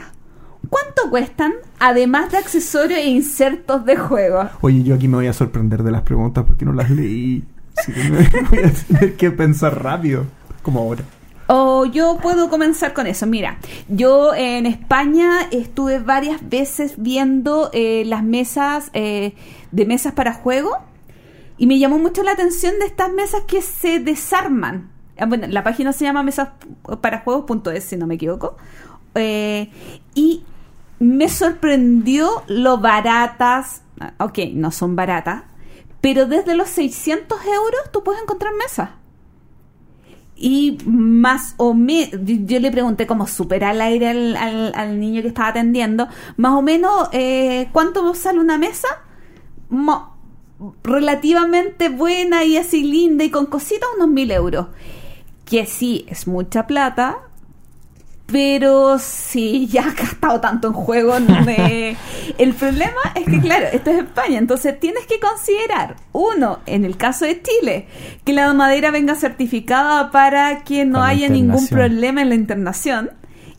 ¿Cuánto 0.70 1.10
cuestan, 1.10 1.54
además 1.80 2.32
de 2.32 2.38
accesorios 2.38 3.00
e 3.00 3.08
insertos 3.08 3.86
de 3.86 3.98
juegos? 3.98 4.48
Oye, 4.62 4.84
yo 4.84 4.96
aquí 4.96 5.08
me 5.08 5.18
voy 5.18 5.28
a 5.28 5.34
sorprender 5.34 5.84
de 5.84 5.92
las 5.92 6.04
preguntas 6.04 6.46
porque 6.46 6.64
no 6.66 6.74
las 6.74 6.90
leí. 6.90 7.44
Así 7.78 7.92
que 7.92 8.04
me 8.04 8.18
voy 8.18 8.64
a 8.64 8.72
tener 8.72 9.16
que 9.18 9.32
pensar 9.32 9.84
rápido, 9.84 10.26
como 10.62 10.80
ahora. 10.80 11.04
O 11.48 11.86
yo 11.86 12.18
puedo 12.22 12.50
comenzar 12.50 12.94
con 12.94 13.08
eso. 13.08 13.26
Mira, 13.26 13.58
yo 13.90 14.34
en 14.34 14.66
España 14.66 15.48
estuve 15.52 16.00
varias 16.00 16.48
veces 16.48 16.94
viendo 16.98 17.70
eh, 17.74 18.04
las 18.06 18.24
mesas 18.24 18.90
eh, 18.94 19.34
de 19.72 19.86
mesas 19.86 20.14
para 20.14 20.34
juego 20.34 20.78
y 21.62 21.68
me 21.68 21.78
llamó 21.78 22.00
mucho 22.00 22.24
la 22.24 22.32
atención 22.32 22.80
de 22.80 22.86
estas 22.88 23.12
mesas 23.14 23.44
que 23.46 23.62
se 23.62 24.00
desarman. 24.00 24.90
Ah, 25.18 25.28
Bueno, 25.28 25.46
la 25.48 25.64
página 25.64 25.94
se 25.94 26.06
llama 26.06 26.24
mesas 26.24 26.50
para 27.02 27.20
juegos.es, 27.20 27.84
si 27.84 27.98
no 27.98 28.08
me 28.08 28.16
equivoco. 28.16 28.58
Eh, 29.14 29.70
y 30.16 30.44
me 31.00 31.30
sorprendió 31.30 32.42
lo 32.48 32.80
baratas. 32.80 33.84
ah, 34.00 34.14
Ok, 34.18 34.40
no 34.54 34.72
son 34.72 34.96
baratas, 34.96 35.44
pero 36.02 36.26
desde 36.26 36.56
los 36.56 36.68
600 36.70 37.38
euros 37.46 37.92
tú 37.94 38.04
puedes 38.04 38.24
encontrar 38.24 38.54
mesas. 38.56 38.90
Y 40.36 40.80
más 40.88 41.54
o 41.58 41.76
menos, 41.76 42.20
yo, 42.26 42.60
le 42.60 42.72
pregunté 42.72 43.06
como 43.06 43.28
súper 43.28 43.64
al 43.64 43.80
aire 43.82 44.10
al, 44.10 44.36
al- 44.36 44.72
al 44.76 45.00
niño 45.00 45.22
que 45.22 45.28
estaba 45.28 45.50
atendiendo, 45.50 46.08
más 46.38 46.54
o 46.54 46.64
menos, 46.64 47.10
eh, 47.12 47.70
¿cuánto 47.72 48.16
sale 48.16 48.40
una 48.40 48.58
mesa? 48.58 48.88
Relativamente 50.84 51.90
buena 51.90 52.44
y 52.44 52.58
así 52.58 52.84
linda 52.84 53.24
y 53.24 53.30
con 53.30 53.46
cositas, 53.48 53.88
unos 53.98 54.10
mil 54.10 54.32
euros. 54.32 54.68
Que 55.46 55.66
sí, 55.66 56.06
es 56.08 56.28
mucha 56.28 56.66
plata, 56.68 57.18
pero 58.28 58.98
sí, 59.00 59.68
ya 59.68 59.82
has 59.88 59.96
gastado 59.96 60.40
tanto 60.40 60.68
en 60.70 60.74
juego. 60.74 61.20
de- 61.20 61.98
El 62.38 62.54
problema 62.54 63.02
es 63.16 63.26
que, 63.26 63.42
claro, 63.42 63.66
esto 63.74 63.90
es 63.90 63.98
España, 64.04 64.38
entonces 64.40 64.80
tienes 64.80 65.06
que 65.06 65.20
considerar, 65.20 65.98
uno, 66.14 66.60
en 66.66 66.86
el 66.86 66.96
caso 66.96 67.26
de 67.26 67.42
Chile, 67.42 67.88
que 68.24 68.32
la 68.32 68.54
madera 68.54 68.90
venga 68.92 69.16
certificada 69.16 70.12
para 70.12 70.64
que 70.64 70.86
no 70.86 71.00
Con 71.00 71.08
haya 71.10 71.28
ningún 71.28 71.68
problema 71.76 72.22
en 72.22 72.30
la 72.30 72.36
internación 72.36 73.10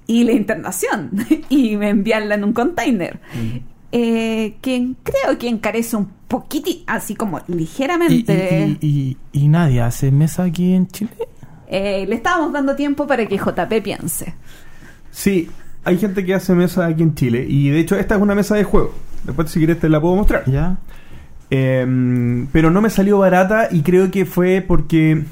y 0.07 0.25
la 0.25 0.33
internación 0.33 1.11
y 1.51 1.75
enviarla 1.75 2.37
en 2.37 2.45
un 2.45 2.53
container. 2.55 3.21
Eh, 3.95 4.55
que 4.63 4.93
creo 5.03 5.39
que 5.39 5.49
encarece 5.49 5.97
un 5.97 6.09
poquitito, 6.27 6.83
así 6.87 7.15
como 7.15 7.41
¿Y, 7.47 7.53
ligeramente. 7.53 8.77
y, 8.81 9.17
y, 9.33 9.41
y 9.45 9.49
nadie 9.49 9.83
hace 9.83 10.11
mesa 10.11 10.45
aquí 10.45 10.73
en 10.73 10.89
Chile? 10.89 11.11
Eh, 11.69 12.07
le 12.09 12.15
estábamos 12.15 12.53
dando 12.53 12.75
tiempo 12.75 13.07
para 13.07 13.27
que 13.27 13.37
JP 13.37 13.83
piense. 13.83 14.35
Sí, 15.11 15.51
hay 15.85 15.99
gente 15.99 16.25
que 16.25 16.33
hace 16.35 16.55
mesa 16.55 16.87
aquí 16.87 17.03
en 17.03 17.15
Chile 17.15 17.45
y 17.49 17.69
de 17.69 17.81
hecho 17.81 17.97
esta 17.97 18.15
es 18.17 18.23
una 18.23 18.35
mesa 18.35 18.55
de 18.55 18.65
juego. 18.65 18.95
Después 19.25 19.51
si 19.51 19.59
quieres 19.59 19.79
te 19.79 19.89
la 19.91 20.01
puedo 20.01 20.17
mostrar. 20.17 20.45
¿Ya? 20.51 20.79
Eh, 21.51 22.47
pero 22.51 22.71
no 22.71 22.81
me 22.81 22.89
salió 22.89 23.19
barata 23.19 23.69
y 23.71 23.83
creo 23.83 24.11
que 24.11 24.25
fue 24.25 24.65
porque 24.67 25.25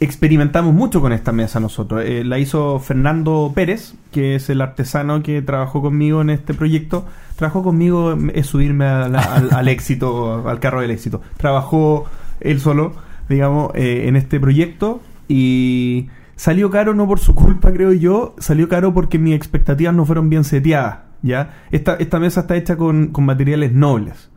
experimentamos 0.00 0.72
mucho 0.74 1.00
con 1.00 1.12
esta 1.12 1.30
mesa 1.32 1.60
nosotros. 1.60 2.02
Eh, 2.04 2.24
la 2.24 2.38
hizo 2.38 2.78
Fernando 2.78 3.52
Pérez, 3.54 3.94
que 4.12 4.34
es 4.34 4.48
el 4.50 4.60
artesano 4.60 5.22
que 5.22 5.42
trabajó 5.42 5.82
conmigo 5.82 6.20
en 6.22 6.30
este 6.30 6.54
proyecto. 6.54 7.04
Trabajó 7.36 7.62
conmigo 7.62 8.16
es 8.34 8.46
subirme 8.46 8.86
a 8.86 9.08
la- 9.08 9.20
al, 9.20 9.52
al 9.52 9.68
éxito, 9.76 10.48
al 10.48 10.58
carro 10.60 10.80
del 10.80 10.90
éxito. 10.90 11.20
Trabajó 11.36 12.06
él 12.40 12.60
solo, 12.60 12.94
digamos, 13.28 13.70
eh, 13.74 14.08
en 14.08 14.16
este 14.16 14.40
proyecto 14.40 15.00
y 15.28 16.08
salió 16.34 16.70
caro 16.70 16.94
no 16.94 17.06
por 17.06 17.18
su 17.20 17.34
culpa, 17.34 17.70
creo 17.72 17.92
yo, 17.92 18.34
salió 18.38 18.68
caro 18.68 18.94
porque 18.94 19.18
mis 19.18 19.34
expectativas 19.34 19.94
no 19.94 20.06
fueron 20.06 20.30
bien 20.30 20.44
seteadas. 20.44 21.00
¿ya? 21.22 21.64
Esta, 21.70 21.96
esta 21.96 22.18
mesa 22.18 22.40
está 22.40 22.56
hecha 22.56 22.76
con, 22.76 23.08
con 23.08 23.24
materiales 23.26 23.72
nobles. 23.74 24.29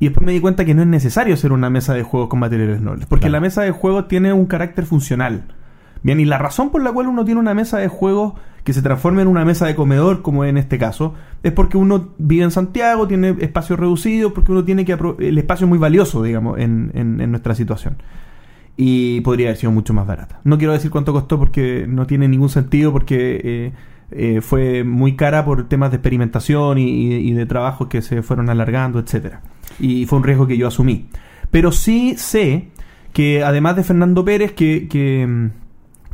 Y 0.00 0.06
después 0.06 0.26
me 0.26 0.32
di 0.32 0.40
cuenta 0.40 0.64
que 0.64 0.74
no 0.74 0.82
es 0.82 0.88
necesario 0.88 1.34
hacer 1.34 1.52
una 1.52 1.70
mesa 1.70 1.94
de 1.94 2.02
juegos 2.02 2.28
con 2.28 2.40
materiales 2.40 2.80
nobles, 2.80 3.06
porque 3.06 3.22
Claro. 3.22 3.32
la 3.32 3.40
mesa 3.40 3.62
de 3.62 3.70
juegos 3.70 4.08
tiene 4.08 4.32
un 4.32 4.46
carácter 4.46 4.84
funcional. 4.86 5.44
Bien, 6.02 6.20
y 6.20 6.24
la 6.26 6.36
razón 6.36 6.70
por 6.70 6.82
la 6.82 6.92
cual 6.92 7.06
uno 7.06 7.24
tiene 7.24 7.40
una 7.40 7.54
mesa 7.54 7.78
de 7.78 7.88
juegos 7.88 8.34
que 8.64 8.72
se 8.74 8.82
transforma 8.82 9.22
en 9.22 9.28
una 9.28 9.44
mesa 9.44 9.66
de 9.66 9.74
comedor, 9.74 10.20
como 10.22 10.44
en 10.44 10.56
este 10.58 10.78
caso, 10.78 11.14
es 11.42 11.52
porque 11.52 11.76
uno 11.78 12.08
vive 12.18 12.44
en 12.44 12.50
Santiago, 12.50 13.06
tiene 13.06 13.36
espacio 13.40 13.76
reducido, 13.76 14.34
porque 14.34 14.52
uno 14.52 14.64
tiene 14.64 14.84
que... 14.84 14.98
El 15.20 15.38
espacio 15.38 15.64
es 15.64 15.68
muy 15.68 15.78
valioso, 15.78 16.22
digamos, 16.22 16.58
en, 16.58 16.90
en- 16.94 17.20
en 17.20 17.30
nuestra 17.30 17.54
situación. 17.54 17.96
Y 18.76 19.20
podría 19.20 19.48
haber 19.48 19.56
sido 19.58 19.70
mucho 19.70 19.94
más 19.94 20.06
barata. 20.06 20.40
No 20.44 20.58
quiero 20.58 20.72
decir 20.72 20.90
cuánto 20.90 21.12
costó 21.12 21.38
porque 21.38 21.86
no 21.88 22.06
tiene 22.06 22.26
ningún 22.26 22.48
sentido, 22.48 22.90
porque 22.92 23.40
eh, 23.44 23.72
eh, 24.14 24.40
fue 24.40 24.84
muy 24.84 25.16
cara 25.16 25.44
por 25.44 25.68
temas 25.68 25.90
de 25.90 25.96
experimentación 25.96 26.78
y, 26.78 26.84
y- 26.84 27.14
y 27.30 27.32
de 27.32 27.46
trabajos 27.46 27.88
que 27.88 28.00
se 28.02 28.22
fueron 28.22 28.48
alargando, 28.50 28.98
etcétera. 28.98 29.40
Y 29.80 30.06
fue 30.06 30.18
un 30.18 30.24
riesgo 30.24 30.46
que 30.46 30.56
yo 30.56 30.68
asumí. 30.68 31.08
Pero 31.50 31.72
sí 31.72 32.14
sé 32.16 32.68
que 33.12 33.42
además 33.44 33.76
de 33.76 33.84
Fernando 33.84 34.24
Pérez, 34.24 34.52
que, 34.52 34.88
que, 34.88 35.26
mm, 35.26 35.50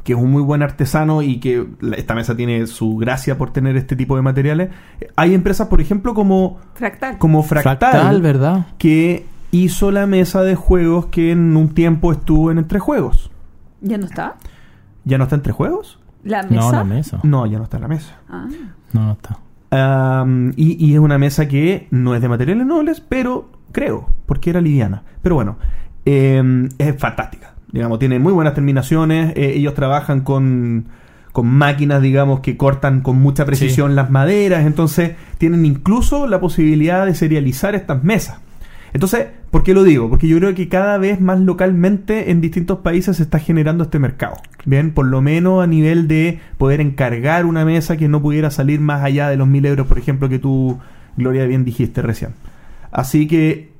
que 0.04 0.12
es 0.14 0.18
un 0.18 0.30
muy 0.30 0.42
buen 0.42 0.62
artesano 0.62 1.22
y 1.22 1.40
que 1.40 1.66
esta 1.96 2.14
mesa 2.14 2.34
tiene 2.36 2.66
su 2.66 2.96
gracia 2.96 3.36
por 3.38 3.52
tener 3.52 3.76
este 3.76 3.96
tipo 3.96 4.16
de 4.16 4.22
materiales, 4.22 4.70
hay 5.16 5.34
empresas, 5.34 5.68
por 5.68 5.80
ejemplo, 5.80 6.14
como, 6.14 6.58
Fractal. 6.74 7.18
como 7.18 7.42
Fractal, 7.42 7.76
Fractal, 7.78 8.22
¿verdad? 8.22 8.66
que 8.78 9.26
hizo 9.50 9.90
la 9.90 10.06
mesa 10.06 10.42
de 10.42 10.54
juegos 10.54 11.06
que 11.06 11.32
en 11.32 11.56
un 11.56 11.74
tiempo 11.74 12.12
estuvo 12.12 12.50
en 12.50 12.58
Entre 12.58 12.78
Juegos. 12.78 13.30
¿Ya 13.82 13.98
no 13.98 14.06
está? 14.06 14.36
¿Ya 15.04 15.18
no 15.18 15.24
está 15.24 15.36
Entre 15.36 15.52
Juegos? 15.52 15.98
¿La 16.24 16.42
mesa? 16.42 16.54
No, 16.60 16.72
la 16.72 16.84
mesa. 16.84 17.20
No, 17.22 17.46
ya 17.46 17.58
no 17.58 17.64
está 17.64 17.76
en 17.78 17.82
la 17.82 17.88
mesa. 17.88 18.18
Ah. 18.28 18.46
No, 18.92 19.04
no 19.06 19.12
está. 19.12 19.38
Y, 20.56 20.84
y 20.84 20.94
es 20.94 20.98
una 20.98 21.18
mesa 21.18 21.46
que 21.48 21.86
no 21.90 22.14
es 22.14 22.20
de 22.20 22.28
materiales 22.28 22.66
nobles, 22.66 23.00
pero 23.00 23.50
creo, 23.72 24.08
porque 24.26 24.50
era 24.50 24.60
liviana. 24.60 25.02
Pero 25.22 25.36
bueno, 25.36 25.56
em, 26.04 26.68
es 26.78 26.96
fantástica. 26.98 27.54
Digamos, 27.72 27.98
tiene 27.98 28.18
muy 28.18 28.32
buenas 28.32 28.54
terminaciones. 28.54 29.32
eh, 29.36 29.52
ellos 29.54 29.74
trabajan 29.74 30.22
con, 30.22 30.86
con 31.32 31.46
máquinas, 31.46 32.02
digamos, 32.02 32.40
que 32.40 32.56
cortan 32.56 33.00
con 33.00 33.20
mucha 33.20 33.44
precisión 33.44 33.94
las 33.94 34.10
maderas. 34.10 34.66
Entonces, 34.66 35.12
tienen 35.38 35.64
incluso 35.64 36.26
la 36.26 36.40
posibilidad 36.40 37.06
de 37.06 37.14
serializar 37.14 37.74
estas 37.76 38.02
mesas. 38.02 38.40
Entonces, 38.92 39.28
¿por 39.50 39.62
qué 39.62 39.74
lo 39.74 39.82
digo? 39.84 40.08
Porque 40.08 40.28
yo 40.28 40.38
creo 40.38 40.54
que 40.54 40.68
cada 40.68 40.98
vez 40.98 41.20
más 41.20 41.40
localmente 41.40 42.30
en 42.30 42.40
distintos 42.40 42.78
países 42.78 43.16
se 43.16 43.22
está 43.22 43.38
generando 43.38 43.84
este 43.84 43.98
mercado. 43.98 44.36
Bien, 44.64 44.92
por 44.92 45.06
lo 45.06 45.20
menos 45.20 45.62
a 45.62 45.66
nivel 45.66 46.08
de 46.08 46.40
poder 46.58 46.80
encargar 46.80 47.46
una 47.46 47.64
mesa 47.64 47.96
que 47.96 48.08
no 48.08 48.22
pudiera 48.22 48.50
salir 48.50 48.80
más 48.80 49.02
allá 49.02 49.28
de 49.28 49.36
los 49.36 49.48
mil 49.48 49.66
euros, 49.66 49.86
por 49.86 49.98
ejemplo, 49.98 50.28
que 50.28 50.38
tú, 50.38 50.78
Gloria, 51.16 51.44
bien 51.46 51.64
dijiste 51.64 52.02
recién. 52.02 52.32
Así 52.92 53.26
que 53.26 53.70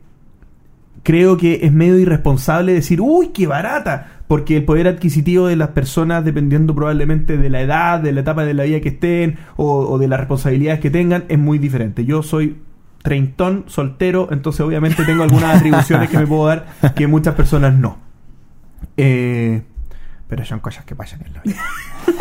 creo 1.02 1.36
que 1.36 1.60
es 1.62 1.72
medio 1.72 1.98
irresponsable 1.98 2.72
decir, 2.72 3.00
uy, 3.00 3.28
qué 3.28 3.46
barata, 3.46 4.20
porque 4.26 4.58
el 4.58 4.64
poder 4.64 4.88
adquisitivo 4.88 5.46
de 5.46 5.56
las 5.56 5.68
personas, 5.68 6.24
dependiendo 6.24 6.74
probablemente 6.74 7.36
de 7.36 7.50
la 7.50 7.60
edad, 7.60 8.00
de 8.00 8.12
la 8.12 8.20
etapa 8.20 8.44
de 8.44 8.54
la 8.54 8.64
vida 8.64 8.80
que 8.80 8.90
estén 8.90 9.38
o, 9.56 9.80
o 9.88 9.98
de 9.98 10.08
las 10.08 10.20
responsabilidades 10.20 10.80
que 10.80 10.90
tengan, 10.90 11.24
es 11.28 11.38
muy 11.38 11.58
diferente. 11.58 12.04
Yo 12.04 12.22
soy 12.22 12.56
treintón, 13.02 13.64
soltero, 13.68 14.28
entonces 14.30 14.60
obviamente 14.60 15.04
tengo 15.04 15.22
algunas 15.22 15.56
atribuciones 15.56 16.10
que 16.10 16.18
me 16.18 16.26
puedo 16.26 16.46
dar 16.46 16.66
que 16.94 17.06
muchas 17.06 17.34
personas 17.34 17.74
no. 17.74 17.98
Eh, 18.96 19.62
pero 20.28 20.44
son 20.44 20.60
cosas 20.60 20.84
que 20.84 20.94
pasan 20.94 21.22
en 21.26 21.34
la 21.34 21.40
vida. 21.42 21.60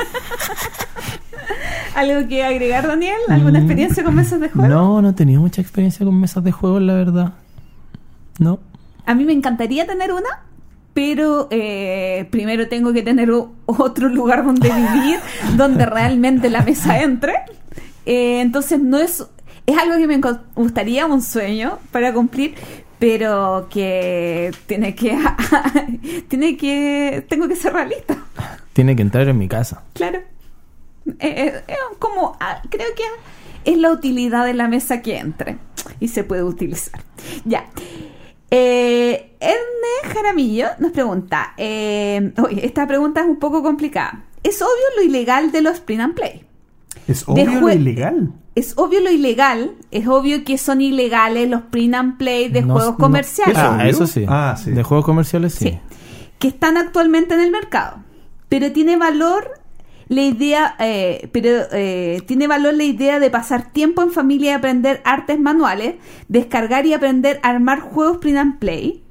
¿Algo 1.96 2.28
que 2.28 2.44
agregar, 2.44 2.88
Daniel? 2.88 3.18
¿Alguna 3.28 3.60
Mm, 3.60 3.64
experiencia 3.64 4.04
con 4.04 4.16
mesas 4.16 4.40
de 4.40 4.50
juego? 4.50 4.68
No, 4.70 5.02
no 5.02 5.10
he 5.10 5.14
tenido 5.14 5.42
mucha 5.42 5.62
experiencia 5.62 6.06
con 6.06 6.20
mesas 6.20 6.44
de 6.44 6.52
juego, 6.52 6.80
la 6.80 6.94
verdad. 6.94 7.34
No. 8.38 8.60
A 9.06 9.16
mí 9.16 9.26
me 9.26 9.34
encantaría 9.34 9.86
tener 9.86 10.14
una, 10.14 10.30
pero 10.94 11.48
eh, 11.52 12.28
primero 12.32 12.68
tengo 12.70 12.94
que 12.94 13.02
tener 13.02 13.30
otro 13.66 14.08
lugar 14.10 14.46
donde 14.46 14.70
vivir, 14.70 15.20
donde 15.58 15.86
realmente 15.86 16.50
la 16.50 16.62
mesa 16.62 17.02
entre. 17.02 17.34
Eh, 18.06 18.40
entonces 18.42 18.80
no 18.80 18.98
es 18.98 19.26
es 19.72 19.78
algo 19.78 19.98
que 19.98 20.08
me 20.08 20.20
gustaría 20.56 21.06
un 21.06 21.22
sueño 21.22 21.80
para 21.92 22.14
cumplir, 22.14 22.56
pero 22.98 23.68
que 23.70 24.52
tiene 24.66 24.96
que 24.96 25.18
tiene 26.28 26.58
que 26.58 27.26
tengo 27.30 27.48
que 27.48 27.56
ser 27.56 27.74
realista, 27.74 28.18
Tiene 28.74 28.96
que 28.96 29.02
entrar 29.02 29.28
en 29.28 29.38
mi 29.38 29.48
casa. 29.48 29.84
claro. 29.94 30.20
Eh, 31.20 31.64
eh, 31.68 31.76
como 31.98 32.38
ah, 32.40 32.62
creo 32.70 32.88
que 32.96 33.04
es 33.72 33.78
la 33.78 33.92
utilidad 33.92 34.46
de 34.46 34.54
la 34.54 34.68
mesa 34.68 35.02
que 35.02 35.18
entre 35.18 35.58
y 36.00 36.10
se 36.10 36.24
puede 36.24 36.44
utilizar. 36.44 37.02
Ya. 37.46 37.66
Eh, 38.52 39.36
Erne 39.40 40.14
Jaramillo 40.14 40.68
nos 40.80 40.92
pregunta, 40.92 41.54
eh, 41.58 42.32
oye, 42.44 42.66
esta 42.66 42.86
pregunta 42.86 43.22
es 43.22 43.28
un 43.28 43.38
poco 43.40 43.64
complicada. 43.64 44.24
¿Es 44.44 44.62
obvio 44.62 44.86
lo 44.98 45.04
ilegal 45.04 45.52
de 45.52 45.62
los 45.62 45.80
print 45.80 46.02
and 46.02 46.14
play? 46.14 46.44
Es 47.08 47.26
De 47.26 47.32
obvio 47.32 47.62
lo 47.62 47.72
ilegal. 47.72 48.32
Es 48.60 48.74
obvio 48.78 49.00
lo 49.02 49.10
ilegal, 49.12 49.72
es 49.92 50.08
obvio 50.08 50.44
que 50.44 50.58
son 50.58 50.82
ilegales 50.82 51.50
los 51.50 51.62
print 51.64 51.96
and 51.96 52.18
play 52.18 52.50
de 52.50 52.62
No- 52.62 52.74
juegos 52.74 52.92
no- 52.94 52.98
comerciales. 52.98 53.58
¿Eso 53.58 53.66
Ah, 53.68 53.76
obvio? 53.78 53.86
eso 53.90 54.08
sí. 54.08 54.26
Ah, 54.28 54.56
sí. 54.62 54.72
De 54.72 54.84
juegos 54.84 55.06
comerciales 55.06 55.54
sí. 55.56 55.70
Sí. 55.70 55.80
Que 56.40 56.48
están 56.50 56.76
actualmente 56.78 57.34
en 57.36 57.40
el 57.40 57.52
mercado. 57.52 57.98
Pero 58.50 58.72
tiene 58.72 58.98
valor 58.98 59.52
la 60.10 60.22
idea, 60.24 60.76
eh, 60.80 61.30
pero 61.32 61.50
eh, 61.72 62.22
tiene 62.28 62.48
valor 62.48 62.74
la 62.74 62.84
idea 62.84 63.20
de 63.20 63.30
pasar 63.30 63.72
tiempo 63.72 64.02
en 64.02 64.12
familia 64.12 64.52
y 64.52 64.54
aprender 64.56 65.02
artes 65.06 65.40
manuales, 65.40 65.96
descargar 66.28 66.86
y 66.88 66.94
aprender 66.94 67.40
a 67.44 67.50
armar 67.50 67.80
juegos 67.80 68.18
print 68.18 68.38
and 68.40 68.60
play. 68.60 69.04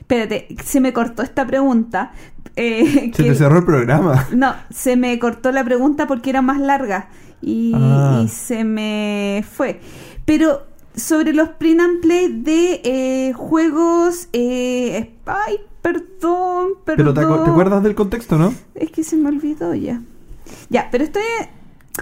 Espérate, 0.00 0.48
se 0.64 0.80
me 0.80 0.92
cortó 0.92 1.22
esta 1.22 1.46
pregunta. 1.46 2.12
eh, 2.56 3.10
Se 3.14 3.22
que- 3.22 3.30
te 3.30 3.34
cerró 3.34 3.58
el 3.58 3.64
programa. 3.64 4.26
no, 4.32 4.54
se 4.70 4.96
me 4.96 5.18
cortó 5.18 5.50
la 5.52 5.64
pregunta 5.64 6.06
porque 6.06 6.30
era 6.30 6.40
más 6.42 6.58
larga 6.60 7.08
y, 7.44 7.72
Ah. 7.74 8.22
y 8.24 8.28
se 8.28 8.64
me 8.64 9.44
fue. 9.50 9.80
Pero 10.24 10.62
sobre 10.96 11.32
los 11.32 11.48
print 11.50 11.80
and 11.80 12.00
play 12.00 12.28
de 12.42 12.80
eh, 12.84 13.32
juegos... 13.34 14.28
eh, 14.32 15.10
ay, 15.26 15.56
perdón, 15.82 16.68
Pero 16.84 17.12
perdón. 17.12 17.14
te, 17.14 17.20
acu- 17.22 17.44
te 17.44 17.50
acuerdas 17.50 17.82
del 17.82 17.94
contexto, 17.94 18.38
¿no? 18.38 18.54
Es 18.74 18.90
que 18.90 19.02
se 19.04 19.16
me 19.16 19.28
olvidó 19.28 19.74
ya. 19.74 20.00
Ya, 20.70 20.88
pero 20.90 21.04
estoy... 21.04 21.22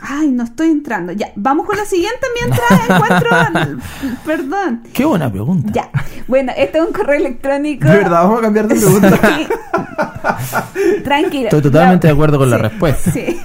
Ay, 0.00 0.30
no 0.30 0.44
estoy 0.44 0.70
entrando. 0.70 1.12
Ya, 1.12 1.32
vamos 1.36 1.66
con 1.66 1.76
la 1.76 1.84
siguiente 1.84 2.26
mientras 2.40 2.88
encuentro... 2.88 3.30
Perdón. 4.24 4.82
Qué 4.92 5.04
buena 5.04 5.30
pregunta. 5.30 5.70
Ya. 5.72 5.90
Bueno, 6.28 6.52
este 6.56 6.78
es 6.78 6.84
un 6.86 6.92
correo 6.92 7.18
electrónico. 7.18 7.86
De 7.86 7.96
verdad, 7.98 8.22
vamos 8.22 8.38
a 8.38 8.42
cambiar 8.42 8.68
de 8.68 8.76
pregunta. 8.76 9.20
Sí. 9.36 9.46
Tranquilo. 11.04 11.44
Estoy 11.44 11.62
totalmente 11.62 12.06
La- 12.06 12.12
de 12.12 12.14
acuerdo 12.14 12.38
con 12.38 12.50
la 12.50 12.58
respuesta. 12.58 13.10
Sí. 13.10 13.38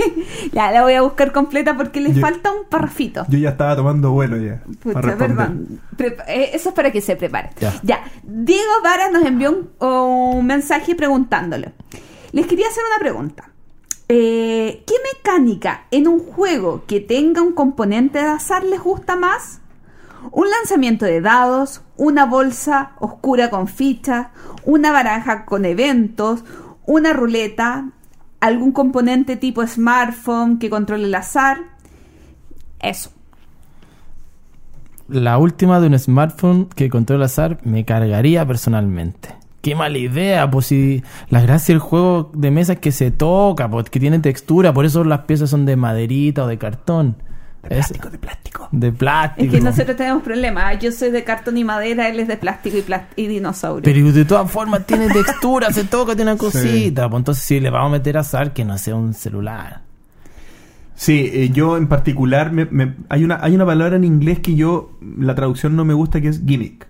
Ya, 0.54 0.72
la 0.72 0.84
voy 0.84 0.94
a 0.94 1.02
buscar 1.02 1.32
completa 1.32 1.76
porque 1.76 2.00
le 2.00 2.14
Yo- 2.14 2.22
falta 2.22 2.52
un 2.52 2.66
parrafito. 2.70 3.26
Yo 3.28 3.38
ya 3.40 3.50
estaba 3.50 3.76
tomando 3.76 4.12
vuelo 4.12 4.38
ya. 4.38 4.62
Pucha, 4.82 5.02
perdón. 5.18 5.82
Prepa- 5.98 6.24
eh, 6.28 6.52
eso 6.54 6.70
es 6.70 6.76
para 6.76 6.92
que 6.92 7.02
se 7.02 7.16
prepare. 7.16 7.50
Ya. 7.84 8.04
Diego 8.24 8.72
Vara 8.84 9.10
nos 9.10 9.24
envió 9.26 9.52
un, 9.52 9.88
un 9.88 10.46
mensaje 10.46 10.96
preguntándole. 10.96 11.74
Les 12.32 12.46
quería 12.46 12.68
hacer 12.68 12.84
una 12.90 13.00
pregunta. 13.00 13.50
Eh, 14.10 14.84
¿Qué 14.88 14.94
mecánica 15.14 15.86
en 15.92 16.08
un 16.08 16.20
juego 16.20 16.84
que 16.88 17.02
tenga 17.02 17.42
un 17.42 17.54
componente 17.54 18.20
de 18.20 18.26
azar 18.26 18.64
les 18.64 18.82
gusta 18.82 19.18
más? 19.18 19.60
¿Un 20.32 20.50
lanzamiento 20.50 21.06
de 21.06 21.20
dados? 21.20 21.82
¿Una 21.98 22.26
bolsa 22.26 22.92
oscura 23.00 23.50
con 23.50 23.68
fichas? 23.68 24.28
¿Una 24.64 24.92
baraja 24.92 25.46
con 25.46 25.66
eventos? 25.66 26.44
¿Una 26.86 27.12
ruleta? 27.12 27.90
¿Algún 28.40 28.72
componente 28.72 29.36
tipo 29.36 29.66
smartphone 29.66 30.60
que 30.60 30.70
controle 30.70 31.06
el 31.06 31.16
azar? 31.16 31.58
Eso. 32.80 33.12
La 35.10 35.38
última 35.38 35.80
de 35.80 35.88
un 35.88 36.00
smartphone 36.00 36.68
que 36.68 36.90
controla 36.90 37.24
el 37.24 37.26
azar 37.26 37.60
me 37.64 37.84
cargaría 37.84 38.46
personalmente. 38.46 39.37
Qué 39.68 39.76
mala 39.76 39.98
idea, 39.98 40.50
pues 40.50 40.68
si 40.68 41.04
la 41.30 41.42
gracia 41.42 41.74
del 41.74 41.80
juego 41.80 42.32
de 42.34 42.52
mesa 42.52 42.74
es 42.74 42.80
que 42.80 42.92
se 42.94 43.12
toca, 43.12 43.70
pues 43.70 43.90
que 43.90 44.00
tiene 44.00 44.20
textura, 44.20 44.74
por 44.74 44.86
eso 44.86 45.04
las 45.04 45.20
piezas 45.22 45.50
son 45.50 45.66
de 45.66 45.76
maderita 45.76 46.44
o 46.44 46.48
de 46.48 46.58
cartón. 46.58 47.18
De 47.64 47.80
Es- 47.80 47.88
plástico, 47.88 48.10
de 48.10 48.18
plástico. 48.18 48.70
de 48.72 48.92
plástico. 48.94 49.46
Es 49.46 49.52
que 49.52 49.60
nosotros 49.62 49.98
tenemos 49.98 50.24
problemas. 50.24 50.80
Yo 50.80 50.90
soy 50.94 51.10
de 51.12 51.26
cartón 51.26 51.58
y 51.58 51.66
madera, 51.66 52.08
él 52.08 52.18
es 52.22 52.30
de 52.30 52.38
plástico 52.38 52.78
y, 52.78 53.22
y 53.22 53.28
dinosaurio. 53.28 53.82
Pero 53.84 54.12
de 54.14 54.24
todas 54.24 54.50
formas 54.50 54.86
tiene 54.86 55.10
textura, 55.10 55.74
se 55.74 55.84
toca, 55.84 56.16
tiene 56.16 56.32
una 56.32 56.38
cosita. 56.40 57.10
Pues 57.10 57.20
entonces 57.20 57.44
si 57.44 57.60
le 57.60 57.70
vamos 57.70 57.90
a 57.90 57.92
meter 57.92 58.18
azar, 58.18 58.54
que 58.54 58.64
no 58.64 58.78
sea 58.78 58.96
un 58.96 59.14
celular. 59.14 59.82
Sí, 60.96 61.30
eh, 61.34 61.50
yo 61.52 61.76
en 61.78 61.88
particular, 61.88 62.52
me- 62.54 62.66
me- 62.66 62.94
hay, 63.10 63.24
una, 63.26 63.40
hay 63.44 63.54
una 63.54 63.66
palabra 63.66 63.98
en 63.98 64.04
inglés 64.06 64.40
que 64.40 64.56
yo, 64.56 64.92
la 65.20 65.36
traducción 65.36 65.76
no 65.76 65.84
me 65.84 65.94
gusta, 65.94 66.22
que 66.22 66.30
es 66.30 66.42
gimmick. 66.46 66.88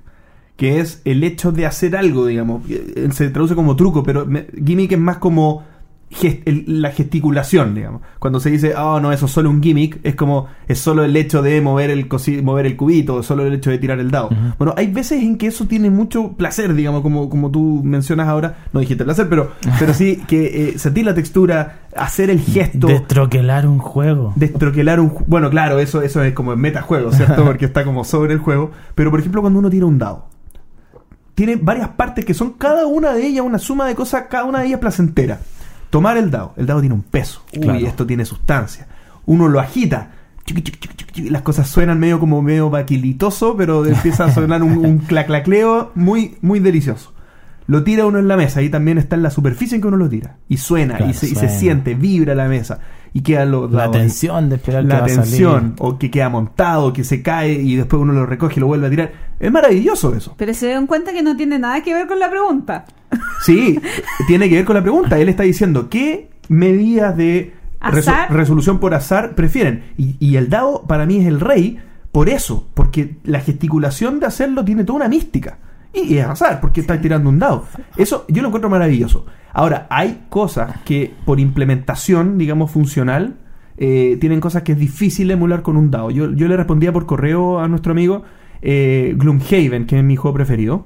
Que 0.58 0.80
es 0.82 1.02
el 1.06 1.24
hecho 1.24 1.52
de 1.54 1.66
hacer 1.66 1.96
algo, 1.96 2.26
digamos. 2.26 2.64
Eh, 2.70 3.08
Se 3.12 3.30
traduce 3.30 3.56
como 3.56 3.76
truco, 3.78 4.04
pero 4.04 4.26
me- 4.26 4.48
gimmick 4.66 4.92
es 4.92 5.00
más 5.00 5.18
como 5.18 5.64
gest- 6.10 6.42
el- 6.46 6.82
la 6.82 6.90
gesticulación, 6.92 7.76
digamos. 7.76 8.02
Cuando 8.18 8.40
se 8.40 8.50
dice, 8.50 8.74
oh, 8.76 9.00
no, 9.00 9.12
eso 9.12 9.26
es 9.28 9.32
solo 9.32 9.50
un 9.52 9.62
gimmick, 9.62 10.00
es 10.04 10.16
como, 10.16 10.48
es 10.68 10.80
solo 10.80 11.04
el 11.04 11.16
hecho 11.16 11.42
de 11.44 11.60
mover 11.62 11.90
el, 11.92 12.08
mover 12.44 12.66
el 12.66 12.76
cubito, 12.76 13.22
solo 13.24 13.46
el 13.46 13.54
hecho 13.54 13.70
de 13.70 13.78
tirar 13.78 14.00
el 14.00 14.10
dado. 14.10 14.30
Bueno, 14.58 14.74
hay 14.78 14.88
veces 14.88 15.22
en 15.22 15.38
que 15.38 15.46
eso 15.48 15.68
tiene 15.68 15.90
mucho 15.92 16.30
placer, 16.38 16.74
digamos, 16.74 17.02
como, 17.02 17.30
como 17.30 17.52
tú 17.52 17.82
mencionas 17.84 18.28
ahora. 18.28 18.58
No 18.74 18.80
dijiste 18.80 19.04
placer, 19.04 19.28
pero, 19.30 19.52
pero 19.80 19.94
sí 19.94 20.16
que 20.28 20.70
eh, 20.70 20.80
sentir 20.80 21.06
la 21.06 21.14
textura, 21.14 21.82
hacer 21.96 22.30
el 22.32 22.40
gesto. 22.40 22.88
Destroquelar 22.88 23.68
un 23.68 23.78
juego. 23.78 24.34
Destroquelar 24.38 25.00
un 25.02 25.14
bueno 25.28 25.50
claro 25.52 25.78
eso 25.80 26.02
eso 26.02 26.24
es 26.24 26.34
como 26.34 26.54
en 26.54 26.60
metajuego 26.62 27.12
cierto 27.12 27.44
porque 27.46 27.66
está 27.66 27.84
como 27.84 28.04
sobre 28.04 28.34
el 28.34 28.40
juego 28.40 28.72
pero 28.96 29.12
por 29.12 29.20
ejemplo 29.20 29.42
cuando 29.42 29.60
uno 29.60 29.70
tira 29.70 29.86
un 29.86 29.98
dado 30.00 30.30
tiene 31.38 31.56
varias 31.56 31.90
partes 31.90 32.26
que 32.26 32.34
son 32.34 32.54
cada 32.54 32.88
una 32.88 33.14
de 33.14 33.28
ellas 33.28 33.46
una 33.46 33.60
suma 33.60 33.86
de 33.86 33.94
cosas 33.94 34.24
cada 34.28 34.46
una 34.46 34.62
de 34.62 34.66
ellas 34.66 34.80
placentera. 34.80 35.40
Tomar 35.92 36.18
el 36.18 36.32
dado. 36.32 36.56
El 36.58 36.66
dado 36.66 36.80
tiene 36.80 36.96
un 36.96 37.04
peso. 37.04 37.44
Uy 37.54 37.60
Claro. 37.62 37.86
esto 37.86 38.08
tiene 38.08 38.26
sustancia. 38.26 38.88
Uno 39.28 39.48
lo 39.48 39.60
agita. 39.60 40.10
Chiqui, 40.48 40.64
chiqui, 40.64 40.80
chiqui, 40.80 40.96
chiqui, 40.96 41.14
chiqui, 41.14 41.30
las 41.30 41.44
cosas 41.44 41.68
suenan 41.68 42.00
medio 42.00 42.20
como 42.20 42.42
medio 42.42 42.72
vaquilitoso 42.72 43.56
pero 43.56 43.86
empieza 43.86 44.26
a 44.26 44.32
sonar 44.34 44.64
un, 44.64 44.84
un 44.84 44.98
claclacleo 44.98 45.92
muy 45.94 46.38
muy 46.42 46.60
delicioso. 46.60 47.14
Lo 47.68 47.84
tira 47.84 48.08
uno 48.08 48.18
en 48.18 48.28
la 48.28 48.36
mesa. 48.36 48.64
Y 48.64 48.70
también 48.70 48.98
está 48.98 49.16
en 49.16 49.22
la 49.22 49.30
superficie 49.30 49.76
en 49.76 49.82
que 49.82 49.88
uno 49.90 49.98
lo 49.98 50.10
tira. 50.10 50.38
Y 50.50 50.58
suena 50.58 50.98
Claro, 50.98 51.12
y, 51.12 51.14
se, 51.14 51.28
y 51.28 51.30
se 51.30 51.36
suena. 51.36 51.50
siente 51.54 51.94
vibra 51.94 52.34
la 52.34 52.48
mesa 52.48 52.80
y 53.14 53.22
quedan 53.22 53.52
los 53.52 53.72
La 53.72 53.90
tensión 53.92 54.50
de 54.50 54.56
esperar 54.56 54.84
que 54.84 54.90
la 54.90 55.00
va 55.00 55.06
a 55.06 55.08
tensión 55.08 55.62
salir. 55.62 55.74
o 55.80 55.98
que 55.98 56.12
queda 56.12 56.30
montado, 56.30 56.94
que 56.94 57.04
se 57.04 57.22
cae 57.22 57.54
y 57.54 57.76
después 57.76 58.02
uno 58.02 58.14
lo 58.14 58.26
recoge 58.26 58.56
y 58.58 58.60
lo 58.62 58.68
vuelve 58.68 58.88
a 58.88 58.90
tirar. 58.90 59.12
Es 59.40 59.52
maravilloso 59.52 60.14
eso. 60.16 60.34
Pero 60.38 60.54
se 60.54 60.68
dan 60.70 60.88
cuenta 60.88 61.14
que 61.14 61.22
no 61.24 61.36
tiene 61.38 61.60
nada 61.60 61.82
que 61.84 61.94
ver 61.94 62.08
con 62.08 62.20
la 62.20 62.30
pregunta. 62.30 62.86
Sí, 63.46 63.80
tiene 64.28 64.50
que 64.50 64.56
ver 64.56 64.66
con 64.66 64.76
la 64.76 64.82
pregunta. 64.82 65.18
Él 65.20 65.30
está 65.30 65.44
diciendo 65.44 65.90
qué 65.90 66.30
medidas 66.50 67.16
de 67.16 67.54
reso- 67.80 68.28
resolución 68.30 68.80
por 68.80 68.94
azar 68.94 69.36
prefieren. 69.36 69.84
Y, 69.98 70.16
y 70.20 70.36
el 70.38 70.50
dado 70.50 70.84
para 70.88 71.06
mí 71.06 71.18
es 71.20 71.28
el 71.28 71.40
rey 71.40 71.80
por 72.12 72.30
eso, 72.30 72.68
porque 72.74 73.18
la 73.24 73.40
gesticulación 73.40 74.20
de 74.20 74.26
hacerlo 74.26 74.66
tiene 74.66 74.84
toda 74.84 74.98
una 74.98 75.08
mística. 75.08 75.60
Y, 76.04 76.18
es 76.18 76.26
azar, 76.26 76.60
porque 76.62 76.82
está 76.82 77.00
tirando 77.02 77.30
un 77.30 77.40
dado. 77.40 77.66
Eso 77.96 78.26
yo 78.28 78.42
lo 78.42 78.48
encuentro 78.50 78.70
maravilloso. 78.70 79.26
Ahora, 79.54 79.88
hay 79.90 80.26
cosas 80.30 80.78
que 80.86 81.14
por 81.26 81.40
implementación, 81.40 82.38
digamos, 82.38 82.70
funcional, 82.72 83.36
eh, 83.78 84.18
tienen 84.20 84.40
cosas 84.40 84.64
que 84.64 84.74
es 84.74 84.78
difícil 84.78 85.30
emular 85.32 85.62
con 85.62 85.78
un 85.78 85.90
dado. 85.92 86.12
Yo, 86.12 86.32
yo 86.34 86.48
le 86.48 86.58
respondía 86.58 86.92
por 86.94 87.06
correo 87.06 87.60
a 87.60 87.68
nuestro 87.68 87.92
amigo 87.94 88.24
eh, 88.62 89.14
Gloomhaven, 89.18 89.86
que 89.88 89.98
es 89.98 90.04
mi 90.04 90.16
juego 90.16 90.36
preferido 90.36 90.86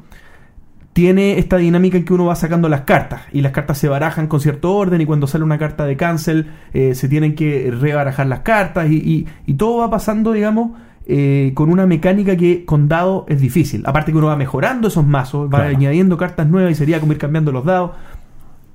tiene 0.93 1.39
esta 1.39 1.55
dinámica 1.55 1.97
en 1.97 2.03
que 2.03 2.13
uno 2.13 2.25
va 2.25 2.35
sacando 2.35 2.67
las 2.67 2.81
cartas 2.81 3.21
y 3.31 3.39
las 3.39 3.53
cartas 3.53 3.77
se 3.77 3.87
barajan 3.87 4.27
con 4.27 4.41
cierto 4.41 4.75
orden 4.75 4.99
y 4.99 5.05
cuando 5.05 5.25
sale 5.25 5.45
una 5.45 5.57
carta 5.57 5.85
de 5.85 5.95
cancel 5.95 6.51
eh, 6.73 6.95
se 6.95 7.07
tienen 7.07 7.33
que 7.35 7.71
rebarajar 7.71 8.27
las 8.27 8.41
cartas 8.41 8.89
y, 8.89 8.95
y- 8.97 9.25
y 9.45 9.53
todo 9.53 9.77
va 9.77 9.89
pasando, 9.89 10.33
digamos, 10.33 10.71
eh, 11.05 11.51
con 11.55 11.69
una 11.69 11.85
mecánica 11.85 12.35
que 12.37 12.63
con 12.65 12.87
dado 12.87 13.25
es 13.27 13.41
difícil. 13.41 13.83
Aparte 13.85 14.11
que 14.11 14.17
uno 14.17 14.27
va 14.27 14.35
mejorando 14.35 14.87
esos 14.87 15.05
mazos, 15.05 15.45
va 15.47 15.59
Claro. 15.59 15.75
añadiendo 15.77 16.17
cartas 16.17 16.47
nuevas 16.47 16.71
y 16.71 16.75
sería 16.75 16.99
como 16.99 17.11
ir 17.13 17.17
cambiando 17.17 17.51
los 17.51 17.65
dados. 17.65 17.91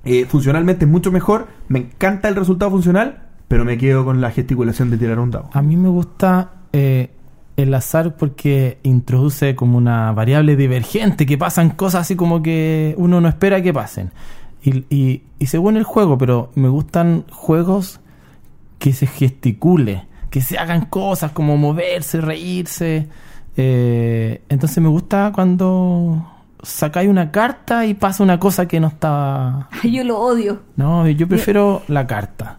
Eh, 0.04 0.24
funcionalmente 0.26 0.84
es 0.84 0.90
mucho 0.90 1.10
mejor, 1.10 1.48
me 1.68 1.80
encanta 1.80 2.28
el 2.28 2.36
resultado 2.36 2.70
funcional, 2.70 3.22
pero 3.48 3.64
me 3.64 3.76
quedo 3.78 4.04
con 4.04 4.20
la 4.20 4.30
gesticulación 4.30 4.90
de 4.90 4.98
tirar 4.98 5.18
un 5.18 5.30
dado. 5.30 5.50
A 5.52 5.62
mí 5.62 5.76
me 5.76 5.88
gusta 5.88 6.50
eh, 6.72 7.10
el 7.56 7.72
azar 7.74 8.16
porque 8.16 8.78
introduce 8.82 9.56
como 9.56 9.78
una 9.78 10.12
variable 10.12 10.54
divergente, 10.56 11.26
que 11.26 11.38
pasan 11.38 11.70
cosas 11.70 12.02
así 12.02 12.14
como 12.16 12.42
que 12.42 12.94
uno 12.98 13.20
no 13.20 13.28
espera 13.28 13.62
que 13.62 13.72
pasen. 13.72 14.10
Y, 14.62 14.84
y, 14.94 15.22
y 15.38 15.46
según 15.46 15.76
el 15.76 15.84
juego, 15.84 16.18
pero 16.18 16.50
me 16.54 16.68
gustan 16.68 17.24
juegos 17.30 18.00
que 18.78 18.92
se 18.92 19.06
gesticule, 19.06 20.06
que 20.30 20.40
se 20.40 20.58
hagan 20.58 20.86
cosas 20.86 21.32
como 21.32 21.56
moverse, 21.56 22.20
reírse. 22.20 23.08
Eh, 23.56 24.42
entonces 24.48 24.82
me 24.82 24.88
gusta 24.88 25.32
cuando 25.34 26.32
sacáis 26.62 27.08
una 27.08 27.30
carta 27.30 27.86
y 27.86 27.94
pasa 27.94 28.22
una 28.22 28.38
cosa 28.38 28.66
que 28.68 28.80
no. 28.80 28.92
Ay, 29.82 29.92
yo 29.92 30.04
lo 30.04 30.18
odio. 30.18 30.60
No, 30.76 31.08
yo 31.08 31.26
prefiero 31.28 31.82
la 31.88 32.06
carta. 32.06 32.58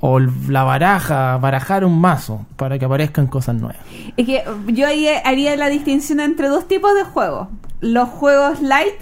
O 0.00 0.20
la 0.20 0.62
baraja, 0.62 1.36
barajar 1.38 1.84
un 1.84 2.00
mazo 2.00 2.46
para 2.56 2.78
que 2.78 2.84
aparezcan 2.84 3.26
cosas 3.26 3.56
nuevas. 3.56 3.78
Es 4.16 4.24
que 4.26 4.44
yo 4.68 4.86
ahí 4.86 5.08
haría 5.24 5.56
la 5.56 5.68
distinción 5.68 6.20
entre 6.20 6.46
dos 6.46 6.68
tipos 6.68 6.94
de 6.94 7.02
juegos. 7.02 7.48
Los 7.80 8.08
juegos 8.08 8.62
light, 8.62 8.94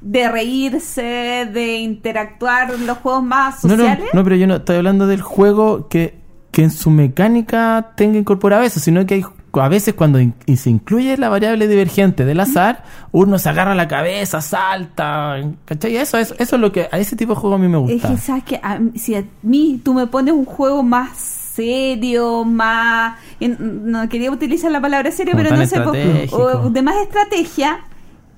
de 0.00 0.28
reírse, 0.28 1.48
de 1.52 1.76
interactuar, 1.76 2.76
los 2.80 2.98
juegos 2.98 3.22
más 3.22 3.62
No, 3.64 3.76
no, 3.76 3.84
sociales. 3.84 4.08
no, 4.12 4.24
pero 4.24 4.34
yo 4.34 4.48
no 4.48 4.56
estoy 4.56 4.76
hablando 4.76 5.06
del 5.06 5.20
juego 5.22 5.88
que, 5.88 6.18
que 6.50 6.62
en 6.64 6.70
su 6.70 6.90
mecánica 6.90 7.92
tenga 7.96 8.18
incorporado 8.18 8.62
eso, 8.64 8.80
sino 8.80 9.04
que 9.06 9.14
hay 9.14 9.24
a 9.54 9.68
veces 9.68 9.94
cuando 9.94 10.20
in- 10.20 10.34
y 10.46 10.56
se 10.58 10.70
incluye 10.70 11.16
la 11.16 11.28
variable 11.28 11.66
divergente 11.66 12.24
del 12.24 12.38
azar, 12.38 12.84
uno 13.10 13.36
se 13.38 13.48
agarra 13.48 13.74
la 13.74 13.88
cabeza, 13.88 14.40
salta, 14.40 15.36
¿cachai? 15.64 15.96
Eso, 15.96 16.18
eso, 16.18 16.34
eso 16.38 16.56
es 16.56 16.60
lo 16.62 16.70
que 16.70 16.88
a 16.90 16.98
ese 17.00 17.16
tipo 17.16 17.34
de 17.34 17.40
juego 17.40 17.56
a 17.56 17.58
mí 17.58 17.66
me 17.66 17.76
Es 17.78 17.94
gusta. 17.94 18.08
que, 18.10 18.16
¿sabes 18.18 18.44
que 18.44 18.60
Si 18.94 19.14
a 19.16 19.24
mí 19.42 19.80
tú 19.84 19.92
me 19.94 20.06
pones 20.06 20.34
un 20.34 20.44
juego 20.44 20.82
más 20.84 21.16
serio, 21.60 22.44
más... 22.44 23.16
en- 23.40 23.90
No 23.90 24.08
quería 24.08 24.30
utilizar 24.30 24.70
la 24.70 24.80
palabra 24.80 25.10
serio, 25.10 25.32
Como 25.32 25.42
pero 25.44 25.56
no 25.56 25.66
sé, 25.66 25.80
o 26.32 26.70
de 26.70 26.82
más 26.82 26.96
estrategia, 27.02 27.80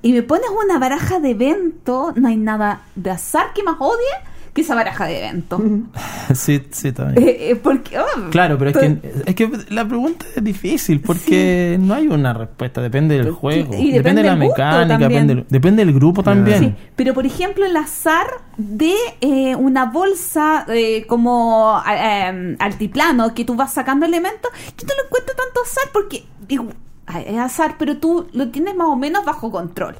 y 0.01 0.13
me 0.13 0.23
pones 0.23 0.47
una 0.65 0.79
baraja 0.79 1.19
de 1.19 1.29
evento, 1.31 2.11
no 2.15 2.27
hay 2.27 2.37
nada 2.37 2.81
de 2.95 3.11
azar 3.11 3.53
que 3.53 3.61
más 3.63 3.75
odie 3.79 4.32
que 4.53 4.61
esa 4.61 4.75
baraja 4.75 5.05
de 5.05 5.19
evento. 5.19 5.61
sí, 6.33 6.61
sí, 6.69 6.91
también. 6.91 7.27
Eh, 7.27 7.51
eh, 7.51 7.55
porque, 7.55 7.99
oh, 7.99 8.29
Claro, 8.29 8.57
pero 8.57 8.69
es 8.69 8.77
que, 8.77 9.13
es 9.25 9.35
que 9.35 9.49
la 9.69 9.87
pregunta 9.87 10.25
es 10.35 10.43
difícil 10.43 11.01
porque 11.01 11.77
no 11.79 11.95
hay 11.95 12.07
una 12.07 12.33
respuesta, 12.33 12.81
depende 12.81 13.17
del 13.17 13.31
juego, 13.31 13.73
y 13.73 13.91
depende, 13.91 13.97
depende 13.97 14.21
de 14.21 14.27
la 14.27 14.35
del 14.35 14.39
mecánica, 14.39 14.97
depende, 14.97 15.45
depende 15.49 15.85
del 15.85 15.93
grupo 15.93 16.23
también. 16.23 16.59
Sí, 16.59 16.75
pero 16.95 17.13
por 17.13 17.25
ejemplo 17.25 17.65
el 17.65 17.75
azar 17.75 18.27
de 18.57 18.93
eh, 19.21 19.55
una 19.55 19.85
bolsa 19.85 20.65
eh, 20.67 21.05
como 21.07 21.81
eh, 21.87 22.27
em, 22.27 22.55
altiplano 22.59 23.33
que 23.33 23.45
tú 23.45 23.55
vas 23.55 23.73
sacando 23.73 24.05
elementos, 24.05 24.51
yo 24.77 24.87
no 24.87 24.93
lo 24.95 25.05
encuentro 25.05 25.35
tanto 25.35 25.61
azar 25.61 25.89
porque 25.91 26.25
digo, 26.47 26.67
ay, 27.07 27.25
es 27.27 27.37
azar, 27.37 27.75
pero 27.79 27.97
tú 27.97 28.27
lo 28.33 28.49
tienes 28.49 28.75
más 28.75 28.87
o 28.87 28.95
menos 28.95 29.25
bajo 29.25 29.51
control. 29.51 29.95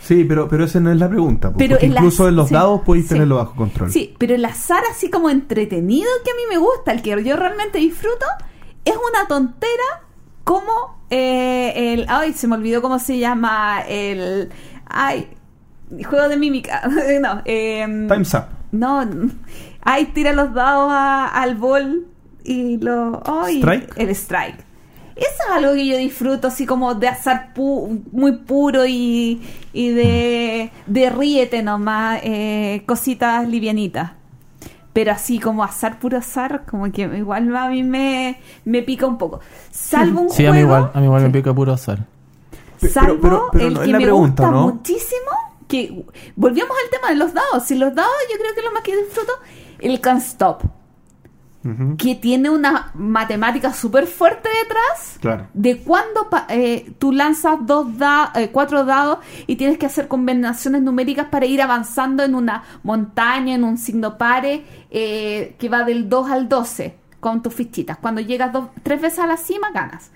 Sí, 0.00 0.24
pero, 0.24 0.48
pero 0.48 0.64
esa 0.64 0.80
no 0.80 0.90
es 0.90 0.98
la 0.98 1.08
pregunta. 1.08 1.52
Pero 1.56 1.72
porque 1.76 1.86
incluso 1.86 2.28
en 2.28 2.36
los 2.36 2.48
sí, 2.48 2.54
dados 2.54 2.80
podéis 2.82 3.06
sí. 3.06 3.14
tenerlo 3.14 3.36
bajo 3.36 3.54
control. 3.54 3.92
Sí, 3.92 4.14
pero 4.18 4.34
el 4.34 4.44
azar 4.44 4.82
así 4.90 5.10
como 5.10 5.30
entretenido 5.30 6.08
que 6.24 6.30
a 6.30 6.34
mí 6.34 6.42
me 6.48 6.58
gusta, 6.58 6.92
el 6.92 7.02
que 7.02 7.22
yo 7.22 7.36
realmente 7.36 7.78
disfruto, 7.78 8.26
es 8.84 8.94
una 8.94 9.28
tontera 9.28 10.02
como 10.44 11.04
eh, 11.10 11.92
el... 11.94 12.06
Ay, 12.08 12.32
se 12.32 12.48
me 12.48 12.56
olvidó 12.56 12.82
cómo 12.82 12.98
se 12.98 13.18
llama 13.18 13.82
el... 13.88 14.50
Ay, 14.86 15.28
juego 16.08 16.28
de 16.28 16.36
mímica. 16.36 16.82
no, 17.20 17.42
em, 17.44 18.08
Time's 18.08 18.34
up. 18.34 18.44
No, 18.72 19.04
ay, 19.82 20.06
tira 20.06 20.32
los 20.32 20.54
dados 20.54 20.88
a- 20.90 21.26
al 21.26 21.56
bol 21.56 22.06
y 22.44 22.78
lo... 22.78 23.22
ay, 23.26 23.58
¿Strike? 23.58 23.94
El 23.96 24.08
strike. 24.10 24.64
Eso 25.20 25.28
es 25.48 25.50
algo 25.54 25.74
que 25.74 25.86
yo 25.86 25.96
disfruto, 25.98 26.48
así 26.48 26.64
como 26.66 26.94
de 26.94 27.06
azar 27.08 27.52
pu- 27.54 28.02
muy 28.10 28.32
puro 28.38 28.86
y, 28.86 29.40
y 29.72 29.90
de, 29.90 30.70
de 30.86 31.10
ríete 31.10 31.62
nomás, 31.62 32.20
eh, 32.24 32.82
cositas 32.86 33.46
livianitas. 33.46 34.12
Pero 34.92 35.12
así 35.12 35.38
como 35.38 35.62
azar 35.62 35.98
puro 36.00 36.18
azar, 36.18 36.64
como 36.68 36.90
que 36.90 37.02
igual 37.02 37.54
a 37.54 37.68
mí 37.68 37.82
me, 37.84 38.40
me 38.64 38.82
pica 38.82 39.06
un 39.06 39.18
poco. 39.18 39.40
Salvo 39.70 40.22
un 40.22 40.30
Sí, 40.30 40.36
juego... 40.46 40.50
a 40.50 40.54
mí 40.54 40.60
igual, 40.60 40.90
a 40.94 40.98
mí 41.00 41.04
igual 41.04 41.20
Sí. 41.20 41.26
me 41.28 41.32
pica 41.32 41.54
puro 41.54 41.72
azar. 41.74 41.98
Salvo 42.78 43.18
pero- 43.20 43.20
pero- 43.20 43.50
pero 43.52 43.66
el 43.68 43.74
no 43.74 43.80
que 43.82 43.86
la 43.92 43.98
me 43.98 44.04
pregunta, 44.04 44.42
gusta 44.44 44.56
¿no? 44.56 44.62
muchísimo, 44.72 45.30
que 45.68 46.02
volvemos 46.34 46.70
al 46.82 46.90
tema 46.90 47.08
de 47.10 47.16
los 47.16 47.34
dados. 47.34 47.62
Si 47.64 47.76
los 47.76 47.94
dados 47.94 48.10
yo 48.32 48.38
creo 48.38 48.54
que 48.54 48.60
es 48.60 48.64
lo 48.66 48.72
más 48.72 48.82
que 48.82 48.96
disfruto, 48.96 49.32
el 49.80 50.00
Can't 50.00 50.22
Stop, 50.22 50.62
Que 51.98 52.14
tiene 52.14 52.48
una 52.48 52.90
matemática 52.94 53.74
súper 53.74 54.06
fuerte 54.06 54.48
detrás 54.62 55.18
Claro. 55.20 55.46
de 55.52 55.76
cuando 55.82 56.26
eh, 56.48 56.92
tú 56.98 57.12
lanzas 57.12 57.58
dos 57.66 57.98
da 57.98 58.32
eh, 58.34 58.48
cuatro 58.50 58.84
dados 58.86 59.18
y 59.46 59.56
tienes 59.56 59.76
que 59.76 59.84
hacer 59.84 60.08
combinaciones 60.08 60.80
numéricas 60.80 61.26
para 61.26 61.44
ir 61.44 61.60
avanzando 61.60 62.22
en 62.22 62.34
una 62.34 62.62
montaña, 62.82 63.54
en 63.56 63.64
un 63.64 63.76
signo 63.76 64.16
pare, 64.16 64.64
eh, 64.90 65.54
que 65.58 65.68
va 65.68 65.84
del 65.84 66.08
2 66.08 66.30
al 66.30 66.48
12 66.48 66.96
con 67.20 67.42
tus 67.42 67.52
fichitas. 67.52 67.98
Cuando 67.98 68.22
llegas 68.22 68.50
dos, 68.54 68.68
tres 68.82 69.02
veces 69.02 69.18
a 69.18 69.26
la 69.26 69.36
cima, 69.36 69.70
ganas. 69.70 70.10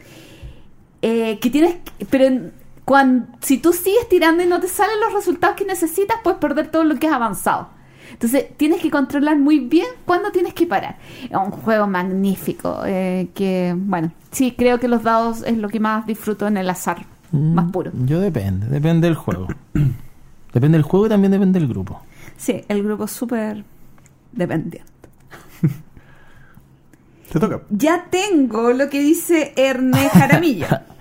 Eh, 1.03 1.39
que 1.41 1.51
tienes, 1.51 1.77
pero 2.09 2.51
cuando, 2.87 3.27
si 3.43 3.59
tú 3.59 3.75
sigues 3.75 4.09
tirando 4.09 4.43
y 4.43 4.47
no 4.47 4.61
te 4.61 4.69
salen 4.69 4.99
los 5.01 5.13
resultados 5.13 5.57
que 5.57 5.67
necesitas, 5.67 6.17
puedes 6.25 6.39
perder 6.39 6.71
todo 6.71 6.85
lo 6.85 6.95
que 6.97 7.07
has 7.07 7.13
avanzado. 7.13 7.69
Entonces, 8.15 8.47
tienes 8.57 8.81
que 8.81 8.91
controlar 8.91 9.39
muy 9.39 9.59
bien 9.61 9.87
cuándo 10.07 10.33
tienes 10.33 10.55
que 10.55 10.67
parar. 10.67 10.97
Es 11.25 11.37
un 11.37 11.51
juego 11.51 11.87
magnífico. 11.87 12.83
eh, 12.87 13.29
que, 13.35 13.75
bueno, 13.77 14.11
sí, 14.31 14.55
creo 14.57 14.81
que 14.81 14.89
los 14.89 15.03
dados 15.03 15.43
es 15.47 15.59
lo 15.59 15.69
que 15.69 15.79
más 15.81 16.07
disfruto 16.07 16.47
en 16.47 16.57
el 16.57 16.69
azar, 16.71 17.05
más 17.33 17.71
puro. 17.71 17.91
Mm, 17.93 18.07
Yo 18.07 18.21
depende, 18.21 18.67
depende 18.69 19.07
del 19.09 19.17
juego. 19.17 19.49
depende 20.53 20.79
del 20.79 20.83
juego 20.83 21.07
y 21.07 21.09
también 21.11 21.33
depende 21.33 21.59
del 21.61 21.69
grupo. 21.69 22.01
Sí, 22.37 22.65
el 22.69 22.83
grupo 22.83 23.05
es 23.05 23.11
súper 23.11 23.65
dependiente. 24.33 24.91
Te 27.33 27.41
toca. 27.41 27.63
Ya 27.71 28.07
tengo 28.11 28.73
lo 28.73 28.89
que 28.89 29.01
dice 29.01 29.53
Erne 29.57 30.09
Jaramillo, 30.09 30.67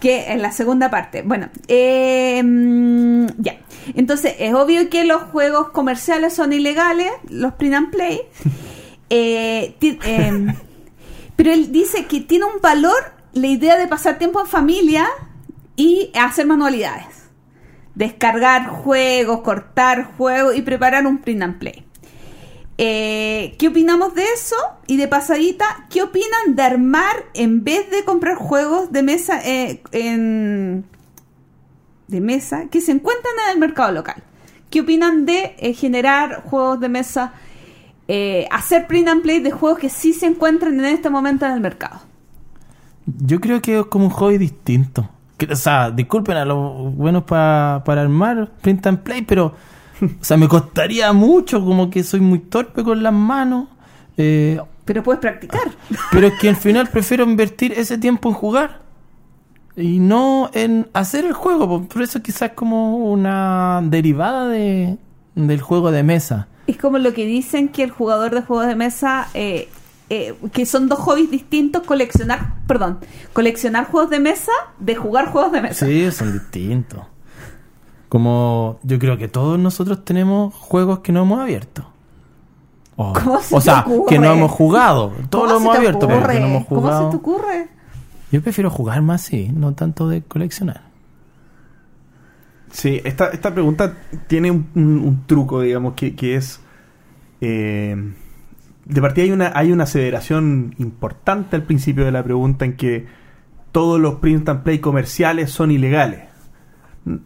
que 0.00 0.32
en 0.32 0.42
la 0.42 0.52
segunda 0.52 0.90
parte. 0.90 1.22
Bueno, 1.22 1.48
eh, 1.68 2.42
ya. 3.38 3.58
Entonces, 3.94 4.34
es 4.38 4.54
obvio 4.54 4.88
que 4.90 5.04
los 5.04 5.22
juegos 5.24 5.70
comerciales 5.70 6.34
son 6.34 6.52
ilegales, 6.52 7.10
los 7.28 7.54
print 7.54 7.74
and 7.74 7.90
play. 7.90 8.20
Eh, 9.10 9.74
eh, 9.80 10.54
pero 11.34 11.50
él 11.50 11.72
dice 11.72 12.04
que 12.04 12.20
tiene 12.20 12.44
un 12.44 12.60
valor 12.60 13.14
la 13.32 13.46
idea 13.46 13.78
de 13.78 13.86
pasar 13.86 14.18
tiempo 14.18 14.38
en 14.38 14.46
familia 14.46 15.08
y 15.76 16.10
hacer 16.14 16.46
manualidades. 16.46 17.30
Descargar 17.94 18.68
juegos, 18.68 19.40
cortar 19.40 20.12
juegos 20.18 20.56
y 20.56 20.60
preparar 20.60 21.06
un 21.06 21.22
print 21.22 21.42
and 21.42 21.58
play. 21.58 21.87
Eh, 22.80 23.56
¿Qué 23.58 23.68
opinamos 23.68 24.14
de 24.14 24.22
eso? 24.22 24.54
Y 24.86 24.96
de 24.98 25.08
pasadita, 25.08 25.64
¿qué 25.90 26.02
opinan 26.02 26.54
de 26.54 26.62
armar 26.62 27.16
en 27.34 27.64
vez 27.64 27.90
de 27.90 28.04
comprar 28.04 28.36
juegos 28.36 28.92
de 28.92 29.02
mesa 29.02 29.40
eh, 29.44 29.82
en- 29.92 30.84
de 32.06 32.20
mesa 32.20 32.66
que 32.70 32.80
se 32.80 32.92
encuentran 32.92 33.34
en 33.46 33.52
el 33.54 33.58
mercado 33.58 33.90
local? 33.92 34.22
¿Qué 34.70 34.82
opinan 34.82 35.26
de 35.26 35.56
eh, 35.58 35.72
generar 35.74 36.42
juegos 36.44 36.78
de 36.78 36.88
mesa, 36.88 37.32
eh, 38.06 38.46
hacer 38.52 38.86
print 38.86 39.08
and 39.08 39.22
play 39.22 39.40
de 39.40 39.50
juegos 39.50 39.78
que 39.80 39.88
sí 39.90 40.12
se 40.12 40.26
encuentran 40.26 40.78
en 40.78 40.84
este 40.84 41.10
momento 41.10 41.46
en 41.46 41.52
el 41.52 41.60
mercado? 41.60 42.00
Yo 43.06 43.40
creo 43.40 43.60
que 43.60 43.80
es 43.80 43.86
como 43.86 44.04
un 44.04 44.10
hobby 44.12 44.38
distinto. 44.38 45.08
O 45.50 45.56
sea, 45.56 45.90
disculpen 45.90 46.36
a 46.36 46.44
los 46.44 46.94
buenos 46.94 47.24
pa- 47.24 47.82
para 47.84 48.02
armar 48.02 48.50
print 48.60 48.86
and 48.86 48.98
play, 49.00 49.22
pero 49.22 49.54
o 50.02 50.24
sea, 50.24 50.36
me 50.36 50.48
costaría 50.48 51.12
mucho, 51.12 51.64
como 51.64 51.90
que 51.90 52.02
soy 52.04 52.20
muy 52.20 52.38
torpe 52.38 52.82
con 52.84 53.02
las 53.02 53.12
manos. 53.12 53.68
eh, 54.16 54.60
Pero 54.84 55.02
puedes 55.02 55.20
practicar. 55.20 55.62
pero 56.12 56.26
es 56.28 56.34
que 56.40 56.48
al 56.48 56.56
final 56.56 56.88
prefiero 56.88 57.24
invertir 57.24 57.72
ese 57.72 57.98
tiempo 57.98 58.28
en 58.28 58.34
jugar 58.34 58.82
y 59.76 59.98
no 60.00 60.50
en 60.54 60.88
hacer 60.92 61.24
el 61.24 61.32
juego. 61.34 61.68
po. 61.68 61.82
Por 61.88 62.02
eso 62.02 62.20
quizás 62.22 62.52
como 62.54 62.96
una 62.98 63.80
derivada 63.84 64.48
de, 64.48 64.98
del 65.34 65.60
juego 65.60 65.90
de 65.90 66.02
mesa. 66.02 66.48
Es 66.66 66.76
como 66.76 66.98
lo 66.98 67.14
que 67.14 67.24
dicen 67.24 67.68
que 67.68 67.82
el 67.82 67.90
jugador 67.90 68.34
de 68.34 68.42
juegos 68.42 68.66
de 68.66 68.74
mesa, 68.76 69.28
eh, 69.34 69.68
eh, 70.10 70.34
que 70.52 70.66
son 70.66 70.88
dos 70.88 70.98
hobbies 70.98 71.30
distintos, 71.30 71.82
coleccionar, 71.84 72.54
perdón, 72.66 72.98
coleccionar 73.32 73.86
juegos 73.86 74.10
de 74.10 74.20
mesa 74.20 74.52
de 74.78 74.94
jugar 74.96 75.30
juegos 75.32 75.52
de 75.52 75.62
mesa. 75.62 75.86
Sí, 75.86 76.10
son 76.12 76.32
distintos. 76.32 77.00
Como 78.08 78.78
yo 78.82 78.98
creo 78.98 79.16
que 79.18 79.28
todos 79.28 79.58
nosotros 79.58 80.04
tenemos 80.04 80.54
juegos 80.54 81.00
que 81.00 81.12
no 81.12 81.22
hemos 81.22 81.40
abierto. 81.40 81.84
O, 82.96 83.12
¿Cómo 83.24 83.40
se 83.40 83.54
o 83.54 83.58
te 83.58 83.64
sea, 83.64 83.80
ocurre? 83.80 84.06
que 84.08 84.18
no 84.18 84.32
hemos 84.32 84.50
jugado. 84.50 85.12
Todos 85.30 85.44
¿Cómo 85.44 85.54
lo 85.54 85.60
hemos 85.60 85.76
abierto, 85.76 86.06
pero 86.08 86.26
que 86.26 86.40
no 86.40 86.46
hemos 86.46 86.66
¿Cómo 86.66 86.80
jugado. 86.80 87.04
se 87.04 87.10
te 87.10 87.16
ocurre? 87.16 87.68
Yo 88.32 88.42
prefiero 88.42 88.70
jugar 88.70 89.00
más, 89.02 89.22
sí, 89.22 89.50
no 89.54 89.72
tanto 89.74 90.08
de 90.08 90.22
coleccionar. 90.22 90.82
Sí, 92.70 93.00
esta, 93.04 93.28
esta 93.28 93.52
pregunta 93.54 93.94
tiene 94.26 94.50
un, 94.50 94.68
un- 94.74 94.98
un 94.98 95.26
truco, 95.26 95.62
digamos, 95.62 95.94
que, 95.94 96.14
que 96.14 96.36
es... 96.36 96.60
eh, 97.40 98.12
de 98.84 99.00
partida 99.02 99.24
hay 99.24 99.30
una, 99.32 99.52
hay 99.54 99.70
una 99.72 99.84
aseveración 99.84 100.74
importante 100.78 101.56
al 101.56 101.62
principio 101.62 102.04
de 102.06 102.12
la 102.12 102.22
pregunta 102.22 102.64
en 102.64 102.74
que 102.76 103.06
todos 103.72 104.00
los 104.00 104.14
print 104.16 104.48
and 104.48 104.62
play 104.62 104.78
comerciales 104.78 105.50
son 105.50 105.70
ilegales. 105.70 106.20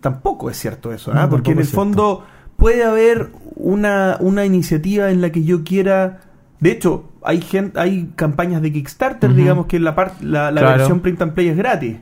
Tampoco 0.01 0.49
es 0.51 0.57
cierto 0.59 0.93
eso, 0.93 1.11
¿ah? 1.12 1.23
No, 1.23 1.31
porque 1.31 1.53
en 1.53 1.59
el 1.59 1.65
fondo 1.65 2.24
puede 2.57 2.85
haber 2.85 3.31
una, 3.57 4.16
una 4.20 4.44
iniciativa 4.44 5.11
en 5.11 5.20
la 5.20 5.31
que 5.31 5.44
yo 5.44 5.65
quiera... 5.65 6.20
De 6.61 6.70
hecho, 6.70 7.09
hay 7.24 7.40
gen- 7.40 7.73
hay 7.74 8.12
campañas 8.15 8.62
de 8.62 8.73
Kickstarter, 8.73 9.35
digamos 9.35 9.66
que 9.66 9.81
la, 9.81 9.94
la, 10.20 10.51
la 10.53 10.61
Claro. 10.61 10.77
versión 10.78 11.01
print 11.01 11.20
and 11.23 11.32
play 11.35 11.49
es 11.49 11.57
gratis. 11.57 11.97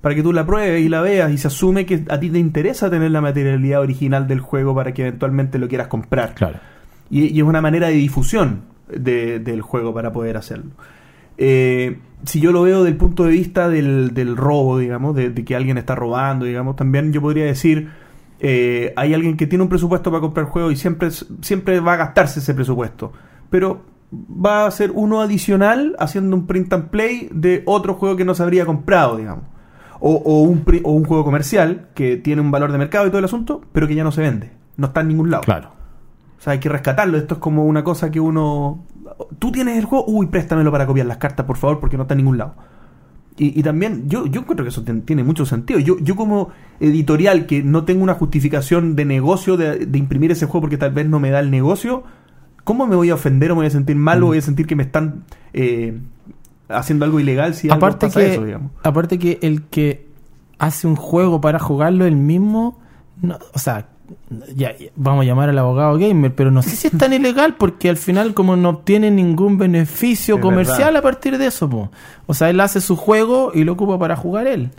Para 0.00 0.14
que 0.16 0.22
tú 0.22 0.32
la 0.32 0.44
pruebes 0.44 0.80
y 0.82 0.88
la 0.88 1.00
veas 1.02 1.30
y 1.30 1.38
se 1.38 1.46
asume 1.46 1.86
que 1.86 2.04
a 2.08 2.18
ti 2.18 2.28
te 2.30 2.38
interesa 2.38 2.90
tener 2.90 3.10
la 3.12 3.20
materialidad 3.20 3.80
original 3.82 4.26
del 4.26 4.40
juego 4.40 4.74
para 4.74 4.92
que 4.92 5.02
eventualmente 5.02 5.58
lo 5.58 5.68
quieras 5.68 5.86
comprar. 5.86 6.34
Claro. 6.34 6.58
Y, 7.10 7.26
y 7.26 7.38
es 7.38 7.44
una 7.44 7.60
manera 7.60 7.86
de 7.88 7.92
difusión 7.94 8.62
de- 8.88 9.38
del 9.38 9.60
juego 9.62 9.94
para 9.94 10.10
poder 10.12 10.36
hacerlo. 10.36 10.72
Eh, 11.38 11.98
si 12.24 12.40
yo 12.40 12.52
lo 12.52 12.62
veo 12.62 12.84
del 12.84 12.96
punto 12.96 13.24
de 13.24 13.30
vista 13.30 13.68
del, 13.68 14.14
del 14.14 14.36
robo, 14.36 14.78
digamos, 14.78 15.14
de, 15.14 15.30
de 15.30 15.44
que 15.44 15.56
alguien 15.56 15.78
está 15.78 15.94
robando, 15.94 16.44
digamos, 16.44 16.76
también 16.76 17.12
yo 17.12 17.20
podría 17.20 17.44
decir, 17.44 17.90
eh, 18.40 18.92
hay 18.96 19.14
alguien 19.14 19.36
que 19.36 19.46
tiene 19.46 19.62
un 19.62 19.68
presupuesto 19.68 20.10
para 20.10 20.20
comprar 20.20 20.46
juegos 20.46 20.72
y 20.72 20.76
siempre, 20.76 21.10
siempre 21.10 21.80
va 21.80 21.94
a 21.94 21.96
gastarse 21.96 22.40
ese 22.40 22.54
presupuesto. 22.54 23.12
Pero 23.50 23.82
va 24.12 24.66
a 24.66 24.70
ser 24.70 24.90
uno 24.94 25.20
adicional 25.20 25.94
haciendo 25.98 26.36
un 26.36 26.46
print 26.46 26.72
and 26.72 26.88
play 26.88 27.28
de 27.32 27.62
otro 27.66 27.94
juego 27.94 28.16
que 28.16 28.24
no 28.24 28.34
se 28.34 28.42
habría 28.42 28.66
comprado, 28.66 29.16
digamos. 29.16 29.44
O, 30.00 30.14
o 30.14 30.42
un, 30.42 30.64
o 30.84 30.92
un 30.92 31.04
juego 31.04 31.24
comercial 31.24 31.88
que 31.94 32.16
tiene 32.16 32.40
un 32.40 32.50
valor 32.50 32.72
de 32.72 32.78
mercado 32.78 33.06
y 33.06 33.10
todo 33.10 33.18
el 33.18 33.26
asunto, 33.26 33.60
pero 33.72 33.86
que 33.86 33.94
ya 33.94 34.04
no 34.04 34.12
se 34.12 34.22
vende. 34.22 34.50
No 34.76 34.86
está 34.86 35.02
en 35.02 35.08
ningún 35.08 35.30
lado. 35.30 35.42
Claro. 35.42 35.72
O 36.38 36.42
sea, 36.42 36.54
hay 36.54 36.58
que 36.58 36.70
rescatarlo. 36.70 37.18
Esto 37.18 37.34
es 37.34 37.40
como 37.40 37.66
una 37.66 37.84
cosa 37.84 38.10
que 38.10 38.18
uno. 38.18 38.86
Tú 39.38 39.52
tienes 39.52 39.78
el 39.78 39.84
juego, 39.84 40.04
uy, 40.06 40.26
préstamelo 40.26 40.70
para 40.70 40.86
copiar 40.86 41.06
las 41.06 41.18
cartas, 41.18 41.46
por 41.46 41.56
favor, 41.56 41.80
porque 41.80 41.96
no 41.96 42.02
está 42.04 42.14
en 42.14 42.18
ningún 42.18 42.38
lado. 42.38 42.54
Y, 43.36 43.58
y 43.58 43.62
también, 43.62 44.08
yo, 44.08 44.26
yo 44.26 44.40
encuentro 44.40 44.64
que 44.64 44.68
eso 44.68 44.82
tiene 44.82 45.24
mucho 45.24 45.46
sentido. 45.46 45.80
Yo, 45.80 45.98
yo, 45.98 46.14
como 46.16 46.50
editorial, 46.78 47.46
que 47.46 47.62
no 47.62 47.84
tengo 47.84 48.02
una 48.02 48.14
justificación 48.14 48.96
de 48.96 49.04
negocio 49.04 49.56
de, 49.56 49.86
de 49.86 49.98
imprimir 49.98 50.30
ese 50.30 50.46
juego 50.46 50.62
porque 50.62 50.76
tal 50.76 50.92
vez 50.92 51.08
no 51.08 51.20
me 51.20 51.30
da 51.30 51.40
el 51.40 51.50
negocio, 51.50 52.04
¿cómo 52.64 52.86
me 52.86 52.96
voy 52.96 53.10
a 53.10 53.14
ofender 53.14 53.50
o 53.50 53.54
me 53.54 53.60
voy 53.60 53.66
a 53.66 53.70
sentir 53.70 53.96
mal 53.96 54.22
o 54.22 54.26
voy 54.26 54.38
a 54.38 54.42
sentir 54.42 54.66
que 54.66 54.76
me 54.76 54.82
están 54.82 55.24
eh, 55.52 55.98
haciendo 56.68 57.04
algo 57.04 57.20
ilegal 57.20 57.54
si 57.54 57.68
algo 57.68 57.84
aparte 57.86 58.06
pasa 58.06 58.20
que, 58.20 58.32
eso, 58.32 58.44
digamos? 58.44 58.70
aparte 58.82 59.18
que 59.18 59.38
el 59.42 59.62
que 59.62 60.08
hace 60.58 60.86
un 60.86 60.96
juego 60.96 61.40
para 61.40 61.58
jugarlo 61.58 62.04
él 62.04 62.16
mismo, 62.16 62.78
no, 63.22 63.38
o 63.54 63.58
sea, 63.58 63.88
ya, 64.54 64.76
ya, 64.76 64.88
vamos 64.96 65.22
a 65.22 65.26
llamar 65.26 65.48
al 65.48 65.58
abogado 65.58 65.96
gamer, 65.98 66.34
pero 66.34 66.50
no 66.50 66.62
sé 66.62 66.70
si 66.70 66.88
es 66.88 66.98
tan 66.98 67.12
ilegal 67.12 67.54
porque 67.56 67.88
al 67.88 67.96
final 67.96 68.34
como 68.34 68.56
no 68.56 68.68
obtiene 68.70 69.10
ningún 69.10 69.58
beneficio 69.58 70.36
Es 70.36 70.40
comercial 70.40 70.78
verdad. 70.94 70.96
a 70.96 71.02
partir 71.02 71.38
de 71.38 71.46
eso, 71.46 71.68
po. 71.70 71.90
o 72.26 72.34
sea, 72.34 72.50
él 72.50 72.60
hace 72.60 72.80
su 72.80 72.96
juego 72.96 73.52
y 73.54 73.64
lo 73.64 73.72
ocupa 73.72 73.98
para 73.98 74.16
jugar 74.16 74.46
él. 74.46 74.70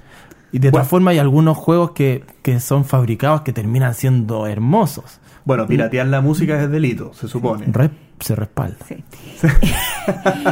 Y 0.52 0.60
de 0.60 0.70
Bueno. 0.70 0.80
todas 0.80 0.88
formas 0.90 1.14
hay 1.14 1.20
algunos 1.20 1.56
juegos 1.56 1.91
que, 1.91 2.26
que 2.41 2.60
son 2.60 2.84
fabricados 2.84 3.41
que 3.41 3.53
terminan 3.53 3.94
siendo 3.94 4.48
hermosos. 4.48 5.20
Bueno, 5.45 5.68
piratear 5.68 6.07
la 6.07 6.22
música 6.22 6.61
es 6.61 6.69
delito, 6.69 7.13
se 7.13 7.27
supone. 7.27 7.65
Re- 7.72 7.89
se 8.19 8.35
respalda. 8.35 8.77
Sí. 8.88 9.03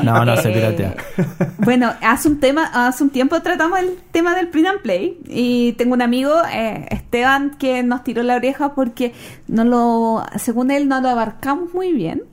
No, 0.04 0.24
no 0.26 0.38
se 0.38 0.50
piratea. 0.52 0.96
Bueno, 1.60 1.92
hace 2.02 2.28
un 2.28 2.40
tema, 2.40 2.70
hace 2.74 3.04
un 3.04 3.10
tiempo 3.10 3.42
tratamos 3.42 3.80
el 3.80 3.98
tema 4.12 4.36
del 4.36 4.48
print 4.48 4.68
and 4.68 4.82
play 4.82 5.20
y 5.28 5.74
tengo 5.74 5.94
un 5.94 6.02
amigo, 6.02 6.34
eh, 6.54 6.86
Esteban, 6.92 7.52
que 7.58 7.82
nos 7.84 8.04
tiró 8.04 8.22
la 8.24 8.36
oreja 8.36 8.74
porque 8.76 9.14
no 9.48 9.64
lo, 9.64 10.24
según 10.38 10.70
él, 10.72 10.88
no 10.88 11.02
lo 11.02 11.10
abarcamos 11.10 11.74
muy 11.74 11.94
bien. 11.94 12.24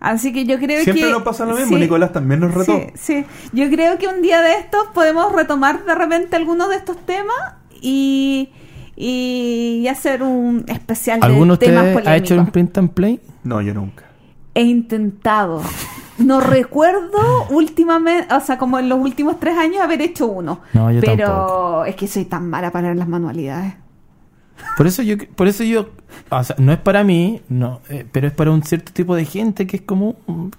Así 0.00 0.32
que 0.32 0.44
yo 0.44 0.58
creo 0.58 0.82
Siempre 0.82 1.04
que 1.06 1.12
nos 1.12 1.22
pasa 1.22 1.44
lo 1.44 1.54
mismo, 1.54 1.76
sí, 1.76 1.82
Nicolás 1.82 2.12
también 2.12 2.40
nos 2.40 2.54
retó. 2.54 2.72
Sí, 2.78 2.86
sí. 2.94 3.24
Yo 3.52 3.68
creo 3.70 3.98
que 3.98 4.08
un 4.08 4.22
día 4.22 4.40
de 4.40 4.54
estos 4.54 4.86
podemos 4.94 5.32
retomar 5.32 5.84
de 5.84 5.94
repente 5.94 6.36
algunos 6.36 6.68
de 6.70 6.76
estos 6.76 6.96
temas 7.04 7.36
y, 7.82 8.48
y 9.02 9.88
hacer 9.88 10.22
un 10.22 10.62
especial 10.68 11.20
de 11.20 11.26
¿Alguno 11.26 11.56
de 11.56 11.66
temas 11.66 11.86
ustedes 11.86 12.06
ha 12.06 12.16
hecho 12.16 12.38
un 12.38 12.46
print 12.48 12.76
and 12.76 12.90
play? 12.90 13.18
No, 13.44 13.62
yo 13.62 13.72
nunca. 13.72 14.04
He 14.54 14.62
intentado. 14.62 15.62
No 16.18 16.40
recuerdo 16.40 17.46
últimamente, 17.48 18.32
o 18.34 18.40
sea, 18.40 18.58
como 18.58 18.78
en 18.78 18.90
los 18.90 18.98
últimos 18.98 19.40
tres 19.40 19.56
años 19.56 19.80
haber 19.80 20.02
hecho 20.02 20.26
uno. 20.26 20.60
No, 20.74 20.92
yo 20.92 21.00
pero 21.00 21.26
tampoco. 21.26 21.84
es 21.86 21.96
que 21.96 22.06
soy 22.06 22.26
tan 22.26 22.50
mala 22.50 22.70
para 22.70 22.94
las 22.94 23.08
manualidades. 23.08 23.72
Por 24.76 24.86
eso 24.86 25.02
yo, 25.02 25.16
por 25.34 25.48
eso 25.48 25.64
yo, 25.64 25.88
o 26.28 26.44
sea, 26.44 26.54
no 26.58 26.70
es 26.70 26.78
para 26.78 27.02
mí, 27.02 27.40
no, 27.48 27.80
eh, 27.88 28.04
pero 28.12 28.26
es 28.26 28.34
para 28.34 28.50
un 28.50 28.62
cierto 28.62 28.92
tipo 28.92 29.16
de 29.16 29.24
gente 29.24 29.66
que 29.66 29.78
es 29.78 29.82
como, 29.82 30.16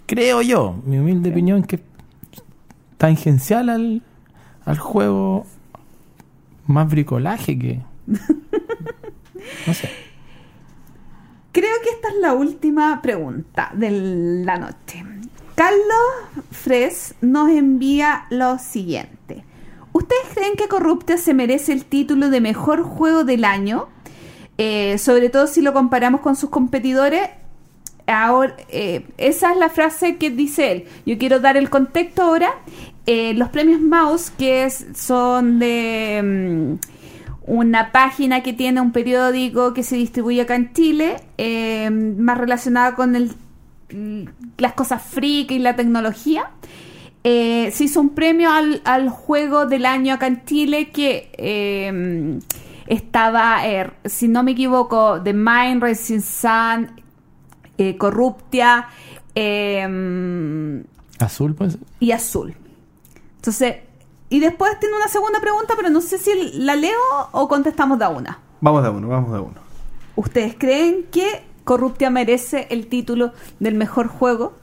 creo 0.07 0.41
yo, 0.41 0.81
mi 0.83 0.97
humilde 0.97 1.29
opinión, 1.29 1.61
que 1.61 1.75
es 1.75 1.81
tangencial 2.97 3.69
al, 3.69 4.01
al 4.65 4.79
juego 4.79 5.45
más 6.65 6.89
bricolaje 6.89 7.59
que, 7.59 7.81
no 9.67 9.73
sé. 9.73 9.89
Creo 11.51 11.75
que 11.83 11.89
esta 11.89 12.07
es 12.09 12.15
la 12.21 12.33
última 12.33 13.01
pregunta 13.01 13.71
de 13.73 13.91
la 14.45 14.57
noche. 14.57 15.03
Carlos 15.55 16.45
Fres 16.49 17.15
nos 17.21 17.49
envía 17.49 18.25
lo 18.29 18.57
siguiente. 18.57 19.43
¿Ustedes 19.91 20.23
creen 20.33 20.55
que 20.55 20.69
Corruptia 20.69 21.17
se 21.17 21.33
merece 21.33 21.73
el 21.73 21.83
título 21.85 22.29
de 22.29 22.39
mejor 22.39 22.83
juego 22.83 23.25
del 23.25 23.43
año? 23.43 23.89
Eh, 24.57 24.97
sobre 24.97 25.29
todo 25.29 25.47
si 25.47 25.61
lo 25.61 25.73
comparamos 25.73 26.21
con 26.21 26.35
sus 26.35 26.49
competidores. 26.49 27.29
Ahora, 28.07 28.55
eh, 28.69 29.05
esa 29.17 29.51
es 29.51 29.57
la 29.57 29.69
frase 29.69 30.17
que 30.17 30.29
dice 30.29 30.71
él. 30.71 30.85
Yo 31.05 31.17
quiero 31.17 31.39
dar 31.39 31.57
el 31.57 31.69
contexto 31.69 32.21
ahora. 32.21 32.55
Eh, 33.05 33.33
los 33.33 33.49
premios 33.49 33.81
Mouse, 33.81 34.31
que 34.31 34.69
son 34.69 35.59
de 35.59 36.21
mm, 36.23 37.00
una 37.51 37.91
página 37.91 38.43
que 38.43 38.53
tiene 38.53 38.79
un 38.79 38.93
periódico 38.93 39.73
que 39.73 39.83
se 39.83 39.97
distribuye 39.97 40.39
acá 40.39 40.55
en 40.55 40.71
Chile, 40.71 41.17
eh, 41.37 41.89
más 41.89 42.37
relacionada 42.37 42.95
con 42.95 43.13
el, 43.13 43.33
las 44.57 44.71
cosas 44.71 45.03
freak 45.03 45.51
y 45.51 45.59
la 45.59 45.75
tecnología. 45.75 46.51
Eh, 47.25 47.69
se 47.73 47.83
hizo 47.83 47.99
un 47.99 48.11
premio 48.11 48.49
al, 48.49 48.81
al 48.85 49.09
juego 49.09 49.65
del 49.65 49.85
año 49.85 50.13
acá 50.13 50.27
en 50.27 50.45
Chile 50.45 50.91
que 50.91 51.29
eh, 51.37 52.39
estaba, 52.87 53.59
si 54.05 54.29
no 54.29 54.43
me 54.43 54.51
equivoco, 54.51 55.21
The 55.21 55.33
Mind, 55.33 55.83
Rising 55.83 56.21
Sun, 56.21 57.01
Corruptia 57.97 58.87
Azul, 61.19 61.53
pues. 61.55 61.77
y 61.99 62.11
Azul. 62.11 62.53
Entonces, 63.35 63.75
y 64.31 64.39
después 64.39 64.79
tiene 64.79 64.95
una 64.95 65.07
segunda 65.07 65.39
pregunta, 65.39 65.73
pero 65.77 65.89
no 65.91 66.01
sé 66.01 66.17
si 66.17 66.31
la 66.55 66.75
leo 66.75 66.97
o 67.31 67.47
contestamos 67.47 67.99
de 67.99 68.05
a 68.05 68.09
una. 68.09 68.39
Vamos 68.61 68.81
de 68.83 68.89
uno, 68.89 69.07
vamos 69.07 69.31
de 69.31 69.39
uno. 69.39 69.55
¿Ustedes 70.15 70.55
creen 70.57 71.05
que 71.11 71.43
Corruptia 71.63 72.09
merece 72.09 72.65
el 72.71 72.87
título 72.87 73.33
del 73.59 73.75
mejor 73.75 74.07
juego? 74.07 74.53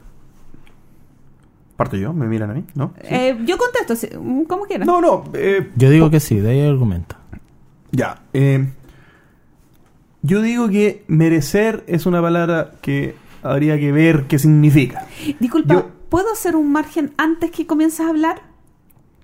Parto 1.77 1.95
yo, 1.95 2.11
me 2.13 2.27
miran 2.27 2.51
a 2.51 2.53
mí, 2.53 2.65
¿no? 2.75 2.93
Sí. 3.01 3.07
Eh, 3.09 3.37
yo 3.45 3.57
contesto, 3.57 3.95
sí, 3.95 4.09
como 4.47 4.65
quieran. 4.65 4.85
No, 4.85 4.99
no, 4.99 5.23
eh, 5.33 5.71
Yo 5.77 5.89
digo 5.89 6.09
que 6.09 6.19
sí, 6.19 6.39
de 6.39 6.49
ahí 6.51 6.59
el 6.59 6.71
argumento. 6.71 7.15
ya. 7.91 8.21
eh, 8.33 8.73
yo 10.21 10.41
digo 10.41 10.67
que 10.67 11.05
merecer 11.07 11.85
es 11.87 12.05
una 12.05 12.21
palabra 12.21 12.71
que 12.81 13.15
habría 13.41 13.77
que 13.79 13.93
ver 13.93 14.25
qué 14.27 14.37
significa. 14.37 15.07
Disculpa, 15.39 15.73
yo- 15.75 15.89
¿puedo 16.09 16.29
hacer 16.33 16.57
un 16.57 16.71
margen 16.73 17.13
antes 17.17 17.51
que 17.51 17.65
comiences 17.65 18.01
a 18.01 18.09
hablar? 18.09 18.41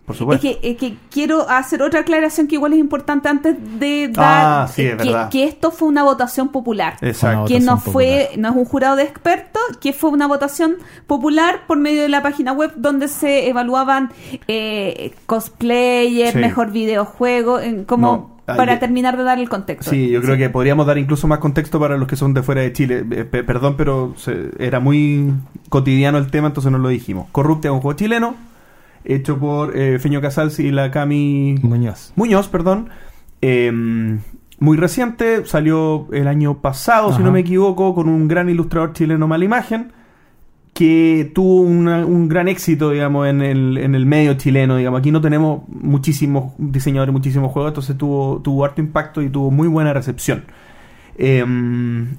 Por 0.05 0.13
Es 0.13 0.19
supuesto. 0.19 0.41
que, 0.47 0.59
es 0.61 0.77
que 0.77 0.97
quiero 1.09 1.49
hacer 1.49 1.81
otra 1.81 2.01
aclaración 2.01 2.47
que 2.47 2.55
igual 2.55 2.73
es 2.73 2.79
importante 2.79 3.27
antes 3.27 3.55
de 3.79 4.09
dar 4.09 4.45
Ah, 4.63 4.67
sí, 4.71 4.83
es 4.83 4.89
que, 4.97 5.03
verdad. 5.03 5.29
que 5.29 5.45
esto 5.45 5.71
fue 5.71 5.87
una 5.87 6.03
votación 6.03 6.49
popular. 6.49 6.97
Exacto. 7.01 7.45
que 7.45 7.59
no 7.59 7.77
fue, 7.79 8.27
popular. 8.29 8.37
no 8.39 8.49
es 8.49 8.55
un 8.55 8.65
jurado 8.65 8.95
de 8.97 9.03
expertos, 9.03 9.63
que 9.81 9.93
fue 9.93 10.11
una 10.11 10.27
votación 10.27 10.75
popular 11.07 11.61
por 11.67 11.77
medio 11.79 12.03
de 12.03 12.09
la 12.09 12.21
página 12.21 12.51
web 12.53 12.71
donde 12.75 13.07
se 13.07 13.49
evaluaban 13.49 14.11
eh, 14.47 15.13
cosplayer, 15.25 16.33
Sí. 16.33 16.37
mejor 16.39 16.71
videojuego, 16.71 17.59
en- 17.59 17.85
como 17.85 18.07
No, 18.07 18.35
ah, 18.47 18.55
para 18.55 18.77
terminar 18.79 19.17
de 19.17 19.23
dar 19.23 19.39
el 19.39 19.49
contexto. 19.49 19.89
Sí, 19.89 20.09
yo 20.09 20.21
creo 20.21 20.37
que 20.37 20.49
podríamos 20.49 20.85
dar 20.85 20.97
incluso 20.97 21.27
más 21.27 21.39
contexto 21.39 21.79
para 21.79 21.97
los 21.97 22.07
que 22.07 22.15
son 22.15 22.33
de 22.33 22.43
fuera 22.43 22.61
de 22.61 22.73
Chile. 22.73 23.03
Eh, 23.11 23.23
pe- 23.25 23.43
perdón, 23.43 23.75
pero 23.77 24.13
se- 24.17 24.51
era 24.59 24.79
muy 24.79 25.33
cotidiano 25.69 26.17
el 26.17 26.29
tema, 26.29 26.47
entonces 26.47 26.71
no 26.71 26.77
lo 26.77 26.89
dijimos. 26.89 27.27
Corruptia 27.31 27.69
es 27.69 27.73
un 27.73 27.81
juego 27.81 27.97
chileno, 27.97 28.35
hecho 29.05 29.37
por 29.37 29.75
eh, 29.77 29.99
Feño 29.99 30.21
Casals 30.21 30.59
y 30.59 30.71
la 30.71 30.91
Cami 30.91 31.55
Muñoz. 31.61 32.13
Muñoz, 32.15 32.47
perdón. 32.47 32.89
Eh, 33.41 33.71
muy 34.59 34.77
reciente, 34.77 35.45
salió 35.45 36.07
el 36.13 36.27
año 36.27 36.59
pasado, 36.61 37.13
si 37.15 37.21
no 37.21 37.31
me 37.31 37.41
equivoco, 37.41 37.93
con 37.93 38.07
un 38.07 38.27
gran 38.27 38.49
ilustrador 38.49 38.93
chileno 38.93 39.27
Mala 39.27 39.43
Imagen, 39.45 39.91
que 40.73 41.31
tuvo 41.33 41.61
una- 41.61 42.05
un 42.05 42.27
gran 42.27 42.47
éxito, 42.47 42.91
digamos, 42.91 43.27
en 43.27 43.41
el, 43.41 43.77
en 43.77 43.95
el 43.95 44.05
medio 44.05 44.33
chileno, 44.35 44.75
digamos. 44.77 44.99
Aquí 44.99 45.11
no 45.11 45.21
tenemos 45.21 45.61
muchísimos 45.69 46.53
diseñadores, 46.57 47.13
muchísimos 47.13 47.51
juegos, 47.51 47.71
entonces 47.71 47.97
tuvo, 47.97 48.41
tuvo 48.41 48.65
harto 48.65 48.81
impacto 48.81 49.21
y 49.21 49.29
tuvo 49.29 49.51
muy 49.51 49.67
buena 49.67 49.93
recepción. 49.93 50.43
Eh, 51.17 51.43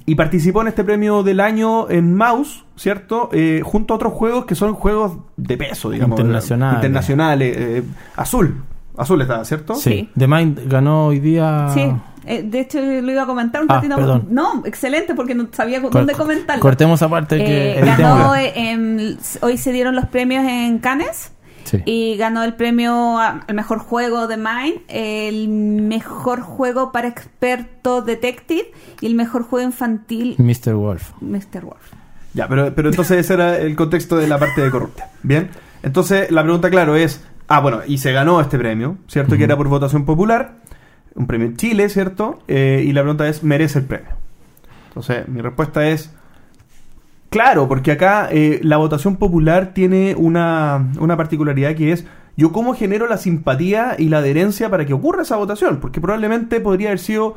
y 0.07 0.15
participó 0.15 0.63
en 0.63 0.69
este 0.69 0.83
premio 0.85 1.23
del 1.23 1.41
año 1.41 1.89
en 1.91 2.15
Mouse, 2.15 2.65
¿cierto? 2.77 3.29
Eh, 3.33 3.61
junto 3.65 3.95
a 3.95 3.97
otros 3.97 4.13
juegos 4.15 4.47
que 4.47 4.55
son 4.55 4.75
juegos 4.75 5.19
de 5.37 5.57
peso, 5.57 5.91
digamos. 5.91 6.19
Internacionales. 6.19 6.77
Internacionales. 6.77 7.57
eh, 7.59 7.83
azul. 8.17 8.63
Azul 8.97 9.21
estaba, 9.21 9.45
¿cierto? 9.45 9.75
Sí. 9.75 10.09
The 10.17 10.27
Mind 10.27 10.61
ganó 10.69 11.09
hoy 11.09 11.21
día. 11.21 11.69
Sí, 11.75 11.93
eh, 12.25 12.43
de 12.43 12.61
hecho 12.61 12.81
lo 12.81 13.13
iba 13.13 13.25
a 13.25 13.27
comentar 13.27 13.61
un 13.63 13.71
Ah, 13.71 13.75
ratito. 13.75 13.97
perdón. 13.97 14.29
No, 14.31 14.63
excelente, 14.65 15.15
porque 15.15 15.35
no 15.35 15.49
sabía 15.53 15.83
Cor- 15.83 15.93
dónde 15.93 16.15
comentarlo. 16.15 16.63
Cortemos 16.63 17.03
aparte 17.03 17.37
que 17.37 17.79
Eh, 17.79 17.83
ganó, 17.85 18.35
eh, 18.35 19.17
hoy 19.43 19.59
se 19.59 19.73
dieron 19.73 19.95
los 19.95 20.07
premios 20.07 20.47
en 20.47 20.79
Cannes 20.79 21.33
Sí. 21.67 21.83
y 21.85 22.17
ganó 22.17 22.43
el 22.45 22.55
premio 22.55 23.19
a- 23.19 23.41
al 23.47 23.55
mejor 23.55 23.79
juego 23.81 24.27
de 24.29 24.37
Mind, 24.37 24.81
el 24.89 25.49
mejor 25.49 26.41
juego 26.41 26.93
para 26.93 27.09
experto 27.09 28.03
detective 28.03 28.71
y 29.01 29.07
el 29.07 29.15
mejor 29.15 29.43
juego 29.43 29.67
infantil 29.67 30.37
Mr. 30.39 30.75
Wolf. 30.75 31.11
Mr. 31.21 31.65
Wolf. 31.65 31.93
Ya, 32.35 32.49
pero, 32.49 32.75
pero 32.75 32.89
entonces 32.91 33.19
ese 33.19 33.35
era 33.35 33.59
el 33.59 33.75
contexto 33.77 34.17
de 34.17 34.27
la 34.29 34.39
parte 34.39 34.61
de 34.61 34.71
corrupta. 34.71 35.11
Bien, 35.23 35.51
entonces 35.83 36.31
la 36.31 36.43
pregunta, 36.43 36.71
claro, 36.71 36.95
es, 36.97 37.25
ah, 37.49 37.61
bueno, 37.61 37.81
y 37.87 37.99
se 37.99 38.13
ganó 38.13 38.41
este 38.41 38.59
premio, 38.59 38.99
¿cierto? 39.09 39.37
Que 39.37 39.45
era 39.45 39.57
por 39.57 39.69
votación 39.69 40.05
popular, 40.05 40.57
un 41.15 41.27
premio 41.27 41.47
en 41.49 41.57
Chile, 41.57 41.89
¿cierto? 41.89 42.39
Eh, 42.47 42.85
y 42.87 42.93
la 42.93 43.01
pregunta 43.03 43.27
es, 43.27 43.43
¿merece 43.43 43.79
el 43.81 43.87
premio? 43.87 44.11
Entonces, 44.89 45.27
mi 45.29 45.41
respuesta 45.41 45.89
es, 45.89 46.13
claro, 47.37 47.69
porque 47.69 47.93
acá 47.93 48.29
eh, 48.31 48.61
la 48.63 48.77
votación 48.79 49.17
popular 49.17 49.73
tiene 49.75 50.15
una, 50.17 50.89
una 50.99 51.17
particularidad 51.17 51.75
que 51.75 51.93
es, 51.93 52.07
yo 52.37 52.53
cómo 52.53 52.75
genero 52.75 53.07
la 53.09 53.17
simpatía 53.19 53.95
y 53.99 54.09
la 54.09 54.19
adherencia 54.19 54.71
para 54.71 54.85
que 54.87 54.93
ocurra 54.95 55.23
esa 55.23 55.37
votación, 55.37 55.79
porque 55.81 56.01
probablemente 56.01 56.61
podría 56.61 56.89
haber 56.89 56.99
sido 56.99 57.35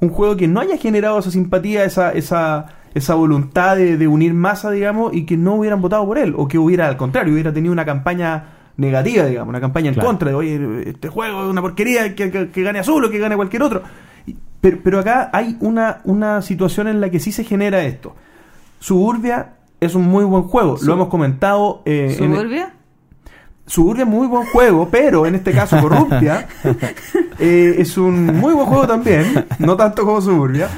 un 0.00 0.08
juego 0.10 0.36
que 0.36 0.48
no 0.48 0.60
haya 0.60 0.76
generado 0.76 1.18
esa 1.18 1.30
simpatía, 1.30 1.84
esa, 1.84 2.10
esa, 2.12 2.66
esa 2.94 3.14
voluntad 3.14 3.76
de, 3.76 3.96
de 3.96 4.08
unir 4.08 4.34
masa, 4.34 4.70
digamos, 4.70 5.14
y 5.14 5.26
que 5.26 5.36
no 5.36 5.54
hubieran 5.56 5.80
votado 5.82 6.06
por 6.06 6.18
él, 6.18 6.34
o 6.36 6.48
que 6.48 6.58
hubiera, 6.58 6.88
al 6.88 6.96
contrario, 6.96 7.32
hubiera 7.34 7.52
tenido 7.52 7.72
una 7.72 7.84
campaña 7.84 8.44
negativa, 8.76 9.26
digamos, 9.26 9.50
una 9.50 9.60
campaña 9.60 9.88
en 9.88 9.94
Claro. 9.94 10.08
contra 10.08 10.28
de, 10.30 10.34
oye, 10.36 10.88
este 10.90 11.08
juego 11.08 11.42
es 11.44 11.50
una 11.50 11.60
porquería, 11.60 12.14
que, 12.14 12.30
que- 12.30 12.48
que 12.50 12.62
gane 12.62 12.78
azul 12.78 13.04
o 13.04 13.10
que 13.10 13.18
gane 13.18 13.36
cualquier 13.36 13.62
otro. 13.62 13.82
Pero, 14.60 14.78
pero 14.82 14.98
acá 15.00 15.30
hay 15.32 15.56
una, 15.60 16.00
una 16.04 16.40
situación 16.42 16.88
en 16.88 17.00
la 17.00 17.10
que 17.10 17.20
sí 17.20 17.30
se 17.32 17.44
genera 17.44 17.82
esto. 17.84 18.14
Suburbia 18.80 19.54
es 19.80 19.94
un 19.94 20.02
muy 20.08 20.24
buen 20.24 20.42
juego, 20.42 20.76
lo 20.82 20.92
hemos 20.94 21.08
comentado. 21.08 21.82
eh, 21.84 22.16
en- 22.18 22.32
¿Suburbia? 22.34 22.74
Suburbia 23.66 24.02
es 24.02 24.08
muy 24.10 24.26
buen 24.26 24.46
juego, 24.48 24.88
pero 24.90 25.26
en 25.26 25.36
este 25.36 25.52
caso 25.52 25.76
Corruptia 25.80 26.48
eh, 27.38 27.76
es 27.78 27.96
un 27.96 28.26
muy 28.38 28.52
buen 28.52 28.66
juego 28.66 28.86
también, 28.88 29.46
no 29.60 29.76
tanto 29.76 30.04
como 30.04 30.20
Suburbia. 30.20 30.68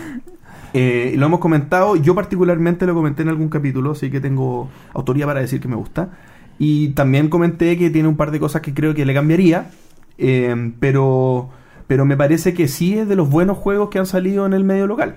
Eh, 0.74 1.14
lo 1.16 1.26
hemos 1.26 1.40
comentado, 1.40 1.96
yo 1.96 2.14
particularmente 2.14 2.84
lo 2.86 2.94
comenté 2.94 3.22
en 3.22 3.28
algún 3.30 3.48
capítulo, 3.48 3.92
así 3.92 4.10
que 4.10 4.20
tengo 4.20 4.68
autoría 4.94 5.26
para 5.26 5.40
decir 5.40 5.60
que 5.60 5.68
me 5.68 5.76
gusta. 5.76 6.10
Y 6.58 6.88
también 6.90 7.28
comenté 7.28 7.76
que 7.78 7.88
tiene 7.90 8.08
un 8.08 8.16
par 8.16 8.30
de 8.30 8.38
cosas 8.40 8.60
que 8.62 8.72
creo 8.74 8.94
que 8.94 9.04
le 9.06 9.14
cambiaría, 9.14 9.70
eh, 10.18 10.72
pero, 10.80 11.48
pero 11.86 12.04
me 12.04 12.16
parece 12.16 12.52
que 12.54 12.68
sí 12.68 12.98
es 12.98 13.08
de 13.08 13.16
los 13.16 13.28
buenos 13.30 13.56
juegos 13.58 13.88
que 13.88 13.98
han 13.98 14.06
salido 14.06 14.44
en 14.46 14.52
el 14.52 14.64
medio 14.64 14.86
local. 14.86 15.16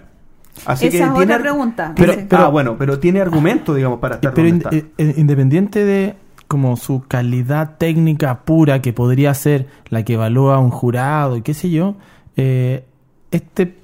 Así 0.65 0.88
Esa 0.88 0.91
que 0.98 1.03
es 1.03 1.10
tiene 1.10 1.23
otra 1.23 1.40
pregunta. 1.40 1.94
Pero, 1.95 2.14
Sí. 2.14 2.19
ah, 2.32 2.48
bueno, 2.48 2.76
pero 2.77 2.98
tiene 2.99 3.22
argumento, 3.22 3.73
digamos, 3.73 3.99
para 3.99 4.15
estar 4.15 4.34
Pero 4.34 4.48
donde 4.49 4.68
in- 4.69 4.76
está. 4.82 4.88
eh, 5.03 5.10
eh, 5.10 5.14
independiente 5.18 5.84
de 5.84 6.15
como 6.48 6.77
su 6.77 7.03
calidad 7.07 7.77
técnica 7.77 8.41
pura, 8.45 8.82
que 8.82 8.94
podría 8.94 9.34
ser 9.34 9.68
la 9.90 10.03
que 10.03 10.14
evalúa 10.14 10.60
un 10.60 10.69
jurado 10.69 11.36
y 11.38 11.41
qué 11.41 11.53
sé 11.56 11.69
yo, 11.72 11.95
eh, 12.38 12.86
este 13.32 13.76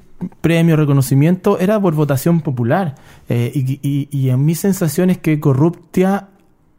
premio, 0.41 0.75
reconocimiento, 0.75 1.57
era 1.59 1.79
por 1.79 1.95
votación 1.95 2.41
popular. 2.41 2.95
Eh, 3.27 3.51
y, 3.55 3.79
y- 3.81 4.07
y 4.11 4.29
en 4.29 4.45
mi 4.45 4.53
sensación 4.55 5.09
es 5.09 5.17
que 5.17 5.39
Corruptia 5.39 6.27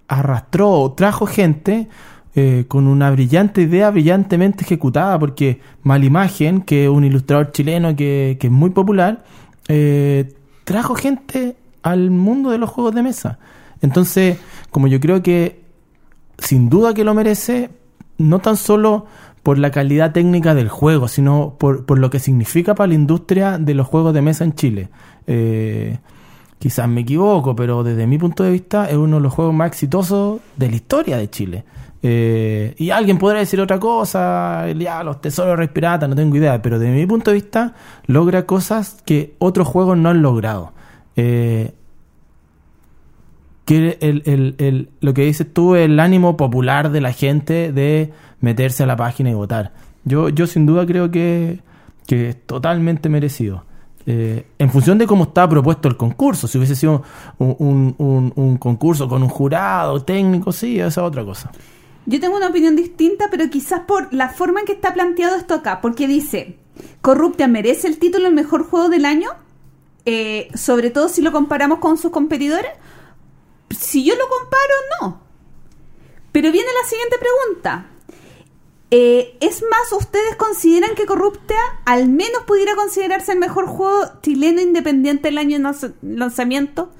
arrastró 0.08 0.70
o 0.70 0.92
trajo 0.92 1.26
gente 1.26 1.88
eh, 2.34 2.64
con 2.68 2.86
una 2.86 3.10
brillante 3.10 3.60
idea, 3.62 3.90
brillantemente 3.90 4.64
ejecutada, 4.64 5.18
porque 5.18 5.60
Malimagen, 5.82 6.62
que 6.62 6.84
es 6.84 6.88
un 6.90 7.04
ilustrador 7.04 7.50
chileno 7.52 7.94
que, 7.94 8.38
que 8.40 8.46
es 8.46 8.52
muy 8.52 8.70
popular, 8.70 9.22
eh, 9.68 10.34
trajo 10.64 10.94
gente 10.94 11.56
al 11.82 12.10
mundo 12.10 12.50
de 12.50 12.58
los 12.58 12.70
juegos 12.70 12.94
de 12.94 13.02
mesa. 13.02 13.38
Entonces, 13.80 14.38
como 14.70 14.86
yo 14.86 15.00
creo 15.00 15.22
que 15.22 15.62
sin 16.38 16.68
duda 16.68 16.94
que 16.94 17.04
lo 17.04 17.14
merece, 17.14 17.70
no 18.18 18.38
tan 18.38 18.56
solo 18.56 19.06
por 19.42 19.58
la 19.58 19.70
calidad 19.70 20.12
técnica 20.12 20.54
del 20.54 20.68
juego, 20.68 21.08
sino 21.08 21.56
por, 21.58 21.98
lo 21.98 22.10
que 22.10 22.20
significa 22.20 22.74
para 22.74 22.88
la 22.88 22.94
industria 22.94 23.58
de 23.58 23.74
los 23.74 23.86
juegos 23.86 24.14
de 24.14 24.22
mesa 24.22 24.44
en 24.44 24.54
Chile. 24.54 24.88
Eh, 25.26 25.98
quizás 26.58 26.88
me 26.88 27.00
equivoco, 27.00 27.56
pero 27.56 27.82
desde 27.82 28.06
mi 28.06 28.18
punto 28.18 28.44
de 28.44 28.52
vista 28.52 28.88
es 28.88 28.96
uno 28.96 29.16
de 29.16 29.22
los 29.22 29.32
juegos 29.32 29.54
más 29.54 29.68
exitosos 29.68 30.40
de 30.56 30.70
la 30.70 30.76
historia 30.76 31.16
de 31.16 31.28
Chile. 31.28 31.64
Eh, 32.04 32.74
y 32.78 32.90
alguien 32.90 33.18
podrá 33.18 33.38
decir 33.38 33.60
otra 33.60 33.78
cosa, 33.78 34.66
ya, 34.72 35.04
los 35.04 35.20
tesoros 35.20 35.58
de 35.58 35.68
pirata, 35.68 36.08
no 36.08 36.16
tengo 36.16 36.34
idea, 36.36 36.60
pero 36.60 36.78
desde 36.78 36.94
mi 36.94 37.06
punto 37.06 37.30
de 37.30 37.36
vista 37.36 37.74
logra 38.06 38.44
cosas 38.44 39.00
que 39.06 39.34
otros 39.38 39.68
juegos 39.68 39.96
no 39.98 40.08
han 40.08 40.20
logrado. 40.22 40.72
Eh, 41.16 41.72
que 43.64 43.96
el, 44.00 44.22
el- 44.26 44.54
el- 44.58 44.88
lo 45.00 45.14
que 45.14 45.22
dices 45.24 45.46
tú, 45.52 45.76
el 45.76 46.00
ánimo 46.00 46.36
popular 46.36 46.90
de 46.90 47.00
la 47.00 47.12
gente 47.12 47.72
de 47.72 48.12
meterse 48.40 48.82
a 48.82 48.86
la 48.86 48.96
página 48.96 49.30
y 49.30 49.34
votar. 49.34 49.72
Yo, 50.04 50.28
yo 50.28 50.48
sin 50.48 50.66
duda 50.66 50.84
creo 50.84 51.10
que, 51.12 51.60
que 52.06 52.30
es 52.30 52.46
totalmente 52.46 53.08
merecido. 53.08 53.64
Eh, 54.04 54.46
en 54.58 54.68
función 54.70 54.98
de 54.98 55.06
cómo 55.06 55.24
está 55.24 55.48
propuesto 55.48 55.86
el 55.86 55.96
concurso, 55.96 56.48
si 56.48 56.58
hubiese 56.58 56.74
sido 56.74 57.04
un- 57.38 57.94
un- 57.98 58.32
un 58.34 58.56
concurso 58.56 59.08
con 59.08 59.22
un 59.22 59.28
jurado 59.28 60.02
técnico, 60.02 60.50
sí, 60.50 60.80
esa 60.80 60.88
es 60.88 60.98
otra 60.98 61.24
cosa. 61.24 61.52
Yo 62.06 62.20
tengo 62.20 62.36
una 62.36 62.48
opinión 62.48 62.76
distinta, 62.76 63.28
pero 63.30 63.48
quizás 63.50 63.80
por 63.80 64.12
la 64.12 64.28
forma 64.28 64.60
en 64.60 64.66
que 64.66 64.72
está 64.72 64.92
planteado 64.92 65.36
esto 65.36 65.54
acá, 65.54 65.80
porque 65.80 66.06
dice, 66.08 66.58
Corruptia 67.00 67.46
merece 67.48 67.86
el 67.88 67.98
título 67.98 68.28
el 68.28 68.34
mejor 68.34 68.64
juego 68.64 68.88
del 68.88 69.04
año, 69.04 69.30
Eh, 70.04 70.48
sobre 70.56 70.90
todo 70.90 71.08
si 71.08 71.22
lo 71.22 71.30
comparamos 71.30 71.78
con 71.78 71.96
sus 71.96 72.10
competidores. 72.10 72.72
Si 73.70 74.02
yo 74.04 74.16
lo 74.16 74.28
comparo, 74.28 74.74
no. 75.00 75.20
Pero 76.32 76.50
viene 76.50 76.66
la 76.82 76.88
siguiente 76.88 77.18
pregunta. 77.18 77.86
Eh, 78.90 79.36
es 79.40 79.62
más, 79.70 79.92
¿ustedes 79.92 80.34
consideran 80.34 80.96
que 80.96 81.06
Corruptia 81.06 81.56
al 81.84 82.08
menos 82.08 82.42
pudiera 82.48 82.74
considerarse 82.74 83.30
el 83.30 83.38
mejor 83.38 83.66
juego 83.66 84.02
chileno 84.22 84.60
independiente 84.60 85.28
del 85.28 85.38
año 85.38 85.56
de 85.58 85.64
lanz- 85.64 85.94
lanzamiento? 86.02 86.90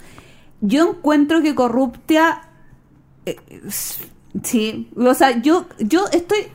Yo 0.60 0.90
encuentro 0.90 1.42
que 1.42 1.56
Corruptia 1.56 2.50
eh, 3.26 3.36
sí, 4.42 4.90
o 4.96 5.14
sea, 5.14 5.40
yo 5.40 5.66
yo 5.78 6.04
estoy 6.12 6.48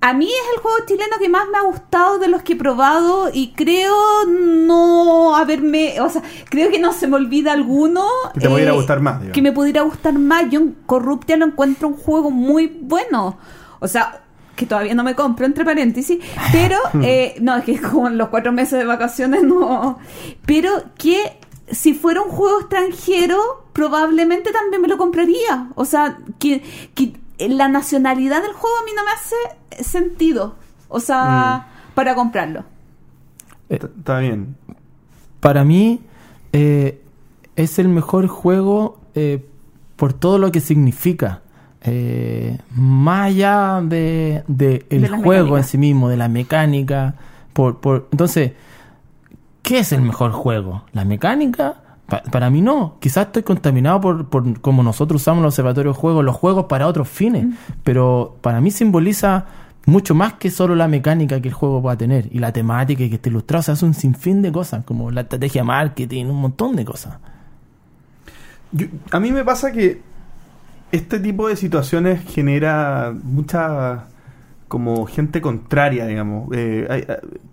a 0.00 0.12
mí 0.12 0.26
es 0.26 0.54
el 0.54 0.62
juego 0.62 0.76
chileno 0.86 1.16
que 1.18 1.28
más 1.28 1.48
me 1.50 1.58
ha 1.58 1.62
gustado 1.62 2.18
de 2.18 2.28
los 2.28 2.42
que 2.42 2.52
he 2.52 2.56
probado 2.56 3.30
y 3.32 3.52
creo 3.52 4.26
no 4.26 5.34
haberme, 5.34 6.00
o 6.00 6.08
sea, 6.08 6.22
creo 6.48 6.70
que 6.70 6.78
no 6.78 6.92
se 6.92 7.08
me 7.08 7.16
olvida 7.16 7.52
alguno. 7.52 8.06
Que 8.34 8.40
te 8.40 8.48
pudiera 8.48 8.72
eh, 8.72 8.76
gustar 8.76 9.00
más, 9.00 9.16
digamos. 9.16 9.34
Que 9.34 9.42
me 9.42 9.52
pudiera 9.52 9.82
gustar 9.82 10.12
más. 10.14 10.50
Yo 10.50 10.60
en 10.60 10.76
Corruptia 10.86 11.36
lo 11.36 11.46
encuentro 11.46 11.88
un 11.88 11.94
juego 11.94 12.30
muy 12.30 12.68
bueno. 12.80 13.38
O 13.80 13.88
sea, 13.88 14.22
que 14.54 14.66
todavía 14.66 14.94
no 14.94 15.02
me 15.02 15.16
compro, 15.16 15.46
entre 15.46 15.64
paréntesis. 15.64 16.18
Pero, 16.52 16.76
eh, 17.02 17.34
no, 17.40 17.56
es 17.56 17.64
que 17.64 17.80
como 17.80 18.06
en 18.06 18.18
los 18.18 18.28
cuatro 18.28 18.52
meses 18.52 18.78
de 18.78 18.84
vacaciones 18.84 19.42
no. 19.42 19.98
Pero 20.46 20.70
que 20.96 21.38
si 21.72 21.94
fuera 21.94 22.22
un 22.22 22.30
juego 22.30 22.60
extranjero, 22.60 23.67
probablemente 23.78 24.50
también 24.50 24.82
me 24.82 24.88
lo 24.88 24.98
compraría. 24.98 25.68
O 25.76 25.84
sea, 25.84 26.18
que, 26.40 26.62
que 26.96 27.12
la 27.48 27.68
nacionalidad 27.68 28.42
del 28.42 28.52
juego 28.52 28.76
a 28.76 28.84
mí 28.84 28.90
no 28.96 29.04
me 29.04 29.12
hace 29.12 29.84
sentido. 29.88 30.56
O 30.88 30.98
sea, 30.98 31.68
para 31.94 32.16
comprarlo. 32.16 32.64
Está- 33.68 33.86
Está 33.86 34.18
bien. 34.18 34.56
Para 35.38 35.62
mí 35.64 36.00
eh, 36.52 37.00
es 37.54 37.78
el 37.78 37.88
mejor 37.88 38.26
juego 38.26 38.98
eh, 39.14 39.46
por 39.94 40.12
todo 40.12 40.38
lo 40.38 40.50
que 40.50 40.58
significa. 40.60 41.42
Eh, 41.82 42.58
más 42.74 43.26
allá 43.28 43.80
de, 43.84 44.42
de 44.48 44.86
el 44.90 45.02
De 45.02 45.08
juego 45.08 45.56
en 45.56 45.62
sí 45.62 45.78
mismo, 45.78 46.08
de 46.08 46.16
la 46.16 46.28
mecánica. 46.28 47.14
Por, 47.52 47.78
por, 47.78 48.08
entonces, 48.10 48.52
¿qué 49.62 49.78
es 49.78 49.92
el 49.92 50.02
mejor 50.02 50.32
juego? 50.32 50.82
¿La 50.92 51.04
mecánica? 51.04 51.76
Pa- 52.08 52.22
para 52.22 52.48
mí 52.50 52.62
no. 52.62 52.96
Quizás 53.00 53.26
estoy 53.26 53.42
contaminado 53.42 54.00
por, 54.00 54.26
por 54.28 54.60
como 54.60 54.82
nosotros 54.82 55.20
usamos 55.22 55.42
los 55.42 55.54
observatorios 55.54 55.94
de 55.94 56.00
juegos, 56.00 56.24
los 56.24 56.34
juegos 56.36 56.64
para 56.64 56.86
otros 56.86 57.08
fines. 57.08 57.46
Pero 57.84 58.36
para 58.40 58.60
mí 58.60 58.70
simboliza 58.70 59.44
mucho 59.86 60.14
más 60.14 60.34
que 60.34 60.50
solo 60.50 60.74
la 60.74 60.88
mecánica 60.88 61.40
que 61.40 61.48
el 61.48 61.54
juego 61.54 61.82
pueda 61.82 61.96
tener. 61.96 62.28
Y 62.32 62.38
la 62.38 62.52
temática 62.52 63.02
y 63.02 63.08
que 63.10 63.16
esté 63.16 63.28
ilustrado. 63.28 63.60
O 63.60 63.62
sea, 63.62 63.74
es 63.74 63.82
un 63.82 63.94
sinfín 63.94 64.40
de 64.42 64.50
cosas, 64.52 64.84
como 64.84 65.10
la 65.10 65.20
estrategia 65.22 65.60
de 65.62 65.66
marketing, 65.66 66.26
un 66.26 66.40
montón 66.40 66.76
de 66.76 66.84
cosas. 66.84 67.18
Yo- 68.72 68.86
a 69.10 69.20
mí 69.20 69.32
me 69.32 69.44
pasa 69.44 69.72
que 69.72 70.00
este 70.92 71.20
tipo 71.20 71.48
de 71.48 71.56
situaciones 71.56 72.22
genera 72.24 73.14
mucha 73.22 74.06
como 74.68 75.06
gente 75.06 75.40
contraria, 75.40 76.06
digamos. 76.06 76.48
Eh, 76.54 76.86
hay- 76.90 77.04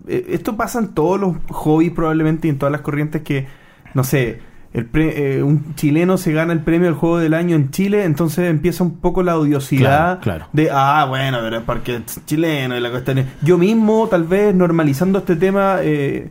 eh, 0.08 0.26
esto 0.30 0.56
pasa 0.58 0.80
en 0.80 0.90
todos 0.90 1.20
los 1.20 1.36
hobbies 1.50 1.92
probablemente 1.92 2.48
y 2.48 2.52
en 2.52 2.58
todas 2.58 2.72
las 2.72 2.82
corrientes 2.82 3.22
que, 3.22 3.48
no 3.96 4.04
sé, 4.04 4.40
el 4.74 4.86
pre- 4.86 5.38
eh, 5.38 5.42
un 5.44 5.74
chileno 5.76 6.18
se 6.18 6.32
gana 6.34 6.52
el 6.54 6.60
premio 6.60 6.88
del 6.88 6.96
juego 6.96 7.18
del 7.18 7.34
año 7.34 7.56
en 7.56 7.72
Chile, 7.72 8.04
entonces 8.04 8.50
empieza 8.50 8.84
un 8.84 8.98
poco 9.00 9.24
la 9.24 9.38
odiosidad 9.40 10.20
Claro, 10.20 10.22
claro. 10.22 10.46
de, 10.54 10.70
ah, 10.72 11.06
bueno, 11.10 11.38
pero 11.42 11.58
es 11.58 11.64
porque 11.64 11.96
es 11.96 12.26
chileno 12.26 12.76
y 12.78 12.82
la 12.82 12.92
cuestión 12.92 13.18
es- 13.20 13.26
Yo 13.42 13.58
mismo, 13.58 14.08
tal 14.12 14.26
vez, 14.26 14.54
normalizando 14.54 15.20
este 15.20 15.38
tema, 15.38 15.78
eh, 15.82 16.30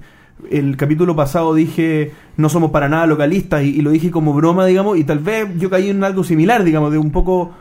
el 0.51 0.77
capítulo 0.77 1.17
pasado 1.17 1.55
dije, 1.55 2.13
no 2.37 2.51
somos 2.51 2.71
para 2.71 2.89
nada 2.91 3.07
localistas, 3.07 3.63
y, 3.63 3.71
y 3.79 3.81
lo 3.81 3.91
dije 3.91 4.11
como 4.11 4.35
broma, 4.35 4.67
digamos, 4.67 4.99
y 4.99 5.05
tal 5.05 5.21
vez 5.21 5.49
yo 5.59 5.71
caí 5.71 5.89
en 5.89 6.05
algo 6.05 6.23
similar, 6.23 6.65
digamos, 6.65 6.93
de 6.93 6.99
un 6.99 7.11
poco 7.13 7.53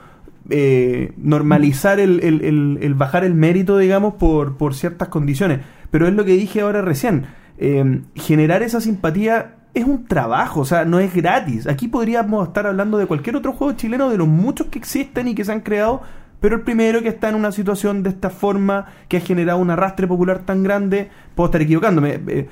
eh, 0.49 1.13
normalizar 1.15 2.01
el, 2.01 2.19
el- 2.21 2.41
el- 2.43 2.79
el 2.81 2.93
bajar 2.95 3.23
el 3.23 3.33
mérito, 3.33 3.77
digamos, 3.77 4.15
por, 4.15 4.57
por 4.57 4.75
ciertas 4.75 5.07
condiciones. 5.07 5.61
Pero 5.89 6.05
es 6.07 6.13
lo 6.13 6.25
que 6.25 6.33
dije 6.33 6.59
ahora 6.61 6.81
recién. 6.81 7.25
eh, 7.59 8.01
generar 8.15 8.63
esa 8.63 8.81
simpatía 8.81 9.53
es 9.73 9.85
un 9.85 10.05
trabajo, 10.05 10.61
o 10.61 10.65
sea, 10.65 10.85
no 10.85 10.99
es 10.99 11.13
gratis. 11.13 11.67
Aquí 11.67 11.87
podríamos 11.87 12.47
estar 12.47 12.67
hablando 12.67 12.97
de 12.97 13.05
cualquier 13.07 13.35
otro 13.35 13.53
juego 13.53 13.73
chileno, 13.73 14.09
de 14.09 14.17
los 14.17 14.27
muchos 14.27 14.67
que 14.67 14.77
existen 14.79 15.27
y 15.27 15.35
que 15.35 15.43
se 15.45 15.51
han 15.51 15.61
creado, 15.61 16.01
pero 16.39 16.55
el 16.57 16.61
primero 16.61 17.01
que 17.01 17.07
está 17.09 17.29
en 17.29 17.35
una 17.35 17.51
situación 17.51 18.03
de 18.03 18.09
esta 18.09 18.29
forma, 18.29 18.85
que 19.07 19.17
ha 19.17 19.21
generado 19.21 19.59
un 19.59 19.69
arrastre 19.71 20.07
popular 20.07 20.39
tan 20.39 20.61
grande, 20.63 21.09
puedo 21.35 21.47
estar 21.47 21.61
equivocándome, 21.61 22.19
eh, 22.27 22.47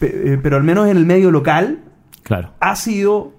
eh, 0.00 0.38
pero 0.42 0.56
al 0.56 0.64
menos 0.64 0.88
en 0.88 0.96
el 0.96 1.06
medio 1.06 1.30
local 1.30 1.78
Claro. 2.22 2.50
ha 2.60 2.76
sido 2.76 3.32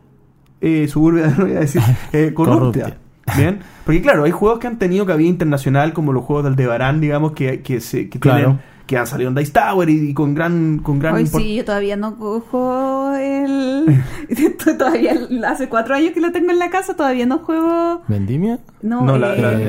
eh, 0.61 0.87
suburbia, 0.87 1.27
no 1.37 1.45
voy 1.45 1.55
a 1.55 1.59
decir, 1.59 1.81
eh, 2.13 2.31
corrupta. 2.35 2.97
Bien, 3.35 3.59
porque 3.85 4.01
claro, 4.01 4.23
hay 4.23 4.31
juegos 4.31 4.59
que 4.59 4.67
han 4.67 4.79
tenido 4.79 5.05
cabida 5.05 5.27
internacional, 5.27 5.91
como 5.91 6.13
los 6.13 6.23
juegos 6.23 6.45
del 6.45 6.53
Aldebarán, 6.53 7.01
digamos, 7.01 7.33
que, 7.33 7.61
que, 7.61 7.81
se, 7.81 8.07
que, 8.09 8.19
Claro. 8.19 8.37
tienen- 8.39 8.59
que 8.87 8.97
han 8.97 9.05
salido 9.05 9.29
en 9.29 9.35
Dice 9.35 9.51
Tower 9.51 9.89
y, 9.89 10.09
y 10.09 10.13
con 10.13 10.33
gran, 10.33 10.79
con 10.79 10.97
gran 10.97 11.13
Hoy 11.15 11.27
sí, 11.27 11.55
yo 11.57 11.65
todavía 11.65 11.95
no 11.97 12.15
cojo 12.17 13.13
el... 13.15 14.01
todavía 14.77 15.13
hace 15.45 15.69
cuatro 15.69 15.93
años 15.95 16.13
que 16.13 16.21
lo 16.21 16.31
tengo 16.31 16.51
en 16.51 16.57
la 16.59 16.69
casa, 16.69 16.95
todavía 16.95 17.25
no 17.25 17.39
juego... 17.39 18.01
¿Vendimia? 18.07 18.59
No, 18.81 19.01
No, 19.03 19.17
la- 19.17 19.35
eh, 19.35 19.41
la- 19.41 19.51
eh, 19.53 19.59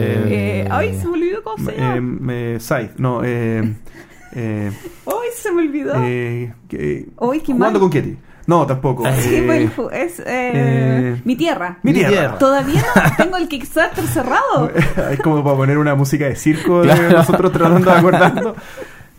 eh, 0.62 0.68
ay, 0.70 0.94
se 0.98 1.06
me 1.08 1.14
olvidó 1.14 1.42
cómo 1.42 1.64
se 1.68 1.76
llama. 1.76 2.32
Eh, 2.32 2.56
Scythe, 2.60 2.94
no, 2.98 3.22
eh, 3.24 3.74
eh, 4.34 4.70
Ay, 5.06 5.28
se 5.36 5.52
me 5.52 5.62
olvidó. 5.62 5.94
eh, 5.98 6.54
que- 6.68 7.08
Uy, 7.18 7.40
qué 7.40 7.52
jugando 7.52 7.80
mal. 7.80 7.80
con 7.80 7.90
Ketty. 7.90 8.16
No, 8.46 8.66
tampoco. 8.66 9.04
Sí, 9.20 9.34
eh, 9.34 9.70
pues, 9.76 9.92
es 9.92 10.20
eh, 10.20 10.24
eh, 10.26 11.20
mi 11.26 11.36
tierra. 11.36 11.80
Mi 11.82 11.92
tierra. 11.92 12.10
tierra. 12.10 12.38
Todavía 12.38 12.82
no 12.96 13.02
tengo 13.18 13.36
el 13.36 13.46
Kickstarter 13.46 14.06
cerrado. 14.06 14.70
es 15.10 15.20
como 15.20 15.44
para 15.44 15.54
poner 15.54 15.76
una 15.76 15.94
música 15.94 16.24
de 16.24 16.34
circo 16.34 16.80
de 16.80 16.86
Claro. 16.88 17.18
nosotros 17.18 17.52
tratando 17.52 17.90
de 17.90 17.96
acordarnos. 17.98 18.54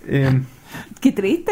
Eh, 0.07 0.41
Qué 1.01 1.11
triste. 1.11 1.51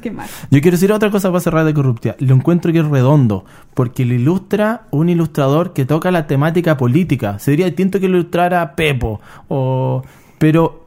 Qué 0.00 0.10
mal. 0.10 0.26
Yo 0.50 0.60
quiero 0.62 0.76
decir 0.76 0.90
otra 0.92 1.10
cosa 1.10 1.28
para 1.28 1.40
cerrar 1.40 1.64
de 1.66 1.74
corruptia. 1.74 2.16
Lo 2.20 2.34
encuentro 2.34 2.72
que 2.72 2.78
es 2.78 2.86
redondo, 2.86 3.44
porque 3.74 4.06
lo 4.06 4.14
ilustra 4.14 4.86
un 4.90 5.08
ilustrador 5.10 5.72
que 5.74 5.84
toca 5.84 6.10
la 6.10 6.26
temática 6.26 6.76
política. 6.78 7.38
Sería 7.38 7.66
distinto 7.66 8.00
que 8.00 8.08
lo 8.08 8.16
ilustrara 8.18 8.74
Pepo, 8.76 9.20
o... 9.48 10.02
pero 10.38 10.86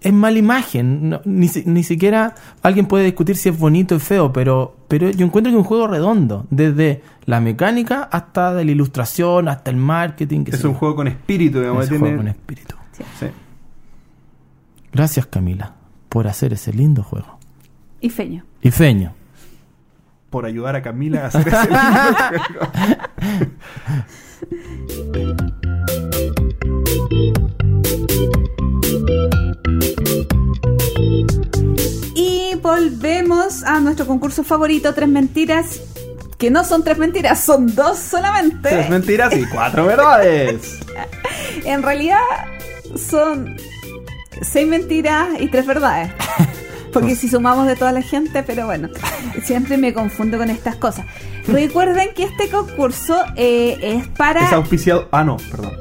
es 0.00 0.12
mala 0.12 0.38
imagen. 0.38 1.10
No- 1.10 1.20
ni, 1.24 1.48
si- 1.48 1.64
ni 1.66 1.82
siquiera 1.82 2.36
alguien 2.62 2.86
puede 2.86 3.06
discutir 3.06 3.36
si 3.36 3.48
es 3.48 3.58
bonito 3.58 3.96
o 3.96 3.98
feo, 3.98 4.32
pero, 4.32 4.76
pero 4.86 5.10
yo 5.10 5.26
encuentro 5.26 5.50
que 5.50 5.56
es 5.56 5.60
un 5.60 5.64
juego 5.68 5.88
redondo, 5.88 6.46
desde 6.50 7.02
la 7.24 7.40
mecánica 7.40 8.04
hasta 8.04 8.54
de 8.54 8.64
la 8.64 8.70
ilustración, 8.70 9.48
hasta 9.48 9.72
el 9.72 9.78
marketing. 9.78 10.44
que 10.44 10.52
es 10.54 10.62
un 10.64 10.74
juego 10.74 10.94
con 10.94 11.08
espíritu, 11.08 11.58
digamos. 11.58 11.84
Es 11.86 11.90
un 11.90 11.96
tiene- 11.96 12.06
juego 12.10 12.16
con 12.18 12.28
espíritu. 12.28 12.74
sí. 13.18 13.26
Gracias 14.92 15.26
Camila 15.26 15.74
por 16.08 16.26
hacer 16.28 16.52
ese 16.52 16.72
lindo 16.72 17.02
juego. 17.02 17.38
Y 18.00 18.10
feño. 18.10 18.44
Y 18.62 18.70
Feño. 18.70 19.12
por 20.30 20.44
ayudar 20.46 20.76
a 20.76 20.82
Camila 20.82 21.24
a 21.24 21.26
hacer 21.28 21.48
ese 21.48 21.66
lindo 21.66 22.26
juego. 22.58 22.72
Y 32.14 32.54
volvemos 32.60 33.62
a 33.64 33.80
nuestro 33.80 34.06
concurso 34.06 34.44
favorito, 34.44 34.92
Tres 34.94 35.08
Mentiras. 35.08 35.80
Que 36.38 36.50
no 36.52 36.62
son 36.62 36.84
tres 36.84 36.98
mentiras, 36.98 37.40
son 37.40 37.74
dos 37.74 37.98
solamente. 37.98 38.68
Tres 38.68 38.88
mentiras 38.88 39.36
y 39.36 39.44
cuatro 39.46 39.86
verdades. 39.86 40.78
En 41.64 41.82
realidad 41.82 42.20
son 42.96 43.56
seis 44.42 44.66
mentiras 44.66 45.28
y 45.38 45.48
tres 45.48 45.66
verdades. 45.66 46.10
Porque 46.92 47.14
si 47.16 47.28
sumamos 47.28 47.66
de 47.66 47.76
toda 47.76 47.92
la 47.92 48.02
gente, 48.02 48.42
pero 48.42 48.66
bueno, 48.66 48.88
siempre 49.42 49.76
me 49.76 49.92
confundo 49.92 50.38
con 50.38 50.50
estas 50.50 50.76
cosas. 50.76 51.06
Recuerden 51.46 52.14
que 52.14 52.24
este 52.24 52.48
concurso 52.48 53.22
eh, 53.36 53.78
es 53.80 54.08
para 54.08 54.46
Es 54.46 54.52
auspiciado. 54.52 55.08
Ah, 55.12 55.24
no, 55.24 55.36
perdón. 55.50 55.72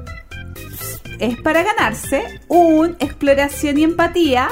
es 1.20 1.38
para 1.42 1.64
ganarse 1.64 2.42
un 2.48 2.98
exploración 3.00 3.78
y 3.78 3.84
empatía 3.84 4.50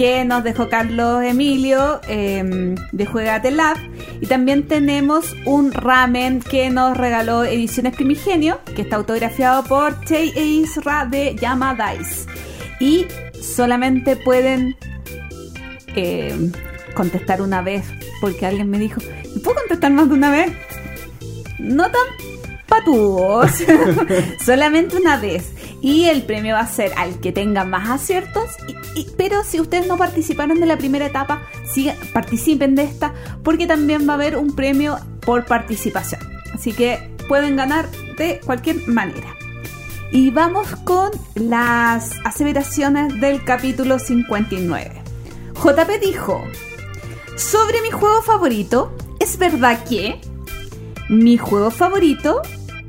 que 0.00 0.24
nos 0.24 0.42
dejó 0.42 0.70
Carlos 0.70 1.22
Emilio 1.22 2.00
eh, 2.08 2.74
de 2.90 3.06
Juegate 3.06 3.50
Lab 3.50 3.76
y 4.22 4.26
también 4.26 4.66
tenemos 4.66 5.36
un 5.44 5.72
ramen 5.72 6.40
que 6.40 6.70
nos 6.70 6.96
regaló 6.96 7.44
Ediciones 7.44 7.94
Primigenio 7.94 8.60
que 8.74 8.80
está 8.80 8.96
autografiado 8.96 9.62
por 9.64 10.02
Chey 10.06 10.32
e 10.34 10.42
Isra 10.42 11.04
de 11.04 11.36
Yama 11.38 11.74
Dice 11.74 12.26
y 12.80 13.06
solamente 13.42 14.16
pueden 14.16 14.76
eh, 15.96 16.34
contestar 16.94 17.42
una 17.42 17.62
vez 17.62 17.84
porque 18.20 18.46
alguien 18.46 18.70
me 18.70 18.78
dijo 18.78 19.00
¿puedo 19.42 19.56
contestar 19.56 19.92
más 19.92 20.08
de 20.08 20.14
una 20.14 20.30
vez? 20.30 20.52
no 21.60 21.84
tan 21.84 22.30
patudos. 22.66 23.50
Solamente 24.44 24.96
una 24.96 25.16
vez. 25.16 25.52
Y 25.82 26.04
el 26.06 26.22
premio 26.22 26.54
va 26.54 26.60
a 26.60 26.66
ser 26.66 26.92
al 26.96 27.20
que 27.20 27.32
tenga 27.32 27.64
más 27.64 27.88
aciertos. 27.88 28.50
pero 29.16 29.44
si 29.44 29.60
ustedes 29.60 29.86
no 29.86 29.96
participaron 29.96 30.60
de 30.60 30.66
la 30.66 30.78
primera 30.78 31.06
etapa, 31.06 31.42
participen 32.12 32.74
de 32.74 32.84
esta, 32.84 33.14
porque 33.42 33.66
también 33.66 34.08
va 34.08 34.12
a 34.12 34.16
haber 34.16 34.36
un 34.36 34.54
premio 34.54 34.98
por 35.20 35.44
participación. 35.44 36.20
Así 36.52 36.72
que 36.72 37.10
pueden 37.28 37.56
ganar 37.56 37.88
de 38.16 38.40
cualquier 38.44 38.86
manera. 38.88 39.36
Y 40.12 40.30
vamos 40.30 40.68
con 40.84 41.10
las 41.34 42.12
aseveraciones 42.24 43.20
del 43.20 43.44
capítulo 43.44 43.98
59. 43.98 45.02
JP 45.54 46.00
dijo, 46.00 46.42
sobre 47.36 47.80
mi 47.82 47.90
juego 47.90 48.20
favorito, 48.22 48.92
es 49.20 49.38
verdad 49.38 49.84
que 49.84 50.20
mi 51.08 51.38
juego 51.38 51.70
favorito 51.70 52.42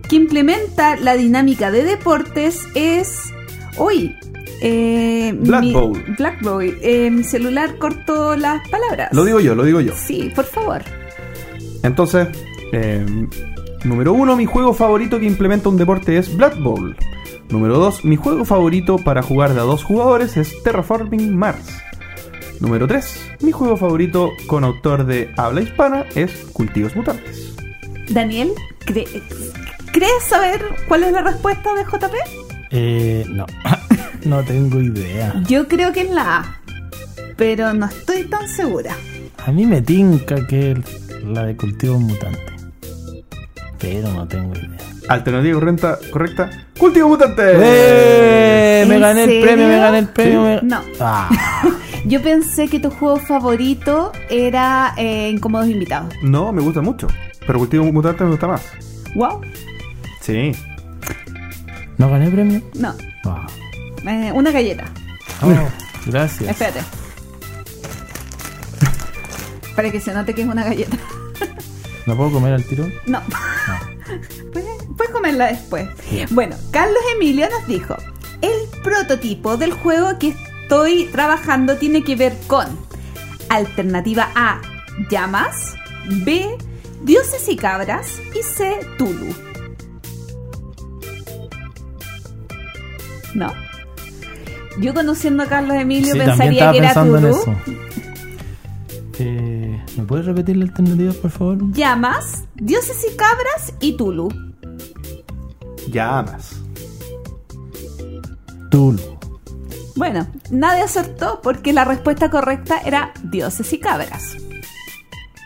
que 0.10 0.16
implementa 0.16 0.96
la 0.98 1.16
dinámica 1.16 1.72
de 1.72 1.84
deportes 1.84 2.68
es. 2.76 3.32
Uy. 3.78 4.16
Eh, 4.64 5.34
Black 5.40 5.62
mi, 5.62 5.74
Bowl. 5.74 6.04
Black 6.18 6.42
Bowl. 6.42 6.78
Eh, 6.82 7.10
mi 7.10 7.24
celular 7.24 7.78
cortó 7.78 8.36
las 8.36 8.68
palabras. 8.70 9.10
Lo 9.12 9.24
digo 9.26 9.40
yo, 9.40 9.56
lo 9.56 9.64
digo 9.64 9.80
yo. 9.80 9.94
Sí, 9.96 10.32
por 10.36 10.46
favor. 10.46 10.84
Entonces, 11.84 12.28
eh, 12.72 13.06
número 13.84 14.14
uno, 14.14 14.36
mi 14.36 14.46
juego 14.46 14.74
favorito 14.74 15.20
que 15.20 15.26
implementa 15.26 15.70
un 15.70 15.78
deporte 15.78 16.18
es 16.18 16.36
Blood 16.36 16.60
Bowl. 16.62 16.96
Número 17.50 17.78
dos, 17.78 18.06
mi 18.06 18.16
juego 18.16 18.46
favorito 18.46 18.98
para 18.98 19.22
jugar 19.22 19.54
de 19.54 19.60
a 19.60 19.64
dos 19.64 19.84
jugadores 19.84 20.38
es 20.38 20.62
Terraforming 20.64 21.36
Mars. 21.36 21.82
Número 22.62 22.88
3. 22.88 23.30
Mi 23.42 23.52
juego 23.52 23.76
favorito 23.76 24.30
con 24.46 24.64
autor 24.64 25.06
de 25.08 25.34
habla 25.36 25.62
hispana 25.62 26.06
es 26.16 26.32
Cultivos 26.54 26.96
Mutantes. 26.96 27.56
Daniel, 28.10 28.52
cre- 28.86 29.08
¿crees 29.92 30.24
saber 30.30 30.62
cuál 30.88 31.04
es 31.04 31.12
la 31.12 31.24
respuesta 31.24 31.74
de 31.74 31.84
JP? 31.84 32.14
Eh, 32.70 33.26
no, 33.30 33.48
no 34.26 34.44
tengo 34.44 34.80
idea. 34.80 35.34
Yo 35.48 35.68
creo 35.68 35.92
que 35.92 36.02
es 36.02 36.12
la 36.12 36.38
A, 36.38 36.62
pero 37.36 37.74
no 37.74 37.88
estoy 37.88 38.26
tan 38.26 38.48
segura. 38.48 38.96
A 39.46 39.52
mí 39.52 39.66
me 39.66 39.82
tinca 39.82 40.46
que 40.46 40.78
la 41.26 41.46
de 41.46 41.58
cultivos 41.58 42.00
mutantes. 42.00 42.51
Pero 43.82 44.12
no 44.14 44.28
tengo 44.28 44.54
idea. 44.56 44.78
Alternativa 45.10 45.60
correcta, 45.60 46.00
correcta 46.12 46.50
Cultivos 46.78 47.10
Mutantes. 47.10 47.56
¡Eh! 47.60 48.86
Me 48.88 48.96
¿En 48.96 49.02
gané 49.02 49.24
el 49.24 49.30
serio? 49.30 49.44
premio, 49.46 49.68
me 49.68 49.78
gané 49.80 49.98
el 50.00 50.08
premio. 50.10 50.34
Sí. 50.60 50.66
me- 50.66 50.70
No. 50.70 50.82
Ah, 51.00 51.30
Yo 52.06 52.22
pensé 52.22 52.68
que 52.68 52.80
tu 52.80 52.90
juego 52.92 53.18
favorito 53.18 54.12
era 54.30 54.94
eh, 54.98 55.30
Incómodos 55.30 55.68
Invitados. 55.68 56.14
No, 56.24 56.52
me 56.52 56.62
gusta 56.62 56.82
mucho. 56.82 57.08
Pero 57.46 57.60
Cultivos 57.60 57.92
Mutantes 57.92 58.22
me 58.22 58.30
gusta 58.32 58.48
más. 58.48 58.62
Wow. 59.16 59.42
Sí. 60.22 60.52
¿No 61.98 62.10
gané 62.10 62.26
el 62.28 62.32
premio? 62.34 62.62
No, 62.76 62.94
Ah. 63.26 63.48
eh, 64.08 64.32
una 64.34 64.52
galleta. 64.52 64.86
Oh, 65.42 65.50
gracias. 66.08 66.50
Espérate. 66.50 66.82
Para 69.76 69.90
que 69.92 70.00
se 70.00 70.14
note 70.14 70.34
que 70.34 70.42
es 70.42 70.48
una 70.48 70.64
galleta. 70.64 70.98
¿No 72.12 72.18
puedo 72.18 72.32
comer 72.32 72.52
al 72.52 72.66
tiro? 72.66 72.92
No. 73.06 73.22
Puedes, 74.52 74.84
puedes 74.98 75.14
comerla 75.14 75.46
después. 75.48 75.88
Bueno, 76.32 76.58
Carlos 76.70 77.02
Emilio 77.16 77.48
nos 77.50 77.66
dijo, 77.68 77.96
el 78.42 78.82
prototipo 78.84 79.56
del 79.56 79.72
juego 79.72 80.20
que 80.20 80.36
estoy 80.62 81.06
trabajando 81.06 81.78
tiene 81.78 82.04
que 82.04 82.18
ver 82.18 82.36
con 82.48 82.68
alternativa 83.48 84.30
A, 84.36 84.60
llamas, 85.10 85.76
B, 86.26 86.58
Dioses 87.02 87.48
y 87.48 87.56
cabras 87.56 88.20
y 88.38 88.44
C. 88.44 88.78
Tulu. 88.98 89.34
¿No? 93.34 93.54
Yo 94.82 94.94
conociendo 94.94 95.44
a 95.44 95.46
Carlos 95.46 95.78
Emilio 95.78 96.12
Sí, 96.12 96.20
pensaría 96.20 96.74
que 96.74 96.78
era 96.78 96.94
Tulu. 96.94 97.38
Eh, 99.24 99.61
¿Me 99.98 100.04
puedes 100.04 100.26
repetir 100.26 100.58
la 100.58 100.66
alternativa, 100.66 101.14
por 101.14 101.32
favor? 101.32 101.72
Llamas, 101.72 102.46
dioses 102.56 103.06
y 103.12 103.16
cabras 103.16 103.74
y 103.80 103.98
Tulu. 103.98 104.30
Llamas. 105.90 106.62
Tulu. 108.70 109.20
Bueno, 109.96 110.28
nadie 110.50 110.82
acertó 110.82 111.42
porque 111.42 111.74
la 111.74 111.86
respuesta 111.86 112.30
correcta 112.30 112.80
era 112.86 113.14
dioses 113.24 113.72
y 113.74 113.80
cabras. 113.80 114.38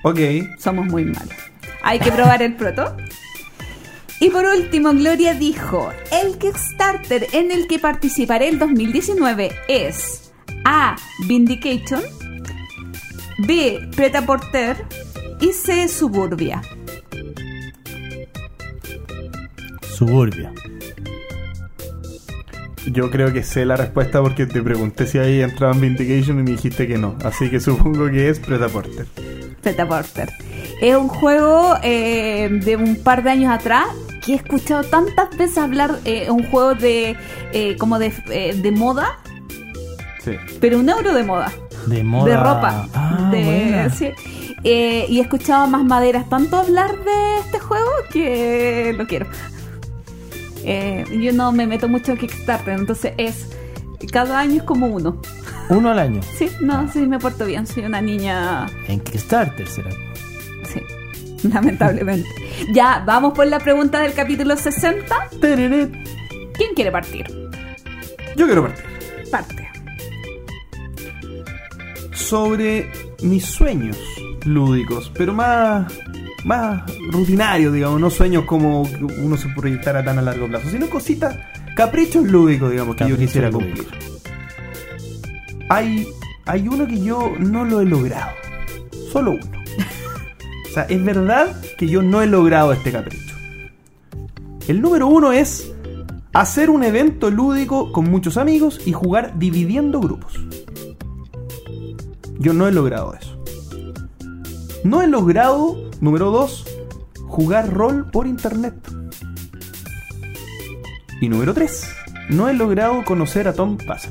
Ok. 0.04 0.20
Somos 0.60 0.86
muy 0.86 1.06
malos. 1.06 1.34
Hay 1.82 2.00
que 2.00 2.12
probar 2.12 2.42
el 2.42 2.56
proto. 2.56 2.96
Y 4.20 4.30
por 4.30 4.46
último, 4.46 4.94
Gloria 4.94 5.34
dijo, 5.34 5.92
el 6.12 6.38
Kickstarter 6.38 7.28
en 7.34 7.52
el 7.52 7.68
que 7.68 7.80
participaré 7.80 8.48
el 8.48 8.60
2019 8.60 9.52
es 9.68 10.32
A. 10.64 10.96
Vindication, 11.28 12.02
B. 13.40 13.90
Preta 13.96 14.26
Porter 14.26 14.86
y 15.42 15.52
C. 15.52 15.88
Suburbia. 15.88 16.62
Suburbia. 19.96 20.52
Yo 22.92 23.10
creo 23.10 23.34
que 23.34 23.42
sé 23.44 23.66
la 23.66 23.76
respuesta 23.78 24.22
porque 24.22 24.46
te 24.46 24.62
pregunté 24.62 25.08
si 25.08 25.18
ahí 25.18 25.42
entraba 25.42 25.74
en 25.74 25.82
Vindication 25.82 26.40
y 26.40 26.44
me 26.44 26.52
dijiste 26.52 26.88
que 26.88 26.98
no. 26.98 27.16
Así 27.24 27.50
que 27.50 27.60
supongo 27.60 28.10
que 28.12 28.30
es 28.30 28.40
Preta 28.40 28.68
Porter. 28.70 29.08
Preta 29.62 29.88
Porter. 29.88 30.32
Es 30.82 30.96
un 30.96 31.08
juego 31.08 31.76
eh, 31.82 32.48
de 32.64 32.76
un 32.76 32.98
par 32.98 33.24
de 33.24 33.32
años 33.32 33.52
atrás 33.52 33.88
que 34.24 34.34
he 34.34 34.36
escuchado 34.36 34.84
tantas 34.84 35.36
veces 35.38 35.58
hablar, 35.58 36.00
eh, 36.06 36.30
un 36.30 36.44
juego 36.50 36.76
de 36.76 37.16
eh, 37.54 37.76
como 37.78 37.98
de, 37.98 38.12
eh, 38.30 38.54
de 38.56 38.72
moda, 38.72 39.18
Sí. 40.24 40.32
pero 40.60 40.80
un 40.80 40.90
euro 40.90 41.14
de 41.14 41.24
moda. 41.24 41.52
De 41.88 42.04
moda. 42.04 42.30
de 42.32 42.38
ropa. 42.38 42.88
Ah, 42.94 43.30
de- 43.32 43.44
buena. 43.44 43.90
sí. 43.90 44.10
Eh, 44.64 45.06
y 45.10 45.20
he 45.20 45.22
escuchado 45.22 45.68
más 45.68 45.84
maderas 45.84 46.28
tanto 46.28 46.58
hablar 46.58 46.92
de 46.92 47.38
este 47.42 47.60
juego 47.60 47.90
que 48.12 48.96
lo 48.98 49.06
quiero. 49.06 49.28
Eh, 50.64 51.06
yo 51.22 51.32
no 51.34 51.52
me 51.52 51.68
meto 51.68 51.88
mucho 51.88 52.14
en 52.14 52.18
Kickstarter, 52.18 52.74
entonces 52.80 53.14
es. 53.18 53.50
Cada 54.12 54.40
año 54.40 54.58
es 54.58 54.64
como 54.64 54.88
uno. 54.88 55.22
Uno 55.70 55.92
al 55.92 56.00
año. 56.00 56.22
Sí, 56.38 56.50
no, 56.62 56.92
sí, 56.92 57.00
me 57.08 57.20
porto 57.20 57.46
bien. 57.46 57.66
Soy 57.68 57.86
una 57.86 58.02
niña. 58.02 58.66
En 58.88 59.00
Kickstarter 59.00 59.68
será. 59.68 59.92
Sí, 60.64 60.82
lamentablemente. 61.48 62.28
ya, 62.72 63.04
vamos 63.06 63.34
por 63.34 63.46
la 63.48 63.60
pregunta 63.60 64.00
del 64.00 64.14
capítulo 64.14 64.56
60. 64.58 65.16
Tereret. 65.42 65.92
¿Quién 66.56 66.74
quiere 66.76 66.92
partir? 66.92 67.26
Yo 68.36 68.46
quiero 68.48 68.64
partir. 68.64 68.86
Parte. 69.32 69.65
Sobre 72.26 72.92
mis 73.22 73.46
sueños 73.46 73.98
lúdicos, 74.46 75.12
pero 75.16 75.32
más, 75.32 75.94
más 76.44 76.82
rutinarios, 77.12 77.72
digamos, 77.72 78.02
no 78.02 78.10
sueños 78.10 78.46
como 78.46 78.82
uno 78.82 79.38
se 79.38 79.48
proyectara 79.50 80.04
tan 80.04 80.18
a 80.18 80.24
largo 80.24 80.48
plazo, 80.48 80.72
sino 80.72 80.90
cositas, 80.90 81.38
caprichos 81.76 82.24
lúdicos, 82.24 82.72
digamos, 82.72 82.96
que 82.96 83.08
yo 83.08 83.16
quisiera 83.16 83.52
cumplir. 83.52 83.86
Hay, 85.70 86.08
hay 86.48 86.68
uno 86.68 86.88
que 86.88 87.00
yo 87.00 87.34
no 87.38 87.64
lo 87.64 87.82
he 87.82 87.86
logrado, 87.86 88.32
solo 89.12 89.34
uno. 89.34 89.64
O 90.68 90.74
sea, 90.74 90.84
es 90.90 91.06
verdad 91.06 91.56
que 91.78 91.88
yo 91.88 92.02
no 92.02 92.24
he 92.24 92.26
logrado 92.26 92.74
este 92.74 92.92
capricho. 92.92 93.36
El 94.68 94.82
número 94.82 95.06
uno 95.06 95.32
es 95.32 95.72
hacer 96.34 96.72
un 96.72 96.84
evento 96.84 97.30
lúdico 97.30 97.92
con 97.92 98.10
muchos 98.10 98.38
amigos 98.38 98.82
y 98.84 98.94
jugar 98.94 99.38
dividiendo 99.38 100.02
grupos. 100.02 100.40
Yo 102.40 102.54
no 102.54 102.68
he 102.68 102.72
logrado 102.72 103.14
eso. 103.14 103.38
No 104.84 105.02
he 105.02 105.08
logrado, 105.08 105.76
número 106.00 106.32
dos, 106.32 106.66
jugar 107.28 107.74
rol 107.74 108.10
por 108.12 108.28
internet. 108.28 108.76
Y 111.22 111.30
número 111.30 111.54
tres, 111.54 111.90
no 112.30 112.50
he 112.50 112.54
logrado 112.54 113.04
conocer 113.04 113.48
a 113.48 113.54
Tom 113.54 113.78
Pasa. 113.78 114.10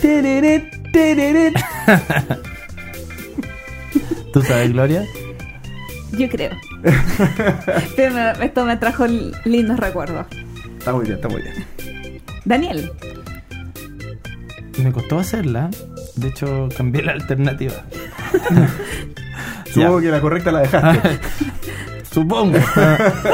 Tereret, 0.00 0.92
tereret. 0.92 1.54
¿Tú 4.32 4.42
sabes, 4.42 4.72
Gloria? 4.72 5.04
Yo 6.12 6.28
creo. 6.28 6.50
Pero 7.96 8.16
esto 8.42 8.64
me 8.64 8.76
trajo 8.76 9.06
lindos 9.44 9.78
recuerdos. 9.78 10.26
Está 10.78 10.92
muy 10.92 11.04
bien, 11.04 11.16
está 11.16 11.28
muy 11.28 11.42
bien. 11.42 11.66
Daniel. 12.44 12.90
Me 14.78 14.92
costó 14.92 15.18
hacerla. 15.18 15.70
De 16.16 16.28
hecho, 16.28 16.68
cambié 16.76 17.02
la 17.02 17.12
alternativa. 17.12 17.74
Supongo 19.72 20.00
que 20.00 20.10
la 20.10 20.20
correcta 20.20 20.52
la 20.52 20.60
dejaste. 20.60 21.20
Supongo. 22.12 22.58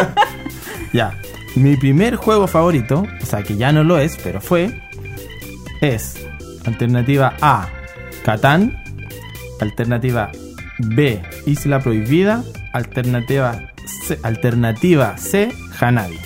ya. 0.92 1.12
Mi 1.54 1.76
primer 1.76 2.16
juego 2.16 2.46
favorito, 2.46 3.06
o 3.22 3.26
sea 3.26 3.42
que 3.42 3.56
ya 3.56 3.72
no 3.72 3.82
lo 3.82 3.98
es, 3.98 4.18
pero 4.22 4.42
fue, 4.42 4.78
es 5.80 6.26
alternativa 6.66 7.34
A, 7.40 7.68
Catán, 8.24 8.76
alternativa 9.60 10.30
B, 10.78 11.22
Isla 11.46 11.80
Prohibida, 11.80 12.44
alternativa 12.74 13.72
C, 13.86 14.18
alternativa 14.22 15.16
C 15.16 15.50
Hanabi. 15.80 16.18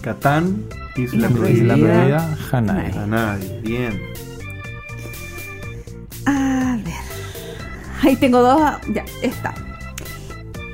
Catán, 0.00 0.62
Isla 0.96 1.28
Isla 1.28 1.28
Isla 1.28 1.28
Prohibida. 1.28 1.74
Prohibida, 1.74 2.38
Hanabi. 2.50 2.98
A 2.98 3.06
nadie, 3.06 3.60
bien. 3.62 4.00
A 6.26 6.78
ver. 6.84 6.94
Ahí 8.02 8.16
tengo 8.16 8.40
dos. 8.42 8.60
Ya, 8.92 9.04
está. 9.22 9.54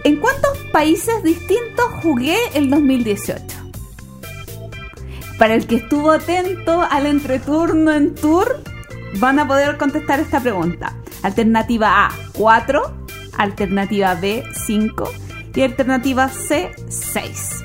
¿En 0.05 0.17
cuántos 0.17 0.57
países 0.73 1.23
distintos 1.23 1.87
jugué 2.03 2.37
el 2.55 2.71
2018? 2.71 3.45
Para 5.39 5.55
el 5.55 5.67
que 5.67 5.77
estuvo 5.77 6.11
atento 6.11 6.83
al 6.83 7.07
entreturno 7.07 7.93
en 7.93 8.15
tour, 8.15 8.61
van 9.21 9.39
a 9.39 9.47
poder 9.47 9.77
contestar 9.77 10.19
esta 10.19 10.41
pregunta. 10.41 10.95
Alternativa 11.23 12.07
A, 12.07 12.11
4. 12.33 12.83
Alternativa 13.37 14.15
B, 14.15 14.43
5. 14.67 15.13
Y 15.55 15.63
alternativa 15.63 16.29
C, 16.29 16.71
6. 16.89 17.65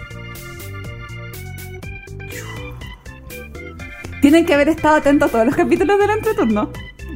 Tienen 4.23 4.45
que 4.45 4.53
haber 4.53 4.69
estado 4.69 4.95
atentos 4.95 5.27
a 5.27 5.31
todos 5.33 5.45
los 5.47 5.53
capítulos 5.53 5.99
del 5.99 6.09
entreturno. 6.11 6.71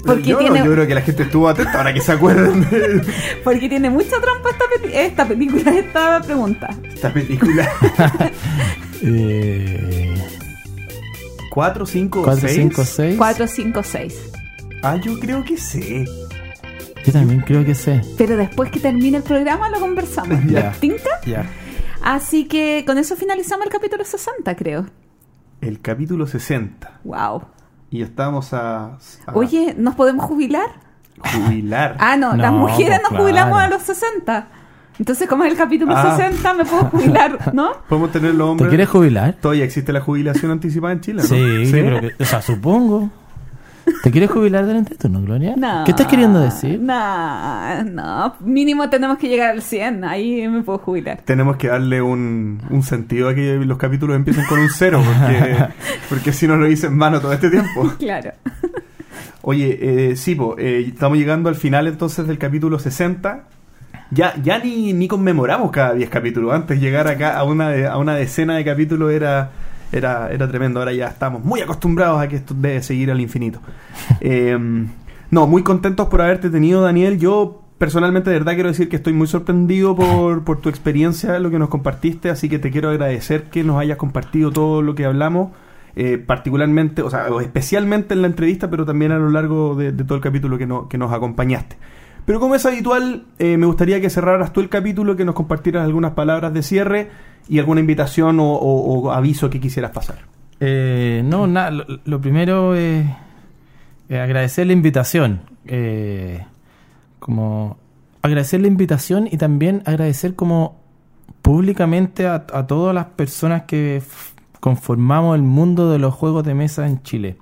Porque 0.06 0.24
yo, 0.24 0.34
no, 0.34 0.40
tiene, 0.40 0.60
yo 0.66 0.74
creo 0.74 0.86
que 0.86 0.94
la 0.94 1.02
gente 1.02 1.24
estuvo 1.24 1.48
atenta 1.48 1.78
ahora 1.78 1.94
que 1.94 2.02
se 2.02 2.12
acuerdan 2.12 2.70
de 2.70 3.02
porque 3.46 3.70
tiene 3.70 3.90
mucha 3.90 4.20
trampa 4.20 4.50
esta, 4.50 4.66
esta 4.92 5.26
película, 5.26 5.72
esta 5.72 6.22
pregunta. 6.22 6.70
esta 6.84 7.14
película. 7.14 7.70
Eh, 9.04 10.16
4, 11.52 11.86
5, 11.86 12.24
4, 12.24 12.48
5, 12.50 12.76
6. 12.84 12.90
6. 12.96 13.16
4, 13.18 13.48
5, 13.48 13.84
6. 13.84 14.32
Ah, 14.82 14.98
yo 14.98 15.20
creo 15.20 15.46
que 15.46 15.56
sé. 15.56 16.06
Yo 17.06 17.14
también 17.14 17.42
creo 17.42 17.64
que 17.64 17.76
sé. 17.76 18.02
Pero 18.18 18.36
después 18.36 18.72
que 18.72 18.80
termine 18.80 19.18
el 19.18 19.24
programa 19.24 19.70
lo 19.70 19.80
conversamos. 19.80 20.40
Ya. 20.50 20.72
¿Tinca? 20.72 21.22
Ya. 21.28 21.46
Así 22.02 22.46
que 22.46 22.84
con 22.88 22.98
eso 22.98 23.16
finalizamos 23.16 23.68
el 23.68 23.72
capítulo 23.72 24.04
60, 24.04 24.56
creo. 24.56 24.88
El 25.62 25.82
capítulo 25.82 26.28
60. 26.28 27.00
Wow. 27.04 27.44
Y 27.90 28.02
estamos 28.02 28.54
a, 28.54 28.86
a 29.26 29.34
Oye, 29.34 29.74
¿nos 29.78 29.96
podemos 29.96 30.26
jubilar? 30.26 30.68
jubilar. 31.34 31.96
Ah, 32.00 32.16
no, 32.16 32.32
No, 32.34 32.38
las 32.44 32.52
mujeres 32.52 33.00
pues 33.00 33.12
nos 33.12 33.22
jubilamos 33.22 33.58
claro. 33.58 33.74
a 33.74 33.78
los 33.78 33.84
60. 33.84 34.48
Entonces, 35.00 35.28
como 35.28 35.44
es 35.46 35.52
el 35.52 35.58
capítulo 35.58 35.94
Ah. 35.96 36.16
60, 36.18 36.54
me 36.54 36.66
puedo 36.66 36.86
jubilar, 36.86 37.54
¿no? 37.54 37.72
Podemos 37.90 38.12
tener 38.12 38.32
los 38.36 38.48
¿Te 38.48 38.52
hombres. 38.52 38.70
quieres 38.70 38.90
jubilar? 38.90 39.34
Todavía 39.40 39.64
existe 39.64 39.92
la 39.94 40.02
jubilación 40.02 40.52
anticipada 40.52 40.94
en 40.94 41.02
Chile, 41.02 41.22
¿no? 41.22 41.28
Sí, 41.28 41.72
creo 41.72 42.02
que, 42.02 42.14
o 42.20 42.26
sea, 42.26 42.42
supongo. 42.42 43.10
¿Te 44.08 44.12
quieres 44.12 44.32
jubilar 44.32 44.66
del 44.66 44.78
entreturno, 44.78 45.22
Gloria? 45.22 45.56
No. 45.58 45.84
¿Qué 45.84 45.92
estás 45.92 46.08
queriendo 46.08 46.40
decir? 46.40 46.80
No, 46.80 47.84
no. 47.84 48.36
Mínimo 48.40 48.90
tenemos 48.90 49.18
que 49.18 49.28
llegar 49.28 49.50
al 49.50 49.62
100. 49.62 50.06
Ahí 50.06 50.48
me 50.48 50.62
puedo 50.64 50.80
jubilar. 50.80 51.20
Tenemos 51.26 51.58
que 51.58 51.68
darle 51.68 52.02
un, 52.02 52.62
un 52.70 52.84
sentido 52.84 53.28
a 53.28 53.36
que 53.36 53.58
los 53.58 53.78
capítulos 53.78 54.16
empiecen 54.16 54.46
con 54.46 54.60
un 54.60 54.70
cero, 54.70 55.04
porque, 55.06 55.58
porque 56.10 56.32
si 56.32 56.48
no 56.48 56.56
lo 56.56 56.70
hice 56.70 56.88
en 56.88 56.96
mano 56.96 57.20
todo 57.20 57.34
este 57.34 57.50
tiempo. 57.50 57.92
Claro. 58.00 58.32
Oye, 59.42 59.78
eh, 60.12 60.16
sí, 60.16 60.36
po, 60.36 60.56
eh, 60.58 60.86
estamos 60.88 61.18
llegando 61.18 61.50
al 61.50 61.56
final 61.56 61.86
entonces 61.88 62.26
del 62.28 62.38
capítulo 62.38 62.80
60. 62.80 63.44
Ya, 64.12 64.36
ya 64.42 64.58
ni, 64.60 64.94
ni 64.94 65.10
conmemoramos 65.10 65.70
cada 65.70 65.94
10 65.96 66.10
capítulos. 66.10 66.54
Antes 66.54 66.80
llegar 66.80 67.10
acá 67.10 67.38
a 67.38 67.44
una, 67.44 67.68
de- 67.72 67.88
a 67.88 67.98
una 67.98 68.16
decena 68.16 68.56
de 68.56 68.64
capítulos 68.64 69.12
era, 69.12 69.50
era, 69.92 70.30
era 70.32 70.48
tremendo. 70.48 70.80
Ahora 70.80 70.94
ya 70.94 71.08
estamos 71.08 71.44
muy 71.44 71.62
acostumbrados 71.62 72.22
a 72.22 72.28
que 72.28 72.36
esto 72.38 72.54
debe 72.58 72.82
seguir 72.82 73.12
al 73.12 73.22
infinito. 73.22 73.60
Eh, 74.22 74.58
No, 75.30 75.46
muy 75.48 75.62
contentos 75.64 76.08
por 76.08 76.22
haberte 76.22 76.50
tenido, 76.50 76.82
Daniel. 76.82 77.20
Yo 77.20 77.62
personalmente, 77.78 78.30
de 78.30 78.38
verdad, 78.40 78.54
quiero 78.54 78.70
decir 78.70 78.88
que 78.90 78.96
estoy 78.96 79.14
muy 79.14 79.28
sorprendido 79.28 79.96
por, 79.96 80.44
por 80.46 80.62
tu 80.62 80.70
experiencia, 80.70 81.38
lo 81.40 81.52
que 81.52 81.60
nos 81.60 81.70
compartiste, 81.70 82.30
así 82.30 82.48
que 82.50 82.60
te 82.60 82.72
quiero 82.72 82.90
agradecer 82.90 83.44
que 83.44 83.64
nos 83.64 83.78
hayas 83.80 83.98
compartido 83.98 84.52
todo 84.52 84.82
lo 84.82 84.96
que 84.96 85.06
hablamos. 85.06 85.50
eh, 85.96 86.18
particularmente, 86.20 87.02
o 87.02 87.10
sea, 87.10 87.28
especialmente 87.42 88.14
en 88.14 88.22
la 88.22 88.28
entrevista, 88.28 88.70
pero 88.70 88.86
también 88.86 89.12
a 89.12 89.18
lo 89.18 89.30
largo 89.32 89.76
de, 89.76 89.92
de 89.92 90.04
todo 90.04 90.16
el 90.16 90.22
capítulo 90.24 90.58
que, 90.58 90.66
no- 90.68 90.88
que 90.88 90.98
nos 90.98 91.12
acompañaste. 91.12 91.76
Pero 92.28 92.42
como 92.42 92.56
es 92.56 92.66
habitual, 92.66 93.24
eh, 93.40 93.56
me 93.56 93.66
gustaría 93.68 94.02
que 94.02 94.10
cerraras 94.10 94.52
tú 94.52 94.60
el 94.60 94.68
capítulo, 94.68 95.16
que 95.16 95.24
nos 95.24 95.34
compartieras 95.34 95.86
algunas 95.86 96.12
palabras 96.12 96.54
de 96.54 96.62
cierre 96.62 97.10
y 97.48 97.58
alguna 97.58 97.80
invitación 97.80 98.40
o, 98.42 99.12
aviso 99.14 99.50
que 99.50 99.62
quisieras 99.62 99.92
pasar. 99.92 100.18
Eh, 100.60 101.22
no, 101.24 101.48
nada, 101.48 101.72
lo, 101.72 101.86
lo 102.04 102.20
primero 102.20 102.76
es 102.76 103.06
agradecer 104.10 104.68
la 104.68 104.74
invitación. 104.74 105.40
eh, 105.68 106.46
como 107.20 107.78
agradecer 108.22 108.60
la 108.60 108.68
invitación 108.68 109.30
y 109.32 109.38
también 109.38 109.82
agradecer 109.86 110.36
como 110.36 110.82
públicamente 111.42 112.28
a, 112.28 112.46
a 112.52 112.68
todas 112.68 112.94
las 112.94 113.06
personas 113.06 113.64
que 113.64 114.02
conformamos 114.60 115.38
el 115.38 115.44
mundo 115.44 115.90
de 115.90 116.00
los 116.00 116.14
juegos 116.14 116.44
de 116.44 116.56
mesa 116.56 116.88
en 116.88 117.02
Chile. 117.04 117.38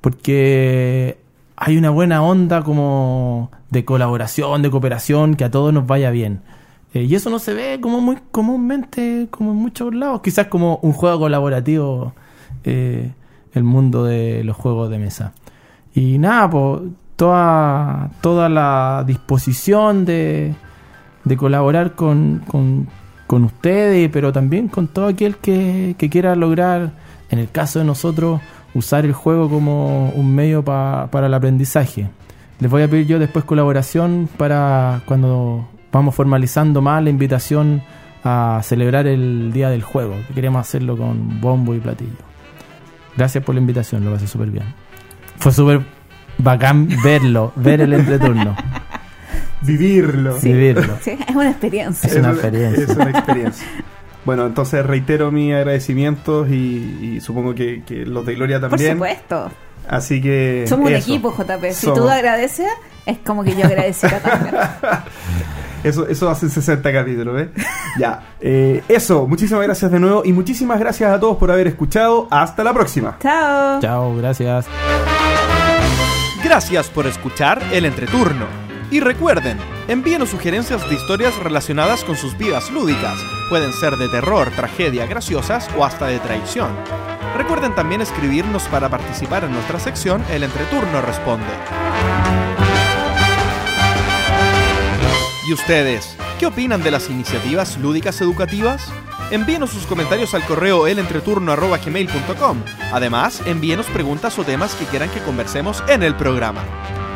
Porque 0.00 1.21
hay 1.64 1.78
una 1.78 1.90
buena 1.90 2.24
onda 2.24 2.62
como 2.62 3.52
de 3.70 3.84
colaboración, 3.84 4.62
de 4.62 4.70
cooperación, 4.70 5.36
que 5.36 5.44
a 5.44 5.50
todos 5.52 5.72
nos 5.72 5.86
vaya 5.86 6.10
bien. 6.10 6.40
Eh, 6.92 7.04
y 7.04 7.14
eso 7.14 7.30
no 7.30 7.38
se 7.38 7.54
ve 7.54 7.78
como 7.80 8.00
muy 8.00 8.18
comúnmente, 8.32 9.28
como 9.30 9.52
en 9.52 9.58
muchos 9.58 9.94
lados. 9.94 10.22
Quizás 10.22 10.48
como 10.48 10.80
un 10.82 10.92
juego 10.92 11.20
colaborativo, 11.20 12.14
eh, 12.64 13.12
el 13.52 13.62
mundo 13.62 14.04
de 14.04 14.42
los 14.42 14.56
juegos 14.56 14.90
de 14.90 14.98
mesa. 14.98 15.34
Y 15.94 16.18
nada, 16.18 16.50
pues 16.50 16.80
toda, 17.14 18.10
toda 18.20 18.48
la 18.48 19.04
disposición 19.06 20.04
de, 20.04 20.56
de 21.22 21.36
colaborar 21.36 21.94
con, 21.94 22.42
con, 22.44 22.88
con 23.28 23.44
ustedes, 23.44 24.10
pero 24.12 24.32
también 24.32 24.66
con 24.66 24.88
todo 24.88 25.06
aquel 25.06 25.36
que, 25.36 25.94
que 25.96 26.10
quiera 26.10 26.34
lograr, 26.34 26.90
en 27.30 27.38
el 27.38 27.48
caso 27.52 27.78
de 27.78 27.84
nosotros, 27.84 28.40
usar 28.74 29.04
el 29.04 29.12
juego 29.12 29.48
como 29.50 30.10
un 30.10 30.34
medio 30.34 30.64
pa- 30.64 31.08
para 31.10 31.26
el 31.26 31.34
aprendizaje. 31.34 32.08
Les 32.60 32.70
voy 32.70 32.82
a 32.82 32.88
pedir 32.88 33.06
yo 33.06 33.18
después 33.18 33.44
colaboración 33.44 34.28
para 34.36 35.02
cuando 35.06 35.68
vamos 35.92 36.14
formalizando 36.14 36.80
más 36.80 37.02
la 37.02 37.10
invitación 37.10 37.82
a 38.24 38.60
celebrar 38.62 39.06
el 39.06 39.52
Día 39.52 39.68
del 39.68 39.82
Juego, 39.82 40.14
que 40.28 40.34
queremos 40.34 40.60
hacerlo 40.60 40.96
con 40.96 41.40
bombo 41.40 41.74
y 41.74 41.80
platillo. 41.80 42.12
Gracias 43.16 43.42
por 43.44 43.54
la 43.54 43.60
invitación, 43.60 44.04
lo 44.04 44.12
pasé 44.12 44.26
súper 44.28 44.50
bien. 44.50 44.64
Fue 45.38 45.50
súper 45.52 45.80
bacán 46.38 46.88
verlo, 47.04 47.52
ver 47.56 47.80
el 47.82 47.92
entreturno, 47.92 48.54
Vivirlo. 49.62 50.36
vivirlo. 50.40 50.96
Sí, 51.00 51.10
es 51.28 51.34
una 51.36 51.50
experiencia. 51.50 52.08
Es 52.10 52.16
una 52.16 52.30
experiencia. 52.30 52.84
Es 52.84 52.96
una 52.96 53.10
experiencia. 53.10 53.66
Bueno, 54.24 54.46
entonces 54.46 54.84
reitero 54.86 55.30
mis 55.32 55.52
agradecimientos 55.54 56.48
y, 56.48 57.16
y 57.16 57.20
supongo 57.20 57.54
que, 57.54 57.82
que 57.84 58.06
los 58.06 58.24
de 58.24 58.34
Gloria 58.34 58.60
Por 58.60 58.70
también. 58.70 58.92
supuesto. 58.94 59.50
Así 59.88 60.20
que. 60.22 60.64
Somos 60.68 60.90
un 60.90 60.94
equipo, 60.96 61.34
JP. 61.36 61.64
Si 61.72 61.86
Somos. 61.86 61.98
tú 61.98 62.08
agradeces, 62.08 62.68
es 63.04 63.18
como 63.18 63.42
que 63.42 63.54
yo 63.56 63.64
agradeciera 63.66 64.20
también. 64.20 64.54
Eso, 65.84 66.06
eso 66.06 66.30
hace 66.30 66.48
60 66.48 66.92
capítulos, 66.92 67.34
¿ves? 67.34 67.48
ya. 67.98 68.34
eh, 68.40 68.84
eso, 68.86 69.26
muchísimas 69.26 69.64
gracias 69.64 69.90
de 69.90 69.98
nuevo 69.98 70.22
y 70.24 70.32
muchísimas 70.32 70.78
gracias 70.78 71.12
a 71.12 71.18
todos 71.18 71.36
por 71.38 71.50
haber 71.50 71.66
escuchado. 71.66 72.28
Hasta 72.30 72.62
la 72.62 72.72
próxima. 72.72 73.16
Chao. 73.20 73.80
Chao, 73.80 74.14
gracias. 74.16 74.66
Gracias 76.44 76.88
por 76.88 77.08
escuchar 77.08 77.60
el 77.72 77.84
entreturno. 77.84 78.46
Y 78.92 79.00
recuerden, 79.00 79.58
envíenos 79.88 80.28
sugerencias 80.28 80.88
de 80.88 80.94
historias 80.94 81.36
relacionadas 81.42 82.04
con 82.04 82.14
sus 82.16 82.38
vidas 82.38 82.70
lúdicas. 82.70 83.18
Pueden 83.52 83.74
ser 83.74 83.98
de 83.98 84.08
terror, 84.08 84.50
tragedia, 84.56 85.04
graciosas 85.04 85.68
o 85.76 85.84
hasta 85.84 86.06
de 86.06 86.18
traición. 86.20 86.74
Recuerden 87.36 87.74
también 87.74 88.00
escribirnos 88.00 88.62
para 88.68 88.88
participar 88.88 89.44
en 89.44 89.52
nuestra 89.52 89.78
sección 89.78 90.24
El 90.30 90.44
Entreturno 90.44 91.02
Responde. 91.02 91.52
¿Y 95.46 95.52
ustedes? 95.52 96.16
¿Qué 96.38 96.46
opinan 96.46 96.82
de 96.82 96.92
las 96.92 97.10
iniciativas 97.10 97.76
lúdicas 97.76 98.22
educativas? 98.22 98.90
Envíenos 99.30 99.68
sus 99.68 99.84
comentarios 99.84 100.32
al 100.32 100.46
correo 100.46 100.86
elentreturno.gmail.com. 100.86 102.62
Además, 102.90 103.42
envíenos 103.44 103.84
preguntas 103.88 104.38
o 104.38 104.44
temas 104.44 104.74
que 104.76 104.86
quieran 104.86 105.10
que 105.10 105.20
conversemos 105.20 105.84
en 105.88 106.02
el 106.02 106.14
programa. 106.14 106.62